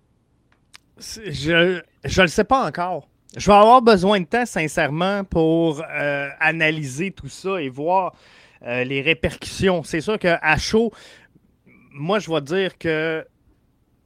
Je 1.00 1.82
ne 1.82 2.22
le 2.22 2.28
sais 2.28 2.44
pas 2.44 2.68
encore. 2.68 3.08
Je 3.36 3.48
vais 3.48 3.58
avoir 3.58 3.82
besoin 3.82 4.20
de 4.22 4.26
temps, 4.26 4.46
sincèrement, 4.46 5.24
pour 5.24 5.82
euh, 5.82 6.30
analyser 6.40 7.10
tout 7.10 7.30
ça 7.30 7.60
et 7.60 7.68
voir 7.68 8.14
euh, 8.62 8.84
les 8.84 9.02
répercussions. 9.02 9.84
C'est 9.84 10.02
sûr 10.02 10.20
qu'à 10.20 10.58
chaud, 10.58 10.92
moi, 11.92 12.20
je 12.20 12.32
vais 12.32 12.42
dire 12.42 12.78
que. 12.78 13.26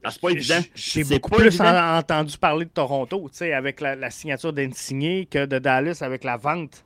Ah, 0.01 0.11
c'est 0.11 0.21
pas 0.21 0.29
évident. 0.29 0.61
J'ai 0.73 1.03
beaucoup 1.03 1.31
plus 1.31 1.59
entendu 1.59 2.37
parler 2.37 2.63
de 2.63 2.69
Toronto, 2.69 3.29
avec 3.53 3.81
la, 3.81 3.97
la 3.97 4.09
signature 4.09 4.53
d'Insigné 4.53 5.25
que 5.25 5.45
de 5.45 5.59
Dallas 5.59 5.97
avec 6.01 6.23
la 6.23 6.37
vente. 6.37 6.85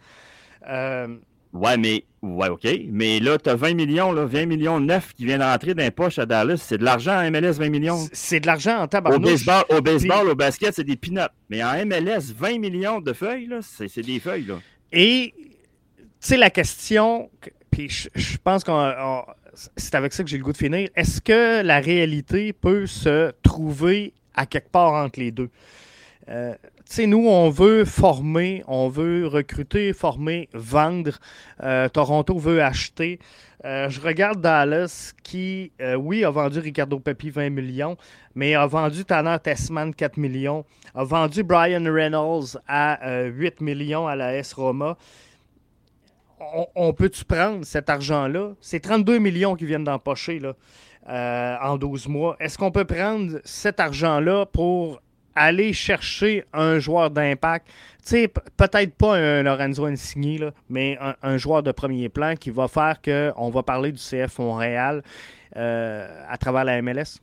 Euh, 0.68 1.16
Ouais, 1.54 1.78
mais 1.78 2.06
ouais, 2.22 2.50
OK. 2.50 2.66
Mais 2.90 3.20
là, 3.20 3.38
tu 3.38 3.50
as 3.50 3.56
20 3.56 3.74
millions, 3.74 4.12
là, 4.12 4.26
20 4.26 4.46
millions 4.46 4.80
neufs 4.80 5.14
qui 5.14 5.26
viennent 5.26 5.40
d'entrer 5.40 5.74
dans 5.74 5.84
les 5.84 5.92
poches 5.92 6.18
à 6.18 6.26
Dallas. 6.26 6.58
C'est 6.58 6.78
de 6.78 6.86
l'argent 6.86 7.14
en 7.14 7.30
MLS, 7.30 7.54
20 7.54 7.70
millions. 7.70 8.08
C'est 8.14 8.40
de 8.40 8.48
l'argent 8.48 8.78
en 8.78 8.88
tabarnouche. 8.88 9.20
Au 9.20 9.32
baseball, 9.32 9.64
au, 9.70 9.82
baseball, 9.82 10.30
au 10.30 10.36
basket, 10.36 10.76
c'est 10.76 10.84
des 10.84 10.96
peanuts. 10.96 11.20
Mais 11.50 11.64
en 11.64 11.86
MLS, 11.86 12.34
20 12.38 12.60
millions 12.60 13.02
de 13.02 13.12
feuilles, 13.12 13.48
là, 13.48 13.60
c'est, 13.62 14.02
des 14.02 14.20
feuilles. 14.20 14.46
Là. 14.46 14.60
Et, 14.94 15.34
tu 15.38 16.04
sais, 16.20 16.38
la 16.38 16.50
question, 16.50 17.30
puis 17.70 17.90
je, 17.90 18.38
pense 18.38 18.64
que 18.64 18.72
c'est 19.76 19.96
avec 19.96 20.14
ça 20.14 20.24
que 20.24 20.30
j'ai 20.30 20.38
le 20.38 20.44
goût 20.44 20.54
de 20.54 20.58
finir. 20.58 20.90
Est-ce 20.96 21.20
que 21.20 21.62
la 21.62 21.80
réalité 21.80 22.54
peut 22.54 22.88
se 22.88 23.32
trouver 23.44 24.14
à 24.36 24.46
quelque 24.46 24.70
part 24.70 24.94
entre 24.94 25.20
les 25.20 25.32
deux? 25.32 25.50
Euh, 26.30 26.54
sais, 26.96 27.08
nous, 27.08 27.28
on 27.28 27.50
veut 27.50 27.86
former, 27.86 28.64
on 28.68 28.90
veut 28.90 29.26
recruter, 29.26 29.94
former, 29.94 30.50
vendre. 30.54 31.20
Euh, 31.64 31.88
Toronto 31.88 32.38
veut 32.38 32.62
acheter. 32.62 33.20
Euh, 33.64 33.90
je 33.90 34.02
regarde 34.02 34.42
Dallas 34.42 35.14
qui, 35.24 35.72
euh, 35.80 35.96
oui, 35.96 36.26
a 36.26 36.32
vendu 36.32 36.60
Ricardo 36.60 37.00
Pepi 37.00 37.30
20 37.30 37.50
millions, 37.50 37.96
mais 38.36 38.56
a 38.56 38.66
vendu 38.66 39.06
Tanner 39.06 39.38
Tessman 39.42 39.94
4 39.94 40.18
millions, 40.18 40.66
a 40.94 41.04
vendu 41.04 41.44
Brian 41.44 41.84
Reynolds 41.86 42.58
à 42.68 43.24
8 43.26 43.62
millions 43.62 44.08
à 44.08 44.16
la 44.16 44.36
S 44.36 44.54
Roma. 44.54 44.98
On, 46.76 46.92
peut-tu 46.92 47.24
prendre 47.24 47.64
cet 47.64 47.90
argent-là? 47.90 48.54
C'est 48.60 48.80
32 48.80 49.20
millions 49.20 49.56
qui 49.56 49.66
viennent 49.66 49.84
d'empocher 49.84 50.40
là, 50.40 51.60
en 51.62 51.78
12 51.78 52.08
mois. 52.08 52.36
Est-ce 52.40 52.58
qu'on 52.58 52.72
peut 52.72 52.86
prendre 52.86 53.38
cet 53.44 53.80
argent-là 53.80 54.48
pour 54.48 55.00
aller 55.36 55.74
chercher 55.74 56.46
un 56.54 56.80
joueur 56.80 57.10
d'impact. 57.10 57.68
Tu 57.68 58.10
sais, 58.10 58.28
peut-être 58.28 58.96
pas 58.96 59.16
un 59.16 59.44
Lorenzo 59.44 59.86
Insigne, 59.86 60.40
là, 60.40 60.52
mais 60.70 60.98
un, 61.22 61.38
joueur 61.38 61.62
de 61.64 61.72
premier 61.72 62.10
plan 62.10 62.36
qui 62.36 62.50
va 62.50 62.68
faire 62.68 63.02
qu'on 63.02 63.50
va 63.50 63.64
parler 63.64 63.92
du 63.92 64.00
CF 64.00 64.40
Montréal 64.40 65.04
euh, 65.56 66.26
à 66.28 66.38
travers 66.38 66.66
la 66.66 66.82
MLS? 66.82 67.20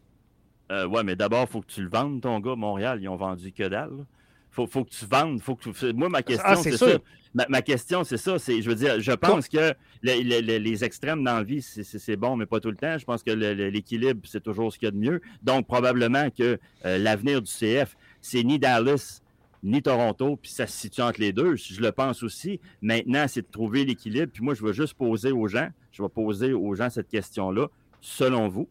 Euh, 0.70 0.86
ouais, 0.86 1.02
mais 1.02 1.16
d'abord, 1.16 1.46
il 1.48 1.52
faut 1.52 1.60
que 1.60 1.72
tu 1.72 1.82
le 1.82 1.88
vendes, 1.88 2.20
ton 2.20 2.38
gars. 2.40 2.54
Montréal, 2.54 2.98
ils 3.00 3.08
ont 3.08 3.16
vendu 3.16 3.52
que 3.52 3.66
dalle. 3.68 4.04
Faut, 4.50 4.66
faut 4.66 4.84
que 4.84 4.90
tu 4.90 5.06
vendes. 5.06 5.40
Faut 5.40 5.56
que 5.56 5.92
Moi, 5.92 6.08
ma 6.08 6.22
question, 6.22 6.44
ah, 6.46 6.56
c'est 6.56 6.76
ça. 6.76 6.86
Ma, 7.34 7.62
question, 7.62 8.04
c'est 8.04 8.16
ça. 8.16 8.38
C'est, 8.38 8.62
je 8.62 8.68
veux 8.68 8.74
dire, 8.74 9.00
je 9.00 9.12
pense 9.12 9.48
que 9.48 9.74
les, 10.02 10.84
extrêmes 10.84 11.22
dans 11.22 11.36
la 11.36 11.42
vie, 11.42 11.62
c'est, 11.62 12.16
bon, 12.16 12.36
mais 12.36 12.46
pas 12.46 12.58
tout 12.60 12.70
le 12.70 12.76
temps. 12.76 12.98
Je 12.98 13.04
pense 13.04 13.22
que 13.22 13.30
l'équilibre, 13.30 14.20
c'est 14.24 14.42
toujours 14.42 14.72
ce 14.72 14.78
qu'il 14.78 14.86
y 14.86 14.88
a 14.88 14.92
de 14.92 14.96
mieux. 14.96 15.20
Donc, 15.42 15.66
probablement 15.66 16.30
que 16.30 16.58
euh, 16.84 16.98
l'avenir 16.98 17.42
du 17.42 17.50
CF, 17.50 17.96
c'est 18.20 18.42
ni 18.42 18.58
Dallas 18.58 19.20
ni 19.62 19.82
Toronto, 19.82 20.36
puis 20.36 20.50
ça 20.50 20.66
se 20.66 20.78
situe 20.78 21.02
entre 21.02 21.20
les 21.20 21.32
deux. 21.32 21.56
Je 21.56 21.80
le 21.80 21.92
pense 21.92 22.22
aussi. 22.22 22.60
Maintenant, 22.80 23.26
c'est 23.26 23.42
de 23.42 23.50
trouver 23.50 23.84
l'équilibre. 23.84 24.30
Puis 24.32 24.42
moi, 24.42 24.54
je 24.54 24.62
veux 24.62 24.72
juste 24.72 24.94
poser 24.94 25.32
aux 25.32 25.48
gens, 25.48 25.68
je 25.90 26.02
vais 26.02 26.08
poser 26.08 26.52
aux 26.52 26.74
gens 26.74 26.90
cette 26.90 27.08
question-là. 27.08 27.68
Selon 28.00 28.48
vous, 28.48 28.68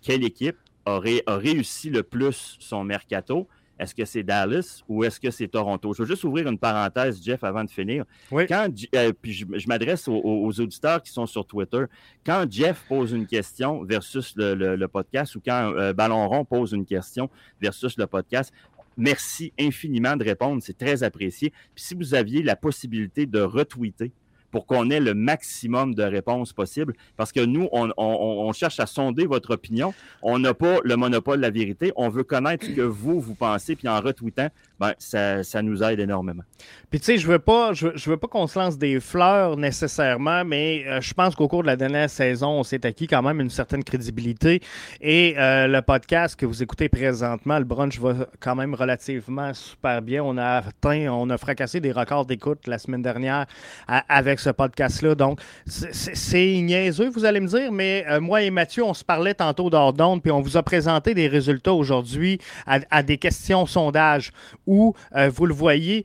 quelle 0.00 0.24
équipe 0.24 0.56
aurait, 0.86 1.22
a 1.26 1.36
réussi 1.36 1.90
le 1.90 2.02
plus 2.02 2.56
son 2.58 2.84
mercato? 2.84 3.46
Est-ce 3.80 3.94
que 3.94 4.04
c'est 4.04 4.22
Dallas 4.22 4.82
ou 4.88 5.04
est-ce 5.04 5.18
que 5.18 5.30
c'est 5.30 5.48
Toronto? 5.48 5.94
Je 5.94 6.02
veux 6.02 6.08
juste 6.08 6.24
ouvrir 6.24 6.46
une 6.48 6.58
parenthèse, 6.58 7.18
Jeff, 7.22 7.42
avant 7.42 7.64
de 7.64 7.70
finir. 7.70 8.04
Quand, 8.30 8.68
euh, 8.94 9.12
puis 9.22 9.32
je, 9.32 9.68
m'adresse 9.68 10.06
aux, 10.06 10.60
auditeurs 10.60 11.02
qui 11.02 11.10
sont 11.10 11.24
sur 11.24 11.46
Twitter. 11.46 11.84
Quand 12.24 12.44
Jeff 12.50 12.84
pose 12.86 13.12
une 13.12 13.26
question 13.26 13.82
versus 13.82 14.34
le, 14.36 14.86
podcast 14.86 15.34
ou 15.34 15.40
quand 15.40 15.72
euh, 15.74 15.94
Ballon 15.94 16.28
Rond 16.28 16.44
pose 16.44 16.72
une 16.72 16.84
question 16.84 17.30
versus 17.58 17.96
le 17.96 18.06
podcast, 18.06 18.52
merci 19.00 19.52
infiniment 19.58 20.16
de 20.16 20.24
répondre. 20.24 20.62
C'est 20.62 20.78
très 20.78 21.02
apprécié. 21.02 21.52
Puis 21.74 21.84
si 21.84 21.94
vous 21.94 22.14
aviez 22.14 22.42
la 22.42 22.56
possibilité 22.56 23.26
de 23.26 23.40
retweeter 23.40 24.12
pour 24.50 24.66
qu'on 24.66 24.90
ait 24.90 25.00
le 25.00 25.14
maximum 25.14 25.94
de 25.94 26.02
réponses 26.02 26.52
possibles. 26.52 26.94
Parce 27.16 27.32
que 27.32 27.40
nous, 27.40 27.68
on, 27.72 28.52
cherche 28.52 28.80
à 28.80 28.86
sonder 28.86 29.26
votre 29.26 29.54
opinion. 29.54 29.94
On 30.22 30.38
n'a 30.38 30.54
pas 30.54 30.78
le 30.84 30.96
monopole 30.96 31.38
de 31.38 31.42
la 31.42 31.50
vérité. 31.50 31.92
On 31.96 32.08
veut 32.08 32.24
connaître 32.24 32.66
ce 32.66 32.70
que 32.70 32.80
vous, 32.80 33.20
vous 33.20 33.34
pensez. 33.34 33.76
Puis 33.76 33.88
en 33.88 34.00
retweetant, 34.00 34.48
ben, 34.78 34.94
ça, 34.98 35.42
ça 35.44 35.62
nous 35.62 35.82
aide 35.82 36.00
énormément. 36.00 36.42
Puis 36.90 36.98
tu 36.98 37.06
sais, 37.06 37.18
je 37.18 37.26
veux 37.26 37.38
pas, 37.38 37.72
je, 37.72 38.10
veux 38.10 38.16
pas 38.16 38.26
qu'on 38.26 38.46
se 38.46 38.58
lance 38.58 38.76
des 38.76 38.98
fleurs 38.98 39.56
nécessairement, 39.56 40.44
mais 40.44 40.84
euh, 40.86 41.00
je 41.00 41.14
pense 41.14 41.36
qu'au 41.36 41.46
cours 41.46 41.62
de 41.62 41.68
la 41.68 41.76
dernière 41.76 42.10
saison, 42.10 42.48
on 42.48 42.62
s'est 42.64 42.84
acquis 42.84 43.06
quand 43.06 43.22
même 43.22 43.40
une 43.40 43.50
certaine 43.50 43.84
crédibilité. 43.84 44.60
Et 45.00 45.34
euh, 45.38 45.68
le 45.68 45.82
podcast 45.82 46.34
que 46.34 46.46
vous 46.46 46.62
écoutez 46.62 46.88
présentement, 46.88 47.58
le 47.58 47.64
brunch 47.64 48.00
va 48.00 48.26
quand 48.40 48.56
même 48.56 48.74
relativement 48.74 49.54
super 49.54 50.02
bien. 50.02 50.24
On 50.24 50.36
a 50.36 50.64
atteint, 50.66 51.08
on 51.12 51.30
a 51.30 51.38
fracassé 51.38 51.80
des 51.80 51.92
records 51.92 52.26
d'écoute 52.26 52.66
la 52.66 52.78
semaine 52.78 53.02
dernière 53.02 53.46
avec 53.86 54.39
ce 54.40 54.50
podcast-là. 54.50 55.14
Donc, 55.14 55.40
c'est 55.66 56.60
niaiseux, 56.60 57.10
vous 57.10 57.24
allez 57.24 57.40
me 57.40 57.46
dire, 57.46 57.72
mais 57.72 58.04
euh, 58.08 58.20
moi 58.20 58.42
et 58.42 58.50
Mathieu, 58.50 58.84
on 58.84 58.94
se 58.94 59.04
parlait 59.04 59.34
tantôt 59.34 59.70
d'ordonne, 59.70 60.20
puis 60.20 60.32
on 60.32 60.40
vous 60.40 60.56
a 60.56 60.62
présenté 60.62 61.14
des 61.14 61.28
résultats 61.28 61.74
aujourd'hui 61.74 62.38
à, 62.66 63.02
des 63.02 63.18
questions 63.18 63.66
sondages 63.66 64.32
où, 64.66 64.94
euh, 65.16 65.30
vous 65.32 65.46
le 65.46 65.54
voyez, 65.54 66.04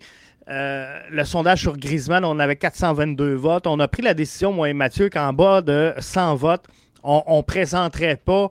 euh, 0.50 1.00
le 1.10 1.24
sondage 1.24 1.62
sur 1.62 1.78
Griezmann, 1.78 2.24
on 2.24 2.38
avait 2.40 2.56
422 2.56 3.34
votes. 3.34 3.66
On 3.68 3.80
a 3.80 3.88
pris 3.88 4.04
la 4.04 4.14
décision, 4.14 4.52
moi 4.52 4.70
et 4.70 4.74
Mathieu, 4.74 5.10
qu'en 5.10 5.34
bas 5.34 5.62
de 5.62 5.94
100 5.98 6.36
votes, 6.36 6.66
on 7.04 7.38
ne 7.38 7.42
présenterait 7.42 8.18
pas 8.18 8.50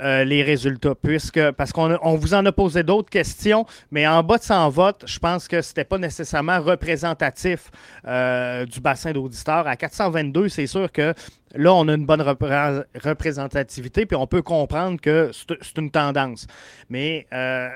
euh, 0.00 0.24
les 0.24 0.42
résultats, 0.42 0.94
puisque 0.94 1.50
parce 1.52 1.72
qu'on 1.72 1.98
on 2.02 2.16
vous 2.16 2.34
en 2.34 2.44
a 2.44 2.52
posé 2.52 2.82
d'autres 2.82 3.10
questions, 3.10 3.64
mais 3.90 4.06
en 4.06 4.22
bas 4.22 4.38
de 4.38 4.42
100 4.42 4.68
votes, 4.70 5.04
je 5.06 5.18
pense 5.18 5.48
que 5.48 5.62
ce 5.62 5.70
n'était 5.70 5.84
pas 5.84 5.98
nécessairement 5.98 6.60
représentatif 6.60 7.70
euh, 8.06 8.66
du 8.66 8.80
bassin 8.80 9.12
d'auditeurs. 9.12 9.66
À 9.66 9.76
422, 9.76 10.48
c'est 10.48 10.66
sûr 10.66 10.92
que 10.92 11.14
là, 11.54 11.72
on 11.72 11.88
a 11.88 11.94
une 11.94 12.06
bonne 12.06 12.22
représentativité, 12.22 14.06
puis 14.06 14.16
on 14.16 14.26
peut 14.26 14.42
comprendre 14.42 15.00
que 15.00 15.30
c'est 15.32 15.78
une 15.78 15.90
tendance. 15.90 16.46
Mais 16.90 17.26
euh, 17.32 17.68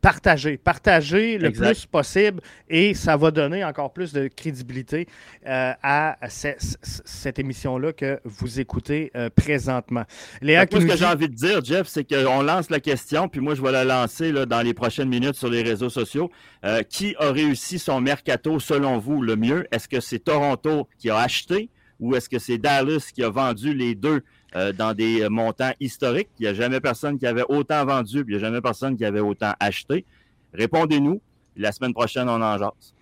partager, 0.00 0.56
partager 0.56 1.38
le 1.38 1.50
plus 1.50 1.86
possible 1.86 2.40
et 2.68 2.94
ça 2.94 3.16
va 3.16 3.30
donner 3.30 3.64
encore 3.64 3.92
plus 3.92 4.12
de 4.12 4.28
crédibilité 4.28 5.06
euh, 5.46 5.72
à 5.82 6.18
cette 6.28 7.38
émission-là 7.38 7.92
que 7.92 8.20
vous 8.24 8.60
écoutez 8.60 9.10
euh, 9.16 9.30
présentement. 9.34 10.04
Léa, 10.40 10.66
ce 10.70 10.76
que 10.76 10.96
j'ai 10.96 11.04
envie 11.04 11.28
de 11.28 11.34
dire, 11.34 11.64
Jeff, 11.64 11.86
c'est 11.88 12.04
qu'on 12.04 12.42
lance 12.42 12.70
la 12.70 12.80
question, 12.80 13.28
puis 13.28 13.40
moi 13.40 13.54
je 13.54 13.62
vais 13.62 13.72
la 13.72 13.84
lancer 13.84 14.32
là, 14.32 14.46
dans 14.46 14.62
les 14.62 14.74
prochaines 14.74 15.08
minutes 15.08 15.34
sur 15.34 15.48
les 15.48 15.62
réseaux 15.62 15.90
sociaux. 15.90 16.30
Euh, 16.64 16.82
qui 16.82 17.14
a 17.18 17.30
réussi 17.30 17.78
son 17.78 18.00
mercato 18.00 18.58
selon 18.58 18.98
vous 18.98 19.22
le 19.22 19.36
mieux? 19.36 19.66
Est-ce 19.70 19.88
que 19.88 20.00
c'est 20.00 20.18
Toronto 20.18 20.88
qui 20.98 21.08
a 21.08 21.18
acheté 21.18 21.70
ou 22.00 22.14
est-ce 22.14 22.28
que 22.28 22.38
c'est 22.38 22.58
Dallas 22.58 23.10
qui 23.14 23.22
a 23.22 23.28
vendu 23.30 23.74
les 23.74 23.94
deux 23.94 24.22
euh, 24.56 24.72
dans 24.72 24.94
des 24.94 25.28
montants 25.28 25.72
historiques. 25.80 26.28
Il 26.38 26.42
n'y 26.42 26.48
a 26.48 26.54
jamais 26.54 26.80
personne 26.80 27.18
qui 27.18 27.26
avait 27.26 27.44
autant 27.48 27.84
vendu, 27.84 28.24
puis 28.24 28.34
il 28.34 28.38
n'y 28.38 28.44
a 28.44 28.46
jamais 28.46 28.60
personne 28.60 28.96
qui 28.96 29.04
avait 29.04 29.20
autant 29.20 29.52
acheté. 29.60 30.04
Répondez-nous. 30.52 31.20
La 31.56 31.72
semaine 31.72 31.92
prochaine, 31.92 32.28
on 32.28 32.40
en 32.40 32.56
jase. 32.56 32.94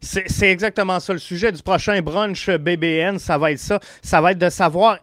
C'est 0.00 0.50
exactement 0.50 1.00
ça 1.00 1.12
le 1.12 1.18
sujet 1.18 1.50
du 1.50 1.62
prochain 1.62 2.00
brunch 2.02 2.50
BBN. 2.50 3.18
Ça 3.18 3.38
va 3.38 3.52
être 3.52 3.58
ça. 3.58 3.80
Ça 4.02 4.20
va 4.20 4.32
être 4.32 4.38
de 4.38 4.50
savoir 4.50 4.98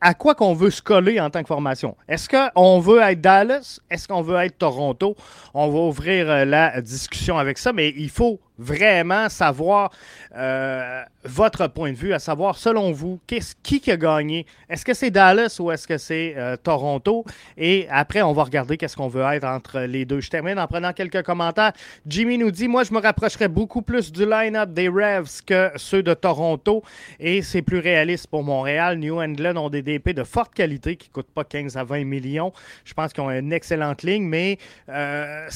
à 0.00 0.14
quoi 0.14 0.34
qu'on 0.34 0.54
veut 0.54 0.70
se 0.70 0.82
coller 0.82 1.20
en 1.20 1.30
tant 1.30 1.42
que 1.42 1.48
formation? 1.48 1.96
Est-ce 2.08 2.28
qu'on 2.28 2.80
veut 2.80 3.00
être 3.00 3.20
Dallas? 3.20 3.80
Est-ce 3.90 4.08
qu'on 4.08 4.22
veut 4.22 4.36
être 4.36 4.58
Toronto? 4.58 5.16
On 5.54 5.68
va 5.68 5.78
ouvrir 5.78 6.30
euh, 6.30 6.44
la 6.44 6.80
discussion 6.80 7.38
avec 7.38 7.58
ça, 7.58 7.72
mais 7.72 7.92
il 7.96 8.10
faut 8.10 8.40
vraiment 8.60 9.28
savoir 9.30 9.90
euh, 10.36 11.02
votre 11.24 11.66
point 11.66 11.92
de 11.92 11.96
vue, 11.96 12.12
à 12.12 12.18
savoir, 12.18 12.56
selon 12.56 12.92
vous, 12.92 13.18
qui, 13.26 13.40
qui 13.80 13.90
a 13.90 13.96
gagné? 13.96 14.46
Est-ce 14.68 14.84
que 14.84 14.94
c'est 14.94 15.10
Dallas 15.10 15.56
ou 15.58 15.70
est-ce 15.72 15.88
que 15.88 15.98
c'est 15.98 16.34
euh, 16.36 16.56
Toronto? 16.56 17.24
Et 17.56 17.88
après, 17.90 18.22
on 18.22 18.32
va 18.32 18.44
regarder 18.44 18.76
qu'est-ce 18.76 18.96
qu'on 18.96 19.08
veut 19.08 19.22
être 19.32 19.44
entre 19.44 19.80
les 19.80 20.04
deux. 20.04 20.20
Je 20.20 20.30
termine 20.30 20.58
en 20.58 20.66
prenant 20.66 20.92
quelques 20.92 21.22
commentaires. 21.22 21.72
Jimmy 22.06 22.38
nous 22.38 22.50
dit, 22.50 22.68
moi, 22.68 22.84
je 22.84 22.92
me 22.92 23.00
beaucoup 23.48 23.82
plus 23.82 24.12
du 24.12 24.24
line-up 24.26 24.70
des 24.72 24.88
Revs 24.88 25.42
que 25.44 25.70
ceux 25.76 26.02
de 26.02 26.14
Toronto 26.14 26.82
et 27.18 27.42
c'est 27.42 27.62
plus 27.62 27.78
réaliste 27.78 28.26
pour 28.26 28.42
Montréal. 28.42 28.98
New 28.98 29.20
England 29.20 29.56
ont 29.56 29.70
des 29.70 29.82
DP 29.82 30.10
de 30.10 30.24
forte 30.24 30.54
qualité 30.54 30.96
qui 30.96 31.08
ne 31.08 31.12
coûtent 31.12 31.32
pas 31.32 31.44
15 31.44 31.76
à 31.76 31.84
20 31.84 32.04
millions. 32.04 32.52
Je 32.84 32.94
pense 32.94 33.12
qu'ils 33.12 33.22
ont 33.22 33.30
une 33.30 33.52
excellente 33.52 34.02
ligne, 34.02 34.24
mais 34.24 34.58
euh, 34.88 35.48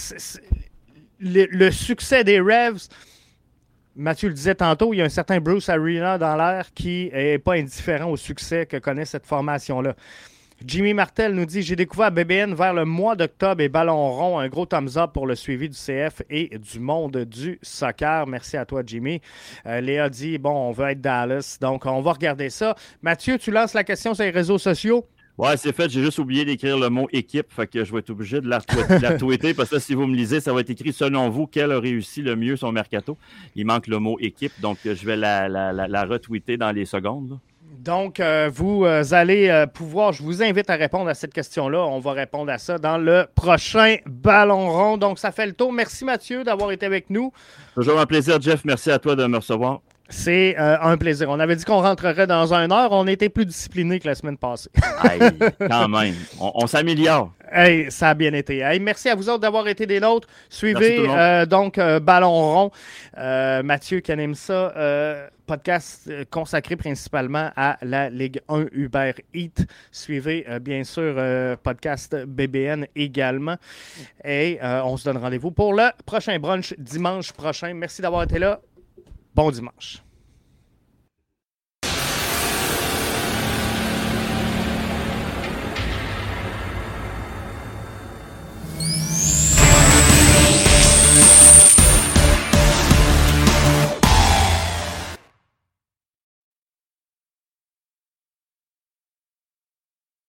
le, 1.21 1.71
succès 1.71 2.25
des 2.25 2.41
Revs, 2.41 2.89
Mathieu 3.97 4.29
le 4.29 4.35
disait 4.35 4.57
tantôt, 4.57 4.93
il 4.93 4.99
y 4.99 5.03
a 5.03 5.05
un 5.05 5.09
certain 5.09 5.41
Bruce 5.41 5.69
Arena 5.69 6.19
dans 6.19 6.37
l'air 6.37 6.73
qui 6.75 7.11
n'est 7.13 7.39
pas 7.39 7.55
indifférent 7.55 8.11
au 8.11 8.17
succès 8.17 8.67
que 8.67 8.77
connaît 8.79 9.05
cette 9.05 9.27
formation-là. 9.27 9.95
Jimmy 10.67 10.95
Martel 10.95 11.35
nous 11.35 11.45
dit 11.45 11.63
J'ai 11.63 11.77
découvert 11.77 12.11
BBN 12.11 12.55
vers 12.55 12.73
le 12.73 12.87
mois 12.87 13.17
d'octobre 13.17 13.61
et 13.61 13.69
Ballon 13.69 14.11
rond. 14.11 14.39
Un 14.39 14.49
gros 14.49 14.65
thumbs 14.65 14.97
up 14.97 15.11
pour 15.13 15.27
le 15.27 15.35
suivi 15.35 15.69
du 15.69 15.77
CF 15.77 16.23
et 16.31 16.59
du 16.59 16.81
monde 16.81 17.19
du 17.19 17.59
soccer. 17.61 18.27
Merci 18.27 18.57
à 18.57 18.65
toi, 18.65 18.83
Jimmy. 18.87 19.21
Euh, 19.67 19.83
Léa 19.83 20.09
dit 20.09 20.39
Bon, 20.39 20.69
on 20.69 20.73
veut 20.73 20.89
être 20.89 21.03
Dallas. 21.03 21.59
Donc, 21.61 21.85
on 21.85 22.01
va 22.01 22.13
regarder 22.13 22.49
ça. 22.49 22.77
Mathieu, 23.03 23.37
tu 23.37 23.51
lances 23.51 23.75
la 23.75 23.85
question 23.85 24.15
sur 24.15 24.25
les 24.25 24.31
réseaux 24.31 24.57
sociaux? 24.57 25.07
Ouais, 25.37 25.57
c'est 25.59 25.75
fait. 25.75 25.91
J'ai 25.91 26.03
juste 26.03 26.19
oublié 26.19 26.47
d'écrire 26.47 26.79
le 26.79 26.89
mot 26.89 27.09
équipe. 27.13 27.53
Fait 27.53 27.67
que 27.67 27.85
je 27.85 27.93
vais 27.93 27.99
être 27.99 28.11
obligé 28.11 28.41
de 28.41 28.49
la, 28.49 28.61
tweeter 29.19 29.53
parce 29.53 29.69
que 29.69 29.79
si 29.79 29.95
vous 29.95 30.07
me 30.07 30.17
lisez, 30.17 30.41
ça 30.41 30.55
va 30.55 30.61
être 30.61 30.71
écrit 30.71 30.95
selon 30.95 31.29
vous, 31.29 31.47
quel 31.47 31.73
a 31.73 31.81
réussi 31.81 32.23
le 32.23 32.37
mieux 32.37 32.57
son 32.57 32.73
mercato. 32.73 33.19
Il 33.55 33.67
manque 33.67 33.89
le 33.89 33.99
mot 33.99 34.17
équipe, 34.21 34.53
donc 34.61 34.79
je 34.85 35.05
vais 35.05 35.17
la, 35.17 35.49
la, 35.49 36.05
retweeter 36.05 36.57
dans 36.57 36.73
les 36.73 36.87
secondes. 36.87 37.39
Donc, 37.79 38.21
euh, 38.21 38.51
vous 38.53 38.85
euh, 38.85 39.03
allez 39.13 39.49
euh, 39.49 39.67
pouvoir, 39.67 40.13
je 40.13 40.23
vous 40.23 40.43
invite 40.43 40.71
à 40.71 40.75
répondre 40.77 41.09
à 41.09 41.15
cette 41.15 41.33
question-là. 41.33 41.81
On 41.81 41.99
va 41.99 42.13
répondre 42.13 42.51
à 42.51 42.59
ça 42.59 42.79
dans 42.79 42.99
le 42.99 43.27
prochain 43.35 43.97
Ballon 44.07 44.71
rond. 44.71 44.97
Donc, 44.97 45.19
ça 45.19 45.33
fait 45.33 45.47
le 45.47 45.53
tour. 45.53 45.73
Merci 45.73 46.05
Mathieu 46.05 46.45
d'avoir 46.45 46.71
été 46.73 46.87
avec 46.87 47.11
nous. 47.11 47.33
Toujours 47.75 47.99
un 47.99 48.07
plaisir, 48.07 48.41
Jeff. 48.41 48.65
Merci 48.65 48.91
à 48.91 48.99
toi 48.99 49.17
de 49.17 49.27
me 49.27 49.37
recevoir. 49.37 49.81
C'est 50.11 50.55
euh, 50.59 50.77
un 50.83 50.99
plaisir. 50.99 51.31
On 51.31 51.41
avait 51.41 51.57
dit 51.57 51.65
qu'on 51.65 51.81
rentrerait 51.81 52.27
dans 52.27 52.53
un 52.53 52.71
heure. 52.71 52.93
On 52.93 53.07
était 53.07 53.31
plus 53.31 53.47
discipliné 53.47 53.99
que 53.99 54.07
la 54.07 54.15
semaine 54.15 54.37
passée. 54.37 54.69
quand 55.59 55.89
même. 55.89 56.15
On, 56.39 56.67
s'améliore. 56.67 57.33
Hey, 57.51 57.91
ça 57.91 58.11
a 58.11 58.15
bien 58.15 58.35
été. 58.35 58.59
Hey, 58.59 58.81
merci 58.81 59.09
à 59.09 59.15
vous 59.15 59.29
autres 59.31 59.41
d'avoir 59.41 59.67
été 59.67 59.87
des 59.87 60.01
nôtres. 60.01 60.29
Suivez 60.51 61.07
euh, 61.09 61.47
donc 61.47 61.79
euh, 61.79 62.01
Ballon 62.01 62.31
rond. 62.31 62.71
Euh, 63.17 63.63
Mathieu 63.63 64.01
qui 64.01 64.13
anime 64.13 64.35
ça. 64.35 64.75
Podcast 65.47 66.11
consacré 66.31 66.77
principalement 66.77 67.51
à 67.57 67.79
la 67.83 68.11
Ligue 68.11 68.41
1 68.49 68.67
Uber 68.73 69.13
Eats. 69.35 69.65
Suivez 69.93 70.47
bien 70.61 70.85
sûr 70.85 71.15
podcast 71.63 72.17
BBN 72.27 72.87
également. 72.95 73.57
Et 74.25 74.59
on 74.63 74.97
se 74.97 75.05
donne 75.05 75.19
rendez-vous 75.19 75.51
pour 75.51 75.75
le 75.75 75.91
prochain 76.07 76.39
brunch 76.39 76.75
dimanche 76.79 77.33
prochain. 77.33 77.75
Merci 77.75 78.03
d'avoir 78.03 78.23
été 78.25 78.39
là. 78.39 78.61
Bon 79.35 79.51
dimanche. 79.51 80.03